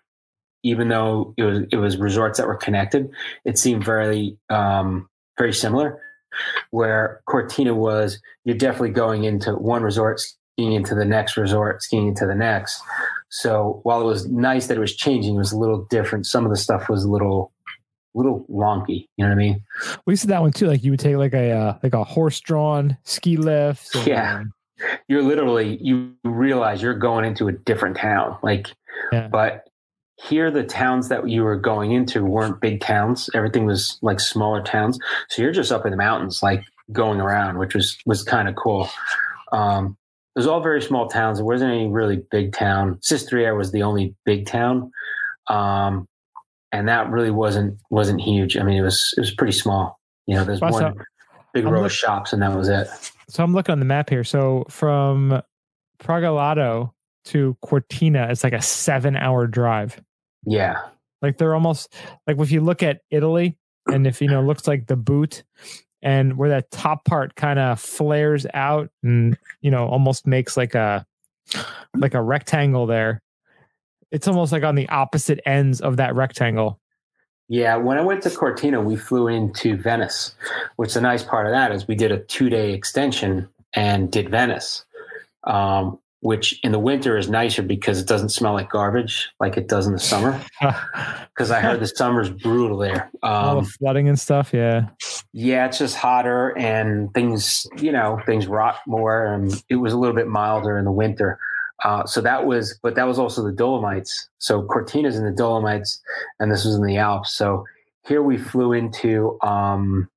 Even 0.64 0.88
though 0.88 1.34
it 1.36 1.42
was 1.42 1.64
it 1.72 1.76
was 1.76 1.96
resorts 1.96 2.38
that 2.38 2.46
were 2.46 2.56
connected, 2.56 3.10
it 3.44 3.58
seemed 3.58 3.84
very 3.84 4.38
um, 4.48 5.08
very 5.36 5.52
similar. 5.52 6.00
Where 6.70 7.20
Cortina 7.26 7.74
was, 7.74 8.18
you're 8.44 8.56
definitely 8.56 8.90
going 8.90 9.24
into 9.24 9.52
one 9.54 9.82
resort, 9.82 10.20
skiing 10.20 10.72
into 10.72 10.94
the 10.94 11.04
next 11.04 11.36
resort, 11.36 11.82
skiing 11.82 12.08
into 12.08 12.26
the 12.26 12.34
next. 12.34 12.80
So 13.34 13.80
while 13.84 14.00
it 14.02 14.04
was 14.04 14.28
nice 14.28 14.66
that 14.66 14.76
it 14.76 14.80
was 14.80 14.94
changing, 14.94 15.36
it 15.36 15.38
was 15.38 15.52
a 15.52 15.58
little 15.58 15.86
different. 15.88 16.26
Some 16.26 16.44
of 16.44 16.50
the 16.50 16.56
stuff 16.56 16.90
was 16.90 17.02
a 17.04 17.08
little, 17.10 17.50
little 18.14 18.44
wonky. 18.50 19.08
You 19.16 19.24
know 19.24 19.28
what 19.28 19.32
I 19.32 19.36
mean? 19.36 19.64
We 20.04 20.12
used 20.12 20.22
to 20.22 20.28
that 20.28 20.42
one 20.42 20.52
too. 20.52 20.66
Like 20.66 20.84
you 20.84 20.90
would 20.90 21.00
take 21.00 21.16
like 21.16 21.32
a 21.32 21.50
uh, 21.50 21.78
like 21.82 21.94
a 21.94 22.04
horse 22.04 22.40
drawn 22.40 22.98
ski 23.04 23.38
lift. 23.38 23.94
and- 23.94 24.06
Yeah. 24.06 24.42
You're 25.08 25.22
literally 25.22 25.78
you 25.80 26.12
realize 26.24 26.82
you're 26.82 26.92
going 26.98 27.24
into 27.24 27.48
a 27.48 27.52
different 27.52 27.96
town. 27.96 28.36
Like, 28.42 28.68
Yeah. 29.12 29.28
but 29.28 29.64
here 30.16 30.50
the 30.50 30.62
towns 30.64 31.08
that 31.08 31.26
you 31.28 31.42
were 31.42 31.56
going 31.56 31.92
into 31.92 32.24
weren't 32.24 32.60
big 32.60 32.80
towns. 32.80 33.30
Everything 33.34 33.64
was 33.64 33.98
like 34.02 34.20
smaller 34.20 34.62
towns. 34.62 34.98
So 35.30 35.40
you're 35.40 35.52
just 35.52 35.72
up 35.72 35.86
in 35.86 35.90
the 35.90 35.96
mountains, 35.96 36.42
like 36.42 36.62
going 36.92 37.20
around, 37.20 37.58
which 37.58 37.74
was 37.74 37.96
was 38.04 38.22
kind 38.22 38.46
of 38.48 38.56
cool. 38.56 38.90
Um, 39.52 39.96
it 40.34 40.38
was 40.38 40.46
all 40.46 40.60
very 40.60 40.80
small 40.82 41.08
towns. 41.08 41.38
There 41.38 41.44
wasn't 41.44 41.72
any 41.72 41.88
really 41.88 42.22
big 42.30 42.52
town. 42.54 42.98
Sestriere 43.02 43.56
was 43.56 43.70
the 43.72 43.82
only 43.82 44.14
big 44.24 44.46
town, 44.46 44.90
um, 45.48 46.06
and 46.72 46.88
that 46.88 47.10
really 47.10 47.30
wasn't 47.30 47.78
wasn't 47.90 48.20
huge. 48.20 48.56
I 48.56 48.62
mean, 48.62 48.78
it 48.78 48.82
was 48.82 49.12
it 49.16 49.20
was 49.20 49.34
pretty 49.34 49.52
small. 49.52 49.98
You 50.26 50.36
know, 50.36 50.44
there's 50.44 50.60
Well, 50.60 50.72
one 50.72 50.94
so- 50.96 51.04
big 51.52 51.66
I'm 51.66 51.72
row 51.72 51.80
look- 51.80 51.86
of 51.90 51.92
shops, 51.92 52.32
and 52.32 52.40
that 52.42 52.56
was 52.56 52.68
it. 52.68 52.88
So 53.28 53.42
I'm 53.44 53.52
looking 53.54 53.72
on 53.72 53.78
the 53.78 53.84
map 53.86 54.10
here. 54.10 54.24
So 54.24 54.64
from 54.68 55.42
Pragelato 56.02 56.92
to 57.26 57.56
Cortina, 57.62 58.28
it's 58.30 58.44
like 58.44 58.52
a 58.52 58.62
seven 58.62 59.16
hour 59.16 59.46
drive. 59.46 60.00
Yeah, 60.44 60.80
Like 61.22 61.38
they're 61.38 61.54
almost 61.54 61.94
like 62.26 62.38
if 62.38 62.50
you 62.50 62.60
look 62.60 62.82
at 62.82 63.00
Italy 63.10 63.56
and 63.90 64.06
if 64.08 64.20
you 64.20 64.26
know, 64.28 64.40
it 64.40 64.44
looks 64.44 64.66
like 64.66 64.86
the 64.88 64.96
boot 64.96 65.44
and 66.02 66.36
where 66.36 66.48
that 66.48 66.70
top 66.70 67.04
part 67.04 67.36
kind 67.36 67.58
of 67.58 67.80
flares 67.80 68.46
out 68.54 68.90
and 69.02 69.38
you 69.60 69.70
know 69.70 69.86
almost 69.86 70.26
makes 70.26 70.56
like 70.56 70.74
a 70.74 71.06
like 71.96 72.14
a 72.14 72.22
rectangle 72.22 72.86
there. 72.86 73.22
It's 74.10 74.28
almost 74.28 74.52
like 74.52 74.62
on 74.62 74.74
the 74.74 74.88
opposite 74.88 75.40
ends 75.46 75.80
of 75.80 75.96
that 75.96 76.14
rectangle. 76.14 76.78
Yeah, 77.48 77.76
when 77.76 77.98
I 77.98 78.02
went 78.02 78.22
to 78.22 78.30
Cortina, 78.30 78.80
we 78.80 78.96
flew 78.96 79.28
into 79.28 79.76
Venice, 79.76 80.34
which 80.76 80.94
the 80.94 81.00
nice 81.00 81.22
part 81.22 81.46
of 81.46 81.52
that 81.52 81.72
is 81.72 81.86
we 81.86 81.94
did 81.94 82.12
a 82.12 82.20
two 82.20 82.48
day 82.48 82.72
extension 82.72 83.48
and 83.74 84.10
did 84.10 84.30
Venice, 84.30 84.84
um, 85.44 85.98
which 86.22 86.58
in 86.62 86.70
the 86.70 86.78
winter 86.78 87.18
is 87.18 87.28
nicer 87.28 87.62
because 87.62 88.00
it 88.00 88.06
doesn't 88.06 88.28
smell 88.28 88.52
like 88.52 88.70
garbage 88.70 89.28
like 89.40 89.56
it 89.56 89.66
does 89.68 89.86
in 89.88 89.92
the 89.92 89.98
summer. 89.98 90.40
Because 91.34 91.50
I 91.50 91.60
heard 91.60 91.80
the 91.80 91.86
summer's 91.88 92.28
brutal 92.28 92.76
there. 92.76 93.10
All 93.22 93.58
Um, 93.58 93.64
the 93.64 93.70
flooding 93.70 94.06
and 94.06 94.20
stuff. 94.20 94.52
Yeah. 94.52 94.88
yeah, 95.32 95.64
it's 95.66 95.78
just 95.78 95.96
hotter 95.96 96.56
and 96.58 97.12
things, 97.14 97.66
you 97.78 97.90
know, 97.90 98.20
things 98.26 98.46
rot 98.46 98.76
more, 98.86 99.24
and 99.26 99.50
it 99.70 99.76
was 99.76 99.94
a 99.94 99.98
little 99.98 100.14
bit 100.14 100.28
milder 100.28 100.76
in 100.76 100.84
the 100.84 100.92
winter. 100.92 101.38
Uh, 101.84 102.04
so 102.04 102.20
that 102.20 102.44
was, 102.46 102.78
but 102.82 102.94
that 102.96 103.04
was 103.08 103.18
also 103.18 103.42
the 103.42 103.50
Dolomites. 103.50 104.28
So 104.38 104.62
Cortina's 104.64 105.16
in 105.16 105.24
the 105.24 105.30
Dolomites, 105.32 106.00
and 106.38 106.52
this 106.52 106.66
was 106.66 106.74
in 106.76 106.84
the 106.84 106.98
Alps. 106.98 107.32
So 107.32 107.64
here 108.06 108.22
we 108.22 108.36
flew 108.36 108.74
into 108.74 109.38
um, 109.42 110.10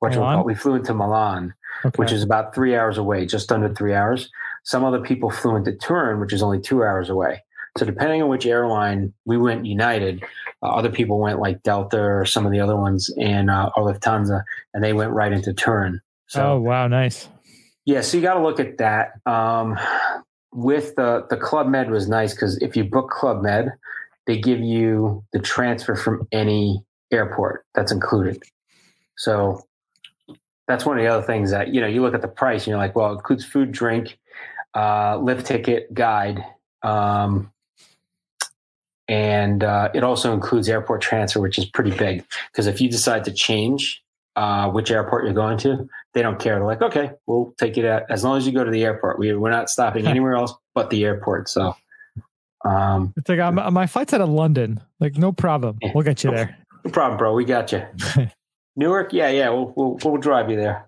what 0.00 0.12
you 0.12 0.18
Milan? 0.18 0.34
call 0.38 0.44
we 0.44 0.54
flew 0.56 0.74
into 0.74 0.92
Milan, 0.94 1.54
Okay. 1.84 1.94
which 1.96 2.10
is 2.12 2.22
about 2.24 2.54
three 2.56 2.74
hours 2.76 2.98
away, 2.98 3.24
just 3.24 3.52
under 3.52 3.72
three 3.72 3.94
hours. 3.94 4.28
Some 4.64 4.84
other 4.84 5.00
people 5.00 5.30
flew 5.30 5.56
into 5.56 5.74
Turin, 5.76 6.20
which 6.20 6.32
is 6.32 6.42
only 6.42 6.60
two 6.60 6.82
hours 6.82 7.08
away. 7.08 7.42
So 7.78 7.86
depending 7.86 8.22
on 8.22 8.28
which 8.28 8.46
airline 8.46 9.12
we 9.24 9.36
went 9.36 9.64
United, 9.64 10.24
uh, 10.62 10.66
other 10.66 10.90
people 10.90 11.18
went 11.18 11.38
like 11.38 11.62
Delta 11.62 12.00
or 12.00 12.24
some 12.24 12.44
of 12.44 12.52
the 12.52 12.60
other 12.60 12.76
ones, 12.76 13.10
and 13.18 13.48
uh, 13.50 13.70
or 13.76 13.92
Lufthansa, 13.92 14.42
and 14.74 14.82
they 14.82 14.92
went 14.92 15.12
right 15.12 15.32
into 15.32 15.52
Turin. 15.52 16.00
So 16.26 16.52
oh 16.52 16.60
wow, 16.60 16.88
nice. 16.88 17.28
yeah, 17.84 18.00
so 18.00 18.16
you 18.16 18.22
got 18.22 18.34
to 18.34 18.42
look 18.42 18.60
at 18.60 18.78
that. 18.78 19.12
Um, 19.26 19.78
with 20.52 20.96
the 20.96 21.26
the 21.30 21.36
Club 21.36 21.68
Med 21.68 21.90
was 21.90 22.08
nice 22.08 22.34
because 22.34 22.60
if 22.60 22.76
you 22.76 22.84
book 22.84 23.10
Club 23.10 23.42
Med, 23.42 23.72
they 24.26 24.38
give 24.38 24.60
you 24.60 25.24
the 25.32 25.38
transfer 25.38 25.94
from 25.94 26.26
any 26.32 26.84
airport 27.12 27.64
that's 27.74 27.92
included. 27.92 28.42
So 29.16 29.64
that's 30.68 30.86
one 30.86 30.98
of 30.98 31.04
the 31.04 31.10
other 31.10 31.26
things 31.26 31.50
that 31.50 31.74
you 31.74 31.80
know 31.80 31.86
you 31.86 32.02
look 32.02 32.14
at 32.14 32.22
the 32.22 32.28
price 32.28 32.62
and 32.62 32.68
you're 32.68 32.78
like, 32.78 32.94
well, 32.94 33.12
it 33.12 33.16
includes 33.16 33.44
food, 33.44 33.72
drink, 33.72 34.18
uh, 34.74 35.18
lift 35.18 35.46
ticket, 35.46 35.92
guide, 35.92 36.44
um, 36.82 37.52
and 39.08 39.64
uh, 39.64 39.90
it 39.92 40.04
also 40.04 40.32
includes 40.32 40.68
airport 40.68 41.00
transfer, 41.00 41.40
which 41.40 41.58
is 41.58 41.64
pretty 41.64 41.90
big 41.90 42.24
because 42.52 42.66
if 42.66 42.80
you 42.80 42.88
decide 42.88 43.24
to 43.24 43.32
change 43.32 44.02
uh, 44.36 44.70
which 44.70 44.90
airport 44.90 45.24
you're 45.24 45.34
going 45.34 45.58
to, 45.58 45.88
they 46.14 46.22
don't 46.22 46.38
care. 46.38 46.54
They're 46.54 46.64
like, 46.64 46.82
okay, 46.82 47.10
we'll 47.26 47.52
take 47.58 47.76
you 47.76 47.82
to 47.82 48.06
as 48.08 48.24
long 48.24 48.38
as 48.38 48.46
you 48.46 48.52
go 48.52 48.64
to 48.64 48.70
the 48.70 48.84
airport. 48.84 49.18
We, 49.18 49.34
we're 49.34 49.50
not 49.50 49.68
stopping 49.68 50.06
anywhere 50.14 50.34
else 50.34 50.54
but 50.74 50.90
the 50.90 51.04
airport. 51.04 51.48
So, 51.48 51.74
um, 52.64 53.12
It's 53.16 53.28
like 53.28 53.40
I'm, 53.40 53.56
my 53.74 53.86
flight's 53.86 54.12
out 54.14 54.20
of 54.20 54.28
London. 54.28 54.80
Like 55.00 55.16
no 55.16 55.32
problem, 55.32 55.78
we'll 55.94 56.04
get 56.04 56.22
you 56.22 56.30
there. 56.30 56.56
no 56.84 56.90
problem, 56.90 57.18
bro. 57.18 57.34
We 57.34 57.44
got 57.44 57.72
you. 57.72 57.84
Newark, 58.76 59.12
yeah, 59.12 59.28
yeah. 59.30 59.50
We'll, 59.50 59.72
we'll 59.76 59.98
we'll 60.04 60.16
drive 60.18 60.48
you 60.50 60.56
there. 60.56 60.86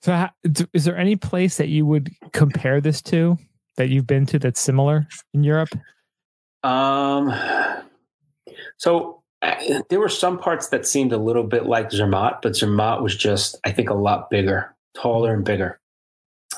So, 0.00 0.28
is 0.72 0.84
there 0.84 0.96
any 0.96 1.16
place 1.16 1.56
that 1.56 1.68
you 1.68 1.86
would 1.86 2.10
compare 2.32 2.80
this 2.80 3.02
to 3.02 3.38
that 3.76 3.88
you've 3.88 4.06
been 4.06 4.26
to 4.26 4.38
that's 4.38 4.60
similar 4.60 5.06
in 5.32 5.44
Europe? 5.44 5.70
Um, 6.62 7.32
so 8.76 9.22
there 9.88 10.00
were 10.00 10.08
some 10.08 10.38
parts 10.38 10.68
that 10.68 10.86
seemed 10.86 11.12
a 11.12 11.18
little 11.18 11.44
bit 11.44 11.66
like 11.66 11.90
Zermatt, 11.90 12.42
but 12.42 12.56
Zermatt 12.56 13.02
was 13.02 13.16
just, 13.16 13.56
I 13.64 13.72
think, 13.72 13.90
a 13.90 13.94
lot 13.94 14.30
bigger, 14.30 14.74
taller 14.94 15.32
and 15.32 15.44
bigger. 15.44 15.80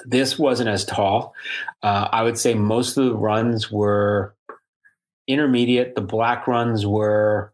This 0.04 0.38
wasn't 0.38 0.70
as 0.70 0.84
tall. 0.84 1.34
Uh, 1.82 2.08
I 2.10 2.22
would 2.22 2.38
say 2.38 2.54
most 2.54 2.96
of 2.96 3.04
the 3.04 3.14
runs 3.14 3.70
were 3.70 4.34
intermediate. 5.26 5.94
The 5.94 6.00
black 6.00 6.46
runs 6.46 6.86
were 6.86 7.52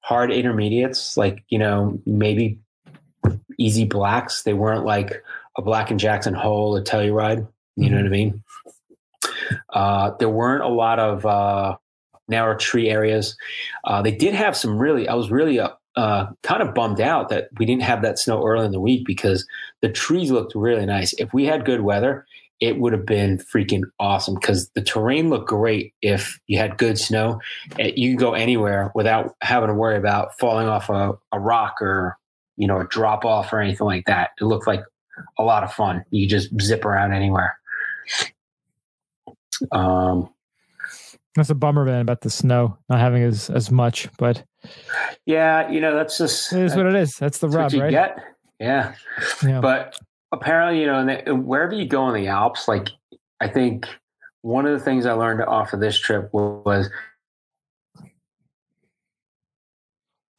hard 0.00 0.32
intermediates, 0.32 1.16
like, 1.16 1.44
you 1.48 1.58
know, 1.58 2.00
maybe 2.04 2.58
easy 3.58 3.84
blacks. 3.84 4.42
They 4.42 4.54
weren't 4.54 4.84
like 4.84 5.22
a 5.56 5.62
Black 5.62 5.90
and 5.90 6.00
Jackson 6.00 6.34
Hole 6.34 6.76
a 6.76 6.82
Telluride. 6.82 7.46
You 7.76 7.90
know 7.90 7.96
what 7.96 8.06
I 8.06 8.08
mean? 8.08 8.42
Uh, 9.70 10.12
there 10.18 10.28
weren't 10.28 10.62
a 10.62 10.68
lot 10.68 10.98
of 10.98 11.26
uh, 11.26 11.76
narrow 12.28 12.56
tree 12.56 12.88
areas. 12.88 13.36
Uh, 13.84 14.02
they 14.02 14.12
did 14.12 14.34
have 14.34 14.56
some 14.56 14.78
really. 14.78 15.08
I 15.08 15.14
was 15.14 15.30
really 15.30 15.58
uh, 15.58 15.70
uh, 15.96 16.26
kind 16.42 16.62
of 16.62 16.74
bummed 16.74 17.00
out 17.00 17.28
that 17.28 17.48
we 17.58 17.66
didn't 17.66 17.82
have 17.82 18.02
that 18.02 18.18
snow 18.18 18.44
early 18.44 18.66
in 18.66 18.72
the 18.72 18.80
week 18.80 19.04
because 19.06 19.46
the 19.82 19.88
trees 19.88 20.30
looked 20.30 20.54
really 20.54 20.86
nice. 20.86 21.12
If 21.14 21.32
we 21.32 21.44
had 21.44 21.64
good 21.64 21.82
weather, 21.82 22.26
it 22.60 22.78
would 22.78 22.92
have 22.92 23.06
been 23.06 23.38
freaking 23.38 23.82
awesome 23.98 24.34
because 24.34 24.70
the 24.70 24.82
terrain 24.82 25.28
looked 25.28 25.48
great. 25.48 25.92
If 26.00 26.38
you 26.46 26.58
had 26.58 26.78
good 26.78 26.98
snow, 26.98 27.40
Eh, 27.78 27.92
you 27.96 28.10
can 28.10 28.16
go 28.16 28.34
anywhere 28.34 28.90
without 28.94 29.34
having 29.42 29.68
to 29.68 29.74
worry 29.74 29.96
about 29.96 30.38
falling 30.38 30.68
off 30.68 30.88
a, 30.88 31.12
a 31.32 31.40
rock 31.40 31.76
or 31.80 32.16
you 32.56 32.66
know 32.66 32.80
a 32.80 32.84
drop 32.86 33.24
off 33.24 33.52
or 33.52 33.60
anything 33.60 33.86
like 33.86 34.06
that. 34.06 34.30
It 34.40 34.44
looked 34.44 34.66
like 34.66 34.82
a 35.38 35.42
lot 35.42 35.62
of 35.62 35.72
fun. 35.72 36.04
You 36.10 36.28
just 36.28 36.50
zip 36.60 36.84
around 36.84 37.12
anywhere. 37.12 37.56
Um, 39.72 40.28
That's 41.36 41.50
a 41.50 41.54
bummer, 41.54 41.84
man, 41.84 42.00
about 42.00 42.20
the 42.22 42.30
snow 42.30 42.76
not 42.88 42.98
having 42.98 43.22
as 43.22 43.50
as 43.50 43.70
much, 43.70 44.08
but 44.18 44.44
yeah, 45.26 45.70
you 45.70 45.80
know 45.80 45.94
that's 45.94 46.18
just 46.18 46.52
it 46.52 46.62
is 46.62 46.76
what 46.76 46.86
it 46.86 46.94
is. 46.94 47.16
That's 47.16 47.38
the 47.38 47.48
rub, 47.48 47.72
right? 47.74 47.90
get. 47.90 48.18
Yeah, 48.60 48.94
Yeah. 49.42 49.60
but 49.60 49.98
apparently, 50.32 50.80
you 50.80 50.86
know, 50.86 51.00
and 51.00 51.08
the, 51.26 51.34
wherever 51.34 51.74
you 51.74 51.86
go 51.86 52.08
in 52.08 52.14
the 52.14 52.28
Alps, 52.28 52.68
like 52.68 52.88
I 53.40 53.48
think 53.48 53.86
one 54.42 54.64
of 54.66 54.78
the 54.78 54.84
things 54.84 55.06
I 55.06 55.12
learned 55.12 55.42
off 55.42 55.72
of 55.72 55.80
this 55.80 55.98
trip 55.98 56.28
was 56.32 56.88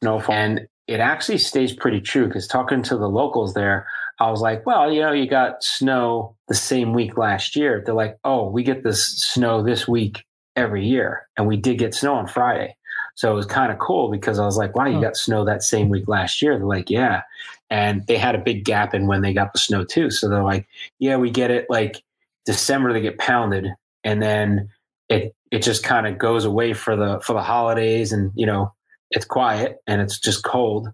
snowfall, 0.02 0.34
and 0.34 0.66
it 0.86 1.00
actually 1.00 1.38
stays 1.38 1.72
pretty 1.72 2.00
true. 2.00 2.26
Because 2.26 2.46
talking 2.46 2.82
to 2.84 2.96
the 2.96 3.08
locals 3.08 3.54
there, 3.54 3.86
I 4.18 4.30
was 4.30 4.40
like, 4.40 4.64
well, 4.66 4.92
you 4.92 5.00
know, 5.00 5.12
you 5.12 5.26
got 5.26 5.62
snow 5.62 6.36
the 6.48 6.54
same 6.54 6.92
week 6.92 7.16
last 7.16 7.56
year. 7.56 7.82
They're 7.84 7.94
like, 7.94 8.18
oh, 8.24 8.48
we 8.48 8.62
get 8.62 8.82
this 8.82 9.06
snow 9.06 9.62
this 9.62 9.86
week 9.86 10.24
every 10.54 10.86
year, 10.86 11.28
and 11.36 11.46
we 11.46 11.56
did 11.56 11.78
get 11.78 11.94
snow 11.94 12.14
on 12.14 12.26
Friday. 12.26 12.76
So 13.14 13.32
it 13.32 13.34
was 13.34 13.46
kind 13.46 13.72
of 13.72 13.78
cool 13.78 14.10
because 14.10 14.38
I 14.38 14.44
was 14.44 14.58
like, 14.58 14.76
wow, 14.76 14.86
you 14.86 15.00
got 15.00 15.16
snow 15.16 15.44
that 15.46 15.62
same 15.62 15.88
week 15.88 16.06
last 16.06 16.42
year. 16.42 16.56
They're 16.56 16.66
like, 16.66 16.90
yeah. 16.90 17.22
And 17.70 18.06
they 18.06 18.18
had 18.18 18.34
a 18.34 18.38
big 18.38 18.64
gap 18.64 18.94
in 18.94 19.06
when 19.06 19.22
they 19.22 19.32
got 19.32 19.54
the 19.54 19.58
snow 19.58 19.84
too. 19.84 20.10
So 20.10 20.28
they're 20.28 20.44
like, 20.44 20.66
yeah, 20.98 21.16
we 21.16 21.30
get 21.30 21.50
it 21.50 21.66
like 21.70 22.02
December 22.44 22.92
they 22.92 23.00
get 23.00 23.18
pounded 23.18 23.68
and 24.04 24.22
then 24.22 24.70
it 25.08 25.34
it 25.50 25.62
just 25.62 25.82
kind 25.82 26.06
of 26.06 26.18
goes 26.18 26.44
away 26.44 26.72
for 26.72 26.94
the 26.94 27.20
for 27.20 27.32
the 27.32 27.42
holidays 27.42 28.12
and 28.12 28.32
you 28.34 28.46
know, 28.46 28.72
it's 29.10 29.24
quiet 29.24 29.78
and 29.86 30.00
it's 30.00 30.18
just 30.18 30.44
cold. 30.44 30.88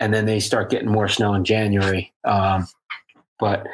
And 0.00 0.14
then 0.14 0.26
they 0.26 0.40
start 0.40 0.70
getting 0.70 0.90
more 0.90 1.08
snow 1.08 1.34
in 1.34 1.44
January. 1.44 2.12
Um, 2.24 2.66
but 3.38 3.66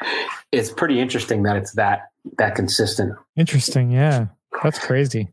it's 0.53 0.71
pretty 0.71 1.01
interesting 1.01 1.43
that 1.45 1.57
it's 1.57 1.73
that 1.73 2.11
that 2.39 2.55
consistent. 2.55 3.17
Interesting. 3.37 3.91
Yeah, 3.91 4.27
that's 4.63 4.79
crazy. 4.79 5.29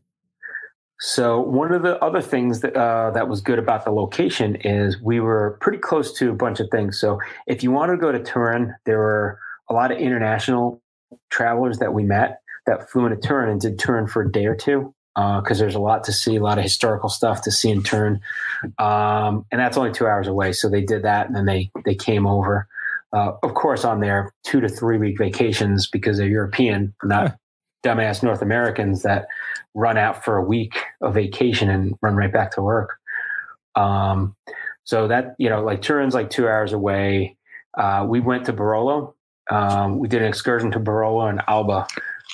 So 1.00 1.40
one 1.40 1.72
of 1.72 1.82
the 1.82 2.02
other 2.02 2.20
things 2.20 2.60
that 2.60 2.76
uh, 2.76 3.10
that 3.10 3.28
was 3.28 3.40
good 3.40 3.58
about 3.58 3.84
the 3.84 3.90
location 3.90 4.56
is 4.56 5.00
we 5.02 5.20
were 5.20 5.58
pretty 5.60 5.78
close 5.78 6.16
to 6.18 6.30
a 6.30 6.34
bunch 6.34 6.60
of 6.60 6.68
things. 6.70 7.00
So 7.00 7.18
if 7.46 7.62
you 7.62 7.72
want 7.72 7.90
to 7.90 7.96
go 7.96 8.12
to 8.12 8.22
Turin, 8.22 8.74
there 8.84 8.98
were 8.98 9.38
a 9.68 9.74
lot 9.74 9.90
of 9.90 9.98
international 9.98 10.80
travelers 11.30 11.78
that 11.78 11.92
we 11.92 12.04
met 12.04 12.40
that 12.66 12.88
flew 12.90 13.06
into 13.06 13.16
Turin 13.16 13.50
and 13.50 13.60
did 13.60 13.78
Turin 13.78 14.06
for 14.06 14.22
a 14.22 14.30
day 14.30 14.46
or 14.46 14.54
two 14.54 14.94
because 15.14 15.58
there's 15.58 15.74
a 15.74 15.80
lot 15.80 16.04
to 16.04 16.12
see, 16.12 16.36
a 16.36 16.42
lot 16.42 16.58
of 16.58 16.64
historical 16.64 17.08
stuff 17.08 17.42
to 17.42 17.50
see 17.50 17.70
in 17.70 17.82
Turin, 17.82 18.20
um, 18.78 19.44
and 19.50 19.60
that's 19.60 19.76
only 19.76 19.92
two 19.92 20.06
hours 20.06 20.26
away. 20.26 20.52
So 20.52 20.68
they 20.68 20.82
did 20.82 21.02
that, 21.02 21.26
and 21.26 21.36
then 21.36 21.46
they 21.46 21.70
they 21.84 21.94
came 21.94 22.26
over. 22.26 22.68
Uh, 23.12 23.32
of 23.42 23.52
course, 23.54 23.84
on 23.84 24.00
their 24.00 24.32
two 24.42 24.60
to 24.60 24.68
three 24.68 24.96
week 24.96 25.18
vacations 25.18 25.86
because 25.86 26.16
they're 26.16 26.28
European, 26.28 26.94
not 27.04 27.36
dumbass 27.84 28.22
North 28.22 28.42
Americans 28.42 29.02
that 29.02 29.26
run 29.74 29.98
out 29.98 30.24
for 30.24 30.36
a 30.36 30.42
week 30.42 30.84
of 31.00 31.14
vacation 31.14 31.68
and 31.68 31.94
run 32.00 32.16
right 32.16 32.32
back 32.32 32.52
to 32.52 32.62
work. 32.62 32.98
Um, 33.74 34.36
so 34.84 35.08
that 35.08 35.34
you 35.38 35.48
know, 35.48 35.62
like 35.62 35.82
Turin's 35.82 36.14
like 36.14 36.30
two 36.30 36.48
hours 36.48 36.72
away. 36.72 37.36
Uh, 37.76 38.06
we 38.08 38.20
went 38.20 38.46
to 38.46 38.52
Barolo. 38.52 39.14
Um, 39.50 39.98
we 39.98 40.08
did 40.08 40.22
an 40.22 40.28
excursion 40.28 40.70
to 40.72 40.80
Barolo 40.80 41.28
and 41.28 41.40
Alba, 41.48 41.86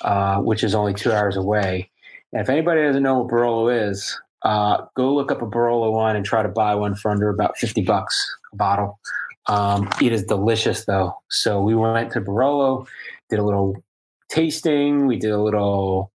uh, 0.03 0.39
which 0.39 0.65
is 0.65 0.75
only 0.75 0.95
two 0.95 1.13
hours 1.13 1.37
away. 1.37 1.91
And 2.33 2.43
if 2.43 2.49
anybody 2.49 2.83
doesn't 2.83 3.03
know 3.03 3.21
what 3.21 3.33
Barolo 3.33 3.91
is, 3.91 4.21
uh, 4.43 4.85
go 4.97 5.15
look 5.15 5.33
up 5.33 5.43
a 5.43 5.47
Barolo 5.47 5.93
wine 5.93 6.17
and 6.17 6.25
try 6.25 6.43
to 6.43 6.49
buy 6.49 6.75
one 6.75 6.95
for 6.95 7.11
under 7.11 7.29
about 7.29 7.57
fifty 7.57 7.83
bucks 7.83 8.37
a 8.53 8.57
bottle. 8.57 8.99
Um, 9.47 9.89
it 10.03 10.13
is 10.13 10.25
delicious 10.25 10.85
though. 10.85 11.15
So 11.31 11.63
we 11.63 11.75
went 11.75 12.13
to 12.13 12.21
Barolo, 12.21 12.87
did 13.31 13.39
a 13.39 13.45
little 13.45 13.83
tasting. 14.29 15.07
We 15.07 15.17
did 15.17 15.31
a 15.31 15.41
little 15.41 16.13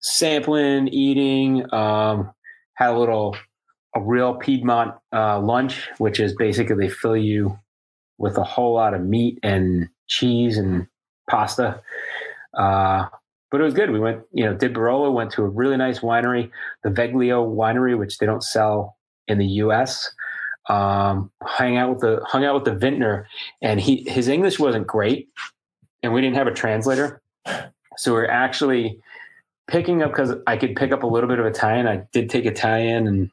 sampling, 0.00 0.88
eating. 0.88 1.72
Um, 1.72 2.32
had 2.74 2.90
a 2.90 2.98
little 2.98 3.36
a 3.94 4.00
real 4.00 4.34
Piedmont 4.34 4.94
uh, 5.12 5.38
lunch, 5.38 5.88
which 5.98 6.18
is 6.18 6.34
basically 6.34 6.76
they 6.76 6.88
fill 6.88 7.16
you 7.16 7.58
with 8.18 8.36
a 8.38 8.44
whole 8.44 8.74
lot 8.74 8.94
of 8.94 9.02
meat 9.02 9.38
and 9.42 9.88
cheese 10.08 10.56
and 10.58 10.86
pasta. 11.28 11.80
Uh, 12.56 13.06
but 13.52 13.60
it 13.60 13.64
was 13.64 13.74
good. 13.74 13.90
We 13.90 14.00
went, 14.00 14.22
you 14.32 14.44
know, 14.44 14.54
did 14.54 14.72
Barolo, 14.72 15.12
went 15.12 15.30
to 15.32 15.42
a 15.42 15.48
really 15.48 15.76
nice 15.76 16.00
winery, 16.00 16.50
the 16.82 16.88
Veglio 16.88 17.46
winery, 17.54 17.96
which 17.96 18.16
they 18.18 18.24
don't 18.24 18.42
sell 18.42 18.96
in 19.28 19.36
the 19.38 19.46
U.S. 19.46 20.10
Um, 20.68 21.30
hang 21.46 21.76
out 21.76 21.90
with 21.90 22.00
the 22.00 22.24
hung 22.26 22.44
out 22.44 22.54
with 22.54 22.64
the 22.64 22.74
vintner, 22.74 23.28
and 23.60 23.78
he 23.78 24.04
his 24.08 24.26
English 24.26 24.58
wasn't 24.58 24.86
great, 24.86 25.28
and 26.02 26.14
we 26.14 26.22
didn't 26.22 26.36
have 26.36 26.46
a 26.46 26.52
translator, 26.52 27.20
so 27.98 28.12
we're 28.12 28.26
actually 28.26 28.98
picking 29.68 30.02
up 30.02 30.10
because 30.12 30.34
I 30.46 30.56
could 30.56 30.74
pick 30.74 30.90
up 30.90 31.02
a 31.02 31.06
little 31.06 31.28
bit 31.28 31.38
of 31.38 31.46
Italian. 31.46 31.86
I 31.86 32.04
did 32.12 32.30
take 32.30 32.46
Italian, 32.46 33.06
and 33.06 33.30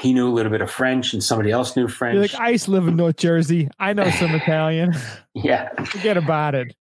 he 0.00 0.12
knew 0.12 0.28
a 0.28 0.32
little 0.32 0.52
bit 0.52 0.60
of 0.60 0.70
French, 0.70 1.12
and 1.12 1.24
somebody 1.24 1.50
else 1.50 1.76
knew 1.76 1.88
French. 1.88 2.14
You're 2.14 2.22
like, 2.22 2.34
I 2.38 2.50
used 2.50 2.66
to 2.66 2.70
live 2.70 2.86
in 2.86 2.94
North 2.96 3.16
Jersey. 3.16 3.68
I 3.80 3.94
know 3.94 4.08
some 4.10 4.30
Italian. 4.34 4.94
yeah, 5.34 5.70
Forget 5.84 6.16
about 6.16 6.54
it. 6.54 6.74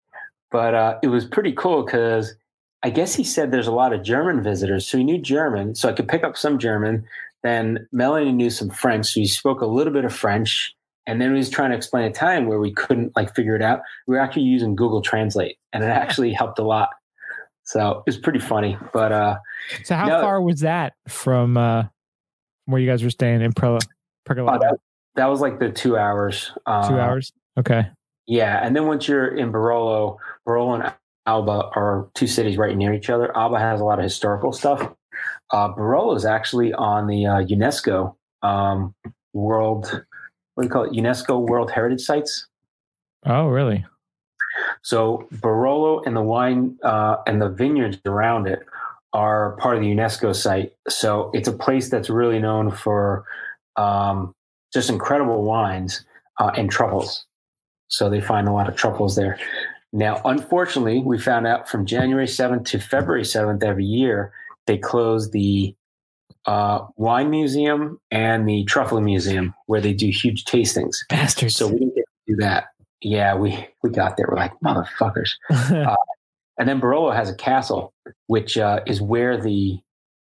But 0.50 0.74
uh, 0.74 0.98
it 1.02 1.08
was 1.08 1.24
pretty 1.24 1.52
cool 1.52 1.84
because 1.84 2.34
I 2.82 2.90
guess 2.90 3.14
he 3.14 3.24
said 3.24 3.50
there's 3.50 3.66
a 3.66 3.72
lot 3.72 3.92
of 3.92 4.02
German 4.02 4.42
visitors, 4.42 4.86
so 4.86 4.98
he 4.98 5.04
knew 5.04 5.18
German, 5.18 5.74
so 5.74 5.88
I 5.88 5.92
could 5.92 6.08
pick 6.08 6.24
up 6.24 6.36
some 6.36 6.58
German. 6.58 7.04
Then 7.42 7.86
Melanie 7.92 8.32
knew 8.32 8.50
some 8.50 8.70
French, 8.70 9.06
so 9.06 9.20
he 9.20 9.26
spoke 9.26 9.60
a 9.60 9.66
little 9.66 9.92
bit 9.92 10.04
of 10.04 10.14
French. 10.14 10.74
And 11.06 11.20
then 11.20 11.30
he 11.30 11.38
was 11.38 11.50
trying 11.50 11.70
to 11.70 11.76
explain 11.76 12.04
Italian 12.04 12.46
where 12.46 12.60
we 12.60 12.72
couldn't 12.72 13.16
like 13.16 13.34
figure 13.34 13.56
it 13.56 13.62
out. 13.62 13.80
We 14.06 14.14
were 14.14 14.20
actually 14.20 14.42
using 14.42 14.76
Google 14.76 15.02
Translate, 15.02 15.58
and 15.72 15.82
it 15.82 15.86
actually 15.90 16.32
helped 16.32 16.58
a 16.58 16.64
lot. 16.64 16.90
So 17.64 17.98
it 17.98 18.02
was 18.06 18.18
pretty 18.18 18.38
funny. 18.38 18.76
But 18.92 19.12
uh, 19.12 19.38
so 19.84 19.94
how 19.94 20.06
no, 20.06 20.20
far 20.20 20.40
was 20.42 20.60
that 20.60 20.94
from 21.08 21.56
uh, 21.56 21.84
where 22.66 22.80
you 22.80 22.88
guys 22.88 23.02
were 23.02 23.10
staying 23.10 23.42
in 23.42 23.52
Pro? 23.52 23.76
Uh, 23.76 23.78
that, 24.28 24.78
that, 25.16 25.26
was 25.26 25.40
like 25.40 25.58
the 25.58 25.70
two 25.70 25.96
hours. 25.96 26.52
Uh, 26.66 26.88
two 26.88 26.98
hours. 26.98 27.32
Okay. 27.58 27.88
Yeah, 28.26 28.64
and 28.64 28.76
then 28.76 28.86
once 28.86 29.08
you're 29.08 29.36
in 29.36 29.50
Barolo, 29.50 30.18
Barolo 30.50 30.74
and 30.74 30.92
Alba 31.26 31.70
are 31.76 32.08
two 32.14 32.26
cities 32.26 32.56
right 32.56 32.76
near 32.76 32.92
each 32.92 33.10
other. 33.10 33.36
Alba 33.36 33.58
has 33.58 33.80
a 33.80 33.84
lot 33.84 33.98
of 33.98 34.02
historical 34.02 34.52
stuff. 34.52 34.80
Uh, 35.52 35.68
Barolo 35.72 36.16
is 36.16 36.24
actually 36.24 36.72
on 36.72 37.06
the 37.06 37.26
uh, 37.26 37.42
UNESCO 37.44 38.14
um, 38.42 38.94
World, 39.32 40.04
what 40.54 40.62
do 40.62 40.66
you 40.66 40.72
call 40.72 40.84
it? 40.84 40.92
UNESCO 40.92 41.46
World 41.46 41.70
Heritage 41.70 42.00
Sites. 42.00 42.48
Oh, 43.26 43.46
really? 43.46 43.84
So 44.82 45.28
Barolo 45.34 46.04
and 46.04 46.16
the 46.16 46.22
wine 46.22 46.78
uh, 46.82 47.18
and 47.26 47.40
the 47.40 47.48
vineyards 47.48 47.98
around 48.06 48.48
it 48.48 48.60
are 49.12 49.56
part 49.56 49.76
of 49.76 49.82
the 49.82 49.88
UNESCO 49.88 50.34
site. 50.34 50.72
So 50.88 51.30
it's 51.32 51.48
a 51.48 51.52
place 51.52 51.90
that's 51.90 52.10
really 52.10 52.38
known 52.38 52.70
for 52.70 53.24
um, 53.76 54.34
just 54.72 54.90
incredible 54.90 55.44
wines 55.44 56.04
uh, 56.38 56.50
and 56.56 56.70
truffles. 56.70 57.26
So 57.88 58.08
they 58.08 58.20
find 58.20 58.48
a 58.48 58.52
lot 58.52 58.68
of 58.68 58.76
truffles 58.76 59.16
there. 59.16 59.38
Now, 59.92 60.20
unfortunately, 60.24 61.00
we 61.04 61.18
found 61.18 61.46
out 61.46 61.68
from 61.68 61.84
January 61.84 62.26
7th 62.26 62.64
to 62.66 62.78
February 62.78 63.22
7th 63.22 63.62
every 63.64 63.84
year, 63.84 64.32
they 64.66 64.78
close 64.78 65.30
the 65.30 65.74
uh, 66.46 66.86
wine 66.96 67.30
museum 67.30 68.00
and 68.10 68.48
the 68.48 68.64
truffle 68.64 69.00
museum 69.00 69.54
where 69.66 69.80
they 69.80 69.92
do 69.92 70.08
huge 70.08 70.44
tastings. 70.44 70.96
Bastards. 71.08 71.56
So 71.56 71.66
we 71.66 71.78
didn't 71.80 71.96
get 71.96 72.04
to 72.04 72.32
do 72.32 72.36
that. 72.36 72.68
Yeah, 73.02 73.34
we, 73.34 73.66
we 73.82 73.90
got 73.90 74.16
there. 74.16 74.26
We're 74.28 74.36
like, 74.36 74.52
motherfuckers. 74.64 75.32
uh, 75.50 75.96
and 76.58 76.68
then 76.68 76.80
Barolo 76.80 77.14
has 77.14 77.30
a 77.30 77.34
castle, 77.34 77.92
which 78.26 78.58
uh, 78.58 78.80
is 78.86 79.00
where 79.00 79.40
the, 79.40 79.80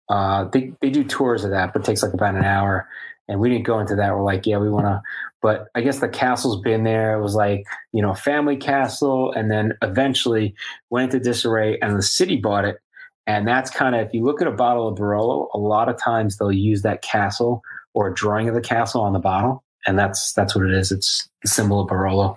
uh, 0.08 0.44
they, 0.44 0.72
they 0.80 0.90
do 0.90 1.04
tours 1.04 1.44
of 1.44 1.50
that, 1.50 1.72
but 1.72 1.82
it 1.82 1.84
takes 1.84 2.02
like 2.02 2.14
about 2.14 2.34
an 2.34 2.44
hour. 2.44 2.88
And 3.30 3.40
we 3.40 3.48
didn't 3.48 3.64
go 3.64 3.78
into 3.78 3.94
that. 3.94 4.14
We're 4.14 4.24
like, 4.24 4.44
yeah, 4.44 4.58
we 4.58 4.68
want 4.68 4.86
to 4.86 5.00
but 5.42 5.68
I 5.74 5.80
guess 5.80 6.00
the 6.00 6.08
castle's 6.08 6.60
been 6.60 6.84
there. 6.84 7.18
It 7.18 7.22
was 7.22 7.34
like, 7.34 7.64
you 7.92 8.02
know, 8.02 8.14
family 8.14 8.56
castle. 8.56 9.32
And 9.32 9.50
then 9.50 9.76
eventually 9.82 10.54
went 10.90 11.14
into 11.14 11.24
disarray 11.24 11.78
and 11.80 11.96
the 11.96 12.02
city 12.02 12.36
bought 12.36 12.64
it. 12.64 12.78
And 13.26 13.46
that's 13.46 13.70
kind 13.70 13.94
of, 13.94 14.06
if 14.06 14.12
you 14.12 14.24
look 14.24 14.42
at 14.42 14.48
a 14.48 14.52
bottle 14.52 14.88
of 14.88 14.98
Barolo, 14.98 15.48
a 15.54 15.58
lot 15.58 15.88
of 15.88 15.98
times 15.98 16.36
they'll 16.36 16.52
use 16.52 16.82
that 16.82 17.02
castle 17.02 17.62
or 17.94 18.08
a 18.08 18.14
drawing 18.14 18.48
of 18.48 18.54
the 18.54 18.60
castle 18.60 19.00
on 19.00 19.12
the 19.12 19.18
bottle. 19.18 19.62
And 19.86 19.98
that's, 19.98 20.32
that's 20.32 20.54
what 20.54 20.64
it 20.64 20.72
is. 20.72 20.92
It's 20.92 21.28
the 21.42 21.48
symbol 21.48 21.80
of 21.80 21.88
Barolo. 21.88 22.36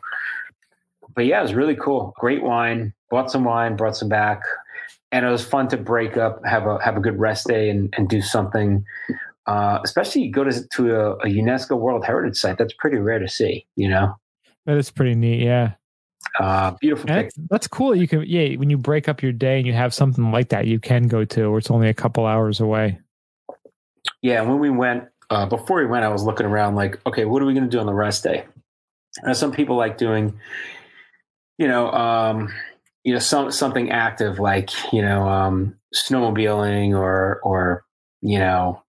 But 1.13 1.25
yeah, 1.25 1.39
it 1.39 1.43
was 1.43 1.53
really 1.53 1.75
cool. 1.75 2.13
Great 2.17 2.41
wine. 2.41 2.93
Bought 3.09 3.31
some 3.31 3.43
wine, 3.43 3.75
brought 3.75 3.97
some 3.97 4.09
back. 4.09 4.41
And 5.11 5.25
it 5.25 5.29
was 5.29 5.45
fun 5.45 5.67
to 5.69 5.77
break 5.77 6.15
up, 6.15 6.43
have 6.45 6.65
a, 6.65 6.81
have 6.83 6.97
a 6.97 6.99
good 6.99 7.19
rest 7.19 7.47
day 7.47 7.69
and, 7.69 7.93
and 7.97 8.07
do 8.07 8.21
something 8.21 8.85
uh, 9.45 9.79
especially 9.83 10.29
go 10.29 10.43
to 10.43 10.67
to 10.69 10.95
a, 10.95 11.11
a, 11.17 11.25
UNESCO 11.25 11.77
World 11.77 12.05
Heritage 12.05 12.37
Site. 12.37 12.57
That's 12.57 12.73
pretty 12.73 12.97
rare 12.97 13.19
to 13.19 13.27
see. 13.27 13.65
You 13.75 13.89
know, 13.89 14.15
that 14.65 14.77
is 14.77 14.89
pretty 14.89 15.15
neat. 15.15 15.43
Yeah, 15.43 15.73
uh, 16.39 16.71
beautiful. 16.79 17.07
That's, 17.07 17.35
that's, 17.49 17.67
cool. 17.67 17.95
You 17.95 18.07
can 18.07 18.23
yeah, 18.25 18.55
when 18.55 18.69
you 18.69 18.77
break 18.77 19.09
up 19.09 19.21
your 19.21 19.33
day 19.33 19.57
and 19.57 19.67
you 19.67 19.73
have 19.73 19.93
something 19.93 20.31
like 20.31 20.49
that, 20.49 20.67
you 20.67 20.79
can 20.79 21.07
go 21.07 21.25
to 21.25 21.49
where 21.49 21.59
it's 21.59 21.71
only 21.71 21.89
a 21.89 21.93
couple 21.93 22.25
hours 22.25 22.59
away. 22.59 22.99
Yeah, 24.21 24.41
when 24.41 24.59
we 24.59 24.69
went 24.69 25.05
uh, 25.29 25.45
before 25.45 25.77
we 25.77 25.85
went, 25.85 26.05
I 26.05 26.09
was 26.09 26.23
looking 26.23 26.45
around 26.45 26.75
like, 26.75 26.99
okay, 27.05 27.25
what 27.25 27.41
are 27.41 27.45
we 27.45 27.53
going 27.53 27.65
to 27.65 27.69
do 27.69 27.79
on 27.79 27.85
the 27.85 27.93
rest 27.93 28.23
day? 28.23 28.45
And 29.23 29.35
some 29.35 29.51
people 29.51 29.75
like 29.75 29.97
doing, 29.97 30.39
you 31.57 31.67
know, 31.67 31.91
um, 31.91 32.53
you 33.03 33.13
know, 33.13 33.19
some 33.19 33.51
something 33.51 33.91
active 33.91 34.39
like 34.39 34.71
you 34.93 35.01
know, 35.01 35.27
um, 35.27 35.75
snowmobiling 35.93 36.97
or 36.97 37.41
or 37.43 37.83
you 38.21 38.39
know 38.39 38.81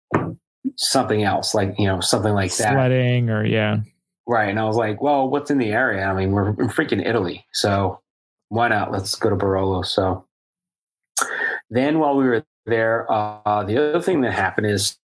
something 0.76 1.22
else, 1.22 1.54
like 1.54 1.74
you 1.78 1.86
know 1.86 2.00
something 2.00 2.32
like 2.32 2.54
that, 2.56 2.72
sledding 2.72 3.30
or 3.30 3.44
yeah, 3.44 3.80
right. 4.26 4.48
And 4.48 4.58
I 4.58 4.64
was 4.64 4.76
like, 4.76 5.02
well, 5.02 5.28
what's 5.28 5.50
in 5.50 5.58
the 5.58 5.70
area? 5.70 6.04
I 6.04 6.14
mean, 6.14 6.32
we're 6.32 6.48
in 6.48 6.68
freaking 6.68 7.06
Italy, 7.06 7.46
so 7.52 8.00
why 8.48 8.68
not? 8.68 8.92
Let's 8.92 9.14
go 9.14 9.30
to 9.30 9.36
Barolo. 9.36 9.84
So 9.84 10.26
then, 11.70 11.98
while 11.98 12.16
we 12.16 12.24
were 12.24 12.44
there, 12.66 13.10
uh, 13.10 13.64
the 13.64 13.90
other 13.90 14.02
thing 14.02 14.20
that 14.22 14.32
happened 14.32 14.66
is 14.66 14.98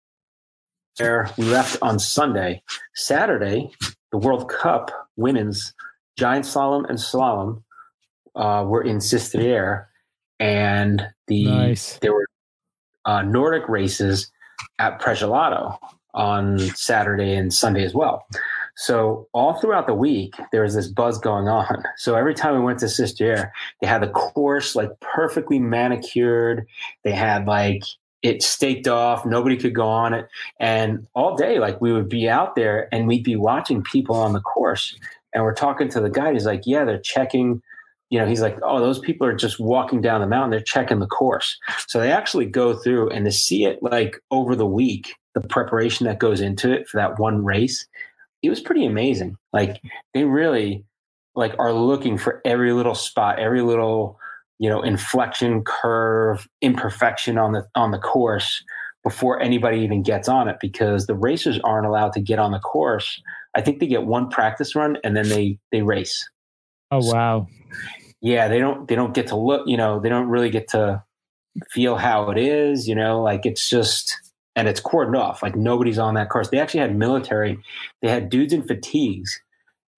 there 0.99 1.31
we 1.39 1.45
left 1.45 1.79
on 1.83 1.99
Sunday. 1.99 2.63
Saturday, 2.95 3.71
the 4.13 4.19
World 4.19 4.49
Cup 4.49 4.91
women's 5.17 5.75
giant 6.19 6.45
slalom 6.45 6.89
and 6.89 6.99
slalom 6.99 7.63
uh, 8.35 8.65
were 8.67 8.83
in 8.83 8.99
Sestriere, 8.99 9.87
and 10.39 11.07
the 11.27 11.45
nice. 11.45 11.99
there 11.99 12.13
were 12.13 12.27
uh, 13.05 13.23
Nordic 13.23 13.69
races 13.69 14.31
at 14.79 15.01
Prelato 15.01 15.79
on 16.15 16.59
Saturday 16.59 17.35
and 17.35 17.53
Sunday 17.53 17.85
as 17.85 17.95
well. 17.95 18.27
So 18.77 19.27
all 19.33 19.55
throughout 19.61 19.89
the 19.89 19.95
week, 19.95 20.35
there 20.53 20.63
was 20.63 20.75
this 20.75 20.87
buzz 20.87 21.19
going 21.19 21.49
on. 21.49 21.83
So 21.97 22.15
every 22.15 22.35
time 22.35 22.55
we 22.55 22.61
went 22.61 22.79
to 22.81 22.87
Sestriere, 22.87 23.51
they 23.81 23.89
had 23.89 24.03
the 24.03 24.09
course 24.09 24.77
like 24.77 24.91
perfectly 25.01 25.59
manicured. 25.59 26.67
They 27.03 27.11
had 27.11 27.47
like 27.47 27.83
it 28.23 28.43
staked 28.43 28.87
off. 28.87 29.27
Nobody 29.27 29.57
could 29.57 29.75
go 29.75 29.87
on 29.87 30.15
it. 30.15 30.29
And 30.61 31.07
all 31.15 31.37
day, 31.37 31.59
like 31.59 31.81
we 31.81 31.93
would 31.93 32.09
be 32.09 32.29
out 32.29 32.55
there 32.55 32.89
and 32.93 33.09
we'd 33.09 33.25
be 33.25 33.37
watching 33.37 33.83
people 33.83 34.17
on 34.17 34.33
the 34.33 34.41
course. 34.41 34.97
And 35.35 35.43
we're 35.43 35.55
talking 35.55 35.89
to 35.91 36.01
the 36.01 36.11
guy. 36.11 36.33
He's 36.33 36.47
like, 36.47 36.63
yeah, 36.65 36.85
they're 36.85 37.01
checking 37.01 37.63
you 38.11 38.19
know, 38.19 38.27
he's 38.27 38.41
like, 38.41 38.59
oh, 38.63 38.81
those 38.81 38.99
people 38.99 39.27
are 39.27 39.37
just 39.37 39.61
walking 39.61 40.01
down 40.01 40.21
the 40.21 40.27
mountain. 40.27 40.51
They're 40.51 40.61
checking 40.61 40.99
the 40.99 41.07
course. 41.07 41.59
So 41.87 42.01
they 42.01 42.11
actually 42.11 42.47
go 42.47 42.75
through 42.75 43.11
and 43.11 43.25
to 43.27 43.33
see 43.33 43.65
it 43.65 43.83
like 43.83 44.19
over 44.31 44.57
the 44.57 44.67
week, 44.67 45.15
the 45.35 45.41
preparation 45.41 46.07
that 46.07 46.19
goes 46.19 46.41
into 46.41 46.73
it 46.73 46.89
for 46.89 46.97
that 46.97 47.19
one 47.19 47.45
race, 47.45 47.87
it 48.43 48.51
was 48.51 48.61
pretty 48.61 48.87
amazing. 48.87 49.37
Like 49.53 49.83
they 50.15 50.25
really 50.25 50.85
like 51.35 51.55
are 51.59 51.73
looking 51.73 52.17
for 52.17 52.41
every 52.45 52.73
little 52.73 52.95
spot, 52.95 53.39
every 53.39 53.63
little, 53.63 54.19
you 54.59 54.71
know, 54.71 54.83
inflection, 54.83 55.63
curve, 55.65 56.49
imperfection 56.63 57.37
on 57.37 57.53
the 57.53 57.67
on 57.75 57.91
the 57.91 57.99
course 57.99 58.63
before 59.05 59.41
anybody 59.41 59.81
even 59.81 60.03
gets 60.03 60.29
on 60.29 60.49
it 60.49 60.57
because 60.61 61.07
the 61.07 61.15
racers 61.15 61.61
aren't 61.63 61.87
allowed 61.87 62.13
to 62.15 62.21
get 62.21 62.39
on 62.39 62.53
the 62.53 62.59
course. 62.59 63.21
I 63.55 63.61
think 63.61 63.81
they 63.81 63.87
get 63.87 64.07
one 64.07 64.29
practice 64.29 64.75
run 64.75 64.97
and 65.05 65.15
then 65.17 65.29
they 65.29 65.59
they 65.73 65.83
race. 65.83 66.29
Oh 66.91 67.01
wow 67.03 67.47
yeah, 68.21 68.49
they 68.49 68.59
don't 68.59 68.89
they 68.89 68.95
don't 68.95 69.15
get 69.15 69.29
to 69.29 69.37
look, 69.37 69.67
you 69.67 69.77
know, 69.77 70.01
they 70.01 70.09
don't 70.09 70.29
really 70.29 70.51
get 70.51 70.69
to 70.69 71.03
feel 71.71 71.97
how 71.97 72.31
it 72.31 72.39
is, 72.39 72.89
you 72.89 72.95
know, 72.95 73.23
like 73.23 73.47
it's 73.47 73.69
just 73.69 74.17
and 74.57 74.67
it's 74.67 74.81
cordoned 74.81 75.19
off. 75.19 75.43
Like 75.43 75.55
nobody's 75.55 75.99
on 75.99 76.15
that 76.15 76.29
course. 76.29 76.49
They 76.49 76.59
actually 76.59 76.81
had 76.81 76.97
military. 76.97 77.59
They 78.03 78.09
had 78.09 78.29
dudes 78.29 78.53
in 78.53 78.63
fatigues, 78.65 79.41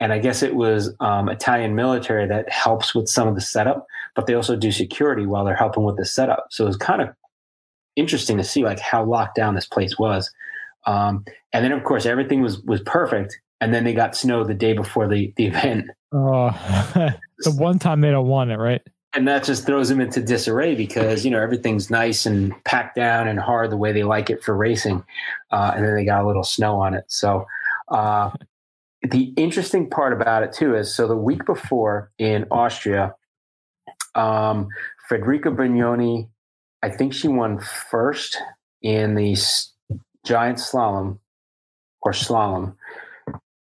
and 0.00 0.12
I 0.12 0.18
guess 0.18 0.42
it 0.42 0.54
was 0.54 0.94
um, 1.00 1.28
Italian 1.28 1.74
military 1.74 2.26
that 2.26 2.50
helps 2.50 2.94
with 2.94 3.08
some 3.08 3.26
of 3.26 3.34
the 3.34 3.40
setup, 3.40 3.86
but 4.14 4.26
they 4.26 4.34
also 4.34 4.56
do 4.56 4.70
security 4.70 5.26
while 5.26 5.44
they're 5.44 5.56
helping 5.56 5.84
with 5.84 5.96
the 5.96 6.04
setup. 6.04 6.46
So 6.50 6.64
it 6.64 6.68
was 6.68 6.76
kind 6.76 7.00
of 7.00 7.08
interesting 7.96 8.36
to 8.36 8.44
see 8.44 8.64
like 8.64 8.80
how 8.80 9.04
locked 9.04 9.36
down 9.36 9.54
this 9.54 9.66
place 9.66 9.98
was. 9.98 10.30
Um, 10.86 11.24
and 11.52 11.64
then 11.64 11.72
of 11.72 11.84
course 11.84 12.06
everything 12.06 12.42
was 12.42 12.60
was 12.62 12.80
perfect, 12.82 13.40
and 13.60 13.74
then 13.74 13.84
they 13.84 13.92
got 13.92 14.16
snow 14.16 14.44
the 14.44 14.54
day 14.54 14.72
before 14.72 15.08
the 15.08 15.32
the 15.36 15.46
event. 15.46 15.86
Oh, 16.12 16.50
the 17.38 17.52
one 17.52 17.78
time 17.78 18.00
they 18.00 18.10
don't 18.10 18.26
want 18.26 18.50
it, 18.50 18.56
right? 18.56 18.82
And 19.12 19.26
that 19.26 19.42
just 19.42 19.66
throws 19.66 19.88
them 19.88 20.00
into 20.00 20.22
disarray 20.22 20.74
because 20.74 21.24
you 21.24 21.30
know 21.30 21.40
everything's 21.40 21.90
nice 21.90 22.26
and 22.26 22.52
packed 22.64 22.96
down 22.96 23.28
and 23.28 23.38
hard 23.38 23.70
the 23.70 23.76
way 23.76 23.92
they 23.92 24.04
like 24.04 24.30
it 24.30 24.42
for 24.42 24.56
racing, 24.56 25.04
uh, 25.50 25.72
and 25.74 25.84
then 25.84 25.94
they 25.94 26.04
got 26.04 26.24
a 26.24 26.26
little 26.26 26.44
snow 26.44 26.80
on 26.80 26.94
it. 26.94 27.04
So 27.08 27.46
uh, 27.88 28.30
the 29.02 29.32
interesting 29.36 29.90
part 29.90 30.12
about 30.12 30.42
it 30.42 30.52
too 30.52 30.74
is 30.74 30.94
so 30.94 31.06
the 31.06 31.16
week 31.16 31.44
before 31.44 32.10
in 32.18 32.46
Austria, 32.50 33.14
um, 34.14 34.68
Federica 35.10 35.54
Brignone, 35.54 36.28
I 36.82 36.90
think 36.90 37.12
she 37.12 37.28
won 37.28 37.58
first 37.58 38.38
in 38.82 39.14
the 39.14 39.36
giant 40.24 40.58
slalom 40.58 41.18
or 42.02 42.12
slalom 42.12 42.76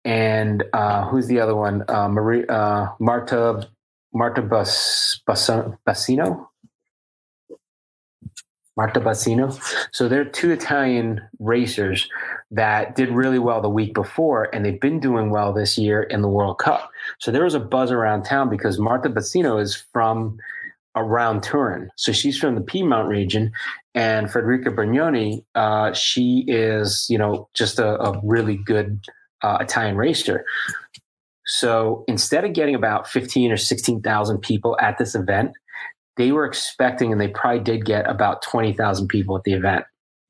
and 0.05 0.63
uh, 0.73 1.07
who's 1.07 1.27
the 1.27 1.39
other 1.39 1.55
one? 1.55 1.83
Uh, 1.87 2.09
Marie, 2.09 2.45
uh, 2.47 2.87
Marta 2.99 3.67
Marta 4.13 4.41
Bas, 4.41 5.21
Bas, 5.25 5.49
Bassino. 5.87 6.47
Marta 8.79 9.01
Bassino. 9.01 9.59
So 9.91 10.07
they're 10.07 10.23
two 10.23 10.51
Italian 10.51 11.21
racers 11.39 12.07
that 12.49 12.95
did 12.95 13.09
really 13.09 13.37
well 13.37 13.61
the 13.61 13.69
week 13.69 13.93
before, 13.93 14.47
and 14.55 14.65
they've 14.65 14.79
been 14.79 15.01
doing 15.01 15.31
well 15.31 15.51
this 15.51 15.77
year 15.77 16.03
in 16.03 16.21
the 16.21 16.29
World 16.29 16.59
Cup. 16.59 16.89
So 17.19 17.29
there 17.29 17.43
was 17.43 17.55
a 17.55 17.59
buzz 17.59 17.91
around 17.91 18.23
town 18.23 18.49
because 18.49 18.79
Marta 18.79 19.09
Bassino 19.09 19.61
is 19.61 19.75
from 19.75 20.39
around 20.95 21.43
Turin. 21.43 21.91
So 21.97 22.13
she's 22.13 22.39
from 22.39 22.55
the 22.55 22.61
Piedmont 22.61 23.09
region, 23.09 23.51
and 23.93 24.27
Federica 24.27 24.73
Brignone, 24.73 25.43
uh, 25.55 25.91
she 25.91 26.45
is 26.47 27.05
you 27.09 27.17
know 27.17 27.49
just 27.53 27.79
a, 27.79 27.99
a 28.01 28.19
really 28.23 28.55
good 28.55 29.03
uh, 29.41 29.57
Italian 29.61 29.95
racer. 29.95 30.45
So 31.45 32.03
instead 32.07 32.45
of 32.45 32.53
getting 32.53 32.75
about 32.75 33.07
fifteen 33.07 33.51
or 33.51 33.57
sixteen 33.57 34.01
thousand 34.01 34.39
people 34.39 34.77
at 34.79 34.97
this 34.97 35.15
event, 35.15 35.51
they 36.17 36.31
were 36.31 36.45
expecting, 36.45 37.11
and 37.11 37.19
they 37.19 37.29
probably 37.29 37.61
did 37.61 37.85
get 37.85 38.09
about 38.09 38.41
twenty 38.41 38.73
thousand 38.73 39.07
people 39.07 39.35
at 39.37 39.43
the 39.43 39.53
event. 39.53 39.85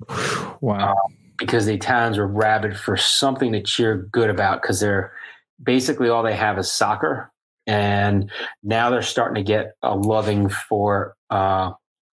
Wow. 0.61 0.91
Uh, 0.91 1.13
because 1.37 1.65
the 1.65 1.73
Italians 1.73 2.17
were 2.17 2.27
rabid 2.27 2.77
for 2.77 2.97
something 2.97 3.53
to 3.53 3.63
cheer 3.63 4.09
good 4.11 4.29
about 4.29 4.61
because 4.61 4.81
they're 4.81 5.13
basically 5.61 6.09
all 6.09 6.21
they 6.21 6.35
have 6.35 6.59
is 6.59 6.71
soccer. 6.71 7.31
And 7.65 8.29
now 8.61 8.89
they're 8.89 9.01
starting 9.01 9.35
to 9.35 9.43
get 9.43 9.73
a 9.81 9.95
loving 9.95 10.49
for, 10.49 11.15
uh, 11.29 11.71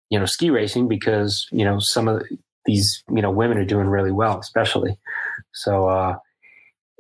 you 0.10 0.20
know, 0.20 0.26
ski 0.26 0.50
racing 0.50 0.88
because, 0.88 1.46
you 1.52 1.64
know, 1.66 1.80
some 1.80 2.08
of 2.08 2.24
these, 2.66 3.04
you 3.14 3.22
know, 3.22 3.32
women 3.32 3.58
are 3.58 3.66
doing 3.66 3.88
really 3.88 4.12
well, 4.12 4.40
especially. 4.40 4.98
So, 5.54 5.88
uh, 5.88 6.18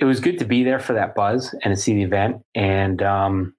it 0.02 0.06
was 0.06 0.20
good 0.20 0.40
to 0.40 0.46
be 0.46 0.64
there 0.64 0.80
for 0.80 0.94
that 0.94 1.16
buzz 1.16 1.56
and 1.64 1.76
to 1.76 1.80
see 1.80 1.94
the 1.94 2.04
event. 2.04 2.44
And, 2.56 3.02
um, 3.02 3.54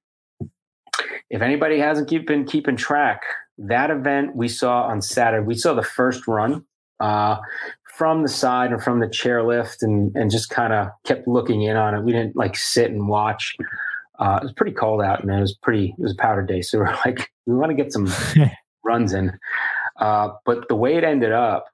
if 1.30 1.40
anybody 1.40 1.78
hasn't 1.78 2.08
keep, 2.08 2.26
been 2.26 2.44
keeping 2.44 2.76
track, 2.76 3.22
that 3.56 3.90
event 3.90 4.36
we 4.36 4.48
saw 4.48 4.82
on 4.82 5.00
Saturday, 5.00 5.46
we 5.46 5.54
saw 5.54 5.72
the 5.72 5.82
first 5.82 6.26
run 6.26 6.64
uh, 7.00 7.36
from 7.96 8.22
the 8.22 8.28
side 8.28 8.72
and 8.72 8.82
from 8.82 9.00
the 9.00 9.06
chairlift 9.06 9.78
and, 9.82 10.14
and 10.14 10.30
just 10.30 10.50
kind 10.50 10.72
of 10.72 10.88
kept 11.04 11.26
looking 11.26 11.62
in 11.62 11.76
on 11.76 11.94
it. 11.94 12.02
We 12.02 12.12
didn't 12.12 12.36
like 12.36 12.56
sit 12.56 12.90
and 12.90 13.08
watch. 13.08 13.56
Uh, 14.18 14.40
it 14.42 14.44
was 14.44 14.52
pretty 14.52 14.72
cold 14.72 15.00
out 15.00 15.22
and 15.22 15.32
it 15.32 15.40
was 15.40 15.56
pretty, 15.62 15.94
it 15.98 16.02
was 16.02 16.12
a 16.12 16.16
powder 16.16 16.42
day. 16.42 16.60
So 16.60 16.78
we're 16.80 16.98
like, 17.06 17.30
we 17.46 17.54
want 17.54 17.70
to 17.70 17.76
get 17.76 17.92
some 17.92 18.08
runs 18.84 19.14
in. 19.14 19.32
Uh, 19.98 20.30
but 20.44 20.68
the 20.68 20.76
way 20.76 20.96
it 20.96 21.04
ended 21.04 21.32
up 21.32 21.66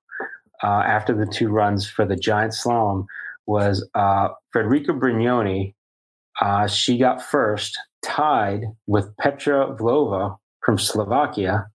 uh, 0.62 0.82
after 0.86 1.14
the 1.14 1.26
two 1.26 1.48
runs 1.48 1.88
for 1.88 2.04
the 2.04 2.16
giant 2.16 2.52
slalom 2.52 3.06
was 3.48 3.88
uh, 3.94 4.28
Federica 4.54 4.90
Brignone. 4.90 5.74
Uh, 6.40 6.68
she 6.68 6.98
got 6.98 7.20
first, 7.20 7.76
tied 8.02 8.62
with 8.86 9.16
Petra 9.16 9.74
Vlhova 9.74 10.36
from 10.60 10.78
Slovakia, 10.78 11.66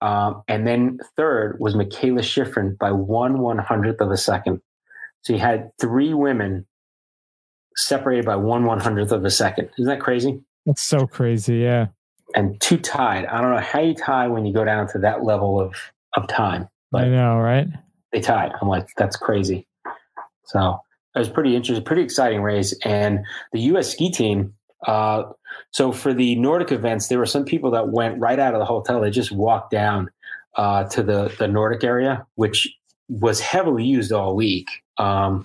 um, 0.00 0.42
and 0.48 0.66
then 0.66 0.98
third 1.16 1.56
was 1.60 1.74
Mikaela 1.74 2.20
Shiffrin 2.20 2.78
by 2.78 2.92
one 2.92 3.40
one 3.40 3.58
hundredth 3.58 4.00
of 4.00 4.10
a 4.10 4.16
second. 4.16 4.60
So 5.22 5.34
you 5.34 5.38
had 5.38 5.70
three 5.78 6.14
women 6.14 6.66
separated 7.76 8.24
by 8.24 8.36
one 8.36 8.64
one 8.64 8.80
hundredth 8.80 9.12
of 9.12 9.24
a 9.24 9.30
second. 9.30 9.68
Isn't 9.78 9.90
that 9.90 10.00
crazy? 10.00 10.40
That's 10.64 10.82
so 10.82 11.06
crazy. 11.06 11.58
Yeah. 11.58 11.88
And 12.34 12.58
two 12.60 12.78
tied. 12.78 13.26
I 13.26 13.40
don't 13.42 13.50
know 13.50 13.60
how 13.60 13.80
you 13.80 13.94
tie 13.94 14.28
when 14.28 14.46
you 14.46 14.54
go 14.54 14.64
down 14.64 14.88
to 14.92 14.98
that 15.00 15.24
level 15.24 15.60
of 15.60 15.74
of 16.16 16.28
time. 16.28 16.68
I 16.94 17.08
know, 17.08 17.38
right? 17.38 17.66
They 18.12 18.20
tied. 18.20 18.52
I'm 18.60 18.68
like, 18.68 18.86
that's 18.96 19.16
crazy. 19.16 19.66
So 20.44 20.78
it 21.14 21.18
was 21.18 21.28
pretty 21.28 21.54
interesting, 21.54 21.84
pretty 21.84 22.02
exciting 22.02 22.42
race. 22.42 22.74
And 22.84 23.20
the 23.52 23.60
U.S. 23.60 23.90
ski 23.92 24.10
team 24.10 24.54
uh, 24.86 25.24
so 25.70 25.92
for 25.92 26.12
the 26.12 26.36
Nordic 26.36 26.72
events, 26.72 27.08
there 27.08 27.18
were 27.18 27.26
some 27.26 27.44
people 27.44 27.70
that 27.72 27.88
went 27.88 28.18
right 28.18 28.38
out 28.38 28.54
of 28.54 28.60
the 28.60 28.64
hotel. 28.64 29.00
They 29.00 29.10
just 29.10 29.32
walked 29.32 29.70
down 29.70 30.10
uh, 30.56 30.84
to 30.84 31.02
the 31.02 31.34
the 31.38 31.48
Nordic 31.48 31.84
area, 31.84 32.26
which 32.34 32.68
was 33.08 33.40
heavily 33.40 33.84
used 33.84 34.12
all 34.12 34.34
week. 34.34 34.68
Um, 34.98 35.44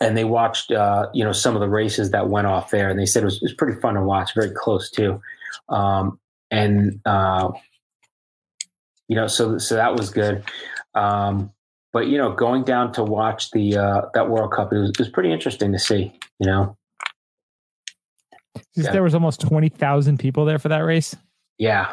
and 0.00 0.16
they 0.16 0.24
watched, 0.24 0.70
uh, 0.70 1.08
you 1.12 1.24
know, 1.24 1.32
some 1.32 1.54
of 1.56 1.60
the 1.60 1.68
races 1.68 2.12
that 2.12 2.28
went 2.28 2.46
off 2.46 2.70
there, 2.70 2.88
and 2.88 2.98
they 2.98 3.06
said 3.06 3.22
it 3.22 3.26
was, 3.26 3.36
it 3.36 3.42
was 3.42 3.54
pretty 3.54 3.80
fun 3.80 3.94
to 3.94 4.02
watch, 4.02 4.34
very 4.34 4.50
close 4.54 4.90
too. 4.90 5.20
Um, 5.68 6.20
and 6.50 7.00
uh, 7.04 7.50
you 9.08 9.16
know, 9.16 9.26
so 9.26 9.58
so 9.58 9.74
that 9.74 9.96
was 9.96 10.10
good. 10.10 10.44
Um, 10.94 11.52
but 11.98 12.06
you 12.06 12.16
know, 12.16 12.30
going 12.30 12.62
down 12.62 12.92
to 12.92 13.02
watch 13.02 13.50
the 13.50 13.76
uh, 13.76 14.02
that 14.14 14.30
World 14.30 14.52
Cup, 14.52 14.72
it 14.72 14.78
was, 14.78 14.90
it 14.90 14.98
was 15.00 15.08
pretty 15.08 15.32
interesting 15.32 15.72
to 15.72 15.78
see. 15.80 16.12
You 16.38 16.46
know, 16.46 16.76
yeah. 18.76 18.92
There 18.92 19.02
was 19.02 19.14
almost 19.14 19.40
20,000 19.40 20.18
people 20.18 20.44
there 20.44 20.60
for 20.60 20.68
that 20.68 20.84
race. 20.84 21.16
Yeah. 21.58 21.92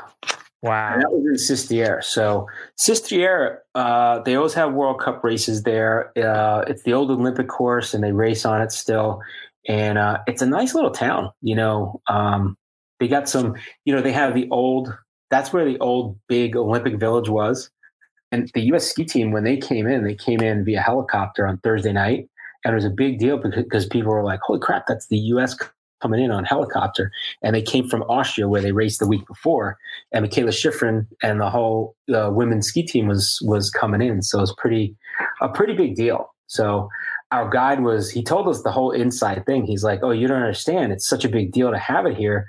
Wow. 0.62 0.94
And 0.94 1.02
that 1.02 1.12
was 1.12 1.26
in 1.26 1.34
Sestriere. 1.34 2.04
So 2.04 2.48
Sestriere, 2.78 3.58
uh, 3.74 4.20
they 4.20 4.36
always 4.36 4.54
have 4.54 4.74
World 4.74 5.00
Cup 5.00 5.24
races 5.24 5.64
there. 5.64 6.12
Uh, 6.16 6.64
it's 6.68 6.84
the 6.84 6.94
old 6.94 7.10
Olympic 7.10 7.48
course 7.48 7.96
and 7.96 8.04
they 8.04 8.12
race 8.12 8.46
on 8.46 8.62
it 8.62 8.72
still. 8.72 9.20
And 9.68 9.98
uh, 9.98 10.20
it's 10.28 10.44
a 10.44 10.46
nice 10.46 10.76
little 10.76 10.92
town, 10.92 11.32
you 11.42 11.56
know. 11.56 12.02
Um, 12.08 12.56
they 13.00 13.08
got 13.08 13.28
some, 13.28 13.56
you 13.84 13.96
know, 13.96 14.04
they 14.04 14.12
have 14.12 14.36
the 14.36 14.48
old, 14.52 14.96
that's 15.32 15.52
where 15.52 15.66
the 15.66 15.80
old 15.80 16.20
big 16.28 16.56
Olympic 16.56 17.00
village 17.00 17.30
was. 17.30 17.72
And 18.32 18.50
the 18.54 18.62
U.S. 18.62 18.90
ski 18.90 19.06
team, 19.06 19.32
when 19.32 19.44
they 19.44 19.58
came 19.58 19.88
in, 19.88 20.04
they 20.04 20.16
came 20.16 20.42
in 20.42 20.66
via 20.66 20.82
helicopter 20.82 21.48
on 21.48 21.58
Thursday 21.60 21.94
night. 21.94 22.30
And 22.64 22.74
it 22.74 22.76
was 22.76 22.86
a 22.86 22.90
big 22.90 23.20
deal 23.20 23.38
because, 23.38 23.86
people 23.86 24.12
were 24.12 24.24
like, 24.24 24.40
holy 24.42 24.60
crap, 24.60 24.86
that's 24.88 25.08
the 25.08 25.18
U.S 25.18 25.56
coming 26.02 26.24
in 26.24 26.32
on 26.32 26.44
helicopter, 26.44 27.12
and 27.42 27.56
they 27.56 27.62
came 27.62 27.88
from 27.88 28.04
Austria 28.04 28.48
where 28.48 28.62
they 28.62 28.72
raced 28.72 29.00
the 29.00 29.08
week 29.08 29.26
before. 29.28 29.78
And 30.12 30.26
Mikaela 30.26 30.50
Shiffrin 30.50 31.08
and 31.24 31.40
the 31.40 31.50
whole 31.50 31.96
uh, 32.14 32.30
women's 32.32 32.68
ski 32.68 32.84
team 32.84 33.08
was 33.08 33.40
was 33.44 33.70
coming 33.70 34.02
in, 34.02 34.22
so 34.22 34.42
it's 34.42 34.54
pretty 34.58 34.96
a 35.42 35.50
pretty 35.50 35.74
big 35.74 35.96
deal. 35.96 36.34
So 36.48 36.90
our 37.32 37.50
guide 37.50 37.82
was 37.82 38.12
he 38.12 38.24
told 38.24 38.48
us 38.48 38.62
the 38.62 38.72
whole 38.72 38.92
inside 38.92 39.46
thing. 39.46 39.66
He's 39.66 39.84
like, 39.84 40.02
"Oh, 40.04 40.12
you 40.12 40.28
don't 40.28 40.42
understand. 40.42 40.92
It's 40.92 41.08
such 41.08 41.26
a 41.26 41.30
big 41.30 41.52
deal 41.52 41.72
to 41.72 41.80
have 41.80 42.06
it 42.06 42.16
here." 42.18 42.48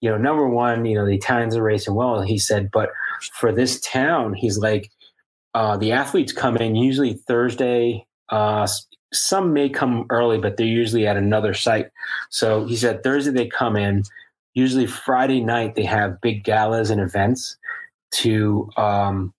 You 0.00 0.10
know, 0.10 0.18
number 0.18 0.48
one, 0.48 0.84
you 0.84 0.96
know 0.96 1.06
the 1.06 1.14
Italians 1.14 1.56
are 1.56 1.62
racing 1.62 1.94
well. 1.94 2.20
He 2.22 2.38
said, 2.38 2.70
but 2.70 2.90
for 3.32 3.50
this 3.50 3.80
town, 3.80 4.34
he's 4.34 4.58
like, 4.58 4.90
uh, 5.56 5.74
the 5.74 5.92
athletes 5.92 6.34
come 6.34 6.58
in 6.58 6.76
usually 6.76 7.14
Thursday, 7.14 8.06
uh, 8.28 8.68
some 9.14 9.54
may 9.54 9.70
come 9.70 10.04
early, 10.10 10.36
but 10.36 10.58
they're 10.58 10.66
usually 10.66 11.06
at 11.06 11.16
another 11.16 11.54
site. 11.54 11.86
So 12.28 12.66
he 12.66 12.76
said 12.76 13.02
Thursday 13.02 13.30
they 13.30 13.46
come 13.46 13.74
in. 13.74 14.02
Usually 14.52 14.86
Friday 14.86 15.40
night 15.40 15.74
they 15.74 15.84
have 15.84 16.20
big 16.20 16.44
galas 16.44 16.90
and 16.90 17.00
events 17.00 17.56
to 18.16 18.68
um, 18.76 19.32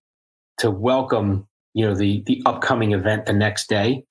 to 0.58 0.72
welcome 0.72 1.48
you 1.76 1.86
know 1.86 1.94
the 1.94 2.24
the 2.26 2.42
upcoming 2.48 2.94
event 2.94 3.28
the 3.28 3.34
next 3.34 3.70
day. 3.70 4.04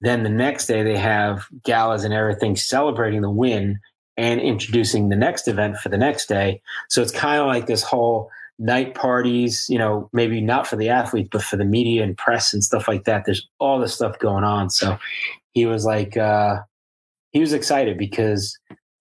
Then 0.00 0.22
the 0.22 0.30
next 0.30 0.66
day 0.66 0.84
they 0.84 0.96
have 0.96 1.48
galas 1.64 2.04
and 2.04 2.14
everything 2.14 2.54
celebrating 2.54 3.20
the 3.20 3.30
win 3.30 3.80
and 4.16 4.40
introducing 4.40 5.08
the 5.08 5.16
next 5.16 5.48
event 5.48 5.78
for 5.78 5.88
the 5.88 5.98
next 5.98 6.28
day. 6.28 6.62
So 6.88 7.02
it's 7.02 7.10
kind 7.10 7.40
of 7.40 7.48
like 7.48 7.66
this 7.66 7.82
whole 7.82 8.30
night 8.58 8.94
parties, 8.94 9.66
you 9.68 9.78
know, 9.78 10.08
maybe 10.12 10.40
not 10.40 10.66
for 10.66 10.76
the 10.76 10.88
athletes, 10.88 11.28
but 11.30 11.42
for 11.42 11.56
the 11.56 11.64
media 11.64 12.02
and 12.02 12.16
press 12.16 12.52
and 12.52 12.64
stuff 12.64 12.88
like 12.88 13.04
that. 13.04 13.24
There's 13.24 13.48
all 13.58 13.78
this 13.78 13.94
stuff 13.94 14.18
going 14.18 14.44
on. 14.44 14.70
So 14.70 14.98
he 15.52 15.66
was 15.66 15.84
like, 15.84 16.16
uh, 16.16 16.58
he 17.30 17.40
was 17.40 17.52
excited 17.52 17.98
because 17.98 18.58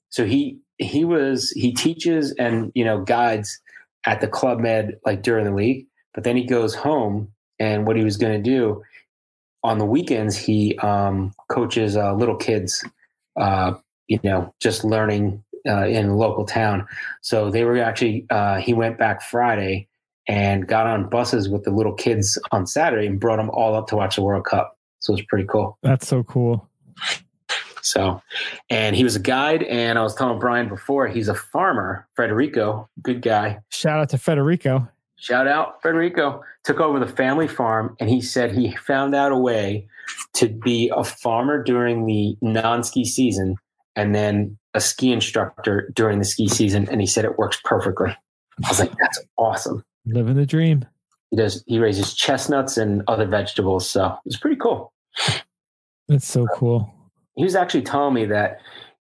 so 0.10 0.26
he, 0.26 0.60
he 0.78 1.04
was, 1.06 1.52
he 1.52 1.74
teaches 1.74 2.34
and, 2.34 2.72
you 2.76 2.86
know, 2.86 3.02
guides 3.02 3.60
at 4.06 4.22
the 4.22 4.28
Club 4.28 4.60
Med 4.60 5.00
like 5.06 5.24
during 5.24 5.46
the 5.46 5.52
week, 5.52 5.88
but 6.14 6.24
then 6.24 6.36
he 6.36 6.46
goes 6.46 6.76
home 6.76 7.32
and 7.60 7.88
what 7.88 7.96
he 7.96 8.04
was 8.04 8.18
going 8.18 8.42
to 8.42 8.50
do 8.50 8.84
on 9.64 9.80
the 9.80 9.86
weekends, 9.86 10.38
he 10.38 10.78
um, 10.80 11.34
coaches 11.50 11.98
uh, 11.98 12.14
little 12.14 12.36
kids, 12.36 12.86
uh, 13.40 13.74
you 14.08 14.20
know, 14.24 14.54
just 14.62 14.84
learning 14.84 15.44
uh, 15.68 15.86
in 15.86 16.08
a 16.08 16.16
local 16.16 16.46
town. 16.46 16.88
So 17.22 17.52
they 17.52 17.64
were 17.64 17.78
actually, 17.80 18.26
uh, 18.30 18.58
he 18.58 18.74
went 18.74 18.98
back 18.98 19.22
Friday 19.22 19.88
and 20.28 20.68
got 20.68 20.88
on 20.88 21.10
buses 21.10 21.50
with 21.50 21.64
the 21.64 21.72
little 21.72 21.94
kids 21.94 22.38
on 22.52 22.68
Saturday 22.68 23.08
and 23.08 23.20
brought 23.20 23.38
them 23.38 23.50
all 23.52 23.76
up 23.76 23.88
to 23.88 23.96
watch 23.96 24.16
the 24.16 24.22
World 24.22 24.46
Cup. 24.46 24.78
So 25.00 25.14
it 25.14 25.18
was 25.18 25.26
pretty 25.28 25.48
cool. 25.48 25.78
That's 25.84 26.08
so 26.08 26.24
cool. 26.24 26.70
So, 27.82 28.22
and 28.70 28.96
he 28.96 29.04
was 29.04 29.16
a 29.16 29.20
guide. 29.20 29.64
And 29.64 29.98
I 29.98 30.04
was 30.04 30.14
telling 30.16 30.40
Brian 30.40 30.68
before, 30.68 31.08
he's 31.08 31.30
a 31.30 31.36
farmer, 31.36 32.08
Federico, 32.16 32.90
good 33.02 33.22
guy. 33.22 33.60
Shout 33.70 34.00
out 34.00 34.10
to 34.10 34.18
Federico. 34.18 34.88
Shout 35.18 35.48
out 35.48 35.82
Federico. 35.82 36.44
Took 36.64 36.80
over 36.80 37.00
the 37.00 37.08
family 37.08 37.48
farm 37.48 37.96
and 38.00 38.10
he 38.10 38.22
said 38.22 38.52
he 38.52 38.76
found 38.76 39.16
out 39.16 39.32
a 39.32 39.38
way 39.38 39.88
to 40.34 40.48
be 40.48 40.92
a 40.96 41.04
farmer 41.04 41.64
during 41.64 42.06
the 42.06 42.38
non 42.42 42.84
ski 42.84 43.04
season 43.06 43.56
and 43.96 44.14
then 44.14 44.58
a 44.78 44.80
ski 44.80 45.12
instructor 45.12 45.92
during 45.96 46.20
the 46.20 46.26
ski 46.26 46.48
season, 46.48 46.88
and 46.90 47.02
he 47.02 47.08
said 47.08 47.26
it 47.26 47.38
works 47.38 47.60
perfectly. 47.66 48.16
I 48.64 48.70
was 48.70 48.80
like, 48.80 48.94
that's 49.00 49.20
awesome. 49.38 49.84
Living 50.06 50.36
the 50.36 50.46
dream. 50.46 50.86
He 51.32 51.38
does. 51.38 51.64
He 51.68 51.80
raises 51.80 52.14
chestnuts 52.14 52.78
and 52.78 53.04
other 53.08 53.26
vegetables, 53.26 53.90
so 53.90 54.16
it's 54.26 54.38
pretty 54.38 54.56
cool. 54.56 54.94
That's 56.08 56.26
so 56.26 56.48
cool. 56.54 56.90
He 57.36 57.44
was 57.44 57.56
actually 57.56 57.82
telling 57.82 58.14
me 58.14 58.26
that 58.28 58.60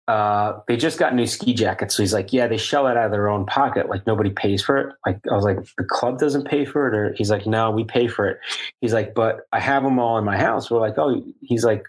uh, 0.07 0.59
they 0.67 0.77
just 0.77 0.97
got 0.97 1.13
new 1.13 1.27
ski 1.27 1.53
jackets. 1.53 1.95
So 1.95 2.01
he's 2.01 2.13
like, 2.13 2.33
yeah, 2.33 2.47
they 2.47 2.57
shell 2.57 2.87
it 2.87 2.97
out 2.97 3.05
of 3.05 3.11
their 3.11 3.29
own 3.29 3.45
pocket. 3.45 3.89
Like 3.89 4.07
nobody 4.07 4.29
pays 4.29 4.63
for 4.63 4.77
it. 4.77 4.95
Like 5.05 5.19
I 5.29 5.35
was 5.35 5.43
like, 5.43 5.59
the 5.77 5.83
club 5.83 6.17
doesn't 6.17 6.47
pay 6.47 6.65
for 6.65 6.87
it, 6.87 6.95
or 6.95 7.13
he's 7.13 7.29
like, 7.29 7.45
no, 7.45 7.71
we 7.71 7.83
pay 7.83 8.07
for 8.07 8.27
it. 8.27 8.39
He's 8.81 8.93
like, 8.93 9.13
but 9.13 9.41
I 9.51 9.59
have 9.59 9.83
them 9.83 9.99
all 9.99 10.17
in 10.17 10.23
my 10.23 10.37
house. 10.37 10.71
We're 10.71 10.79
like, 10.79 10.97
oh, 10.97 11.21
he's 11.41 11.65
like, 11.65 11.83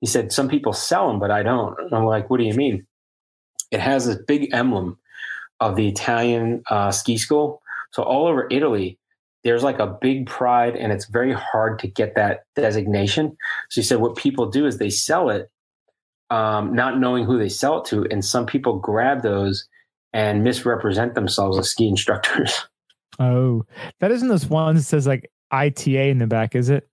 he 0.00 0.06
said, 0.06 0.30
some 0.30 0.48
people 0.48 0.72
sell 0.72 1.08
them, 1.08 1.18
but 1.18 1.32
I 1.32 1.42
don't. 1.42 1.74
And 1.80 1.92
I'm 1.92 2.04
like, 2.04 2.30
what 2.30 2.38
do 2.38 2.44
you 2.44 2.54
mean? 2.54 2.86
It 3.70 3.80
has 3.80 4.06
this 4.06 4.18
big 4.26 4.52
emblem 4.52 4.98
of 5.60 5.76
the 5.76 5.88
Italian 5.88 6.62
uh, 6.70 6.90
ski 6.90 7.18
school. 7.18 7.62
So 7.92 8.02
all 8.02 8.26
over 8.26 8.46
Italy, 8.50 8.98
there's 9.44 9.62
like 9.62 9.78
a 9.78 9.86
big 9.86 10.26
pride, 10.26 10.76
and 10.76 10.92
it's 10.92 11.06
very 11.06 11.32
hard 11.32 11.78
to 11.80 11.88
get 11.88 12.14
that 12.16 12.44
designation. 12.54 13.36
So 13.70 13.80
he 13.80 13.84
said 13.84 14.00
what 14.00 14.16
people 14.16 14.50
do 14.50 14.66
is 14.66 14.78
they 14.78 14.90
sell 14.90 15.30
it, 15.30 15.50
um, 16.30 16.74
not 16.74 16.98
knowing 16.98 17.24
who 17.24 17.38
they 17.38 17.48
sell 17.48 17.80
it 17.80 17.86
to, 17.86 18.06
and 18.10 18.24
some 18.24 18.46
people 18.46 18.78
grab 18.78 19.22
those 19.22 19.66
and 20.12 20.42
misrepresent 20.42 21.14
themselves 21.14 21.58
as 21.58 21.70
ski 21.70 21.88
instructors. 21.88 22.66
Oh, 23.20 23.66
that 23.98 24.12
isn't 24.12 24.28
this 24.28 24.48
one 24.48 24.76
that 24.76 24.82
says 24.82 25.04
like 25.04 25.28
ITA 25.50 26.10
in 26.10 26.18
the 26.18 26.28
back, 26.28 26.54
is 26.54 26.70
it? 26.70 26.88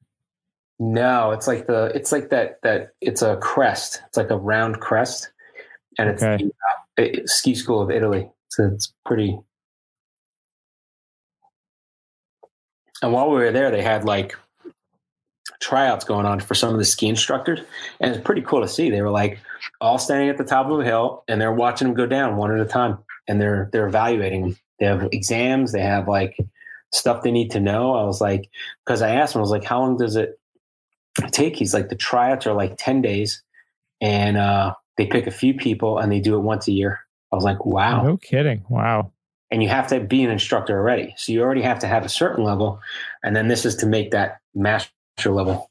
No, 0.80 1.32
it's 1.32 1.46
like 1.46 1.68
the 1.68 1.92
it's 1.94 2.12
like 2.12 2.30
that 2.30 2.60
that 2.64 2.94
it's 3.00 3.22
a 3.22 3.38
crest. 3.38 4.02
It's 4.08 4.18
like 4.18 4.32
a 4.32 4.38
round 4.38 4.80
crest, 4.80 5.32
and 5.98 6.10
it's 6.10 6.24
Okay. 6.24 6.50
the 6.98 7.24
uh, 7.24 7.26
ski 7.26 7.56
school 7.56 7.82
of 7.82 7.92
Italy. 7.92 8.30
So 8.50 8.70
it's 8.74 8.94
pretty. 9.06 9.38
And 13.02 13.12
while 13.12 13.30
we 13.30 13.36
were 13.36 13.52
there, 13.52 13.72
they 13.72 13.82
had 13.82 14.06
like 14.06 14.36
tryouts 15.62 16.06
going 16.06 16.26
on 16.26 16.40
for 16.40 16.56
some 16.56 16.72
of 16.74 16.78
the 16.80 16.86
ski 16.86 17.08
instructors, 17.08 17.60
and 18.00 18.14
it's 18.14 18.24
pretty 18.24 18.42
cool 18.42 18.62
to 18.62 18.68
see. 18.68 18.90
They 18.90 19.02
were 19.02 19.12
like 19.12 19.40
all 19.82 19.98
standing 19.98 20.30
at 20.30 20.38
the 20.38 20.44
top 20.44 20.68
of 20.68 20.80
a 20.80 20.84
hill, 20.84 21.24
and 21.28 21.40
they're 21.40 21.54
watching 21.54 21.88
them 21.88 21.96
go 21.96 22.06
down 22.06 22.38
one 22.38 22.52
at 22.52 22.60
a 22.60 22.66
time, 22.70 22.98
and 23.28 23.42
they're 23.42 23.70
they're 23.72 23.88
evaluating 23.88 24.42
them. 24.42 24.58
They 24.80 24.86
have 24.86 25.08
exams. 25.12 25.72
They 25.72 25.82
have 25.82 26.08
like 26.08 26.38
stuff 26.94 27.24
they 27.24 27.32
need 27.32 27.52
to 27.52 27.60
know. 27.60 27.96
I 27.96 28.04
was 28.04 28.22
like, 28.22 28.50
because 28.86 29.02
I 29.02 29.10
asked 29.16 29.36
him, 29.36 29.40
I 29.40 29.42
was 29.42 29.52
like, 29.52 29.64
how 29.66 29.82
long 29.82 29.98
does 29.98 30.16
it 30.16 30.40
take? 31.32 31.56
He's 31.58 31.74
like, 31.74 31.90
the 31.90 31.96
tryouts 31.96 32.48
are 32.48 32.54
like 32.54 32.76
ten 32.78 33.02
days, 33.02 33.44
and 34.02 34.38
uh, 34.38 34.74
they 34.98 35.06
pick 35.06 35.28
a 35.28 35.32
few 35.32 35.54
people 35.54 35.98
and 35.98 36.12
they 36.12 36.20
do 36.20 36.36
it 36.36 36.40
once 36.40 36.68
a 36.68 36.72
year. 36.72 37.00
I 37.32 37.36
was 37.36 37.44
like, 37.44 37.66
wow. 37.66 38.04
No 38.04 38.18
kidding. 38.18 38.64
Wow. 38.70 39.12
And 39.52 39.62
you 39.62 39.70
have 39.70 39.88
to 39.88 40.00
be 40.00 40.24
an 40.24 40.32
instructor 40.32 40.78
already. 40.78 41.14
So 41.18 41.32
you 41.32 41.42
already 41.42 41.62
have 41.62 41.80
to 41.80 41.88
have 41.88 42.06
a 42.06 42.10
certain 42.10 42.44
level. 42.44 42.80
And 43.24 43.36
then 43.36 43.48
this 43.48 43.66
is 43.66 43.76
to 43.78 43.86
make 43.86 44.12
that 44.12 44.40
master 44.54 44.92
level. 45.26 45.70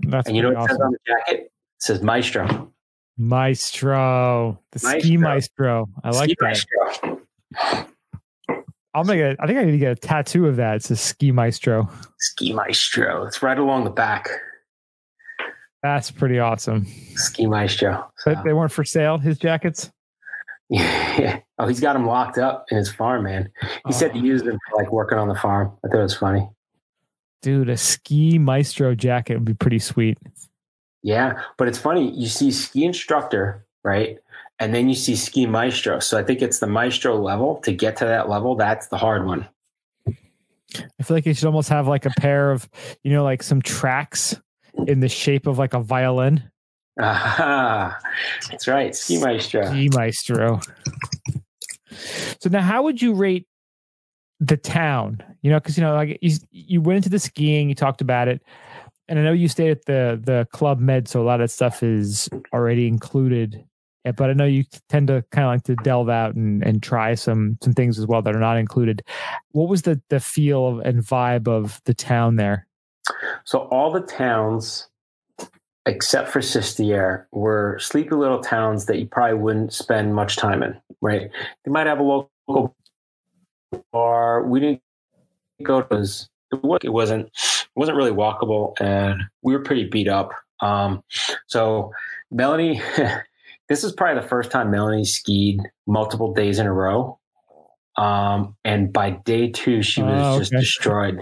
That's 0.00 0.26
and 0.26 0.36
you 0.36 0.42
know 0.42 0.52
what 0.52 0.64
it 0.64 0.68
says 0.70 0.80
on 0.80 0.92
the 0.92 0.98
jacket? 1.06 1.40
It 1.40 1.52
says 1.78 2.02
Maestro. 2.02 2.72
Maestro, 3.18 4.58
the 4.72 4.78
ski 4.78 5.16
Maestro. 5.18 5.86
maestro. 5.86 5.88
I 6.02 6.10
like 6.10 6.30
Ski 6.30 6.36
that. 6.40 6.46
Maestro. 6.46 7.20
I'll 8.94 9.04
make 9.04 9.20
I 9.20 9.46
think 9.46 9.58
I 9.58 9.64
need 9.64 9.72
to 9.72 9.78
get 9.78 9.92
a 9.92 9.96
tattoo 9.96 10.46
of 10.46 10.56
that. 10.56 10.76
It 10.76 10.82
says 10.84 11.00
ski 11.00 11.30
maestro. 11.30 11.88
Ski 12.18 12.52
Maestro. 12.52 13.24
It's 13.24 13.42
right 13.42 13.58
along 13.58 13.84
the 13.84 13.90
back. 13.90 14.30
That's 15.82 16.10
pretty 16.10 16.38
awesome. 16.38 16.86
Ski 17.14 17.46
Maestro. 17.46 18.10
So, 18.18 18.34
But 18.34 18.44
they 18.44 18.52
weren't 18.52 18.72
for 18.72 18.84
sale. 18.84 19.18
His 19.18 19.38
jackets. 19.38 19.90
yeah. 20.68 21.40
Oh, 21.58 21.66
he's 21.66 21.80
got 21.80 21.94
them 21.94 22.06
locked 22.06 22.38
up 22.38 22.66
in 22.70 22.76
his 22.76 22.92
farm, 22.92 23.24
man. 23.24 23.50
He 23.86 23.92
said 23.92 24.12
he 24.12 24.20
Oh, 24.20 24.24
used 24.24 24.44
them 24.44 24.58
for 24.68 24.82
like 24.82 24.92
working 24.92 25.18
on 25.18 25.28
the 25.28 25.34
farm. 25.34 25.72
I 25.84 25.88
thought 25.88 25.98
it 25.98 26.02
was 26.02 26.16
funny. 26.16 26.48
dude, 27.42 27.70
a 27.70 27.76
ski 27.76 28.38
maestro 28.38 28.94
jacket 28.94 29.34
would 29.34 29.44
be 29.46 29.54
pretty 29.54 29.78
sweet. 29.78 30.18
Yeah, 31.02 31.40
but 31.56 31.66
it's 31.66 31.78
funny. 31.78 32.10
You 32.12 32.26
see 32.28 32.50
ski 32.52 32.84
instructor, 32.84 33.64
right? 33.82 34.18
And 34.58 34.74
then 34.74 34.90
you 34.90 34.94
see 34.94 35.16
ski 35.16 35.46
maestro. 35.46 35.98
So 36.00 36.18
I 36.18 36.22
think 36.22 36.42
it's 36.42 36.58
the 36.58 36.66
maestro 36.66 37.16
level. 37.16 37.56
To 37.62 37.72
get 37.72 37.96
to 37.96 38.04
that 38.04 38.28
level, 38.28 38.54
that's 38.56 38.88
the 38.88 38.98
hard 38.98 39.24
one. 39.26 39.48
I 40.06 41.02
feel 41.02 41.16
like 41.16 41.24
you 41.26 41.32
should 41.34 41.46
almost 41.46 41.70
have 41.70 41.88
like 41.88 42.04
a 42.06 42.10
pair 42.10 42.52
of, 42.52 42.68
you 43.02 43.10
know, 43.12 43.24
like 43.24 43.42
some 43.42 43.62
tracks 43.62 44.38
in 44.86 45.00
the 45.00 45.08
shape 45.08 45.46
of 45.46 45.58
like 45.58 45.74
a 45.74 45.80
violin. 45.80 46.50
Ah, 47.00 47.98
that's 48.50 48.68
right. 48.68 48.94
Ski 48.94 49.18
maestro. 49.18 49.66
Ski 49.66 49.88
maestro. 49.94 50.60
So 52.40 52.48
now, 52.50 52.62
how 52.62 52.82
would 52.82 53.00
you 53.00 53.14
rate 53.14 53.46
the 54.38 54.56
town? 54.56 55.22
You 55.42 55.50
know, 55.50 55.60
because 55.60 55.76
you 55.76 55.84
know, 55.84 55.94
like 55.94 56.18
you 56.20 56.36
you 56.50 56.80
went 56.80 56.96
into 56.96 57.08
the 57.08 57.18
skiing, 57.18 57.68
you 57.68 57.74
talked 57.74 58.00
about 58.00 58.28
it, 58.28 58.42
and 59.08 59.18
I 59.18 59.22
know 59.22 59.32
you 59.32 59.48
stayed 59.48 59.70
at 59.70 59.84
the 59.86 60.20
the 60.22 60.46
Club 60.52 60.80
Med, 60.80 61.08
so 61.08 61.22
a 61.22 61.24
lot 61.24 61.40
of 61.40 61.44
that 61.44 61.52
stuff 61.52 61.82
is 61.82 62.28
already 62.52 62.86
included. 62.86 63.64
But 64.04 64.30
I 64.30 64.32
know 64.32 64.46
you 64.46 64.64
tend 64.88 65.08
to 65.08 65.22
kind 65.30 65.44
of 65.46 65.52
like 65.52 65.62
to 65.64 65.76
delve 65.76 66.08
out 66.08 66.34
and, 66.34 66.62
and 66.64 66.82
try 66.82 67.14
some 67.14 67.58
some 67.62 67.74
things 67.74 67.98
as 67.98 68.06
well 68.06 68.22
that 68.22 68.34
are 68.34 68.40
not 68.40 68.56
included. 68.56 69.02
What 69.52 69.68
was 69.68 69.82
the 69.82 70.00
the 70.08 70.20
feel 70.20 70.66
of, 70.66 70.78
and 70.80 71.02
vibe 71.02 71.48
of 71.48 71.80
the 71.84 71.94
town 71.94 72.36
there? 72.36 72.66
So 73.44 73.60
all 73.70 73.92
the 73.92 74.00
towns, 74.00 74.88
except 75.86 76.28
for 76.30 76.40
Sestriere, 76.40 77.26
were 77.32 77.78
sleepy 77.80 78.14
little 78.14 78.40
towns 78.40 78.86
that 78.86 78.98
you 78.98 79.06
probably 79.06 79.38
wouldn't 79.38 79.72
spend 79.72 80.14
much 80.14 80.36
time 80.36 80.62
in. 80.62 80.76
Right? 81.00 81.30
They 81.64 81.70
might 81.70 81.86
have 81.86 81.98
a 81.98 82.02
local 82.02 82.74
bar. 83.92 84.42
We 84.44 84.60
didn't 84.60 84.82
go 85.62 85.82
to. 85.82 85.96
It 85.96 86.84
it 86.84 86.92
wasn't 86.92 87.26
it 87.26 87.68
wasn't 87.76 87.96
really 87.96 88.10
walkable, 88.10 88.74
and 88.80 89.22
we 89.42 89.52
were 89.52 89.62
pretty 89.62 89.84
beat 89.88 90.08
up. 90.08 90.32
Um, 90.60 91.02
so 91.46 91.92
Melanie, 92.30 92.80
this 93.68 93.84
is 93.84 93.92
probably 93.92 94.20
the 94.20 94.28
first 94.28 94.50
time 94.50 94.70
Melanie 94.70 95.04
skied 95.04 95.60
multiple 95.86 96.34
days 96.34 96.58
in 96.58 96.66
a 96.66 96.72
row. 96.72 97.18
Um, 97.96 98.56
and 98.64 98.92
by 98.92 99.10
day 99.10 99.50
two, 99.50 99.82
she 99.82 100.02
was 100.02 100.22
Oh, 100.22 100.38
just 100.38 100.52
destroyed. 100.52 101.20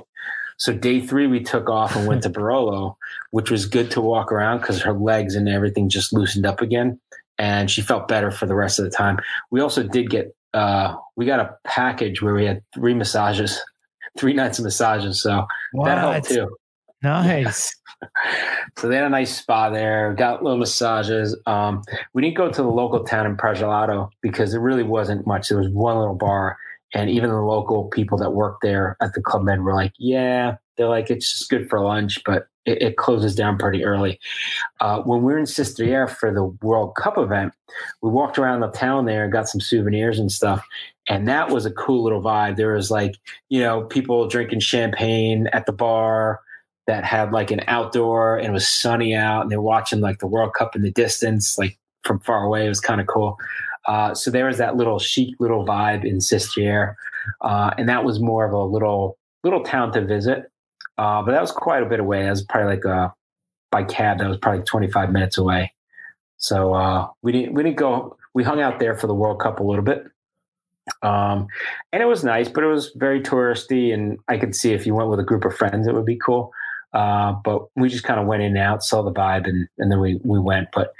So 0.59 0.73
day 0.73 1.01
three, 1.01 1.27
we 1.27 1.43
took 1.43 1.71
off 1.71 1.97
and 1.97 2.07
went 2.07 2.23
to 2.25 2.31
Barolo, 2.31 2.97
which 3.31 3.51
was 3.51 3.67
good 3.67 3.91
to 3.93 4.01
walk 4.01 4.31
around 4.31 4.59
because 4.59 4.83
her 4.83 4.93
legs 4.93 5.35
and 5.35 5.49
everything 5.49 5.89
just 5.89 6.13
loosened 6.13 6.45
up 6.45 6.61
again, 6.61 7.01
and 7.39 7.71
she 7.71 7.81
felt 7.81 8.09
better 8.09 8.31
for 8.31 8.47
the 8.47 8.55
rest 8.55 8.79
of 8.79 8.85
the 8.85 8.91
time. 8.91 9.19
We 9.51 9.61
also 9.61 9.83
did 9.83 10.11
get 10.11 10.35
uh, 10.55 10.97
we 11.17 11.27
got 11.27 11.41
a 11.41 11.57
package 11.65 12.23
where 12.23 12.35
we 12.35 12.45
had 12.45 12.63
three 12.75 12.95
massages, 12.95 13.61
three 14.19 14.35
nights 14.35 14.59
of 14.59 14.65
massages, 14.65 15.23
so 15.23 15.47
that 15.85 15.99
helped 15.99 16.29
too. 16.29 16.57
Nice. 17.03 17.75
So 18.79 18.89
they 18.89 18.95
had 18.95 19.07
a 19.07 19.09
nice 19.09 19.37
spa 19.37 19.71
there, 19.71 20.15
got 20.15 20.45
little 20.45 20.59
massages. 20.59 21.37
Um, 21.47 21.83
we 22.15 22.23
didn't 22.23 22.37
go 22.37 22.49
to 22.49 22.63
the 22.63 22.69
local 22.69 23.03
town 23.03 23.27
in 23.27 23.37
Pragelato 23.37 24.11
because 24.21 24.53
there 24.53 24.61
really 24.61 24.85
wasn't 24.85 25.27
much. 25.27 25.49
There 25.49 25.59
was 25.59 25.69
one 25.69 25.99
little 25.99 26.15
bar, 26.15 26.59
and 26.95 27.11
even 27.11 27.31
the 27.31 27.41
local 27.41 27.85
people 27.85 28.19
that 28.19 28.33
work 28.33 28.59
there 28.63 28.97
at 29.01 29.13
the 29.15 29.23
Club 29.23 29.43
Med 29.45 29.63
were 29.63 29.75
like, 29.75 29.93
"Yeah, 29.99 30.57
they're 30.77 30.89
like 30.89 31.11
it's 31.11 31.33
just 31.33 31.51
good 31.51 31.69
for 31.69 31.81
lunch, 31.81 32.23
but 32.25 32.47
it, 32.65 32.83
it 32.83 32.97
closes 32.97 33.35
down 33.35 33.59
pretty 33.59 33.85
early." 33.85 34.19
Uh, 34.81 35.03
when 35.03 35.23
we 35.23 35.33
were 35.33 35.39
in 35.39 35.47
Sestriere 35.47 36.09
for 36.09 36.33
the 36.33 36.45
World 36.63 36.95
Cup 36.97 37.19
event, 37.19 37.53
we 38.03 38.11
walked 38.11 38.39
around 38.39 38.61
the 38.61 38.71
town 38.71 39.05
there 39.05 39.25
and 39.25 39.33
got 39.33 39.49
some 39.49 39.61
souvenirs 39.61 40.19
and 40.19 40.33
stuff, 40.33 40.67
and 41.09 41.29
that 41.29 41.51
was 41.51 41.67
a 41.67 41.73
cool 41.73 42.03
little 42.03 42.23
vibe. 42.23 42.57
There 42.57 42.75
was 42.75 42.91
like 42.91 43.17
you 43.49 43.61
know 43.61 43.83
people 43.85 44.29
drinking 44.29 44.61
champagne 44.61 45.49
at 45.53 45.67
the 45.67 45.73
bar 45.73 46.41
that 46.89 47.05
had 47.05 47.33
like 47.33 47.51
an 47.51 47.61
outdoor 47.69 48.39
and 48.39 48.49
it 48.49 48.53
was 48.53 48.67
sunny 48.67 49.15
out 49.15 49.43
and 49.43 49.51
they're 49.51 49.61
watching 49.61 50.01
like 50.01 50.21
the 50.21 50.27
World 50.27 50.55
Cup 50.55 50.75
in 50.75 50.81
the 50.81 50.91
distance, 50.91 51.59
like 51.59 51.79
from 52.03 52.19
far 52.19 52.45
away. 52.45 52.65
It 52.65 52.71
was 52.71 52.81
kind 52.81 52.99
of 52.99 53.07
cool. 53.07 53.37
Uh, 53.89 54.15
so 54.15 54.31
there 54.31 54.47
was 54.47 54.59
that 54.59 54.77
little 54.77 54.99
chic 54.99 55.35
little 55.41 55.65
vibe 55.65 56.05
in 56.05 56.19
Sestriere. 56.19 56.95
Uh, 57.41 57.71
and 57.77 57.89
that 57.89 58.05
was 58.05 58.21
more 58.21 58.45
of 58.45 58.53
a 58.53 58.63
little, 58.63 59.19
little 59.43 59.65
town 59.65 59.93
to 59.93 60.05
visit. 60.05 60.51
Uh, 60.99 61.23
but 61.23 61.33
that 61.33 61.41
was 61.41 61.51
quite 61.51 61.83
a 61.83 61.87
bit 61.87 61.99
away. 61.99 62.23
That 62.25 62.31
was 62.31 62.43
probably 62.43 62.77
like 62.77 62.87
uh 62.87 63.09
by 63.71 63.85
cab, 63.85 64.19
that 64.19 64.29
was 64.29 64.39
probably 64.39 64.63
25 64.63 65.13
minutes 65.13 65.37
away. 65.37 65.73
So 66.39 66.75
uh, 66.75 67.09
we 67.23 67.33
didn't, 67.33 67.55
we 67.55 67.63
didn't 67.63 67.77
go, 67.77 68.17
we 68.33 68.43
hung 68.43 68.63
out 68.63 68.79
there 68.79 68.95
for 68.95 69.07
the 69.07 69.15
World 69.15 69.41
Cup 69.41 69.61
a 69.61 69.63
little 69.63 69.85
bit. 69.85 70.05
Um, 71.03 71.49
and 71.93 72.03
it 72.03 72.07
was 72.07 72.25
nice, 72.25 72.49
but 72.49 72.65
it 72.65 72.69
was 72.69 72.93
very 72.97 73.21
touristy. 73.21 73.93
And 73.93 74.19
I 74.29 74.39
could 74.39 74.55
see 74.55 74.73
if 74.73 74.87
you 74.87 74.95
went 74.95 75.11
with 75.11 75.21
a 75.21 75.25
group 75.25 75.45
of 75.45 75.55
friends, 75.55 75.87
it 75.87 75.95
would 75.95 76.07
be 76.07 76.17
cool. 76.17 76.51
But 76.93 77.67
we 77.77 77.89
just 77.89 78.05
kind 78.05 78.19
of 78.19 78.27
went 78.27 78.43
in 78.43 78.57
and 78.57 78.59
out, 78.59 78.83
saw 78.83 79.03
the 79.03 79.13
vibe, 79.13 79.47
and, 79.47 79.69
and 79.77 79.93
then 79.93 80.01
we, 80.01 80.19
we 80.25 80.39
went. 80.39 80.69
But 80.73 80.95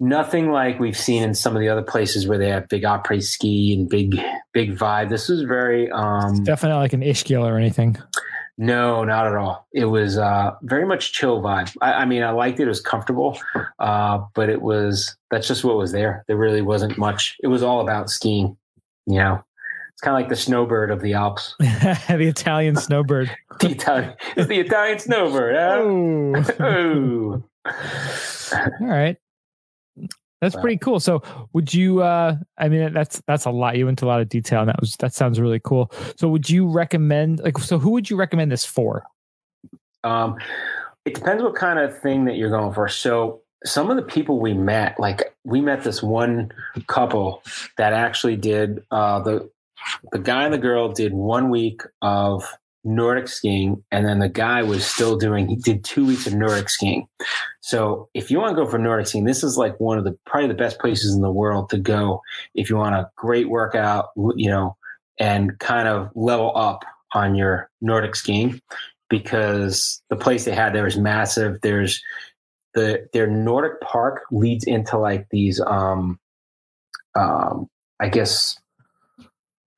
nothing 0.00 0.50
like 0.50 0.78
we've 0.80 0.96
seen 0.98 1.22
in 1.22 1.34
some 1.34 1.54
of 1.56 1.60
the 1.60 1.68
other 1.68 1.82
places 1.82 2.26
where 2.26 2.38
they 2.38 2.48
have 2.48 2.68
big 2.68 2.82
après 2.82 3.22
ski 3.22 3.74
and 3.74 3.88
big 3.88 4.18
big 4.52 4.76
vibe. 4.76 5.08
This 5.08 5.28
was 5.28 5.42
very 5.42 5.90
um, 5.90 6.42
Definitely 6.44 6.80
like 6.80 6.92
an 6.92 7.00
Ischgl 7.02 7.44
or 7.44 7.56
anything. 7.58 7.96
no, 8.58 9.04
not 9.04 9.26
at 9.26 9.34
all. 9.34 9.66
It 9.72 9.86
was 9.86 10.16
uh, 10.18 10.52
very 10.62 10.86
much 10.86 11.12
chill 11.12 11.40
vibe. 11.42 11.74
I, 11.80 11.92
I 11.92 12.04
mean, 12.04 12.22
I 12.22 12.30
liked 12.30 12.60
it. 12.60 12.64
It 12.64 12.68
was 12.68 12.80
comfortable, 12.80 13.38
uh, 13.78 14.18
but 14.34 14.48
it 14.48 14.62
was 14.62 15.16
that's 15.30 15.48
just 15.48 15.64
what 15.64 15.76
was 15.76 15.92
there. 15.92 16.24
There 16.28 16.36
really 16.36 16.62
wasn't 16.62 16.96
much. 16.98 17.36
It 17.42 17.48
was 17.48 17.62
all 17.62 17.80
about 17.80 18.10
skiing. 18.10 18.56
You 19.06 19.18
know, 19.18 19.44
it's 19.92 20.00
kind 20.00 20.16
of 20.16 20.20
like 20.20 20.28
the 20.30 20.36
snowbird 20.36 20.90
of 20.90 21.00
the 21.02 21.12
Alps. 21.14 21.54
the 21.58 22.26
Italian 22.28 22.76
snowbird. 22.76 23.30
The 23.60 23.70
Italian, 23.70 24.14
it's 24.36 24.48
the 24.48 24.58
Italian 24.58 24.98
snowbird. 24.98 25.54
Huh? 25.54 25.78
Oh. 26.60 27.44
oh. 27.66 27.72
All 28.80 28.86
right. 28.88 29.16
That's 30.44 30.60
pretty 30.60 30.78
cool. 30.78 31.00
So 31.00 31.22
would 31.52 31.72
you 31.72 32.02
uh 32.02 32.36
I 32.58 32.68
mean 32.68 32.92
that's 32.92 33.22
that's 33.26 33.44
a 33.44 33.50
lot. 33.50 33.76
You 33.76 33.86
went 33.86 34.00
into 34.00 34.06
a 34.06 34.08
lot 34.08 34.20
of 34.20 34.28
detail 34.28 34.60
and 34.60 34.68
that 34.68 34.80
was 34.80 34.96
that 34.96 35.14
sounds 35.14 35.40
really 35.40 35.60
cool. 35.60 35.90
So 36.16 36.28
would 36.28 36.48
you 36.48 36.66
recommend 36.66 37.40
like 37.40 37.58
so 37.58 37.78
who 37.78 37.90
would 37.90 38.10
you 38.10 38.16
recommend 38.16 38.52
this 38.52 38.64
for? 38.64 39.04
Um, 40.04 40.36
it 41.04 41.14
depends 41.14 41.42
what 41.42 41.54
kind 41.54 41.78
of 41.78 41.98
thing 41.98 42.26
that 42.26 42.36
you're 42.36 42.50
going 42.50 42.72
for. 42.72 42.88
So 42.88 43.40
some 43.64 43.90
of 43.90 43.96
the 43.96 44.02
people 44.02 44.38
we 44.38 44.54
met, 44.54 45.00
like 45.00 45.34
we 45.44 45.60
met 45.60 45.82
this 45.82 46.02
one 46.02 46.52
couple 46.86 47.42
that 47.78 47.92
actually 47.92 48.36
did 48.36 48.84
uh, 48.90 49.20
the 49.20 49.50
the 50.12 50.18
guy 50.18 50.44
and 50.44 50.54
the 50.54 50.58
girl 50.58 50.92
did 50.92 51.12
one 51.12 51.50
week 51.50 51.82
of 52.00 52.46
Nordic 52.84 53.28
skiing, 53.28 53.82
and 53.90 54.06
then 54.06 54.18
the 54.18 54.28
guy 54.28 54.62
was 54.62 54.86
still 54.86 55.16
doing. 55.16 55.48
He 55.48 55.56
did 55.56 55.84
two 55.84 56.06
weeks 56.06 56.26
of 56.26 56.34
Nordic 56.34 56.68
skiing. 56.68 57.08
So 57.60 58.08
if 58.14 58.30
you 58.30 58.38
want 58.38 58.56
to 58.56 58.62
go 58.62 58.70
for 58.70 58.78
Nordic 58.78 59.06
skiing, 59.06 59.24
this 59.24 59.42
is 59.42 59.56
like 59.56 59.80
one 59.80 59.98
of 59.98 60.04
the 60.04 60.16
probably 60.26 60.48
the 60.48 60.54
best 60.54 60.78
places 60.78 61.14
in 61.14 61.22
the 61.22 61.32
world 61.32 61.70
to 61.70 61.78
go 61.78 62.20
if 62.54 62.68
you 62.68 62.76
want 62.76 62.94
a 62.94 63.10
great 63.16 63.48
workout, 63.48 64.10
you 64.36 64.50
know, 64.50 64.76
and 65.18 65.58
kind 65.58 65.88
of 65.88 66.10
level 66.14 66.52
up 66.56 66.84
on 67.14 67.34
your 67.34 67.70
Nordic 67.80 68.14
skiing 68.16 68.60
because 69.08 70.02
the 70.10 70.16
place 70.16 70.44
they 70.44 70.54
had 70.54 70.74
there 70.74 70.86
is 70.86 70.98
massive. 70.98 71.60
There's 71.62 72.02
the 72.74 73.08
their 73.12 73.26
Nordic 73.26 73.80
park 73.80 74.22
leads 74.30 74.64
into 74.64 74.98
like 74.98 75.28
these 75.30 75.60
um 75.60 76.18
um 77.14 77.68
I 78.00 78.08
guess 78.08 78.58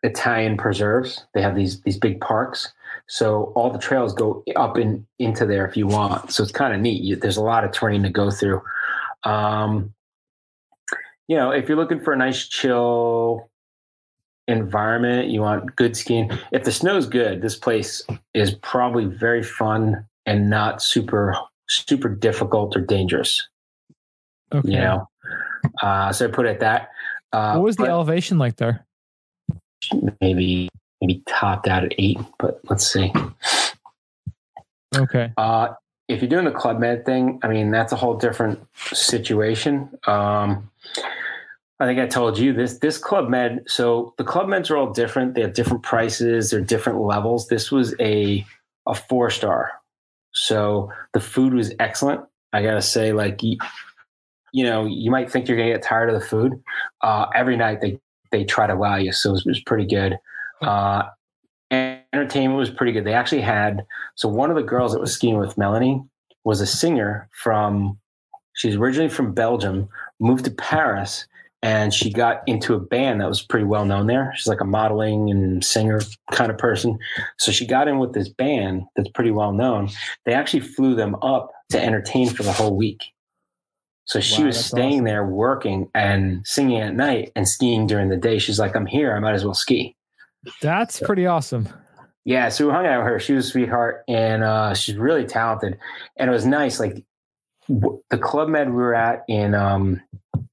Italian 0.02 0.56
preserves. 0.56 1.24
They 1.34 1.42
have 1.42 1.54
these 1.54 1.80
these 1.82 1.98
big 1.98 2.20
parks. 2.20 2.72
So 3.08 3.52
all 3.54 3.70
the 3.70 3.78
trails 3.78 4.12
go 4.12 4.42
up 4.56 4.76
in 4.78 5.06
into 5.18 5.46
there 5.46 5.66
if 5.66 5.76
you 5.76 5.86
want. 5.86 6.32
So 6.32 6.42
it's 6.42 6.52
kind 6.52 6.74
of 6.74 6.80
neat. 6.80 7.02
You, 7.02 7.16
there's 7.16 7.36
a 7.36 7.42
lot 7.42 7.64
of 7.64 7.72
terrain 7.72 8.02
to 8.02 8.10
go 8.10 8.30
through. 8.30 8.62
Um, 9.24 9.94
you 11.28 11.36
know, 11.36 11.50
if 11.50 11.68
you're 11.68 11.78
looking 11.78 12.00
for 12.00 12.12
a 12.12 12.16
nice 12.16 12.48
chill 12.48 13.48
environment, 14.48 15.28
you 15.28 15.40
want 15.40 15.74
good 15.76 15.96
skiing. 15.96 16.30
If 16.52 16.64
the 16.64 16.72
snow's 16.72 17.06
good, 17.06 17.42
this 17.42 17.56
place 17.56 18.02
is 18.34 18.54
probably 18.54 19.04
very 19.04 19.42
fun 19.42 20.06
and 20.24 20.50
not 20.50 20.82
super 20.82 21.36
super 21.68 22.08
difficult 22.08 22.76
or 22.76 22.80
dangerous. 22.80 23.48
Okay. 24.54 24.72
You 24.72 24.78
know, 24.78 25.08
uh, 25.82 26.12
so 26.12 26.28
I 26.28 26.30
put 26.30 26.46
it 26.46 26.60
that. 26.60 26.90
Uh, 27.32 27.54
what 27.54 27.64
was 27.64 27.76
the 27.76 27.86
elevation 27.86 28.38
like 28.38 28.56
there? 28.56 28.86
maybe 30.20 30.68
maybe 31.00 31.22
topped 31.26 31.68
out 31.68 31.84
at 31.84 31.94
eight, 31.98 32.18
but 32.38 32.60
let's 32.68 32.86
see. 32.86 33.12
Okay. 34.94 35.32
Uh, 35.36 35.68
if 36.08 36.22
you're 36.22 36.28
doing 36.28 36.44
the 36.44 36.52
Club 36.52 36.78
Med 36.78 37.04
thing, 37.04 37.40
I 37.42 37.48
mean 37.48 37.70
that's 37.70 37.92
a 37.92 37.96
whole 37.96 38.16
different 38.16 38.60
situation. 38.74 39.90
Um, 40.06 40.70
I 41.78 41.84
think 41.84 41.98
I 41.98 42.06
told 42.06 42.38
you 42.38 42.52
this. 42.52 42.78
This 42.78 42.96
Club 42.96 43.28
Med, 43.28 43.64
so 43.66 44.14
the 44.16 44.24
Club 44.24 44.46
Meds 44.46 44.70
are 44.70 44.76
all 44.76 44.92
different. 44.92 45.34
They 45.34 45.42
have 45.42 45.52
different 45.52 45.82
prices. 45.82 46.50
They're 46.50 46.60
different 46.60 47.00
levels. 47.00 47.48
This 47.48 47.70
was 47.70 47.94
a 48.00 48.46
a 48.86 48.94
four 48.94 49.30
star, 49.30 49.72
so 50.32 50.90
the 51.12 51.20
food 51.20 51.52
was 51.52 51.74
excellent. 51.78 52.22
I 52.52 52.62
gotta 52.62 52.82
say, 52.82 53.12
like 53.12 53.42
you, 53.42 53.58
you 54.52 54.64
know, 54.64 54.86
you 54.86 55.10
might 55.10 55.30
think 55.30 55.48
you're 55.48 55.58
gonna 55.58 55.72
get 55.72 55.82
tired 55.82 56.08
of 56.08 56.18
the 56.18 56.26
food. 56.26 56.62
Uh, 57.02 57.26
every 57.34 57.56
night 57.56 57.80
they 57.80 58.00
they 58.30 58.44
try 58.44 58.66
to 58.66 58.76
wow 58.76 58.96
you, 58.96 59.12
so 59.12 59.30
it 59.30 59.32
was, 59.32 59.46
it 59.46 59.50
was 59.50 59.60
pretty 59.60 59.86
good. 59.86 60.18
Uh, 60.62 61.04
entertainment 61.70 62.58
was 62.58 62.70
pretty 62.70 62.92
good. 62.92 63.04
They 63.04 63.14
actually 63.14 63.42
had 63.42 63.84
so 64.14 64.28
one 64.28 64.50
of 64.50 64.56
the 64.56 64.62
girls 64.62 64.92
that 64.92 65.00
was 65.00 65.12
skiing 65.12 65.38
with 65.38 65.58
Melanie 65.58 66.02
was 66.44 66.60
a 66.60 66.66
singer 66.66 67.28
from. 67.42 67.98
She's 68.54 68.76
originally 68.76 69.10
from 69.10 69.34
Belgium, 69.34 69.88
moved 70.18 70.46
to 70.46 70.50
Paris, 70.50 71.26
and 71.62 71.92
she 71.92 72.10
got 72.10 72.42
into 72.46 72.72
a 72.74 72.80
band 72.80 73.20
that 73.20 73.28
was 73.28 73.42
pretty 73.42 73.66
well 73.66 73.84
known 73.84 74.06
there. 74.06 74.32
She's 74.34 74.46
like 74.46 74.62
a 74.62 74.64
modeling 74.64 75.30
and 75.30 75.62
singer 75.62 76.00
kind 76.32 76.50
of 76.50 76.56
person. 76.56 76.98
So 77.38 77.52
she 77.52 77.66
got 77.66 77.86
in 77.88 77.98
with 77.98 78.14
this 78.14 78.28
band 78.30 78.84
that's 78.96 79.10
pretty 79.10 79.30
well 79.30 79.52
known. 79.52 79.90
They 80.24 80.32
actually 80.32 80.60
flew 80.60 80.94
them 80.94 81.16
up 81.16 81.50
to 81.70 81.82
entertain 81.82 82.30
for 82.30 82.44
the 82.44 82.52
whole 82.52 82.74
week. 82.76 83.02
So 84.04 84.20
she 84.20 84.42
Wow, 84.42 84.46
was 84.46 84.64
staying 84.64 84.92
awesome. 84.94 85.04
there 85.04 85.26
working 85.26 85.90
and 85.92 86.46
singing 86.46 86.80
at 86.80 86.94
night 86.94 87.32
and 87.34 87.48
skiing 87.48 87.86
during 87.88 88.08
the 88.08 88.16
day. 88.16 88.38
She's 88.38 88.60
like, 88.60 88.76
I'm 88.76 88.86
here. 88.86 89.14
I 89.14 89.18
might 89.18 89.34
as 89.34 89.44
well 89.44 89.52
ski. 89.54 89.95
That's 90.60 91.00
pretty 91.00 91.26
awesome. 91.26 91.68
Yeah, 92.24 92.48
so 92.48 92.66
we 92.66 92.72
hung 92.72 92.86
out 92.86 92.98
with 92.98 93.12
her. 93.12 93.20
She 93.20 93.34
was 93.34 93.46
a 93.46 93.50
sweetheart, 93.50 94.02
and 94.08 94.42
uh, 94.42 94.74
she's 94.74 94.96
really 94.96 95.24
talented. 95.24 95.78
And 96.16 96.28
it 96.28 96.32
was 96.32 96.44
nice. 96.44 96.80
Like 96.80 97.04
w- 97.68 98.02
the 98.10 98.18
club 98.18 98.48
med 98.48 98.68
we 98.68 98.74
were 98.74 98.96
at 98.96 99.22
in 99.28 99.54
um, 99.54 100.00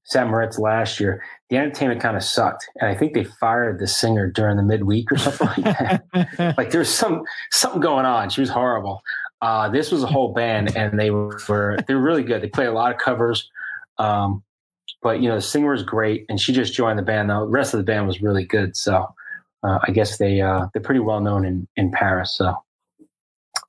San 0.04 0.28
Moritz 0.28 0.56
last 0.58 1.00
year, 1.00 1.24
the 1.50 1.56
entertainment 1.56 2.00
kind 2.00 2.16
of 2.16 2.22
sucked, 2.22 2.68
and 2.80 2.88
I 2.88 2.94
think 2.94 3.14
they 3.14 3.24
fired 3.24 3.80
the 3.80 3.88
singer 3.88 4.30
during 4.30 4.56
the 4.56 4.62
midweek 4.62 5.10
or 5.10 5.18
something 5.18 5.48
like 5.64 5.78
that. 6.12 6.54
like 6.58 6.70
there 6.70 6.78
was 6.78 6.94
some 6.94 7.22
something 7.50 7.80
going 7.80 8.06
on. 8.06 8.30
She 8.30 8.40
was 8.40 8.50
horrible. 8.50 9.02
Uh, 9.42 9.68
this 9.68 9.90
was 9.90 10.04
a 10.04 10.06
whole 10.06 10.32
band, 10.32 10.76
and 10.76 10.98
they 10.98 11.10
were 11.10 11.76
they 11.88 11.94
were 11.94 12.00
really 12.00 12.22
good. 12.22 12.40
They 12.40 12.48
played 12.48 12.68
a 12.68 12.72
lot 12.72 12.92
of 12.92 12.98
covers. 12.98 13.50
Um, 13.98 14.44
but 15.02 15.20
you 15.20 15.28
know, 15.28 15.34
the 15.34 15.42
singer 15.42 15.72
was 15.72 15.82
great, 15.82 16.24
and 16.28 16.40
she 16.40 16.52
just 16.52 16.72
joined 16.72 17.00
the 17.00 17.02
band. 17.02 17.30
The 17.30 17.46
rest 17.46 17.74
of 17.74 17.78
the 17.78 17.84
band 17.84 18.06
was 18.06 18.22
really 18.22 18.44
good. 18.44 18.76
So 18.76 19.12
uh, 19.66 19.78
I 19.86 19.90
guess 19.92 20.18
they 20.18 20.40
uh, 20.40 20.66
they're 20.72 20.82
pretty 20.82 21.00
well 21.00 21.20
known 21.20 21.44
in 21.44 21.66
in 21.76 21.90
Paris. 21.90 22.34
So 22.36 22.54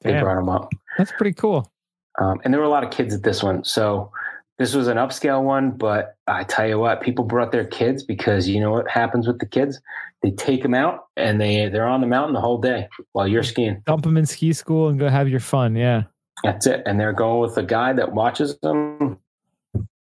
they 0.02 0.12
Damn. 0.12 0.24
brought 0.24 0.36
them 0.36 0.50
up, 0.50 0.72
That's 0.98 1.12
pretty 1.14 1.34
cool. 1.34 1.72
um, 2.20 2.40
and 2.44 2.54
there 2.54 2.60
were 2.62 2.68
a 2.68 2.70
lot 2.70 2.84
of 2.84 2.92
kids 2.92 3.14
at 3.14 3.24
this 3.24 3.42
one. 3.42 3.64
So 3.64 4.12
this 4.58 4.74
was 4.74 4.88
an 4.88 4.98
upscale 4.98 5.44
one, 5.44 5.72
but 5.72 6.16
I 6.28 6.44
tell 6.44 6.68
you 6.68 6.80
what, 6.80 7.02
people 7.02 7.26
brought 7.26 7.52
their 7.52 7.66
kids 7.66 8.04
because 8.04 8.48
you 8.48 8.60
know 8.60 8.72
what 8.72 8.90
happens 8.90 9.28
with 9.28 9.40
the 9.40 9.46
kids? 9.46 9.80
They 10.22 10.32
take 10.32 10.64
them 10.64 10.74
out 10.74 11.06
and 11.18 11.40
they 11.42 11.70
they're 11.70 11.86
on 11.88 12.02
the 12.02 12.08
mountain 12.08 12.34
the 12.34 12.42
whole 12.42 12.60
day 12.60 12.88
while 13.12 13.28
you're 13.28 13.44
skiing. 13.44 13.82
Dump 13.86 14.04
them 14.04 14.18
in 14.18 14.26
ski 14.26 14.54
school 14.54 14.88
and 14.90 14.98
go 15.00 15.10
have 15.10 15.28
your 15.30 15.40
fun. 15.40 15.76
Yeah. 15.76 16.04
That's 16.44 16.68
it. 16.68 16.84
And 16.86 17.00
they're 17.00 17.14
going 17.14 17.42
with 17.42 17.58
a 17.58 17.64
guy 17.64 17.94
that 17.94 18.14
watches 18.14 18.58
them. 18.60 19.18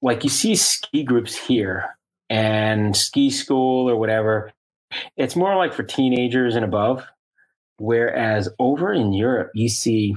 Like 0.03 0.25
you 0.25 0.31
see 0.31 0.55
ski 0.57 1.03
groups 1.03 1.35
here 1.37 1.97
and 2.31 2.97
ski 2.97 3.31
school 3.31 3.89
or 3.91 3.97
whatever. 3.97 4.53
It's 5.17 5.37
more 5.37 5.57
like 5.57 5.73
for 5.73 5.83
teenagers 5.83 6.55
and 6.55 6.65
above. 6.65 7.05
Whereas 7.79 8.49
over 8.59 8.93
in 8.93 9.13
Europe, 9.13 9.51
you 9.55 9.69
see 9.69 10.15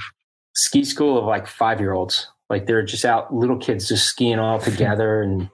ski 0.55 0.83
school 0.83 1.17
of 1.17 1.25
like 1.25 1.47
five 1.47 1.79
year 1.79 1.93
olds. 1.93 2.27
Like 2.49 2.65
they're 2.65 2.85
just 2.85 3.05
out, 3.05 3.33
little 3.33 3.57
kids 3.57 3.87
just 3.87 4.05
skiing 4.05 4.39
all 4.39 4.59
together 4.59 5.21
and 5.21 5.49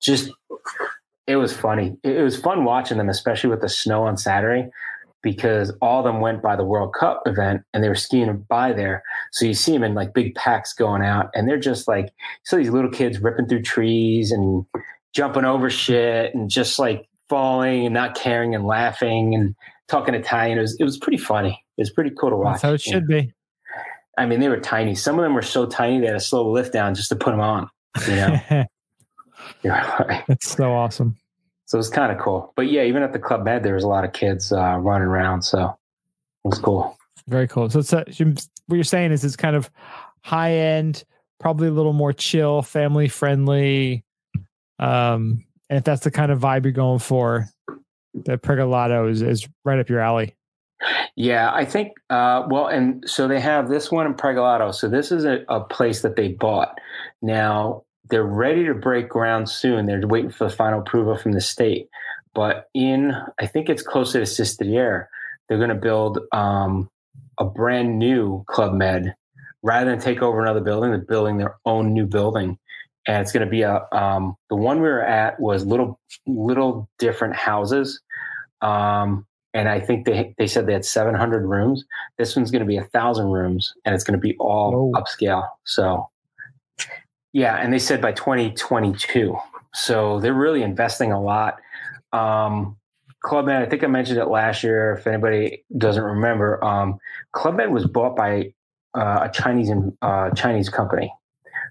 just, 0.00 0.30
it 1.26 1.36
was 1.36 1.56
funny. 1.56 1.96
It 2.02 2.22
was 2.22 2.40
fun 2.40 2.64
watching 2.64 2.98
them, 2.98 3.08
especially 3.08 3.50
with 3.50 3.60
the 3.60 3.68
snow 3.68 4.04
on 4.04 4.16
Saturday, 4.16 4.70
because 5.22 5.72
all 5.82 5.98
of 5.98 6.04
them 6.04 6.20
went 6.20 6.42
by 6.42 6.56
the 6.56 6.64
World 6.64 6.94
Cup 6.98 7.22
event 7.26 7.62
and 7.72 7.82
they 7.82 7.88
were 7.88 7.94
skiing 7.94 8.46
by 8.48 8.72
there. 8.72 9.02
So 9.32 9.44
you 9.44 9.54
see 9.54 9.72
them 9.72 9.82
in 9.82 9.94
like 9.94 10.14
big 10.14 10.34
packs 10.34 10.72
going 10.72 11.02
out, 11.02 11.30
and 11.34 11.48
they're 11.48 11.58
just 11.58 11.88
like 11.88 12.12
so 12.44 12.56
these 12.56 12.70
little 12.70 12.90
kids 12.90 13.20
ripping 13.20 13.46
through 13.46 13.62
trees 13.62 14.30
and 14.30 14.64
jumping 15.14 15.44
over 15.44 15.70
shit 15.70 16.34
and 16.34 16.48
just 16.48 16.78
like 16.78 17.07
falling 17.28 17.84
and 17.86 17.94
not 17.94 18.14
caring 18.14 18.54
and 18.54 18.64
laughing 18.66 19.34
and 19.34 19.54
talking 19.88 20.14
Italian. 20.14 20.58
It 20.58 20.62
was 20.62 20.76
it 20.80 20.84
was 20.84 20.98
pretty 20.98 21.18
funny. 21.18 21.62
It 21.76 21.82
was 21.82 21.90
pretty 21.90 22.10
cool 22.18 22.30
to 22.30 22.36
watch. 22.36 22.54
That's 22.54 22.62
how 22.62 22.72
it 22.74 22.80
should 22.80 23.06
be. 23.06 23.32
I 24.16 24.26
mean, 24.26 24.40
they 24.40 24.48
were 24.48 24.58
tiny. 24.60 24.94
Some 24.96 25.16
of 25.18 25.22
them 25.22 25.34
were 25.34 25.42
so 25.42 25.64
tiny 25.66 26.00
they 26.00 26.06
had 26.06 26.12
to 26.14 26.20
slow 26.20 26.50
lift 26.50 26.72
down 26.72 26.94
just 26.94 27.08
to 27.10 27.16
put 27.16 27.30
them 27.30 27.40
on. 27.40 27.68
You 28.08 28.16
know, 28.16 28.40
They 29.62 29.70
were 29.70 29.76
like- 30.08 30.26
That's 30.26 30.50
so 30.50 30.72
awesome. 30.72 31.16
so 31.66 31.76
it 31.76 31.80
was 31.80 31.88
kind 31.88 32.10
of 32.10 32.18
cool. 32.18 32.52
But 32.56 32.68
yeah, 32.70 32.82
even 32.82 33.02
at 33.04 33.12
the 33.12 33.18
club 33.20 33.44
med, 33.44 33.62
there 33.62 33.74
was 33.74 33.84
a 33.84 33.88
lot 33.88 34.04
of 34.04 34.12
kids 34.12 34.50
uh, 34.52 34.76
running 34.78 35.06
around, 35.06 35.42
so 35.42 35.76
it 36.44 36.48
was 36.48 36.58
cool. 36.58 36.98
Very 37.28 37.46
cool. 37.46 37.70
So 37.70 37.78
it's 37.80 37.92
a, 37.92 38.04
what 38.66 38.74
you're 38.76 38.82
saying 38.84 39.12
is 39.12 39.24
it's 39.24 39.36
kind 39.36 39.54
of 39.54 39.70
high 40.22 40.52
end, 40.54 41.04
probably 41.38 41.68
a 41.68 41.72
little 41.72 41.92
more 41.92 42.12
chill, 42.12 42.62
family 42.62 43.06
friendly. 43.08 44.04
Um, 44.80 45.44
and 45.68 45.78
if 45.78 45.84
that's 45.84 46.04
the 46.04 46.10
kind 46.10 46.32
of 46.32 46.40
vibe 46.40 46.64
you're 46.64 46.72
going 46.72 46.98
for, 46.98 47.48
the 48.14 48.38
Pragelato 48.38 49.10
is, 49.10 49.22
is 49.22 49.48
right 49.64 49.78
up 49.78 49.88
your 49.88 50.00
alley. 50.00 50.34
Yeah, 51.16 51.52
I 51.52 51.64
think. 51.64 51.92
Uh, 52.08 52.46
well, 52.48 52.68
and 52.68 53.02
so 53.08 53.26
they 53.26 53.40
have 53.40 53.68
this 53.68 53.90
one 53.90 54.06
in 54.06 54.14
Pragelato. 54.14 54.72
So 54.74 54.88
this 54.88 55.10
is 55.10 55.24
a, 55.24 55.44
a 55.48 55.60
place 55.60 56.02
that 56.02 56.16
they 56.16 56.28
bought. 56.28 56.78
Now 57.20 57.82
they're 58.10 58.24
ready 58.24 58.64
to 58.66 58.74
break 58.74 59.08
ground 59.08 59.48
soon. 59.48 59.86
They're 59.86 60.06
waiting 60.06 60.30
for 60.30 60.48
the 60.48 60.54
final 60.54 60.80
approval 60.80 61.16
from 61.16 61.32
the 61.32 61.40
state. 61.40 61.88
But 62.34 62.68
in, 62.74 63.12
I 63.40 63.46
think 63.46 63.68
it's 63.68 63.82
closer 63.82 64.20
to 64.20 64.26
Sestriere, 64.26 65.08
they're 65.48 65.58
going 65.58 65.70
to 65.70 65.74
build 65.74 66.20
um, 66.32 66.88
a 67.38 67.44
brand 67.44 67.98
new 67.98 68.44
Club 68.46 68.74
Med. 68.74 69.14
Rather 69.62 69.90
than 69.90 69.98
take 69.98 70.22
over 70.22 70.40
another 70.40 70.60
building, 70.60 70.90
they're 70.90 71.00
building 71.00 71.38
their 71.38 71.56
own 71.66 71.92
new 71.92 72.06
building. 72.06 72.58
And 73.08 73.20
it's 73.20 73.32
going 73.32 73.44
to 73.44 73.50
be 73.50 73.62
a 73.62 73.84
um, 73.90 74.36
the 74.50 74.56
one 74.56 74.80
we 74.80 74.88
were 74.88 75.02
at 75.02 75.40
was 75.40 75.66
little 75.66 75.98
little 76.26 76.88
different 76.98 77.34
houses. 77.34 78.00
Um, 78.60 79.26
and 79.54 79.68
I 79.68 79.80
think 79.80 80.06
they 80.06 80.34
they 80.38 80.46
said 80.46 80.66
they 80.66 80.72
had 80.72 80.84
700 80.84 81.44
rooms. 81.44 81.84
This 82.18 82.36
one's 82.36 82.50
going 82.50 82.60
to 82.60 82.66
be 82.66 82.76
a 82.76 82.84
thousand 82.84 83.28
rooms, 83.30 83.72
and 83.84 83.94
it's 83.94 84.04
going 84.04 84.18
to 84.18 84.20
be 84.20 84.36
all 84.38 84.92
Whoa. 84.92 85.00
upscale. 85.00 85.48
So, 85.64 86.08
yeah, 87.32 87.56
and 87.56 87.72
they 87.72 87.78
said 87.78 88.00
by 88.00 88.12
2022. 88.12 89.36
So 89.74 90.20
they're 90.20 90.34
really 90.34 90.62
investing 90.62 91.12
a 91.12 91.20
lot. 91.20 91.56
Um, 92.12 92.76
Club 93.22 93.46
Med, 93.46 93.62
I 93.62 93.66
think 93.66 93.82
I 93.82 93.86
mentioned 93.86 94.18
it 94.18 94.26
last 94.26 94.62
year. 94.62 94.92
If 94.92 95.06
anybody 95.06 95.64
doesn't 95.76 96.02
remember, 96.02 96.62
um, 96.64 96.98
Club 97.32 97.56
Med 97.56 97.70
was 97.70 97.86
bought 97.86 98.16
by 98.16 98.52
uh, 98.94 99.28
a 99.28 99.30
Chinese 99.32 99.70
uh, 100.02 100.30
Chinese 100.30 100.68
company. 100.68 101.12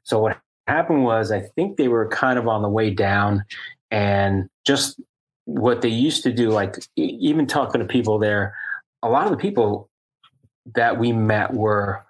So 0.03 0.19
what 0.19 0.37
happened 0.67 1.03
was 1.03 1.31
I 1.31 1.41
think 1.41 1.77
they 1.77 1.87
were 1.87 2.07
kind 2.07 2.37
of 2.37 2.47
on 2.47 2.61
the 2.61 2.69
way 2.69 2.89
down 2.89 3.45
and 3.91 4.49
just 4.65 4.99
what 5.45 5.81
they 5.81 5.89
used 5.89 6.23
to 6.23 6.33
do, 6.33 6.49
like 6.49 6.75
even 6.97 7.47
talking 7.47 7.79
to 7.79 7.87
people 7.87 8.19
there, 8.19 8.55
a 9.01 9.09
lot 9.09 9.25
of 9.25 9.31
the 9.31 9.37
people 9.37 9.89
that 10.75 10.99
we 10.99 11.13
met 11.13 11.53
were 11.53 12.03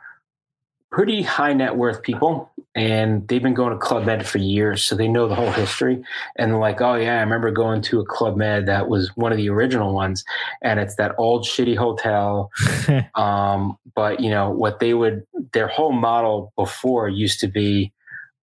pretty 0.91 1.21
high 1.21 1.53
net 1.53 1.75
worth 1.75 2.01
people 2.01 2.51
and 2.73 3.27
they've 3.27 3.43
been 3.43 3.53
going 3.53 3.71
to 3.71 3.77
club 3.77 4.05
med 4.05 4.25
for 4.25 4.37
years 4.37 4.83
so 4.83 4.95
they 4.95 5.07
know 5.07 5.27
the 5.27 5.35
whole 5.35 5.51
history. 5.51 6.01
And 6.37 6.51
they're 6.51 6.59
like 6.59 6.81
oh 6.81 6.95
yeah 6.95 7.17
i 7.17 7.19
remember 7.19 7.51
going 7.51 7.81
to 7.83 7.99
a 7.99 8.05
club 8.05 8.37
med 8.37 8.67
that 8.67 8.87
was 8.87 9.15
one 9.15 9.31
of 9.31 9.37
the 9.37 9.49
original 9.49 9.93
ones 9.93 10.23
and 10.63 10.79
it's 10.79 10.95
that 10.95 11.13
old 11.17 11.43
shitty 11.45 11.77
hotel. 11.77 12.49
Um, 13.15 13.77
but 13.95 14.19
you 14.19 14.29
know 14.29 14.49
what 14.51 14.79
they 14.79 14.93
would 14.93 15.25
their 15.51 15.67
whole 15.67 15.91
model 15.91 16.53
before 16.55 17.09
used 17.09 17.39
to 17.41 17.47
be 17.47 17.91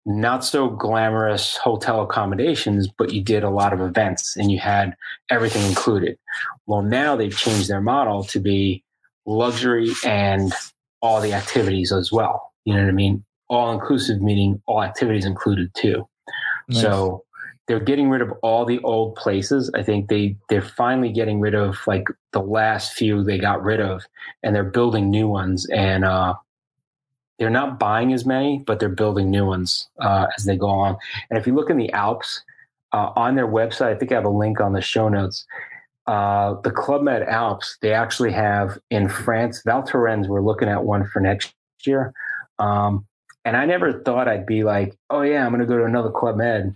not 0.05 0.43
so 0.43 0.69
glamorous 0.69 1.57
hotel 1.57 2.01
accommodations 2.01 2.87
but 2.97 3.11
you 3.11 3.21
did 3.23 3.43
a 3.43 3.49
lot 3.49 3.73
of 3.73 3.81
events 3.81 4.35
and 4.37 4.51
you 4.51 4.59
had 4.59 4.95
everything 5.29 5.65
included 5.67 6.17
well 6.65 6.81
now 6.81 7.15
they've 7.15 7.37
changed 7.37 7.69
their 7.69 7.81
model 7.81 8.23
to 8.23 8.39
be 8.39 8.83
luxury 9.25 9.91
and 10.05 10.53
all 11.01 11.21
the 11.21 11.33
activities 11.33 11.91
as 11.91 12.11
well 12.11 12.53
you 12.65 12.73
know 12.73 12.81
what 12.81 12.89
i 12.89 12.93
mean 12.93 13.23
all 13.49 13.71
inclusive 13.73 14.21
meaning 14.21 14.61
all 14.65 14.83
activities 14.83 15.25
included 15.25 15.69
too 15.75 16.07
Nice. 16.69 16.81
so 16.81 17.23
they're 17.69 17.79
getting 17.79 18.09
rid 18.09 18.23
of 18.23 18.31
all 18.41 18.65
the 18.65 18.79
old 18.79 19.15
places. 19.15 19.69
I 19.75 19.83
think 19.83 20.09
they 20.09 20.35
they're 20.49 20.59
finally 20.63 21.11
getting 21.11 21.39
rid 21.39 21.53
of 21.53 21.77
like 21.85 22.07
the 22.33 22.41
last 22.41 22.93
few 22.93 23.23
they 23.23 23.37
got 23.37 23.61
rid 23.61 23.79
of, 23.79 24.03
and 24.41 24.55
they're 24.55 24.63
building 24.63 25.11
new 25.11 25.27
ones. 25.27 25.67
And 25.69 26.03
uh, 26.03 26.33
they're 27.39 27.49
not 27.49 27.79
buying 27.79 28.13
as 28.13 28.25
many, 28.25 28.61
but 28.67 28.79
they're 28.79 28.89
building 28.89 29.31
new 29.31 29.45
ones 29.45 29.89
uh, 29.99 30.27
as 30.37 30.43
they 30.43 30.57
go 30.57 30.67
on. 30.67 30.97
And 31.29 31.39
if 31.39 31.47
you 31.47 31.55
look 31.55 31.69
in 31.69 31.77
the 31.77 31.91
Alps 31.93 32.41
uh, 32.91 33.11
on 33.15 33.35
their 33.35 33.47
website, 33.47 33.95
I 33.95 33.95
think 33.95 34.11
I 34.11 34.15
have 34.15 34.25
a 34.25 34.29
link 34.29 34.59
on 34.59 34.73
the 34.73 34.81
show 34.81 35.07
notes. 35.07 35.45
Uh, 36.05 36.59
the 36.61 36.71
Club 36.71 37.01
Med 37.01 37.23
Alps, 37.23 37.77
they 37.81 37.93
actually 37.93 38.31
have 38.33 38.77
in 38.89 39.07
France, 39.07 39.61
Val 39.63 39.83
Thorens, 39.83 40.27
we're 40.27 40.41
looking 40.41 40.67
at 40.67 40.83
one 40.83 41.07
for 41.07 41.19
next 41.19 41.53
year. 41.85 42.13
Um, 42.57 43.05
and 43.45 43.55
I 43.55 43.65
never 43.65 44.01
thought 44.03 44.27
I'd 44.27 44.45
be 44.45 44.63
like, 44.63 44.97
oh 45.09 45.21
yeah, 45.21 45.45
I'm 45.45 45.51
going 45.51 45.61
to 45.61 45.67
go 45.67 45.77
to 45.77 45.85
another 45.85 46.09
Club 46.09 46.35
Med. 46.35 46.75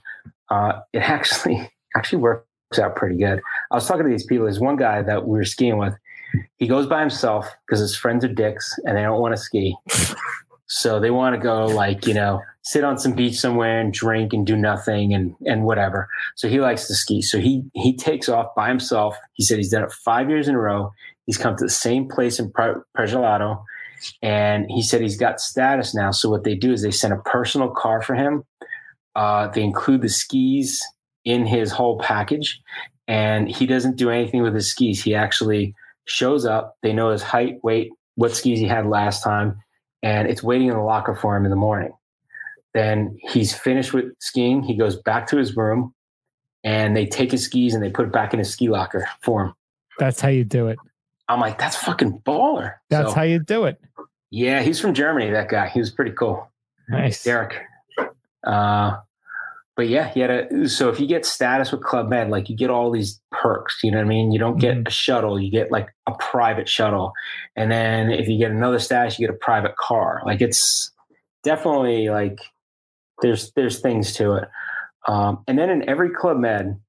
Uh, 0.50 0.80
it 0.94 1.00
actually 1.02 1.70
actually 1.96 2.20
works 2.20 2.46
out 2.80 2.96
pretty 2.96 3.18
good. 3.18 3.42
I 3.72 3.76
was 3.76 3.88
talking 3.88 4.04
to 4.04 4.10
these 4.10 4.26
people. 4.26 4.46
There's 4.46 4.60
one 4.60 4.78
guy 4.78 5.02
that 5.02 5.28
we 5.28 5.38
were 5.38 5.46
skiing 5.46 5.78
with. 5.78 5.96
He 6.58 6.68
goes 6.68 6.88
by 6.88 7.00
himself 7.00 7.48
because 7.66 7.80
his 7.80 7.96
friends 7.96 8.26
are 8.26 8.34
dicks 8.34 8.80
and 8.86 8.98
they 8.98 9.02
don't 9.02 9.22
want 9.22 9.36
to 9.36 9.42
ski. 9.42 9.76
So 10.76 11.00
they 11.00 11.12
want 11.12 11.36
to 11.36 11.40
go 11.40 11.68
like, 11.68 12.08
you 12.08 12.16
know, 12.16 12.42
sit 12.64 12.84
on 12.84 12.98
some 12.98 13.14
beach 13.14 13.36
somewhere 13.36 13.80
and 13.80 13.94
drink 13.94 14.34
and 14.34 14.44
do 14.44 14.58
nothing 14.58 15.14
and 15.14 15.36
and 15.46 15.66
whatever. 15.66 16.10
So 16.36 16.50
he 16.50 16.60
likes 16.60 16.88
to 16.88 16.96
ski. 16.96 17.22
So 17.22 17.40
he 17.40 17.64
he 17.76 17.96
takes 17.96 18.28
off 18.28 18.56
by 18.56 18.70
himself. 18.70 19.16
He 19.34 19.44
said 19.44 19.58
he's 19.58 19.70
done 19.70 19.84
it 19.84 19.92
five 19.92 20.32
years 20.32 20.48
in 20.48 20.56
a 20.56 20.60
row. 20.60 20.92
He's 21.28 21.38
come 21.38 21.56
to 21.56 21.64
the 21.64 21.70
same 21.70 22.10
place 22.10 22.40
in 22.40 22.52
Pre- 22.52 22.82
Pragelato. 22.98 23.64
And 24.24 24.66
he 24.68 24.82
said 24.82 25.02
he's 25.02 25.16
got 25.16 25.40
status 25.40 25.94
now. 25.94 26.10
So 26.10 26.28
what 26.28 26.44
they 26.44 26.56
do 26.56 26.74
is 26.74 26.82
they 26.82 26.90
send 26.90 27.14
a 27.14 27.18
personal 27.18 27.70
car 27.70 28.02
for 28.02 28.16
him. 28.16 28.44
Uh, 29.16 29.50
they 29.50 29.62
include 29.62 30.02
the 30.02 30.10
skis 30.10 30.84
in 31.24 31.46
his 31.46 31.72
whole 31.72 32.00
package. 32.00 32.60
And 33.08 33.48
he 33.48 33.68
doesn't 33.68 33.96
do 33.96 34.10
anything 34.10 34.42
with 34.42 34.56
his 34.56 34.72
skis. 34.72 35.04
He 35.04 35.14
actually 35.14 35.76
shows 36.06 36.48
up. 36.48 36.78
They 36.82 36.94
know 36.94 37.12
his 37.12 37.22
height, 37.22 37.64
weight, 37.64 37.92
what 38.16 38.36
skis 38.36 38.58
he 38.58 38.68
had 38.68 38.88
last 38.88 39.24
time. 39.24 39.63
And 40.04 40.28
it's 40.28 40.44
waiting 40.44 40.68
in 40.68 40.76
the 40.76 40.82
locker 40.84 41.16
for 41.16 41.36
him 41.36 41.46
in 41.46 41.50
the 41.50 41.56
morning. 41.58 41.94
Then 42.76 43.18
he's 43.22 43.56
finished 43.56 43.94
with 43.94 44.06
skiing. 44.20 44.62
He 44.62 44.76
goes 44.76 44.96
back 44.98 45.28
to 45.28 45.38
his 45.38 45.56
room 45.56 45.94
and 46.64 46.96
they 46.96 47.06
take 47.06 47.32
his 47.32 47.46
skis 47.46 47.74
and 47.74 47.82
they 47.84 47.90
put 47.90 48.06
it 48.08 48.12
back 48.12 48.34
in 48.34 48.40
his 48.40 48.52
ski 48.52 48.68
locker 48.70 49.08
for 49.22 49.46
him. 49.46 49.54
That's 49.98 50.20
how 50.22 50.30
you 50.30 50.44
do 50.44 50.68
it. 50.68 50.78
I'm 51.30 51.40
like, 51.40 51.58
that's 51.58 51.78
fucking 51.78 52.20
baller. 52.26 52.76
That's 52.90 53.10
So, 53.10 53.16
how 53.16 53.22
you 53.24 53.40
do 53.40 53.66
it. 53.66 53.80
yeah, 54.30 54.62
he's 54.62 54.80
from 54.80 54.94
Germany, 54.94 55.32
that 55.32 55.48
guy. 55.50 55.70
He 55.70 55.80
was 55.80 55.90
pretty 55.90 56.12
cool. 56.12 56.52
Nice. 56.90 57.24
Derek. 57.24 57.56
Uh, 58.46 58.98
but 59.76 59.88
yeah, 59.90 60.10
he 60.14 60.20
had 60.20 60.30
a. 60.30 60.70
So 60.70 60.90
if 60.90 61.00
you 61.00 61.08
get 61.08 61.26
status 61.26 61.72
with 61.72 61.82
Club 61.84 62.10
Med, 62.10 62.30
like 62.30 62.50
you 62.50 62.56
get 62.56 62.70
all 62.70 62.92
these 62.92 63.20
perks. 63.32 63.80
You 63.84 63.92
know 63.92 63.98
what 63.98 64.06
I 64.06 64.08
mean? 64.10 64.32
You 64.32 64.40
don't 64.40 64.60
get 64.60 64.76
Mhm. 64.78 64.88
a 64.88 64.92
shuttle. 64.92 65.40
You 65.40 65.50
get 65.52 65.72
like 65.72 65.88
a 66.08 66.14
private 66.20 66.70
shuttle, 66.70 67.12
and 67.56 67.72
then 67.72 68.12
if 68.12 68.28
you 68.28 68.38
get 68.38 68.52
another 68.52 68.80
status, 68.80 69.18
you 69.20 69.28
get 69.28 69.34
a 69.36 69.38
private 69.40 69.76
car. 69.78 70.22
Like 70.26 70.42
it's 70.42 70.92
definitely 71.44 72.10
like 72.10 72.40
there's 73.22 73.52
there's 73.54 73.80
things 73.80 74.14
to 74.14 74.34
it. 74.34 74.50
Um, 75.08 75.44
and 75.48 75.58
then 75.58 75.70
in 75.70 75.88
every 75.90 76.10
Club 76.12 76.38
Med, 76.38 76.80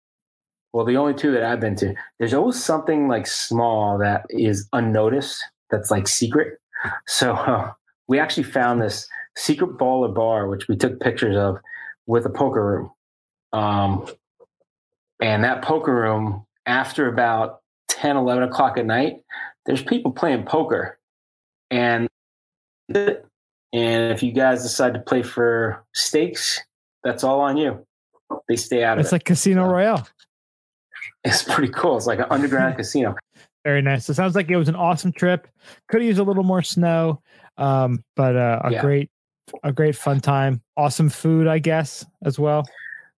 well, 0.73 0.85
the 0.85 0.97
only 0.97 1.15
two 1.15 1.33
that 1.33 1.43
I've 1.43 1.61
been 1.61 1.77
to, 1.77 1.95
there's 2.19 2.35
always 2.35 2.63
something 2.63 3.09
like 3.09 3.27
small 3.27 3.99
that 3.99 4.27
is 4.31 4.69
unnoticed. 4.73 5.43
That's 5.71 5.91
like 5.91 6.07
secret. 6.07 6.59
So 7.07 7.33
uh, 7.33 7.73
we 8.09 8.19
actually 8.19 8.45
found 8.45 8.81
this 8.83 9.09
secret 9.37 9.79
baller 9.79 10.15
bar, 10.15 10.49
which 10.49 10.69
we 10.69 10.77
took 10.77 11.01
pictures 11.01 11.37
of 11.37 11.57
with 12.07 12.27
a 12.27 12.31
poker 12.31 12.65
room. 12.65 12.91
Um, 13.53 14.07
and 15.21 15.45
that 15.45 15.63
poker 15.63 15.95
room, 15.95 16.45
after 16.67 17.09
about 17.09 17.61
10, 17.89 18.17
11 18.17 18.43
o'clock 18.45 18.79
at 18.79 18.87
night, 18.87 19.19
there's 19.67 19.83
people 19.83 20.13
playing 20.13 20.45
poker. 20.45 20.99
And 21.71 22.09
and 22.95 23.23
if 23.73 24.23
you 24.23 24.33
guys 24.33 24.63
decide 24.63 24.95
to 24.95 25.01
play 25.01 25.23
for 25.23 25.85
stakes, 25.95 26.61
that's 27.03 27.25
all 27.25 27.41
on 27.41 27.57
you. 27.57 27.85
They 28.49 28.57
stay 28.57 28.85
out 28.85 28.99
of 28.99 29.03
It's 29.05 29.13
it. 29.13 29.17
like 29.17 29.25
Casino 29.25 29.67
Royale. 29.69 30.07
it's 31.25 31.43
pretty 31.43 31.73
cool. 31.73 31.97
It's 31.97 32.07
like 32.07 32.19
an 32.19 32.27
underground 32.31 32.77
casino. 32.79 33.15
Very 33.65 33.81
nice. 33.83 34.09
It 34.11 34.15
sounds 34.15 34.35
like 34.35 34.51
it 34.51 34.57
was 34.57 34.69
an 34.69 34.77
awesome 34.77 35.13
trip. 35.13 35.49
Could 35.89 36.03
have 36.03 36.07
used 36.07 36.19
a 36.21 36.23
little 36.23 36.43
more 36.45 36.63
snow, 36.63 37.23
um, 37.57 38.05
but 38.17 38.37
uh, 38.37 38.61
a 38.65 38.73
Yeah. 38.73 38.81
great, 38.83 39.11
a 39.63 39.73
great 39.73 39.97
fun 39.97 40.21
time. 40.21 40.63
Awesome 40.77 41.09
food, 41.09 41.47
I 41.47 41.59
guess, 41.59 42.05
as 42.25 42.39
well. 42.39 42.67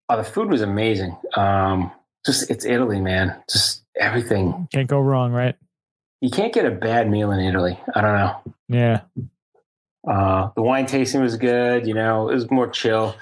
Oh, 0.09 0.16
the 0.16 0.24
food 0.24 0.48
was 0.48 0.62
amazing. 0.62 1.16
Um, 1.35 1.90
just 2.24 2.51
it's 2.51 2.65
Italy, 2.65 3.01
man. 3.01 3.36
Just 3.51 3.82
everything. 3.98 4.69
Can't 4.73 4.89
go 4.89 5.01
wrong, 5.01 5.32
right? 5.32 5.57
You 6.20 6.31
can't 6.31 6.53
get 6.53 6.65
a 6.65 6.70
bad 6.70 7.11
meal 7.11 7.31
in 7.31 7.40
Italy. 7.40 7.78
I 7.94 8.01
don't 8.01 8.15
know. 8.15 8.40
Yeah. 8.69 9.01
Uh, 10.09 10.51
the 10.55 10.62
wine 10.62 10.86
tasting 10.86 11.20
was 11.20 11.36
good. 11.36 11.86
You 11.86 11.94
know, 11.94 12.28
it 12.28 12.35
was 12.35 12.51
more 12.51 12.69
chill. 12.69 13.15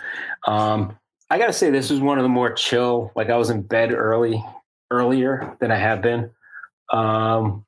Um, 0.46 0.98
I 1.30 1.38
got 1.38 1.46
to 1.46 1.52
say, 1.52 1.70
this 1.70 1.90
was 1.90 2.00
one 2.00 2.18
of 2.18 2.22
the 2.22 2.28
more 2.28 2.52
chill. 2.52 3.10
Like 3.16 3.30
I 3.30 3.36
was 3.36 3.50
in 3.50 3.62
bed 3.62 3.92
early, 3.92 4.44
earlier 4.90 5.56
than 5.60 5.70
I 5.70 5.76
have 5.76 6.02
been, 6.02 6.30
um, 6.92 7.64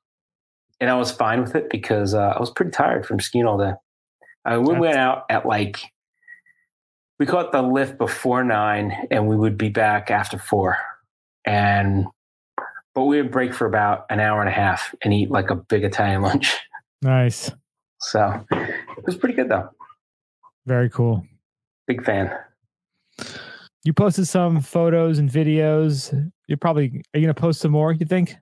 and 0.78 0.90
I 0.90 0.96
was 0.96 1.10
fine 1.10 1.40
with 1.40 1.54
it 1.54 1.70
because 1.70 2.12
uh, 2.12 2.34
I 2.36 2.38
was 2.38 2.50
pretty 2.50 2.70
tired 2.70 3.06
from 3.06 3.18
skiing 3.18 3.46
all 3.46 3.58
day. 3.58 3.72
I 4.46 4.58
we 4.58 4.64
That's- 4.66 4.80
went 4.80 4.96
out 4.96 5.24
at 5.28 5.44
like 5.44 5.80
we 7.18 7.26
caught 7.26 7.50
the 7.52 7.62
lift 7.62 7.98
before 7.98 8.44
nine, 8.44 8.92
and 9.10 9.26
we 9.26 9.36
would 9.36 9.56
be 9.58 9.68
back 9.70 10.10
after 10.10 10.38
four, 10.38 10.76
and 11.44 12.06
but 12.94 13.04
we 13.04 13.20
would 13.20 13.30
break 13.30 13.52
for 13.54 13.66
about 13.66 14.06
an 14.10 14.20
hour 14.20 14.40
and 14.40 14.48
a 14.48 14.52
half 14.52 14.94
and 15.02 15.12
eat 15.12 15.30
like 15.30 15.50
a 15.50 15.54
big 15.56 15.82
Italian 15.84 16.22
lunch. 16.28 16.56
Nice. 17.02 17.50
So 18.00 18.44
it 18.52 19.04
was 19.04 19.16
pretty 19.16 19.34
good 19.34 19.48
though. 19.48 19.68
Very 20.66 20.88
cool. 20.90 21.24
Big 21.86 22.04
fan. 22.04 22.30
You 23.84 23.92
posted 23.92 24.26
some 24.28 24.60
photos 24.60 25.18
and 25.18 25.30
videos. 25.30 26.12
You're 26.48 26.58
probably 26.58 27.02
are 27.14 27.18
you 27.18 27.26
gonna 27.26 27.34
post 27.34 27.60
some 27.60 27.70
more? 27.72 27.92
You 27.92 28.06
think? 28.06 28.36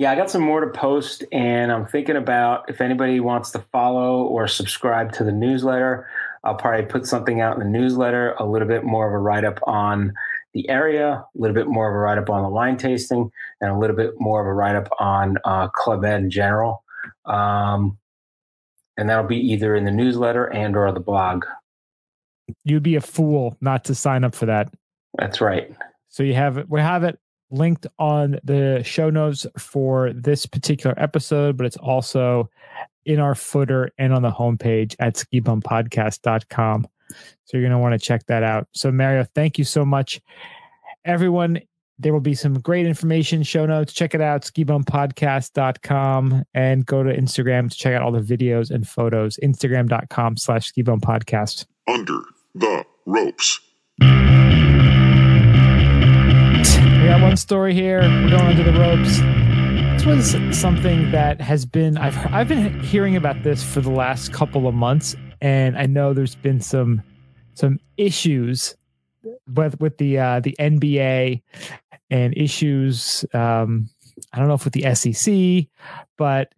Yeah, 0.00 0.12
I 0.12 0.16
got 0.16 0.30
some 0.30 0.40
more 0.40 0.62
to 0.62 0.66
post, 0.68 1.24
and 1.30 1.70
I'm 1.70 1.84
thinking 1.84 2.16
about 2.16 2.70
if 2.70 2.80
anybody 2.80 3.20
wants 3.20 3.50
to 3.50 3.58
follow 3.70 4.22
or 4.22 4.48
subscribe 4.48 5.12
to 5.12 5.24
the 5.24 5.30
newsletter, 5.30 6.08
I'll 6.42 6.54
probably 6.54 6.86
put 6.86 7.06
something 7.06 7.42
out 7.42 7.58
in 7.58 7.62
the 7.62 7.68
newsletter, 7.68 8.32
a 8.38 8.46
little 8.46 8.66
bit 8.66 8.82
more 8.82 9.06
of 9.06 9.12
a 9.12 9.18
write 9.18 9.44
up 9.44 9.60
on 9.64 10.14
the 10.54 10.66
area, 10.70 11.22
a 11.22 11.38
little 11.38 11.54
bit 11.54 11.66
more 11.66 11.90
of 11.90 11.94
a 11.94 11.98
write 11.98 12.16
up 12.16 12.30
on 12.30 12.42
the 12.42 12.48
wine 12.48 12.78
tasting, 12.78 13.30
and 13.60 13.70
a 13.70 13.78
little 13.78 13.94
bit 13.94 14.18
more 14.18 14.40
of 14.40 14.46
a 14.46 14.54
write 14.54 14.74
up 14.74 14.88
on 14.98 15.36
uh, 15.44 15.68
Club 15.68 16.00
Med 16.00 16.22
in 16.22 16.30
general. 16.30 16.82
Um, 17.26 17.98
and 18.96 19.06
that'll 19.06 19.24
be 19.24 19.52
either 19.52 19.76
in 19.76 19.84
the 19.84 19.90
newsletter 19.90 20.46
and 20.46 20.78
or 20.78 20.90
the 20.92 21.00
blog. 21.00 21.44
You'd 22.64 22.82
be 22.82 22.96
a 22.96 23.02
fool 23.02 23.58
not 23.60 23.84
to 23.84 23.94
sign 23.94 24.24
up 24.24 24.34
for 24.34 24.46
that. 24.46 24.72
That's 25.18 25.42
right. 25.42 25.76
So 26.08 26.22
you 26.22 26.32
have 26.32 26.56
it. 26.56 26.70
We 26.70 26.80
have 26.80 27.04
it 27.04 27.18
linked 27.50 27.86
on 27.98 28.38
the 28.44 28.82
show 28.84 29.10
notes 29.10 29.46
for 29.58 30.12
this 30.12 30.46
particular 30.46 30.94
episode, 30.98 31.56
but 31.56 31.66
it's 31.66 31.76
also 31.76 32.48
in 33.04 33.18
our 33.18 33.34
footer 33.34 33.90
and 33.98 34.12
on 34.12 34.22
the 34.22 34.30
homepage 34.30 34.94
at 34.98 35.16
skibumpodcast.com. 35.16 36.86
So 37.44 37.56
you're 37.56 37.62
going 37.62 37.72
to 37.72 37.78
want 37.78 37.94
to 37.94 37.98
check 37.98 38.26
that 38.26 38.42
out. 38.42 38.68
So 38.72 38.92
Mario, 38.92 39.26
thank 39.34 39.58
you 39.58 39.64
so 39.64 39.84
much. 39.84 40.20
Everyone, 41.04 41.60
there 41.98 42.12
will 42.12 42.20
be 42.20 42.34
some 42.34 42.54
great 42.60 42.86
information, 42.86 43.42
show 43.42 43.66
notes. 43.66 43.92
Check 43.92 44.14
it 44.14 44.20
out, 44.20 44.42
skibumpodcast.com 44.42 46.44
and 46.54 46.86
go 46.86 47.02
to 47.02 47.14
Instagram 47.14 47.70
to 47.70 47.76
check 47.76 47.94
out 47.94 48.02
all 48.02 48.12
the 48.12 48.20
videos 48.20 48.70
and 48.70 48.86
photos. 48.86 49.38
Instagram.com 49.42 50.36
slash 50.36 50.72
skibumpodcast. 50.72 51.66
under 51.88 52.20
the 52.54 52.84
ropes. 53.06 53.60
Got 57.10 57.22
one 57.22 57.36
story 57.36 57.74
here. 57.74 58.02
We're 58.02 58.30
going 58.30 58.56
under 58.56 58.62
the 58.62 58.78
ropes. 58.78 59.18
This 59.96 60.06
was 60.06 60.56
something 60.56 61.10
that 61.10 61.40
has 61.40 61.66
been 61.66 61.98
I've 61.98 62.16
I've 62.32 62.46
been 62.46 62.78
hearing 62.78 63.16
about 63.16 63.42
this 63.42 63.64
for 63.64 63.80
the 63.80 63.90
last 63.90 64.32
couple 64.32 64.68
of 64.68 64.76
months, 64.76 65.16
and 65.40 65.76
I 65.76 65.86
know 65.86 66.12
there's 66.12 66.36
been 66.36 66.60
some 66.60 67.02
some 67.54 67.80
issues 67.96 68.76
with 69.48 69.80
with 69.80 69.98
the 69.98 70.20
uh, 70.20 70.38
the 70.38 70.54
NBA 70.60 71.42
and 72.10 72.36
issues. 72.36 73.24
Um, 73.34 73.90
I 74.32 74.38
don't 74.38 74.46
know 74.46 74.54
if 74.54 74.64
with 74.64 74.74
the 74.74 74.94
SEC, 74.94 75.66
but 76.16 76.54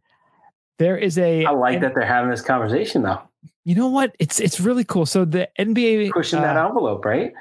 there 0.79 0.99
is 0.99 1.16
a 1.16 1.47
I 1.47 1.53
like 1.53 1.81
that 1.81 1.95
they're 1.95 2.05
having 2.05 2.31
this 2.31 2.43
conversation 2.43 3.01
though. 3.01 3.23
You 3.64 3.76
know 3.76 3.86
what? 3.86 4.16
It's 4.18 4.40
it's 4.40 4.59
really 4.59 4.84
cool. 4.84 5.06
So 5.06 5.24
the 5.24 5.48
NBA 5.59 6.10
Pushing 6.10 6.40
that 6.40 6.56
uh, 6.56 6.66
envelope, 6.66 7.05
right? 7.05 7.32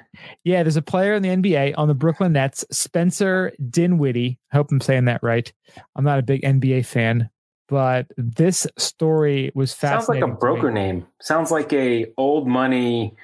Yeah, 0.44 0.62
there's 0.62 0.76
a 0.76 0.82
player 0.82 1.14
in 1.14 1.24
the 1.24 1.30
NBA 1.30 1.74
on 1.78 1.88
the 1.88 1.96
Brooklyn 1.96 2.34
Nets, 2.34 2.64
Spencer 2.72 3.54
Dinwiddie. 3.70 4.40
I 4.52 4.58
hope 4.58 4.72
I'm 4.72 4.82
saying 4.82 5.06
that 5.06 5.24
right. 5.24 5.52
I'm 5.96 6.04
not 6.04 6.20
a 6.20 6.22
big 6.22 6.44
NBA 6.44 6.86
fan, 6.86 7.30
but 7.68 8.06
this 8.18 8.68
story 8.78 9.52
was 9.56 9.74
fascinating. 9.74 10.22
Sounds 10.22 10.30
like 10.30 10.38
a 10.38 10.40
broker 10.40 10.72
name. 10.72 11.08
Sounds 11.22 11.50
like 11.50 11.74
a 11.74 12.06
old 12.18 12.48
money. 12.48 13.16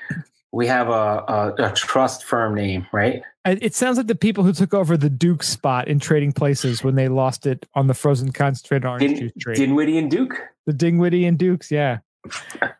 We 0.52 0.65
have 0.65 0.90
a, 0.90 0.91
a, 0.91 1.53
a 1.65 1.72
trust 1.74 2.24
firm 2.24 2.56
name, 2.56 2.88
right? 2.91 3.22
It 3.45 3.61
it 3.61 3.76
sounds 3.76 3.98
like 3.98 4.07
the 4.07 4.15
people 4.15 4.44
who 4.44 4.53
took 4.53 4.74
over 4.74 4.98
the 4.98 5.10
Duke 5.10 5.44
spot 5.44 5.88
in 5.88 5.99
trading 5.99 6.32
places 6.32 6.84
when 6.84 6.95
they 6.95 7.10
lost 7.10 7.45
it 7.45 7.68
on 7.76 7.86
the 7.86 7.94
frozen 7.94 8.32
concentrated 8.32 8.86
orange 8.86 9.02
Din, 9.02 9.18
juice 9.18 9.32
trade. 9.40 9.57
Dinwiddie 9.57 9.99
and 9.99 10.10
Duke. 10.10 10.36
the 10.65 10.74
Dinwiddie 10.74 11.26
and 11.26 11.38
Dukes, 11.38 11.69
yeah. 11.69 11.99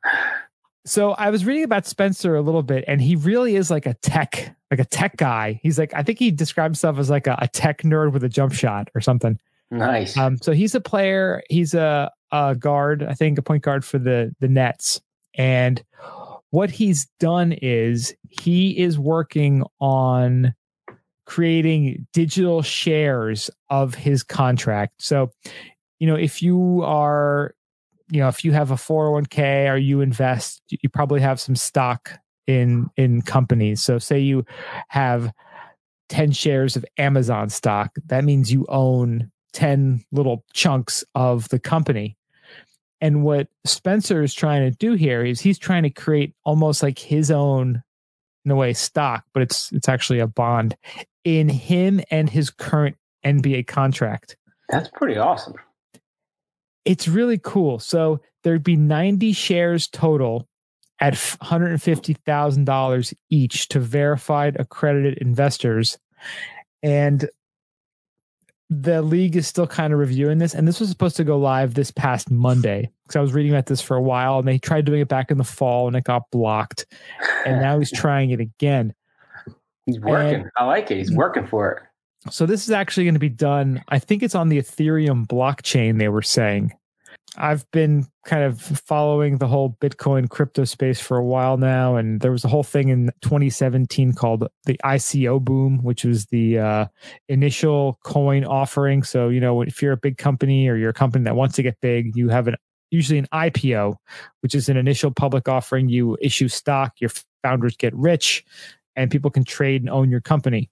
So 0.88 1.12
I 1.12 1.30
was 1.30 1.46
reading 1.46 1.64
about 1.64 1.86
Spencer 1.86 2.36
a 2.36 2.42
little 2.42 2.64
bit, 2.64 2.86
and 2.88 3.02
he 3.02 3.16
really 3.16 3.56
is 3.56 3.70
like 3.70 3.86
a 3.86 3.94
tech, 3.96 4.56
like 4.72 4.80
a 4.80 4.86
tech 4.86 5.18
guy. 5.18 5.60
He's 5.62 5.78
like, 5.78 5.94
I 5.94 6.02
think 6.02 6.18
he 6.18 6.32
describes 6.32 6.80
himself 6.80 6.98
as 6.98 7.10
like 7.10 7.28
a, 7.28 7.38
a 7.40 7.48
tech 7.48 7.82
nerd 7.82 8.14
with 8.14 8.24
a 8.24 8.30
jump 8.30 8.54
shot 8.54 8.90
or 8.96 9.02
something. 9.02 9.38
Nice. 9.70 10.16
Um, 10.16 10.38
so 10.38 10.54
he's 10.54 10.76
a 10.76 10.80
player. 10.80 11.44
He's 11.50 11.74
a, 11.74 12.10
a 12.32 12.56
guard, 12.56 13.04
I 13.04 13.14
think, 13.14 13.38
a 13.38 13.42
point 13.42 13.64
guard 13.64 13.84
for 13.84 14.00
the 14.00 14.34
the 14.40 14.48
Nets. 14.48 15.02
And 15.36 15.84
what 16.52 16.72
he's 16.72 17.08
done 17.20 17.52
is 17.52 18.16
he 18.30 18.78
is 18.78 18.98
working 18.98 19.64
on 19.82 20.56
creating 21.26 22.08
digital 22.14 22.62
shares 22.62 23.50
of 23.70 23.94
his 23.94 24.24
contract. 24.24 24.94
So, 25.00 25.32
you 26.00 26.08
know, 26.08 26.16
if 26.16 26.42
you 26.42 26.82
are, 26.84 27.54
you 28.10 28.20
know, 28.20 28.28
if 28.28 28.46
you 28.46 28.52
have 28.54 28.72
a 28.72 28.76
401k 28.76 29.72
or 29.72 29.78
you 29.78 30.02
invest, 30.02 30.62
you 30.70 30.90
probably 30.90 31.22
have 31.22 31.40
some 31.40 31.56
stock 31.56 32.12
in 32.46 32.90
in 32.96 33.22
companies. 33.22 33.82
So 33.82 34.00
say 34.00 34.20
you 34.20 34.46
have 34.90 35.32
10 36.10 36.32
shares 36.32 36.76
of 36.76 36.86
Amazon 36.98 37.50
stock, 37.50 37.92
that 38.06 38.24
means 38.24 38.52
you 38.52 38.66
own 38.70 39.32
10 39.54 40.06
little 40.12 40.46
chunks 40.54 41.04
of 41.16 41.50
the 41.50 41.60
company. 41.60 42.18
And 43.02 43.24
what 43.24 43.48
Spencer 43.66 44.24
is 44.24 44.34
trying 44.34 44.64
to 44.70 44.76
do 44.76 44.94
here 44.94 45.24
is 45.24 45.42
he's 45.42 45.60
trying 45.60 45.84
to 45.84 45.90
create 45.90 46.34
almost 46.46 46.82
like 46.82 46.98
his 46.98 47.30
own 47.30 47.84
in 48.44 48.52
a 48.52 48.56
way 48.56 48.74
stock, 48.74 49.26
but 49.34 49.44
it's 49.44 49.72
it's 49.74 49.90
actually 49.90 50.20
a 50.20 50.28
bond 50.28 50.76
in 51.24 51.50
him 51.50 52.02
and 52.10 52.30
his 52.30 52.50
current 52.50 52.96
NBA 53.26 53.68
contract. 53.68 54.38
That's 54.70 54.90
pretty 54.90 55.18
awesome. 55.18 55.56
It's 56.88 57.08
really 57.08 57.38
cool. 57.38 57.80
So 57.80 58.22
there'd 58.44 58.64
be 58.64 58.78
90 58.78 59.34
shares 59.34 59.88
total 59.88 60.48
at 61.00 61.14
$150,000 61.14 63.14
each 63.30 63.68
to 63.68 63.80
verified 63.80 64.56
accredited 64.60 65.20
investors. 65.20 65.98
And 66.82 67.30
the 68.70 69.02
league 69.02 69.36
is 69.36 69.48
still 69.48 69.68
kind 69.68 69.94
of 69.94 70.00
reviewing 70.00 70.40
this. 70.40 70.54
And 70.54 70.68
this 70.68 70.80
was 70.80 70.90
supposed 70.90 71.18
to 71.18 71.24
go 71.24 71.38
live 71.38 71.74
this 71.74 71.92
past 71.92 72.32
Monday 72.32 72.90
because 73.04 73.18
I 73.18 73.22
was 73.22 73.34
reading 73.34 73.52
about 73.52 73.68
this 73.68 73.82
for 73.82 73.96
a 73.96 74.02
while 74.02 74.40
and 74.40 74.48
they 74.48 74.58
tried 74.58 74.86
doing 74.86 75.02
it 75.02 75.08
back 75.08 75.30
in 75.30 75.38
the 75.38 75.44
fall 75.44 75.88
and 75.88 75.96
it 75.96 76.04
got 76.04 76.24
blocked. 76.32 76.86
And 77.46 77.62
now 77.62 77.80
he's 77.80 77.92
trying 77.94 78.32
it 78.32 78.40
again. 78.40 78.94
He's 79.86 80.00
working. 80.00 80.50
I 80.58 80.66
like 80.66 80.92
it. 80.92 80.98
He's 80.98 81.14
working 81.14 81.48
for 81.48 81.72
it. 81.72 81.84
So 82.32 82.46
this 82.46 82.64
is 82.64 82.72
actually 82.72 83.06
going 83.06 83.16
to 83.16 83.20
be 83.20 83.30
done. 83.30 83.84
I 83.90 84.00
think 84.00 84.24
it's 84.24 84.36
on 84.36 84.50
the 84.50 84.58
Ethereum 84.58 85.28
blockchain. 85.28 86.00
They 86.00 86.10
were 86.10 86.22
saying. 86.22 86.74
I've 87.36 87.70
been 87.72 88.08
kind 88.26 88.44
of 88.44 88.60
following 88.60 89.38
the 89.38 89.48
whole 89.48 89.78
Bitcoin 89.80 90.30
crypto 90.30 90.64
space 90.64 91.00
for 91.00 91.18
a 91.18 91.24
while 91.24 91.58
now, 91.58 91.96
and 91.96 92.20
there 92.22 92.32
was 92.32 92.44
a 92.44 92.48
whole 92.48 92.64
thing 92.64 92.90
in 92.90 93.12
2017 93.22 94.14
called 94.14 94.48
the 94.66 94.80
ICO 94.84 95.40
boom, 95.40 95.84
which 95.84 96.04
was 96.04 96.26
the 96.28 96.58
uh, 96.58 96.86
initial 97.30 98.00
coin 98.04 98.44
offering. 98.44 99.04
So 99.04 99.30
you 99.30 99.40
know, 99.40 99.62
if 99.62 99.82
you're 99.82 99.92
a 99.92 99.98
big 99.98 100.18
company 100.18 100.68
or 100.68 100.78
you're 100.78 100.90
a 100.90 100.94
company 100.94 101.26
that 101.26 101.36
wants 101.36 101.56
to 101.58 101.64
get 101.64 101.80
big, 101.80 102.16
you 102.16 102.30
have 102.30 102.48
an 102.48 102.56
usually 102.90 103.20
an 103.20 103.28
IPO, 103.34 103.96
which 104.42 104.56
is 104.56 104.68
an 104.70 104.78
initial 104.78 105.12
public 105.12 105.48
offering. 105.48 105.90
You 105.90 106.18
issue 106.22 106.48
stock, 106.48 106.94
your 107.00 107.12
founders 107.44 107.78
get 107.78 107.94
rich, 107.96 108.46
and 108.96 109.12
people 109.12 109.30
can 109.30 109.44
trade 109.44 109.82
and 109.82 109.90
own 109.90 110.10
your 110.10 110.22
company. 110.22 110.72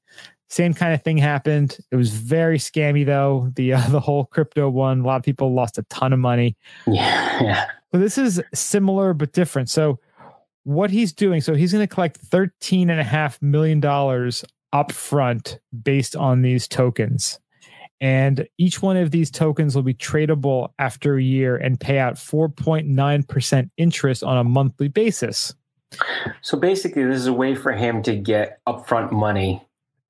Same 0.49 0.73
kind 0.73 0.93
of 0.93 1.03
thing 1.03 1.17
happened. 1.17 1.77
It 1.91 1.95
was 1.95 2.11
very 2.11 2.57
scammy 2.57 3.05
though. 3.05 3.51
The 3.55 3.73
uh, 3.73 3.88
the 3.89 3.99
whole 3.99 4.26
crypto 4.26 4.69
one, 4.69 5.01
a 5.01 5.03
lot 5.05 5.17
of 5.17 5.23
people 5.23 5.53
lost 5.53 5.77
a 5.77 5.84
ton 5.84 6.13
of 6.13 6.19
money. 6.19 6.55
Yeah, 6.88 7.43
yeah. 7.43 7.65
So 7.91 7.99
this 7.99 8.17
is 8.17 8.41
similar 8.53 9.13
but 9.13 9.31
different. 9.31 9.69
So 9.69 9.99
what 10.63 10.91
he's 10.91 11.13
doing, 11.13 11.41
so 11.41 11.53
he's 11.53 11.72
going 11.72 11.88
to 11.88 11.93
collect 11.93 12.17
thirteen 12.17 12.89
and 12.89 12.99
a 12.99 13.03
half 13.03 13.41
million 13.41 13.80
dollars 13.80 14.43
upfront 14.73 15.57
based 15.84 16.15
on 16.15 16.41
these 16.41 16.67
tokens. 16.67 17.39
And 18.01 18.47
each 18.57 18.81
one 18.81 18.97
of 18.97 19.11
these 19.11 19.31
tokens 19.31 19.76
will 19.76 19.84
be 19.84 19.93
tradable 19.93 20.69
after 20.77 21.15
a 21.15 21.23
year 21.23 21.55
and 21.55 21.80
pay 21.80 21.97
out 21.97 22.15
4.9% 22.15 23.69
interest 23.77 24.23
on 24.23 24.38
a 24.38 24.43
monthly 24.43 24.89
basis. 24.89 25.55
So 26.41 26.57
basically, 26.57 27.05
this 27.05 27.17
is 27.17 27.27
a 27.27 27.34
way 27.34 27.55
for 27.55 27.72
him 27.72 28.03
to 28.03 28.15
get 28.15 28.59
upfront 28.67 29.11
money, 29.11 29.64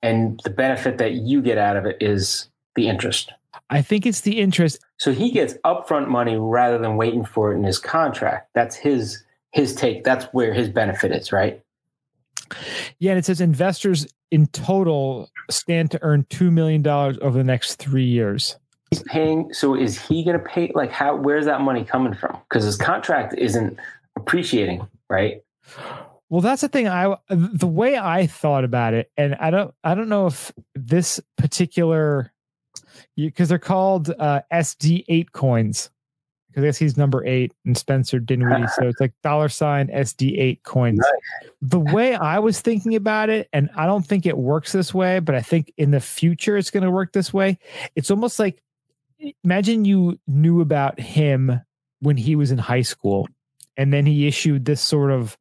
and 0.05 0.39
the 0.43 0.49
benefit 0.49 0.99
that 0.99 1.13
you 1.13 1.41
get 1.41 1.57
out 1.57 1.77
of 1.77 1.85
it 1.85 1.97
is 1.99 2.49
the 2.75 2.87
interest. 2.87 3.31
I 3.69 3.81
think 3.81 4.05
it's 4.05 4.21
the 4.21 4.39
interest. 4.39 4.79
So 4.97 5.11
he 5.11 5.31
gets 5.31 5.55
upfront 5.65 6.07
money 6.07 6.35
rather 6.37 6.77
than 6.77 6.95
waiting 6.97 7.25
for 7.25 7.51
it 7.51 7.55
in 7.55 7.63
his 7.63 7.79
contract. 7.79 8.51
That's 8.53 8.75
his 8.75 9.23
his 9.51 9.73
take. 9.73 10.03
That's 10.03 10.25
where 10.25 10.53
his 10.53 10.69
benefit 10.69 11.11
is, 11.11 11.31
right? 11.31 11.61
Yeah, 12.99 13.11
and 13.11 13.19
it 13.19 13.25
says 13.25 13.41
investors 13.41 14.05
in 14.29 14.47
total 14.47 15.29
stand 15.49 15.91
to 15.91 16.03
earn 16.03 16.25
$2 16.25 16.51
million 16.51 16.85
over 16.85 17.31
the 17.31 17.43
next 17.43 17.75
three 17.75 18.03
years. 18.03 18.57
He's 18.91 19.01
paying. 19.03 19.51
So 19.53 19.73
is 19.73 19.99
he 19.99 20.23
going 20.23 20.37
to 20.37 20.45
pay? 20.45 20.71
Like, 20.75 20.91
how? 20.91 21.15
Where's 21.15 21.45
that 21.45 21.61
money 21.61 21.83
coming 21.83 22.13
from? 22.13 22.37
Because 22.47 22.63
his 22.63 22.77
contract 22.77 23.33
isn't 23.37 23.79
appreciating, 24.15 24.87
right? 25.09 25.41
Well, 26.29 26.41
that's 26.41 26.61
the 26.61 26.69
thing. 26.69 26.87
I 26.87 27.15
the 27.29 27.67
way 27.67 27.97
I 27.97 28.25
thought 28.27 28.63
about 28.63 28.93
it, 28.93 29.11
and 29.15 29.35
I 29.35 29.51
don't 29.51 29.73
I 29.83 29.93
don't 29.95 30.09
know 30.09 30.27
if 30.27 30.51
this 30.73 31.19
particular 31.37 32.33
because 33.15 33.49
they're 33.49 33.59
called 33.59 34.09
uh, 34.17 34.41
SD8 34.51 35.31
coins. 35.31 35.89
Because 36.49 36.63
I 36.63 36.67
guess 36.67 36.77
he's 36.77 36.97
number 36.97 37.25
eight 37.25 37.51
and 37.65 37.77
Spencer 37.77 38.17
Dinwiddie, 38.17 38.67
so 38.79 38.87
it's 38.87 39.01
like 39.01 39.13
dollar 39.23 39.49
sign 39.49 39.87
SD8 39.87 40.63
coins. 40.63 40.99
Nice. 40.99 41.51
The 41.61 41.79
way 41.79 42.15
I 42.15 42.39
was 42.39 42.61
thinking 42.61 42.95
about 42.95 43.29
it, 43.29 43.49
and 43.51 43.69
I 43.75 43.85
don't 43.85 44.05
think 44.05 44.25
it 44.25 44.37
works 44.37 44.71
this 44.71 44.93
way, 44.93 45.19
but 45.19 45.35
I 45.35 45.41
think 45.41 45.73
in 45.75 45.91
the 45.91 45.99
future 45.99 46.55
it's 46.55 46.71
going 46.71 46.83
to 46.83 46.91
work 46.91 47.11
this 47.11 47.33
way. 47.33 47.59
It's 47.95 48.09
almost 48.09 48.39
like 48.39 48.63
imagine 49.43 49.83
you 49.83 50.17
knew 50.27 50.61
about 50.61 50.97
him 50.97 51.59
when 51.99 52.15
he 52.15 52.37
was 52.37 52.51
in 52.51 52.57
high 52.57 52.83
school, 52.83 53.27
and 53.75 53.91
then 53.91 54.05
he 54.05 54.25
issued 54.25 54.63
this 54.63 54.81
sort 54.81 55.11
of 55.11 55.37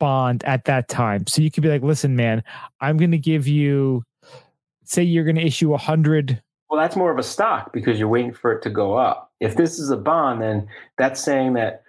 bond 0.00 0.42
at 0.42 0.64
that 0.64 0.88
time. 0.88 1.28
So 1.28 1.40
you 1.42 1.50
could 1.52 1.62
be 1.62 1.68
like, 1.68 1.82
listen, 1.82 2.16
man, 2.16 2.42
I'm 2.80 2.96
going 2.96 3.12
to 3.12 3.18
give 3.18 3.46
you, 3.46 4.02
say 4.84 5.04
you're 5.04 5.22
going 5.24 5.36
to 5.36 5.46
issue 5.46 5.72
a 5.72 5.78
hundred. 5.78 6.42
Well, 6.68 6.80
that's 6.80 6.96
more 6.96 7.12
of 7.12 7.18
a 7.18 7.22
stock 7.22 7.72
because 7.72 7.98
you're 8.00 8.08
waiting 8.08 8.32
for 8.32 8.50
it 8.52 8.62
to 8.62 8.70
go 8.70 8.94
up. 8.94 9.30
If 9.38 9.54
this 9.54 9.78
is 9.78 9.90
a 9.90 9.96
bond, 9.96 10.42
then 10.42 10.66
that's 10.98 11.20
saying 11.22 11.52
that 11.52 11.82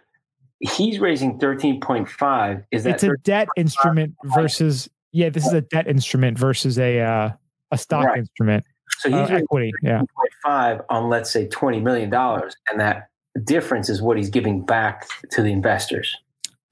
he's 0.60 1.00
raising 1.00 1.40
13.5. 1.40 2.64
Is 2.72 2.84
that 2.84 2.96
It's 2.96 3.04
a 3.04 3.16
debt 3.24 3.48
instrument 3.58 4.14
versus, 4.36 4.88
yeah, 5.12 5.30
this 5.30 5.46
is 5.48 5.54
a 5.54 5.62
debt 5.62 5.88
instrument 5.88 6.38
versus 6.38 6.78
a, 6.78 7.00
uh, 7.00 7.30
a 7.72 7.78
stock 7.78 8.06
Right. 8.08 8.20
instrument, 8.20 8.66
so 9.00 9.10
he's 9.10 9.30
uh, 9.32 9.36
equity. 9.36 9.72
Yeah. 9.82 10.02
13.5 10.46 10.84
on 10.90 11.10
let's 11.10 11.32
say 11.32 11.48
20 11.48 11.80
million 11.80 12.10
dollars, 12.10 12.54
and 12.70 12.80
that 12.82 13.08
difference 13.46 13.88
is 13.90 14.02
what 14.02 14.18
he's 14.18 14.30
giving 14.30 14.66
back 14.66 15.08
to 15.32 15.42
the 15.42 15.52
investors 15.52 16.14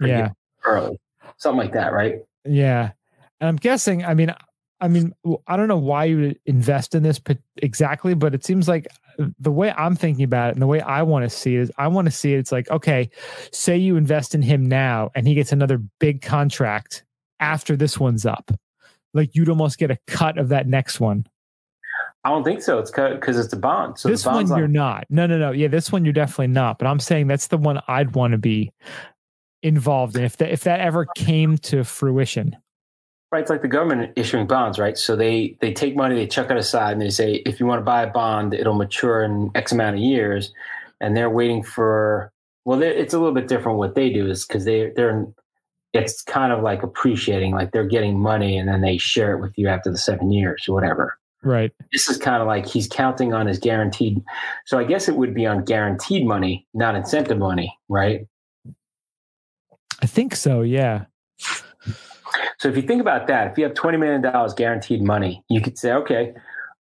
Yeah. 0.01 0.29
early, 0.65 0.99
something 1.39 1.59
like 1.59 1.73
that, 1.73 1.91
right? 1.91 2.19
Yeah. 2.45 2.91
And 3.41 3.47
I'm 3.47 3.55
guessing, 3.55 4.05
I 4.05 4.13
mean, 4.13 4.33
I 4.81 4.87
mean, 4.87 5.13
I 5.47 5.57
don't 5.57 5.67
know 5.67 5.77
why 5.77 6.05
you 6.05 6.19
would 6.19 6.39
invest 6.45 6.95
in 6.95 7.03
this 7.03 7.19
exactly, 7.57 8.13
but 8.13 8.33
it 8.33 8.45
seems 8.45 8.67
like 8.67 8.87
uh, 9.19 9.25
the 9.39 9.51
way 9.51 9.71
I'm 9.71 9.95
thinking 9.95 10.23
about 10.23 10.49
it 10.49 10.53
and 10.53 10.61
the 10.61 10.67
way 10.67 10.79
I 10.79 11.01
want 11.01 11.23
to 11.23 11.29
see 11.29 11.55
it 11.55 11.61
is 11.61 11.71
I 11.77 11.87
want 11.89 12.05
to 12.05 12.11
see 12.11 12.33
it. 12.33 12.39
It's 12.39 12.51
like, 12.51 12.69
okay, 12.69 13.09
say 13.51 13.75
you 13.75 13.97
invest 13.97 14.35
in 14.35 14.41
him 14.41 14.65
now 14.65 15.11
and 15.15 15.27
he 15.27 15.33
gets 15.33 15.51
another 15.51 15.81
big 15.99 16.21
contract 16.21 17.03
after 17.39 17.75
this 17.75 17.99
one's 17.99 18.25
up. 18.25 18.51
Like 19.13 19.35
you'd 19.35 19.49
almost 19.49 19.79
get 19.79 19.91
a 19.91 19.97
cut 20.07 20.37
of 20.37 20.49
that 20.49 20.67
next 20.67 20.99
one. 20.99 21.25
I 22.23 22.29
don't 22.29 22.43
think 22.43 22.61
so. 22.61 22.79
It's 22.79 22.91
because 22.91 23.37
it's 23.37 23.53
a 23.53 23.57
bond. 23.57 23.97
So 23.97 24.09
this 24.09 24.25
one 24.25 24.47
you're 24.47 24.67
not. 24.67 25.05
No, 25.09 25.25
no, 25.25 25.37
no. 25.37 25.51
Yeah, 25.51 25.69
this 25.69 25.91
one 25.91 26.03
you're 26.03 26.13
definitely 26.13 26.47
not. 26.47 26.77
But 26.77 26.87
I'm 26.87 26.99
saying 26.99 27.27
that's 27.27 27.47
the 27.47 27.57
one 27.57 27.81
I'd 27.87 28.13
want 28.13 28.31
to 28.33 28.37
be 28.37 28.71
involved 29.63 30.15
in 30.15 30.23
if 30.23 30.37
that 30.37 30.51
if 30.51 30.63
that 30.63 30.79
ever 30.79 31.05
came 31.15 31.57
to 31.57 31.83
fruition. 31.83 32.55
Right, 33.31 33.41
it's 33.41 33.49
like 33.51 33.61
the 33.61 33.67
government 33.67 34.13
issuing 34.15 34.47
bonds, 34.47 34.79
right? 34.79 34.97
So 34.97 35.15
they 35.15 35.55
they 35.61 35.71
take 35.71 35.95
money, 35.95 36.15
they 36.15 36.27
chuck 36.27 36.49
it 36.49 36.57
aside, 36.57 36.93
and 36.93 37.01
they 37.01 37.11
say, 37.11 37.35
if 37.45 37.59
you 37.59 37.67
want 37.67 37.79
to 37.79 37.85
buy 37.85 38.01
a 38.01 38.09
bond, 38.09 38.53
it'll 38.53 38.73
mature 38.73 39.23
in 39.23 39.51
X 39.53 39.71
amount 39.71 39.97
of 39.97 40.01
years, 40.01 40.53
and 40.99 41.15
they're 41.15 41.29
waiting 41.29 41.63
for. 41.63 42.31
Well, 42.65 42.81
it's 42.81 43.13
a 43.13 43.19
little 43.19 43.33
bit 43.33 43.47
different. 43.47 43.77
What 43.77 43.95
they 43.95 44.11
do 44.11 44.29
is 44.29 44.45
because 44.45 44.65
they 44.65 44.91
they're 44.95 45.27
it's 45.93 46.21
kind 46.21 46.53
of 46.53 46.61
like 46.61 46.83
appreciating, 46.83 47.53
like 47.53 47.71
they're 47.71 47.87
getting 47.87 48.19
money, 48.19 48.57
and 48.57 48.67
then 48.67 48.81
they 48.81 48.97
share 48.97 49.35
it 49.35 49.41
with 49.41 49.53
you 49.57 49.67
after 49.67 49.91
the 49.91 49.97
seven 49.97 50.31
years 50.31 50.67
or 50.67 50.73
whatever. 50.73 51.17
Right. 51.41 51.71
This 51.91 52.09
is 52.09 52.17
kind 52.17 52.41
of 52.41 52.47
like 52.47 52.65
he's 52.65 52.87
counting 52.87 53.33
on 53.33 53.47
his 53.47 53.59
guaranteed. 53.59 54.21
So 54.65 54.77
I 54.77 54.83
guess 54.83 55.07
it 55.07 55.15
would 55.15 55.33
be 55.33 55.45
on 55.45 55.63
guaranteed 55.63 56.27
money, 56.27 56.67
not 56.73 56.95
incentive 56.95 57.37
money, 57.37 57.77
right? 57.87 58.27
I 60.01 60.05
think 60.05 60.35
so. 60.35 60.61
Yeah. 60.61 61.05
So 62.59 62.67
if 62.67 62.75
you 62.75 62.81
think 62.81 63.01
about 63.01 63.27
that, 63.27 63.51
if 63.51 63.57
you 63.57 63.63
have 63.63 63.73
$20 63.73 63.99
million 63.99 64.55
guaranteed 64.55 65.01
money, 65.01 65.43
you 65.49 65.61
could 65.61 65.77
say, 65.77 65.93
okay, 65.93 66.33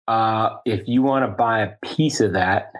uh, 0.07 0.55
if 0.65 0.87
you 0.87 1.03
want 1.03 1.23
to 1.25 1.35
buy 1.35 1.61
a 1.61 1.75
piece 1.83 2.19
of 2.19 2.33
that, 2.33 2.71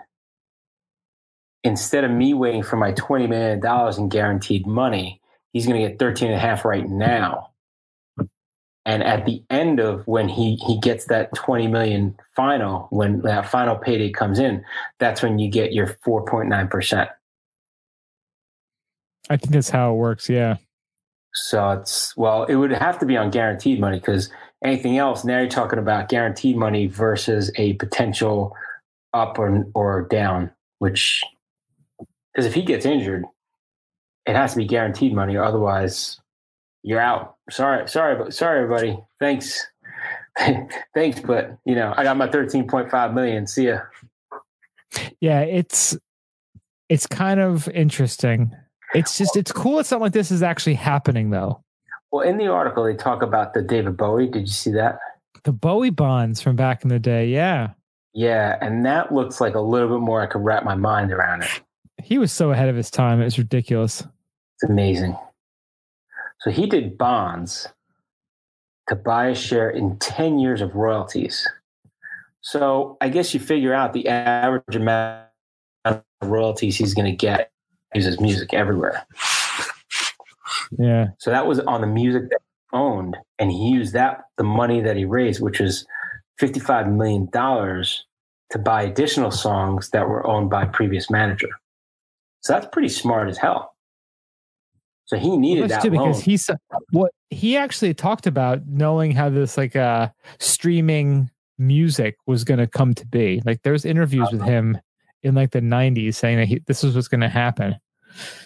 instead 1.64 2.04
of 2.04 2.12
me 2.12 2.34
waiting 2.34 2.64
for 2.64 2.78
my 2.78 2.94
$20 2.94 3.30
million 3.30 3.98
in 3.98 4.10
guaranteed 4.10 4.66
money, 4.66 5.22
he's 5.54 5.68
going 5.68 5.80
to 5.80 5.88
get 5.88 6.00
13 6.00 6.30
and 6.30 6.38
a 6.38 6.40
half 6.40 6.66
right 6.66 6.88
now. 6.88 7.52
And 8.86 9.04
at 9.04 9.26
the 9.26 9.44
end 9.50 9.82
of 9.82 10.08
when 10.08 10.30
he, 10.30 10.56
he 10.66 10.80
gets 10.80 11.06
that 11.06 11.36
20 11.36 11.68
million 11.68 12.16
final, 12.36 12.88
when 12.90 13.22
that 13.24 13.50
final 13.50 13.76
payday 13.76 14.12
comes 14.12 14.40
in, 14.40 14.64
that's 14.98 15.22
when 15.22 15.40
you 15.40 15.52
get 15.52 15.74
your 15.74 15.88
4.9%. 16.06 17.10
I 19.30 19.38
think 19.38 19.54
that's 19.54 19.70
how 19.70 19.94
it 19.94 19.98
works. 19.98 20.30
Yeah. 20.30 20.58
So 21.34 21.70
it's 21.72 22.16
well, 22.18 22.46
it 22.46 22.56
would 22.56 22.72
have 22.72 23.00
to 23.00 23.06
be 23.06 23.18
on 23.18 23.30
guaranteed 23.30 23.80
money 23.80 24.00
because 24.00 24.32
anything 24.64 24.98
else 24.98 25.24
now 25.24 25.40
you're 25.40 25.50
talking 25.50 25.80
about 25.80 26.10
guaranteed 26.10 26.58
money 26.58 26.88
versus 26.88 27.52
a 27.58 27.74
potential 27.74 28.56
up 29.14 29.38
or 29.38 29.66
or 29.74 30.08
down. 30.10 30.52
Which 30.80 31.24
because 32.34 32.46
if 32.46 32.54
he 32.54 32.64
gets 32.64 32.86
injured, 32.86 33.26
it 34.26 34.36
has 34.36 34.52
to 34.54 34.58
be 34.58 34.66
guaranteed 34.66 35.14
money, 35.14 35.36
or 35.36 35.44
otherwise 35.44 36.20
you're 36.84 37.00
out. 37.00 37.36
Sorry, 37.50 37.88
sorry, 37.88 38.32
sorry, 38.32 38.64
everybody. 38.64 39.00
Thanks, 39.20 39.66
thanks, 40.94 41.20
but 41.20 41.58
you 41.66 41.76
know 41.76 41.94
I 41.96 42.04
got 42.04 42.18
my 42.18 42.30
thirteen 42.30 42.68
point 42.68 42.90
five 42.90 43.14
million. 43.14 43.48
See 43.48 43.68
ya. 43.68 43.80
Yeah, 45.20 45.42
it's 45.42 45.98
it's 46.90 47.06
kind 47.06 47.40
of 47.40 47.68
interesting 47.70 48.56
it's 48.94 49.18
just 49.18 49.36
it's 49.36 49.52
cool 49.52 49.78
that 49.78 49.86
something 49.86 50.04
like 50.04 50.14
this 50.14 50.32
is 50.32 50.44
actually 50.44 50.76
happening 50.76 51.30
though. 51.30 51.64
Well, 52.12 52.28
in 52.28 52.38
the 52.38 52.48
article 52.48 52.84
they 52.84 52.96
talk 52.96 53.22
about 53.22 53.54
the 53.54 53.62
David 53.62 53.98
Bowie. 53.98 54.28
Did 54.28 54.42
you 54.42 54.54
see 54.54 54.72
that? 54.72 55.00
The 55.44 55.52
Bowie 55.52 55.90
bonds 55.90 56.42
from 56.42 56.56
back 56.56 56.84
in 56.84 56.90
the 56.90 57.00
day, 57.00 57.28
yeah. 57.28 57.72
Yeah, 58.14 58.58
and 58.62 58.86
that 58.86 59.14
looks 59.14 59.40
like 59.40 59.56
a 59.56 59.62
little 59.62 59.90
bit 59.90 60.04
more 60.04 60.22
I 60.22 60.26
could 60.26 60.44
wrap 60.44 60.64
my 60.64 60.76
mind 60.76 61.12
around 61.12 61.44
it. 61.44 61.62
He 62.02 62.18
was 62.18 62.32
so 62.32 62.52
ahead 62.52 62.70
of 62.70 62.76
his 62.76 62.90
time, 62.90 63.22
it 63.22 63.26
was 63.26 63.38
ridiculous. 63.38 64.02
It's 64.56 64.70
amazing. 64.70 65.18
So 66.40 66.50
he 66.50 66.66
did 66.66 66.98
bonds 66.98 67.68
to 68.90 68.96
buy 68.96 69.28
a 69.28 69.36
share 69.36 69.70
in 69.70 69.98
10 70.00 70.40
years 70.40 70.62
of 70.62 70.76
royalties. 70.76 71.48
So 72.42 72.98
I 73.02 73.10
guess 73.10 73.34
you 73.34 73.40
figure 73.40 73.74
out 73.74 73.94
the 73.94 74.08
average 74.08 74.76
amount 74.76 75.28
of 75.86 76.04
royalties 76.24 76.78
he's 76.78 76.94
going 76.94 77.12
to 77.12 77.16
get 77.16 77.52
uses 77.94 78.20
music 78.20 78.54
everywhere. 78.54 79.06
Yeah. 80.78 81.08
So 81.20 81.32
that 81.32 81.48
was 81.48 81.60
on 81.62 81.82
the 81.82 81.88
music 81.88 82.30
that 82.30 82.40
he 82.42 82.78
owned, 82.78 83.18
and 83.40 83.52
he 83.52 83.70
used 83.70 83.94
that 83.94 84.24
the 84.38 84.44
money 84.44 84.82
that 84.82 84.98
he 84.98 85.06
raised, 85.06 85.42
which 85.42 85.60
was 85.60 85.86
fifty-five 86.38 86.88
million 86.88 87.30
dollars, 87.32 88.06
to 88.52 88.60
buy 88.60 88.84
additional 88.84 89.32
songs 89.32 89.90
that 89.92 90.08
were 90.08 90.26
owned 90.28 90.50
by 90.50 90.66
previous 90.66 91.10
manager. 91.10 91.50
So 92.42 92.54
that's 92.54 92.68
pretty 92.72 92.90
smart 92.90 93.30
as 93.30 93.38
hell. 93.38 93.74
So 95.06 95.18
he 95.18 95.38
needed 95.38 95.62
well, 95.62 95.70
that 95.70 95.84
too, 95.84 95.92
because 95.92 96.22
he's 96.22 96.50
what 96.92 97.12
he 97.30 97.56
actually 97.56 97.94
talked 97.94 98.28
about 98.28 98.68
knowing 98.68 99.12
how 99.12 99.30
this 99.30 99.58
like 99.58 99.76
uh 99.76 100.10
streaming 100.40 101.32
music 101.58 102.16
was 102.26 102.44
going 102.44 102.60
to 102.60 102.68
come 102.68 102.94
to 102.94 103.08
be. 103.08 103.42
Like 103.46 103.64
there's 103.64 103.86
interviews 103.86 104.28
uh-huh. 104.28 104.38
with 104.38 104.46
him 104.46 104.78
in 105.24 105.36
like 105.36 105.52
the 105.52 105.62
90s 105.62 106.16
saying 106.16 106.38
that 106.38 106.48
he, 106.48 106.60
this 106.68 106.84
is 106.84 106.96
what's 106.96 107.08
going 107.08 107.22
to 107.22 107.30
happen. 107.30 107.76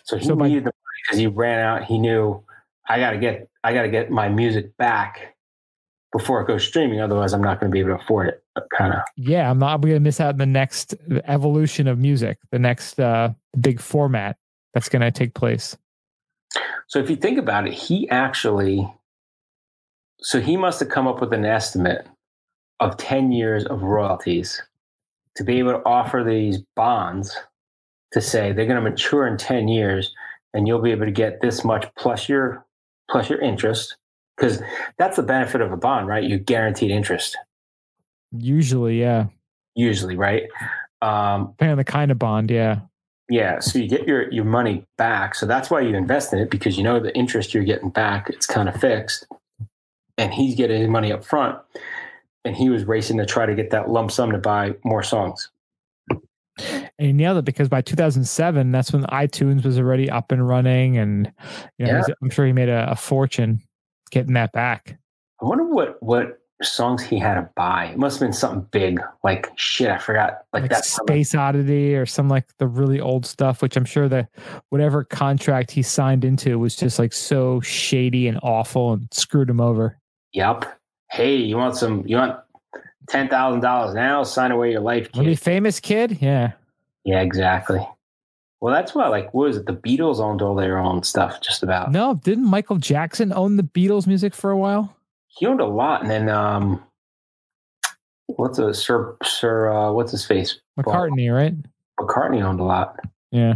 So 0.04 0.18
he 0.18 0.26
so 0.26 0.36
needed 0.36 0.64
the 0.64 0.66
money 0.66 1.02
because 1.06 1.20
he 1.20 1.28
ran 1.28 1.60
out. 1.60 1.86
He 1.86 1.98
knew 1.98 2.44
I 2.88 3.00
got 3.00 3.12
to 3.12 3.18
get 3.18 3.48
I 3.64 3.74
got 3.74 3.84
to 3.84 3.90
get 3.90 4.10
my 4.10 4.28
music 4.30 4.76
back 4.78 5.36
before 6.12 6.42
it 6.42 6.48
goes 6.48 6.66
streaming. 6.66 7.00
Otherwise, 7.00 7.34
I'm 7.34 7.42
not 7.42 7.60
going 7.60 7.72
to 7.72 7.74
be 7.74 7.80
able 7.80 7.98
to 7.98 8.04
afford 8.04 8.28
it. 8.30 8.44
Kind 8.78 8.94
of. 8.94 9.02
Yeah, 9.16 9.50
I'm 9.50 9.60
not 9.60 9.80
going 9.80 9.94
to 9.94 10.00
miss 10.00 10.20
out 10.20 10.34
on 10.34 10.38
the 10.38 10.46
next 10.46 10.94
evolution 11.26 11.88
of 11.88 12.00
music, 12.00 12.38
the 12.52 12.60
next 12.60 13.00
uh, 13.00 13.34
big 13.60 13.80
format 13.80 14.38
that's 14.74 14.90
going 14.90 15.02
to 15.02 15.12
take 15.12 15.34
place. 15.34 15.78
So 16.88 17.00
if 17.00 17.10
you 17.10 17.16
think 17.16 17.38
about 17.38 17.66
it, 17.66 17.74
he 17.74 18.10
actually, 18.10 18.92
so 20.20 20.42
he 20.42 20.58
must 20.58 20.82
have 20.82 20.90
come 20.90 21.08
up 21.08 21.22
with 21.22 21.32
an 21.32 21.46
estimate 21.46 22.06
of 22.82 22.98
10 22.98 23.32
years 23.32 23.66
of 23.66 23.84
royalties 23.84 24.62
to 25.36 25.44
be 25.44 25.60
able 25.60 25.74
to 25.74 25.86
offer 25.86 26.24
these 26.24 26.60
bonds 26.76 27.38
to 28.12 28.22
say 28.22 28.52
they're 28.52 28.66
going 28.66 28.84
to 28.84 28.90
mature 28.90 29.28
in 29.28 29.38
10 29.38 29.68
years 29.68 30.14
and 30.54 30.68
you'll 30.68 30.82
be 30.82 30.92
able 30.92 31.06
to 31.06 31.12
get 31.12 31.42
this 31.42 31.64
much 31.64 31.88
plus 31.98 32.28
your 32.28 32.66
plus 33.10 33.30
your 33.30 33.40
interest 33.40 33.98
because 34.36 34.62
that's 34.98 35.16
the 35.16 35.24
benefit 35.24 35.62
of 35.62 35.72
a 35.72 35.78
bond 35.78 36.08
right? 36.08 36.24
You 36.24 36.38
guaranteed 36.38 36.92
interest. 36.92 37.38
Usually 38.38 39.00
yeah. 39.00 39.28
Usually 39.76 40.16
right? 40.16 40.44
Um 41.02 41.52
depending 41.52 41.72
on 41.72 41.78
the 41.78 41.84
kind 41.84 42.12
of 42.12 42.20
bond 42.20 42.52
yeah. 42.52 42.82
Yeah 43.30 43.60
so 43.60 43.80
you 43.80 43.88
get 43.88 44.08
your 44.08 44.32
your 44.32 44.46
money 44.46 44.86
back. 44.98 45.36
So 45.36 45.46
that's 45.46 45.70
why 45.70 45.82
you 45.82 45.96
invest 45.96 46.34
in 46.34 46.40
it 46.40 46.50
because 46.50 46.78
you 46.78 46.84
know 46.84 47.00
the 47.00 47.16
interest 47.16 47.54
you're 47.54 47.64
getting 47.64 47.90
back 47.90 48.30
it's 48.30 48.46
kind 48.46 48.68
of 48.68 48.80
fixed. 48.80 49.26
And 50.18 50.34
he's 50.34 50.56
getting 50.56 50.82
his 50.82 50.90
money 50.90 51.12
up 51.12 51.24
front 51.24 51.58
and 52.46 52.56
he 52.56 52.70
was 52.70 52.86
racing 52.86 53.18
to 53.18 53.26
try 53.26 53.46
to 53.46 53.56
get 53.56 53.70
that 53.72 53.90
lump 53.90 54.12
sum 54.12 54.32
to 54.32 54.38
buy 54.38 54.74
more 54.84 55.04
songs. 55.04 55.50
And 56.58 57.08
he 57.08 57.14
nailed 57.14 57.38
it 57.38 57.46
because 57.46 57.70
by 57.70 57.82
2007, 57.82 58.72
that's 58.72 58.92
when 58.92 59.04
iTunes 59.06 59.64
was 59.64 59.80
already 59.80 60.10
up 60.10 60.32
and 60.32 60.48
running, 60.48 60.98
and 60.98 61.32
you 61.78 61.86
know, 61.86 62.04
yeah. 62.08 62.14
I'm 62.22 62.30
sure 62.30 62.46
he 62.46 62.54
made 62.54 62.70
a, 62.70 62.92
a, 62.92 62.96
fortune 62.96 63.62
getting 64.12 64.34
that 64.34 64.52
back. 64.52 65.00
I 65.42 65.46
wonder 65.46 65.64
what 65.64 66.02
what 66.04 66.40
songs 66.62 67.02
he 67.02 67.18
had 67.18 67.36
to 67.36 67.50
buy. 67.56 67.86
It 67.86 67.98
must 67.98 68.20
have 68.20 68.28
been 68.28 68.34
something 68.34 68.68
big, 68.70 69.00
like 69.24 69.50
shit. 69.56 69.90
I 69.90 69.98
forgot, 69.98 70.42
like, 70.54 70.64
like 70.64 70.72
that 70.72 70.86
Space 70.86 71.34
Oddity 71.34 71.96
or 71.96 72.06
some 72.06 72.30
like 72.30 72.46
the 72.58 72.68
really 72.68 73.00
old 73.00 73.26
stuff. 73.26 73.62
Which 73.62 73.78
I'm 73.78 73.86
sure 73.86 74.10
that 74.10 74.30
whatever 74.70 75.04
contract 75.04 75.72
he 75.72 75.82
signed 75.82 76.26
into 76.26 76.60
was 76.60 76.76
just 76.76 77.00
like 77.00 77.14
so 77.14 77.62
shady 77.62 78.28
and 78.28 78.40
awful 78.44 78.94
and 78.94 79.08
screwed 79.12 79.50
him 79.50 79.62
over. 79.62 79.98
Yep 80.34 80.66
hey, 81.12 81.36
you 81.36 81.58
want 81.58 81.76
some, 81.76 82.06
you 82.08 82.16
want 82.16 82.40
ten 83.08 83.28
thousand 83.28 83.62
dollars 83.62 83.94
now? 83.94 84.24
Sign 84.24 84.52
away 84.52 84.72
your 84.72 84.82
life. 84.82 85.12
Kid. 85.12 85.26
Be 85.26 85.36
famous 85.36 85.80
kid? 85.80 86.18
Yeah. 86.22 86.54
Yeah, 87.04 87.22
exactly. 87.22 87.86
Well, 88.60 88.74
that's 88.74 88.94
what 88.94 89.10
like, 89.10 89.34
what 89.34 89.48
was 89.48 89.58
it? 89.58 89.66
The 89.66 89.74
Beatles 89.74 90.20
owned 90.20 90.42
all 90.42 90.56
their 90.56 90.78
own 90.78 91.04
stuff, 91.04 91.42
just 91.42 91.64
about. 91.64 91.92
No, 91.92 92.14
didn't 92.16 92.46
Michael 92.46 92.78
Jackson 92.78 93.34
own 93.34 93.58
the 93.58 93.64
Beatles 93.64 94.06
music 94.06 94.36
for 94.36 94.52
a 94.52 94.58
while? 94.58 94.96
He 95.28 95.46
owned 95.48 95.62
a 95.62 95.66
lot, 95.66 96.02
and 96.02 96.12
then 96.12 96.30
um, 96.30 96.84
what's 98.28 98.60
a 98.60 98.74
Sir 98.74 99.16
Sir 99.24 99.72
uh, 99.72 99.92
what's 99.92 100.12
his 100.12 100.26
face? 100.26 100.60
McCartney, 100.78 101.28
well, 101.32 101.42
right? 101.42 101.54
McCartney 102.00 102.44
owned 102.44 102.60
a 102.60 102.64
lot. 102.64 103.00
Yeah. 103.32 103.56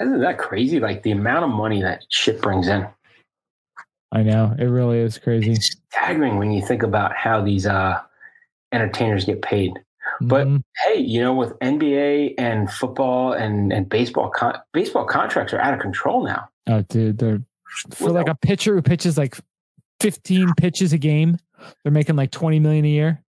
Isn't 0.00 0.20
that 0.20 0.38
crazy? 0.38 0.78
Like 0.78 1.02
the 1.02 1.12
amount 1.12 1.44
of 1.44 1.50
money 1.50 1.80
that 1.80 2.04
shit 2.10 2.42
brings 2.42 2.68
in. 2.68 2.86
I 4.12 4.22
know 4.22 4.54
it 4.58 4.64
really 4.64 4.98
is 4.98 5.18
crazy. 5.18 5.52
It's 5.52 5.76
staggering 5.90 6.38
when 6.38 6.50
you 6.50 6.64
think 6.64 6.82
about 6.82 7.14
how 7.14 7.42
these 7.42 7.66
uh, 7.66 8.00
entertainers 8.72 9.24
get 9.24 9.42
paid. 9.42 9.72
But 10.20 10.46
mm-hmm. 10.46 10.56
hey, 10.84 11.00
you 11.00 11.20
know, 11.20 11.34
with 11.34 11.58
NBA 11.60 12.34
and 12.38 12.70
football 12.70 13.32
and 13.32 13.72
and 13.72 13.88
baseball, 13.88 14.30
con- 14.30 14.58
baseball 14.72 15.04
contracts 15.04 15.52
are 15.52 15.60
out 15.60 15.74
of 15.74 15.80
control 15.80 16.24
now. 16.24 16.48
Oh, 16.66 16.82
dude, 16.82 17.18
they're 17.18 17.42
for 17.90 18.10
like 18.10 18.28
a 18.28 18.34
pitcher 18.34 18.74
who 18.74 18.82
pitches 18.82 19.18
like 19.18 19.38
15 20.00 20.54
pitches 20.56 20.92
a 20.92 20.98
game, 20.98 21.38
they're 21.82 21.92
making 21.92 22.16
like 22.16 22.30
20 22.30 22.60
million 22.60 22.84
a 22.84 22.88
year. 22.88 23.22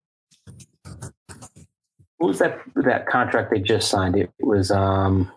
What 2.17 2.27
was 2.27 2.39
that 2.39 2.59
that 2.75 3.07
contract 3.07 3.51
they 3.51 3.59
just 3.59 3.89
signed? 3.89 4.17
It 4.17 4.31
was 4.39 4.71
um 4.71 5.31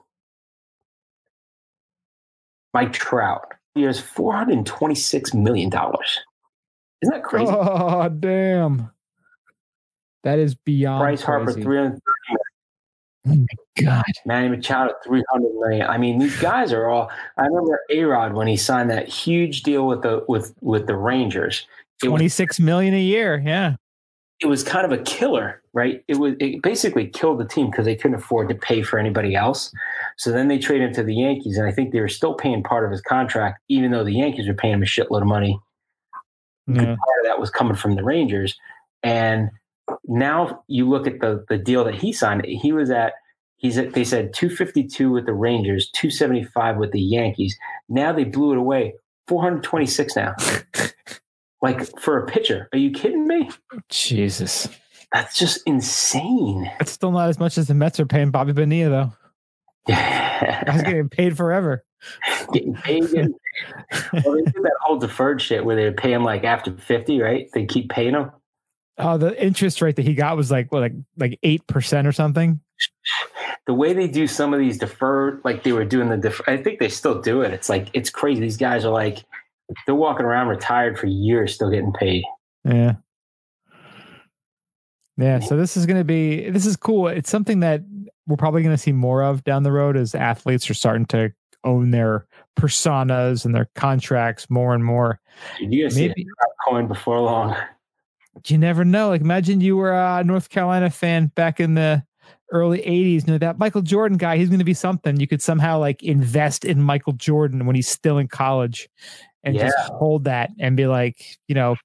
Mike 2.74 2.92
Trout 2.92 3.52
years, 3.74 4.00
four 4.00 4.34
hundred 4.34 4.58
and 4.58 4.66
twenty-six 4.66 5.34
million 5.34 5.70
dollars. 5.70 6.20
Isn't 7.02 7.14
that 7.14 7.24
crazy? 7.24 7.50
Oh 7.50 8.08
damn. 8.08 8.90
That 10.24 10.38
is 10.38 10.54
beyond 10.54 11.00
Bryce 11.00 11.22
Harper, 11.22 11.52
three 11.52 11.78
hundred. 11.78 12.00
Oh, 13.28 13.46
God. 13.80 14.04
Manny 14.24 14.48
Machado, 14.48 14.94
three 15.04 15.22
hundred 15.30 15.54
million. 15.54 15.86
I 15.86 15.98
mean, 15.98 16.18
these 16.18 16.40
guys 16.40 16.72
are 16.72 16.88
all. 16.88 17.10
I 17.36 17.46
remember 17.46 17.80
A 17.90 18.02
Rod 18.04 18.34
when 18.34 18.46
he 18.46 18.56
signed 18.56 18.90
that 18.90 19.08
huge 19.08 19.62
deal 19.62 19.86
with 19.86 20.02
the 20.02 20.24
with 20.28 20.54
with 20.60 20.86
the 20.86 20.96
Rangers. 20.96 21.66
Was 22.02 22.08
26 22.08 22.58
million 22.58 22.94
a 22.94 23.00
year. 23.00 23.40
Yeah. 23.44 23.76
It 24.42 24.46
was 24.46 24.64
kind 24.64 24.84
of 24.84 24.92
a 24.92 25.02
killer, 25.02 25.62
right? 25.72 26.02
It 26.08 26.18
was 26.18 26.34
it 26.40 26.62
basically 26.62 27.06
killed 27.06 27.38
the 27.38 27.46
team 27.46 27.70
because 27.70 27.84
they 27.84 27.94
couldn't 27.94 28.16
afford 28.16 28.48
to 28.48 28.56
pay 28.56 28.82
for 28.82 28.98
anybody 28.98 29.36
else. 29.36 29.72
So 30.16 30.32
then 30.32 30.48
they 30.48 30.58
traded 30.58 30.88
him 30.88 30.94
to 30.94 31.02
the 31.04 31.14
Yankees, 31.14 31.56
and 31.56 31.66
I 31.66 31.70
think 31.70 31.92
they 31.92 32.00
were 32.00 32.08
still 32.08 32.34
paying 32.34 32.62
part 32.62 32.84
of 32.84 32.90
his 32.90 33.00
contract, 33.00 33.60
even 33.68 33.92
though 33.92 34.02
the 34.02 34.14
Yankees 34.14 34.48
were 34.48 34.54
paying 34.54 34.74
him 34.74 34.82
a 34.82 34.86
shitload 34.86 35.22
of 35.22 35.28
money. 35.28 35.58
Yeah. 36.66 36.74
Part 36.74 36.90
of 36.90 37.26
that 37.26 37.38
was 37.38 37.50
coming 37.50 37.76
from 37.76 37.94
the 37.94 38.02
Rangers, 38.02 38.58
and 39.02 39.50
now 40.06 40.64
you 40.66 40.88
look 40.88 41.06
at 41.06 41.20
the 41.20 41.44
the 41.48 41.58
deal 41.58 41.84
that 41.84 41.94
he 41.94 42.12
signed. 42.12 42.44
He 42.44 42.72
was 42.72 42.90
at 42.90 43.14
he's 43.56 43.78
at 43.78 43.92
they 43.92 44.04
said 44.04 44.34
two 44.34 44.50
fifty 44.50 44.86
two 44.86 45.12
with 45.12 45.26
the 45.26 45.34
Rangers, 45.34 45.88
two 45.90 46.10
seventy 46.10 46.42
five 46.42 46.78
with 46.78 46.90
the 46.90 47.00
Yankees. 47.00 47.56
Now 47.88 48.12
they 48.12 48.24
blew 48.24 48.52
it 48.52 48.58
away, 48.58 48.94
four 49.28 49.40
hundred 49.40 49.62
twenty 49.62 49.86
six 49.86 50.16
now. 50.16 50.34
like 51.62 51.98
for 52.00 52.18
a 52.18 52.26
pitcher, 52.26 52.68
are 52.72 52.78
you 52.78 52.90
kidding 52.90 53.26
me? 53.26 53.48
Jesus. 53.88 54.68
That's 55.12 55.38
just 55.38 55.62
insane. 55.66 56.70
That's 56.78 56.92
still 56.92 57.12
not 57.12 57.28
as 57.28 57.38
much 57.38 57.58
as 57.58 57.68
the 57.68 57.74
Mets 57.74 58.00
are 58.00 58.06
paying 58.06 58.30
Bobby 58.30 58.52
Bonilla, 58.52 58.90
though. 58.90 59.12
Yeah. 59.88 60.64
I 60.66 60.72
was 60.72 60.82
getting 60.82 61.08
paid 61.08 61.36
forever. 61.36 61.84
Getting 62.52 62.74
paid. 62.74 63.02
well, 63.12 64.34
they 64.34 64.42
did 64.42 64.62
that 64.62 64.76
whole 64.80 64.98
deferred 64.98 65.40
shit 65.40 65.64
where 65.64 65.76
they 65.76 65.84
would 65.84 65.96
pay 65.96 66.12
him 66.12 66.24
like 66.24 66.44
after 66.44 66.72
50, 66.72 67.20
right? 67.20 67.48
They 67.52 67.66
keep 67.66 67.90
paying 67.90 68.14
him. 68.14 68.30
Oh, 68.98 69.16
the 69.18 69.40
interest 69.42 69.80
rate 69.80 69.96
that 69.96 70.04
he 70.04 70.14
got 70.14 70.36
was 70.36 70.50
like 70.50 70.70
what, 70.70 70.80
like 70.80 70.92
like 71.16 71.38
eight 71.42 71.66
percent 71.66 72.06
or 72.06 72.12
something. 72.12 72.60
The 73.66 73.74
way 73.74 73.92
they 73.92 74.08
do 74.08 74.26
some 74.26 74.52
of 74.52 74.60
these 74.60 74.78
deferred, 74.78 75.40
like 75.44 75.62
they 75.62 75.72
were 75.72 75.84
doing 75.84 76.08
the 76.08 76.16
defer, 76.16 76.44
I 76.46 76.56
think 76.56 76.78
they 76.78 76.88
still 76.88 77.20
do 77.20 77.42
it. 77.42 77.52
It's 77.52 77.68
like, 77.68 77.88
it's 77.92 78.10
crazy. 78.10 78.40
These 78.40 78.56
guys 78.56 78.84
are 78.84 78.92
like, 78.92 79.24
they're 79.86 79.94
walking 79.94 80.26
around 80.26 80.48
retired 80.48 80.98
for 80.98 81.06
years, 81.06 81.54
still 81.54 81.70
getting 81.70 81.92
paid. 81.92 82.24
Yeah. 82.64 82.94
Yeah. 85.16 85.40
So 85.40 85.56
this 85.56 85.76
is 85.76 85.86
going 85.86 85.98
to 85.98 86.04
be, 86.04 86.48
this 86.50 86.66
is 86.66 86.76
cool. 86.76 87.08
It's 87.08 87.30
something 87.30 87.60
that 87.60 87.82
we're 88.26 88.36
probably 88.36 88.62
going 88.62 88.74
to 88.74 88.82
see 88.82 88.92
more 88.92 89.22
of 89.22 89.44
down 89.44 89.62
the 89.62 89.72
road 89.72 89.96
as 89.96 90.14
athletes 90.14 90.68
are 90.70 90.74
starting 90.74 91.06
to 91.06 91.32
own 91.64 91.90
their 91.90 92.26
personas 92.58 93.44
and 93.44 93.54
their 93.54 93.68
contracts 93.74 94.50
more 94.50 94.74
and 94.74 94.84
more. 94.84 95.20
Dude, 95.58 95.72
you 95.72 95.84
guys 95.84 95.94
see 95.94 96.08
Maybe 96.08 96.24
that 96.24 96.48
coin 96.66 96.88
before 96.88 97.20
long. 97.20 97.56
you 98.46 98.58
never 98.58 98.84
know. 98.84 99.08
Like 99.08 99.20
imagine 99.20 99.60
you 99.60 99.76
were 99.76 99.92
a 99.92 100.24
North 100.24 100.48
Carolina 100.48 100.90
fan 100.90 101.26
back 101.34 101.60
in 101.60 101.74
the 101.74 102.02
early 102.50 102.78
80s, 102.78 103.26
you 103.26 103.32
know, 103.32 103.38
that 103.38 103.58
Michael 103.58 103.82
Jordan 103.82 104.18
guy, 104.18 104.36
he's 104.36 104.48
going 104.48 104.58
to 104.58 104.64
be 104.64 104.74
something. 104.74 105.18
You 105.18 105.26
could 105.26 105.42
somehow 105.42 105.78
like 105.78 106.02
invest 106.02 106.64
in 106.64 106.82
Michael 106.82 107.14
Jordan 107.14 107.66
when 107.66 107.76
he's 107.76 107.88
still 107.88 108.18
in 108.18 108.28
college 108.28 108.88
and 109.44 109.58
just 109.58 109.76
hold 109.78 110.24
that 110.24 110.50
and 110.58 110.76
be 110.76 110.86
like, 110.86 111.38
you 111.48 111.54
know, 111.54 111.76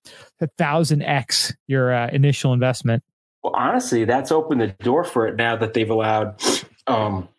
a 0.42 0.48
thousand 0.58 1.02
X 1.02 1.54
your 1.68 1.94
uh, 1.94 2.10
initial 2.10 2.54
investment. 2.54 3.04
Well, 3.44 3.54
honestly, 3.56 4.06
that's 4.06 4.32
opened 4.32 4.62
the 4.62 4.68
door 4.84 5.04
for 5.04 5.28
it 5.28 5.36
now 5.36 5.56
that 5.56 5.74
they've 5.74 5.90
allowed, 5.90 6.42
um, 6.88 7.30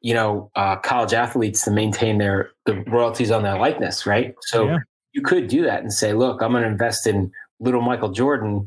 you 0.00 0.14
know, 0.14 0.50
uh, 0.54 0.76
college 0.76 1.12
athletes 1.12 1.64
to 1.64 1.70
maintain 1.70 2.18
their 2.18 2.50
the 2.66 2.82
royalties 2.84 3.30
on 3.30 3.42
their 3.42 3.58
likeness, 3.58 4.06
right? 4.06 4.34
So 4.42 4.66
Yeah. 4.66 4.78
you 5.12 5.22
could 5.22 5.48
do 5.48 5.62
that 5.64 5.82
and 5.82 5.92
say, 5.92 6.12
look, 6.12 6.42
I'm 6.42 6.52
going 6.52 6.62
to 6.62 6.68
invest 6.68 7.06
in 7.06 7.32
little 7.58 7.80
Michael 7.80 8.10
Jordan, 8.10 8.66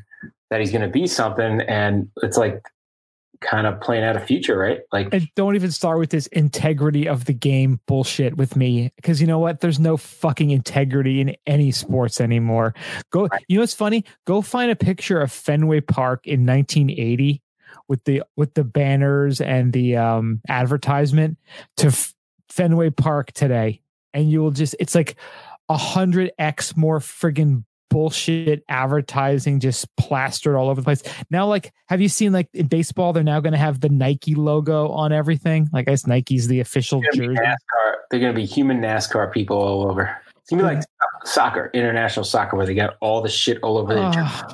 that 0.49 0.59
he's 0.59 0.71
going 0.71 0.81
to 0.81 0.89
be 0.89 1.07
something, 1.07 1.61
and 1.61 2.09
it's 2.23 2.37
like 2.37 2.63
kind 3.41 3.65
of 3.65 3.79
playing 3.79 4.03
out 4.03 4.15
a 4.15 4.19
future, 4.19 4.57
right? 4.57 4.81
Like, 4.91 5.09
And 5.13 5.27
don't 5.35 5.55
even 5.55 5.71
start 5.71 5.99
with 5.99 6.09
this 6.09 6.27
integrity 6.27 7.07
of 7.07 7.25
the 7.25 7.33
game 7.33 7.79
bullshit 7.87 8.37
with 8.37 8.55
me. 8.55 8.91
Cause 9.01 9.21
you 9.21 9.27
know 9.27 9.39
what? 9.39 9.61
There's 9.61 9.79
no 9.79 9.97
fucking 9.97 10.51
integrity 10.51 11.21
in 11.21 11.35
any 11.47 11.71
sports 11.71 12.19
anymore. 12.19 12.73
Go, 13.11 13.29
you 13.47 13.57
know 13.57 13.61
what's 13.61 13.73
funny? 13.73 14.03
Go 14.25 14.41
find 14.41 14.71
a 14.71 14.75
picture 14.75 15.19
of 15.21 15.31
Fenway 15.31 15.81
Park 15.81 16.27
in 16.27 16.45
1980 16.45 17.41
with 17.87 18.03
the, 18.03 18.23
with 18.35 18.53
the 18.55 18.63
banners 18.63 19.41
and 19.41 19.71
the 19.71 19.95
um, 19.95 20.41
advertisement 20.49 21.37
to 21.77 21.87
F- 21.87 22.13
Fenway 22.49 22.89
Park 22.89 23.31
today. 23.31 23.81
And 24.13 24.29
you 24.29 24.41
will 24.41 24.51
just, 24.51 24.75
it's 24.79 24.95
like 24.95 25.15
a 25.69 25.77
hundred 25.77 26.31
X 26.37 26.75
more 26.75 26.99
friggin' 26.99 27.63
bullshit 27.89 28.63
advertising 28.69 29.59
just 29.59 29.93
plastered 29.97 30.55
all 30.55 30.69
over 30.69 30.81
the 30.81 30.85
place. 30.85 31.03
Now, 31.29 31.47
like, 31.47 31.73
have 31.87 32.01
you 32.01 32.09
seen 32.09 32.31
like 32.31 32.47
in 32.53 32.67
baseball, 32.67 33.13
they're 33.13 33.23
now 33.23 33.39
going 33.39 33.53
to 33.53 33.59
have 33.59 33.79
the 33.81 33.89
Nike 33.89 34.35
logo 34.35 34.89
on 34.89 35.11
everything? 35.11 35.69
Like, 35.73 35.87
I 35.87 35.91
guess 35.91 36.07
Nike's 36.07 36.47
the 36.47 36.59
official 36.59 37.01
jersey. 37.13 37.27
NASCAR. 37.27 37.93
They're 38.11 38.19
going 38.19 38.33
to 38.33 38.39
be 38.39 38.45
human 38.45 38.81
NASCAR 38.81 39.31
people 39.31 39.57
all 39.57 39.89
over. 39.89 40.15
It's 40.37 40.49
going 40.49 40.63
to 40.63 40.69
be 40.69 40.75
like 40.75 40.83
soccer, 41.25 41.69
international 41.73 42.23
soccer, 42.23 42.57
where 42.57 42.65
they 42.65 42.73
got 42.73 42.95
all 43.01 43.21
the 43.21 43.29
shit 43.29 43.59
all 43.61 43.77
over 43.77 43.93
their 43.93 44.11
Oh, 44.15 44.47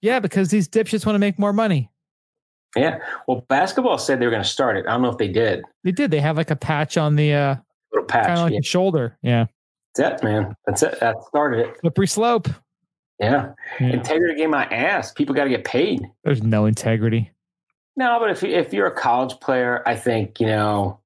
yeah, 0.00 0.20
because 0.20 0.48
these 0.50 0.68
dipshits 0.68 1.06
want 1.06 1.14
to 1.14 1.18
make 1.18 1.38
more 1.38 1.52
money. 1.52 1.90
Yeah. 2.76 2.98
Well, 3.26 3.44
basketball 3.48 3.98
said 3.98 4.20
they 4.20 4.26
were 4.26 4.30
going 4.30 4.42
to 4.42 4.48
start 4.48 4.76
it. 4.76 4.84
I 4.86 4.90
don't 4.92 5.02
know 5.02 5.08
if 5.08 5.18
they 5.18 5.28
did. 5.28 5.62
They 5.82 5.92
did. 5.92 6.10
They 6.10 6.20
have 6.20 6.36
like 6.36 6.50
a 6.50 6.56
patch 6.56 6.96
on 6.96 7.16
the 7.16 7.32
uh, 7.32 7.56
Little 7.92 8.06
patch. 8.06 8.26
kind 8.26 8.38
of 8.38 8.44
like 8.44 8.52
yeah. 8.52 8.58
the 8.60 8.64
shoulder. 8.66 9.16
Yeah, 9.22 9.46
That's 9.96 10.22
it, 10.22 10.24
man. 10.24 10.54
That's 10.66 10.82
it. 10.82 10.98
That 11.00 11.16
started 11.28 11.60
it. 11.68 11.76
slippery 11.80 12.06
slope. 12.06 12.48
Yeah. 13.20 13.52
Yeah. 13.80 13.86
Integrity 13.88 14.34
game 14.36 14.50
my 14.50 14.64
ass. 14.66 15.12
People 15.12 15.34
got 15.34 15.44
to 15.44 15.50
get 15.50 15.64
paid. 15.64 16.02
There's 16.24 16.42
no 16.42 16.66
integrity. 16.66 17.30
No, 17.96 18.18
but 18.18 18.30
if 18.30 18.42
if 18.42 18.72
you're 18.72 18.86
a 18.88 18.94
college 18.94 19.38
player, 19.40 19.82
I 19.86 19.94
think 19.94 20.40
you 20.40 20.46
know 20.46 20.98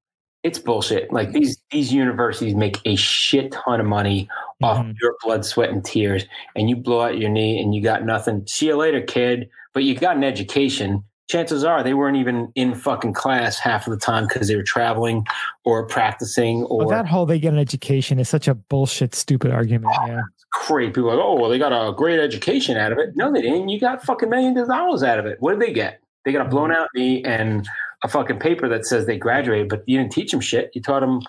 it's 0.43 0.57
bullshit. 0.57 1.13
Like 1.13 1.31
these 1.33 1.61
these 1.69 1.93
universities 1.93 2.55
make 2.55 2.79
a 2.85 2.95
shit 2.95 3.51
ton 3.51 3.79
of 3.79 3.85
money 3.85 4.27
off 4.63 4.83
Mhm. 4.85 4.95
your 5.01 5.15
blood, 5.23 5.45
sweat, 5.45 5.69
and 5.69 5.85
tears, 5.85 6.25
and 6.55 6.67
you 6.69 6.75
blow 6.75 7.01
out 7.01 7.19
your 7.19 7.29
knee 7.29 7.61
and 7.61 7.75
you 7.75 7.83
got 7.83 8.03
nothing. 8.05 8.43
See 8.47 8.67
you 8.67 8.75
later, 8.75 9.01
kid. 9.01 9.49
But 9.73 9.83
you 9.83 9.93
got 9.95 10.17
an 10.17 10.23
education. 10.23 11.03
Chances 11.29 11.63
are 11.63 11.83
they 11.83 11.93
weren't 11.93 12.17
even 12.17 12.51
in 12.55 12.73
fucking 12.73 13.13
class 13.13 13.59
half 13.59 13.85
of 13.85 13.91
the 13.91 13.99
time 13.99 14.25
because 14.27 14.47
they 14.47 14.55
were 14.55 14.63
traveling 14.63 15.27
or 15.63 15.85
practicing 15.85 16.63
or 16.63 16.79
Well, 16.79 16.89
that 16.89 17.05
whole 17.05 17.27
they 17.27 17.37
get 17.37 17.53
an 17.53 17.59
education 17.59 18.17
is 18.17 18.27
such 18.27 18.47
a 18.47 18.55
bullshit, 18.55 19.13
stupid 19.13 19.51
argument. 19.51 19.93
Yeah. 20.07 20.21
Great. 20.51 20.93
People 20.93 21.11
are 21.11 21.15
like, 21.15 21.25
oh, 21.25 21.35
well, 21.35 21.49
they 21.49 21.59
got 21.59 21.71
a 21.71 21.93
great 21.93 22.19
education 22.19 22.77
out 22.77 22.91
of 22.91 22.97
it. 22.97 23.15
No, 23.15 23.31
they 23.31 23.41
didn't. 23.41 23.69
You 23.69 23.79
got 23.79 24.03
fucking 24.03 24.29
millions 24.29 24.59
of 24.59 24.67
dollars 24.67 25.03
out 25.03 25.19
of 25.19 25.25
it. 25.25 25.37
What 25.39 25.51
did 25.51 25.61
they 25.61 25.73
get? 25.73 26.01
They 26.25 26.31
got 26.31 26.45
a 26.45 26.49
blown 26.49 26.71
out 26.71 26.89
knee 26.95 27.23
and 27.23 27.67
a 28.03 28.07
fucking 28.07 28.39
paper 28.39 28.67
that 28.69 28.85
says 28.85 29.05
they 29.05 29.17
graduated, 29.17 29.69
but 29.69 29.83
you 29.85 29.97
didn't 29.97 30.11
teach 30.11 30.31
them 30.31 30.41
shit. 30.41 30.71
You 30.73 30.81
taught 30.81 31.01
them, 31.01 31.21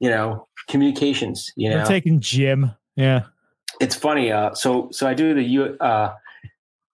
you 0.00 0.10
know, 0.10 0.46
communications. 0.68 1.52
You 1.56 1.70
know, 1.70 1.76
They're 1.78 1.86
taking 1.86 2.20
gym. 2.20 2.72
Yeah. 2.96 3.24
it's 3.80 3.94
funny. 3.94 4.30
Uh, 4.32 4.54
so 4.54 4.88
so 4.92 5.06
I 5.06 5.14
do 5.14 5.34
the 5.34 5.42
U, 5.42 5.76
uh, 5.80 6.14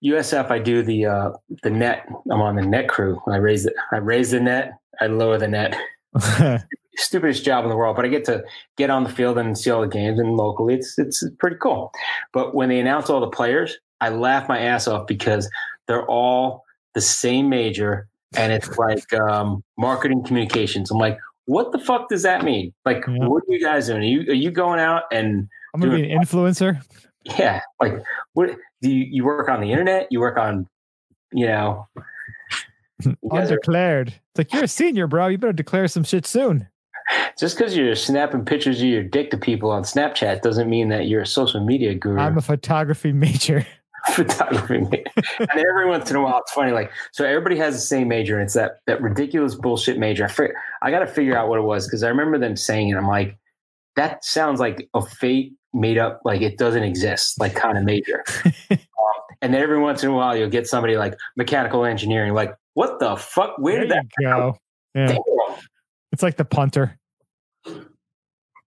USF. 0.05 0.51
I 0.51 0.59
do 0.59 0.82
the 0.82 1.07
uh, 1.07 1.31
the 1.62 1.70
net. 1.70 2.07
I'm 2.31 2.40
on 2.40 2.57
the 2.57 2.62
net 2.62 2.89
crew. 2.89 3.20
I 3.27 3.36
raise 3.36 3.66
it. 3.66 3.74
I 3.93 3.97
raise 3.97 4.31
the 4.31 4.40
net. 4.40 4.78
I 5.01 5.07
lower 5.07 5.39
the 5.39 5.48
net. 5.48 5.77
stupidest 6.97 7.44
job 7.44 7.64
in 7.64 7.70
the 7.70 7.76
world, 7.76 7.97
but 7.97 8.05
I 8.05 8.09
get 8.09 8.24
to 8.26 8.43
get 8.76 8.90
on 8.90 9.05
the 9.05 9.10
field 9.10 9.38
and 9.38 9.56
see 9.56 9.70
all 9.70 9.82
the 9.82 9.88
games 9.88 10.18
and 10.18 10.36
locally 10.36 10.74
it's 10.74 10.98
it's 10.98 11.24
pretty 11.38 11.56
cool. 11.60 11.93
But 12.32 12.55
when 12.55 12.68
they 12.68 12.80
announce 12.80 13.10
all 13.10 13.20
the 13.20 13.28
players, 13.28 13.76
I 14.01 14.09
laugh 14.10 14.48
my 14.48 14.59
ass 14.59 14.88
off 14.88 15.06
because 15.06 15.48
they're 15.86 16.06
all 16.06 16.64
the 16.94 17.01
same 17.01 17.48
major 17.48 18.09
and 18.36 18.52
it's 18.52 18.76
like 18.78 19.12
um, 19.14 19.62
marketing 19.78 20.24
communications. 20.24 20.90
I'm 20.90 20.98
like, 20.98 21.18
what 21.44 21.72
the 21.72 21.78
fuck 21.78 22.09
does 22.09 22.22
that 22.22 22.44
mean? 22.44 22.72
Like, 22.84 23.05
Yeah. 23.06 23.26
what 23.28 23.43
are 23.48 23.52
you 23.52 23.62
guys 23.62 23.86
doing? 23.86 24.01
Are 24.01 24.05
you 24.05 24.20
are 24.30 24.34
you 24.34 24.51
going 24.51 24.80
out 24.80 25.05
and 25.12 25.48
I'm 25.74 25.80
gonna 25.80 25.94
be 25.97 26.10
an 26.10 26.20
influencer. 26.20 26.82
yeah, 27.38 27.60
like 27.80 27.94
what 28.32 28.51
do 28.82 28.90
you 28.90 29.05
you 29.10 29.24
work 29.24 29.48
on 29.48 29.60
the 29.60 29.70
internet? 29.70 30.09
You 30.10 30.20
work 30.20 30.38
on, 30.38 30.68
you 31.32 31.47
know, 31.47 31.86
guys 33.31 33.51
are- 33.51 33.55
Undeclared. 33.55 34.09
It's 34.09 34.39
like 34.39 34.52
you're 34.52 34.64
a 34.64 34.68
senior, 34.68 35.06
bro. 35.06 35.28
You 35.28 35.39
better 35.39 35.52
declare 35.52 35.89
some 35.89 36.05
shit 36.05 36.27
soon. 36.27 36.68
just 37.39 37.56
because 37.56 37.77
you're 37.77 37.94
snapping 37.94 38.44
pictures 38.44 38.81
of 38.81 38.86
your 38.86 39.02
dick 39.05 39.31
to 39.31 39.39
people 39.39 39.70
on 39.70 39.82
Snapchat 39.82 40.43
doesn't 40.43 40.68
mean 40.68 40.89
that 40.89 41.06
you're 41.06 41.23
a 41.23 41.27
social 41.27 41.64
media 41.64 41.94
guru. 41.94 42.18
I'm 42.18 42.36
a 42.39 42.43
photography 42.43 43.12
major. 43.12 43.66
photography 44.12 44.78
major. 44.78 45.05
and 45.39 45.51
every 45.59 45.89
once 45.89 46.10
in 46.10 46.16
a 46.16 46.23
while, 46.23 46.39
it's 46.39 46.52
funny. 46.52 46.73
Like, 46.73 46.90
so 47.12 47.24
everybody 47.24 47.56
has 47.59 47.74
the 47.74 47.81
same 47.81 48.09
major, 48.09 48.35
and 48.35 48.44
it's 48.44 48.55
that 48.55 48.78
that 48.86 49.01
ridiculous 49.02 49.55
bullshit 49.55 49.98
major. 49.98 50.24
I, 50.24 50.28
fig- 50.28 50.52
I 50.82 50.90
got 50.90 51.01
to 51.01 51.06
figure 51.06 51.36
out 51.36 51.48
what 51.48 51.59
it 51.59 51.62
was 51.62 51.86
because 51.86 52.02
I 52.02 52.09
remember 52.09 52.39
them 52.39 52.56
saying 52.56 52.89
it. 52.90 52.97
I'm 52.97 53.06
like, 53.09 53.36
that 53.97 54.24
sounds 54.24 54.60
like 54.60 54.89
a 54.94 55.02
fake 55.05 55.52
made 55.73 55.98
up, 55.98 56.20
like 56.24 56.40
it 56.40 56.56
doesn't 56.59 56.82
exist, 56.82 57.39
like 57.40 57.55
kind 57.55 57.77
of 57.78 57.85
major. 57.85 58.24
um, 58.70 58.78
and 59.42 59.52
then 59.52 59.62
every 59.62 59.78
once 59.78 60.02
in 60.02 60.10
a 60.10 60.14
while, 60.14 60.36
you'll 60.36 60.50
get 60.50 60.66
somebody 60.66 60.96
like 60.96 61.14
mechanical 61.36 61.84
engineering, 61.84 62.34
like, 62.34 62.54
what 62.74 62.98
the 63.00 63.16
fuck? 63.16 63.58
Where 63.58 63.80
did 63.80 63.90
that 63.90 64.06
go. 64.20 64.56
Yeah. 64.94 65.16
It's 66.12 66.22
like 66.22 66.36
the 66.36 66.44
punter. 66.44 66.98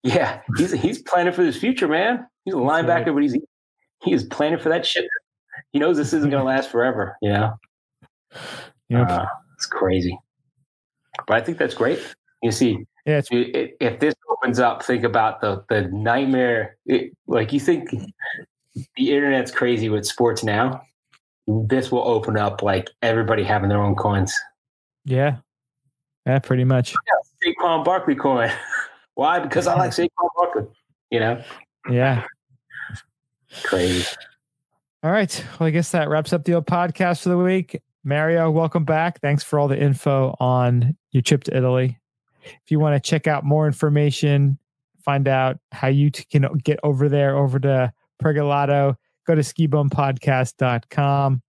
Yeah, 0.03 0.41
he's 0.57 0.73
he's 0.73 1.01
planning 1.03 1.33
for 1.33 1.43
his 1.43 1.57
future, 1.57 1.89
man. 1.89 2.27
He's 2.45 2.55
a 2.55 2.57
linebacker, 2.57 3.07
right. 3.07 3.15
but 3.15 3.23
he's 3.23 3.37
he 4.03 4.13
is 4.13 4.25
planning 4.25 4.59
for 4.59 4.69
that 4.69 4.85
shit. 4.85 5.05
He 5.73 5.79
knows 5.79 5.97
this 5.97 6.13
isn't 6.13 6.31
going 6.31 6.41
to 6.41 6.47
last 6.47 6.71
forever. 6.71 7.17
You 7.23 7.33
know. 7.33 7.55
Yep. 8.89 9.11
Uh, 9.11 9.27
it's 9.55 9.67
crazy, 9.67 10.19
but 11.27 11.37
I 11.37 11.41
think 11.41 11.59
that's 11.59 11.75
great. 11.75 12.01
You 12.43 12.51
see, 12.51 12.85
yeah, 13.07 13.23
if 13.31 14.01
this 14.01 14.15
opens 14.31 14.59
up, 14.59 14.83
think 14.83 15.05
about 15.05 15.41
the 15.41 15.65
the 15.69 15.83
nightmare. 15.83 16.77
It, 16.87 17.13
like 17.27 17.53
you 17.53 17.61
think 17.61 17.91
the 18.75 19.13
internet's 19.13 19.51
crazy 19.51 19.89
with 19.89 20.07
sports 20.07 20.43
now. 20.43 20.83
This 21.47 21.91
will 21.91 22.07
open 22.07 22.37
up 22.37 22.63
like 22.63 22.91
everybody 23.03 23.43
having 23.43 23.69
their 23.69 23.83
own 23.83 23.95
coins. 23.95 24.35
Yeah, 25.05 25.39
yeah, 26.27 26.39
pretty 26.39 26.65
much. 26.65 26.95
Yeah, 26.95 27.53
Saquon 27.53 27.85
Barkley 27.85 28.15
coin. 28.15 28.51
Why? 29.15 29.41
Because 29.41 29.67
I 29.67 29.77
like 29.77 29.91
Saquon 29.93 30.29
Barkley. 30.37 30.65
You 31.11 31.21
know. 31.21 31.43
Yeah. 31.91 32.25
Crazy. 33.65 34.07
All 35.03 35.11
right. 35.11 35.45
Well, 35.59 35.67
I 35.67 35.71
guess 35.71 35.91
that 35.91 36.09
wraps 36.09 36.33
up 36.33 36.45
the 36.45 36.55
old 36.55 36.67
podcast 36.67 37.23
for 37.23 37.29
the 37.29 37.37
week. 37.37 37.81
Mario, 38.05 38.51
welcome 38.51 38.85
back. 38.85 39.21
Thanks 39.21 39.43
for 39.43 39.59
all 39.59 39.69
the 39.69 39.81
info 39.81 40.35
on 40.41 40.97
your 41.11 41.23
trip 41.23 41.45
to 41.45 41.57
Italy. 41.57 41.99
If 42.45 42.71
you 42.71 42.81
want 42.81 43.03
to 43.03 43.11
check 43.11 43.27
out 43.27 43.45
more 43.45 43.67
information, 43.67 44.59
find 45.05 45.29
out 45.29 45.59
how 45.71 45.89
you 45.89 46.11
t- 46.11 46.25
can 46.25 46.47
get 46.65 46.81
over 46.83 47.09
there, 47.09 47.37
over 47.37 47.59
to 47.61 47.93
Pragelato, 48.23 48.97
go 49.27 49.35
to 49.35 49.43
skibumpodcast.com. 49.43 51.43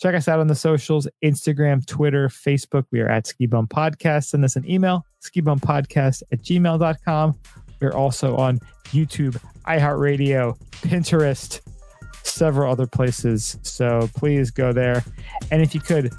Check 0.00 0.14
us 0.16 0.26
out 0.26 0.40
on 0.40 0.48
the 0.48 0.54
socials 0.56 1.06
Instagram, 1.24 1.86
Twitter, 1.86 2.28
Facebook. 2.28 2.84
We 2.90 3.00
are 3.00 3.08
at 3.08 3.28
Ski 3.28 3.46
Bum 3.46 3.68
Podcast. 3.68 4.24
Send 4.24 4.44
us 4.44 4.56
an 4.56 4.68
email, 4.68 5.06
skibumpodcast 5.24 6.22
at 6.32 6.42
gmail.com. 6.42 7.38
We're 7.80 7.94
also 7.94 8.36
on 8.36 8.58
YouTube, 8.86 9.40
iHeartRadio, 9.66 10.58
Pinterest, 10.82 11.60
several 12.24 12.72
other 12.72 12.86
places. 12.86 13.58
So 13.62 14.08
please 14.16 14.50
go 14.50 14.72
there. 14.72 15.04
And 15.52 15.62
if 15.62 15.72
you 15.72 15.80
could, 15.80 16.12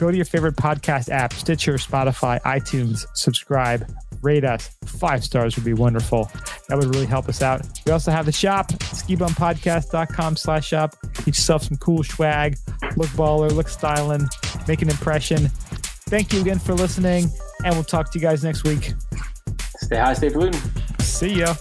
go 0.00 0.10
to 0.10 0.16
your 0.16 0.24
favorite 0.24 0.56
podcast 0.56 1.10
app, 1.10 1.34
Stitcher, 1.34 1.74
Spotify, 1.74 2.40
iTunes, 2.40 3.04
subscribe, 3.12 3.86
rate 4.22 4.44
us. 4.44 4.70
Five 4.86 5.22
stars 5.22 5.56
would 5.56 5.64
be 5.64 5.74
wonderful. 5.74 6.30
That 6.68 6.78
would 6.78 6.86
really 6.94 7.04
help 7.04 7.28
us 7.28 7.42
out. 7.42 7.60
We 7.84 7.92
also 7.92 8.10
have 8.10 8.24
the 8.24 8.32
shop, 8.32 8.68
skibumpodcast.com 8.70 10.36
slash 10.36 10.66
shop. 10.66 10.96
Get 11.18 11.26
yourself 11.26 11.64
some 11.64 11.76
cool 11.76 12.02
swag. 12.02 12.56
Look 12.96 13.10
baller, 13.10 13.52
look 13.52 13.68
styling, 13.68 14.26
make 14.66 14.80
an 14.80 14.88
impression. 14.88 15.48
Thank 16.08 16.32
you 16.32 16.40
again 16.40 16.58
for 16.58 16.72
listening, 16.72 17.30
and 17.64 17.74
we'll 17.74 17.84
talk 17.84 18.10
to 18.12 18.18
you 18.18 18.22
guys 18.22 18.42
next 18.42 18.64
week. 18.64 18.94
Stay 19.76 19.98
high, 19.98 20.14
stay 20.14 20.30
polluting. 20.30 20.60
See 21.00 21.40
ya. 21.40 21.54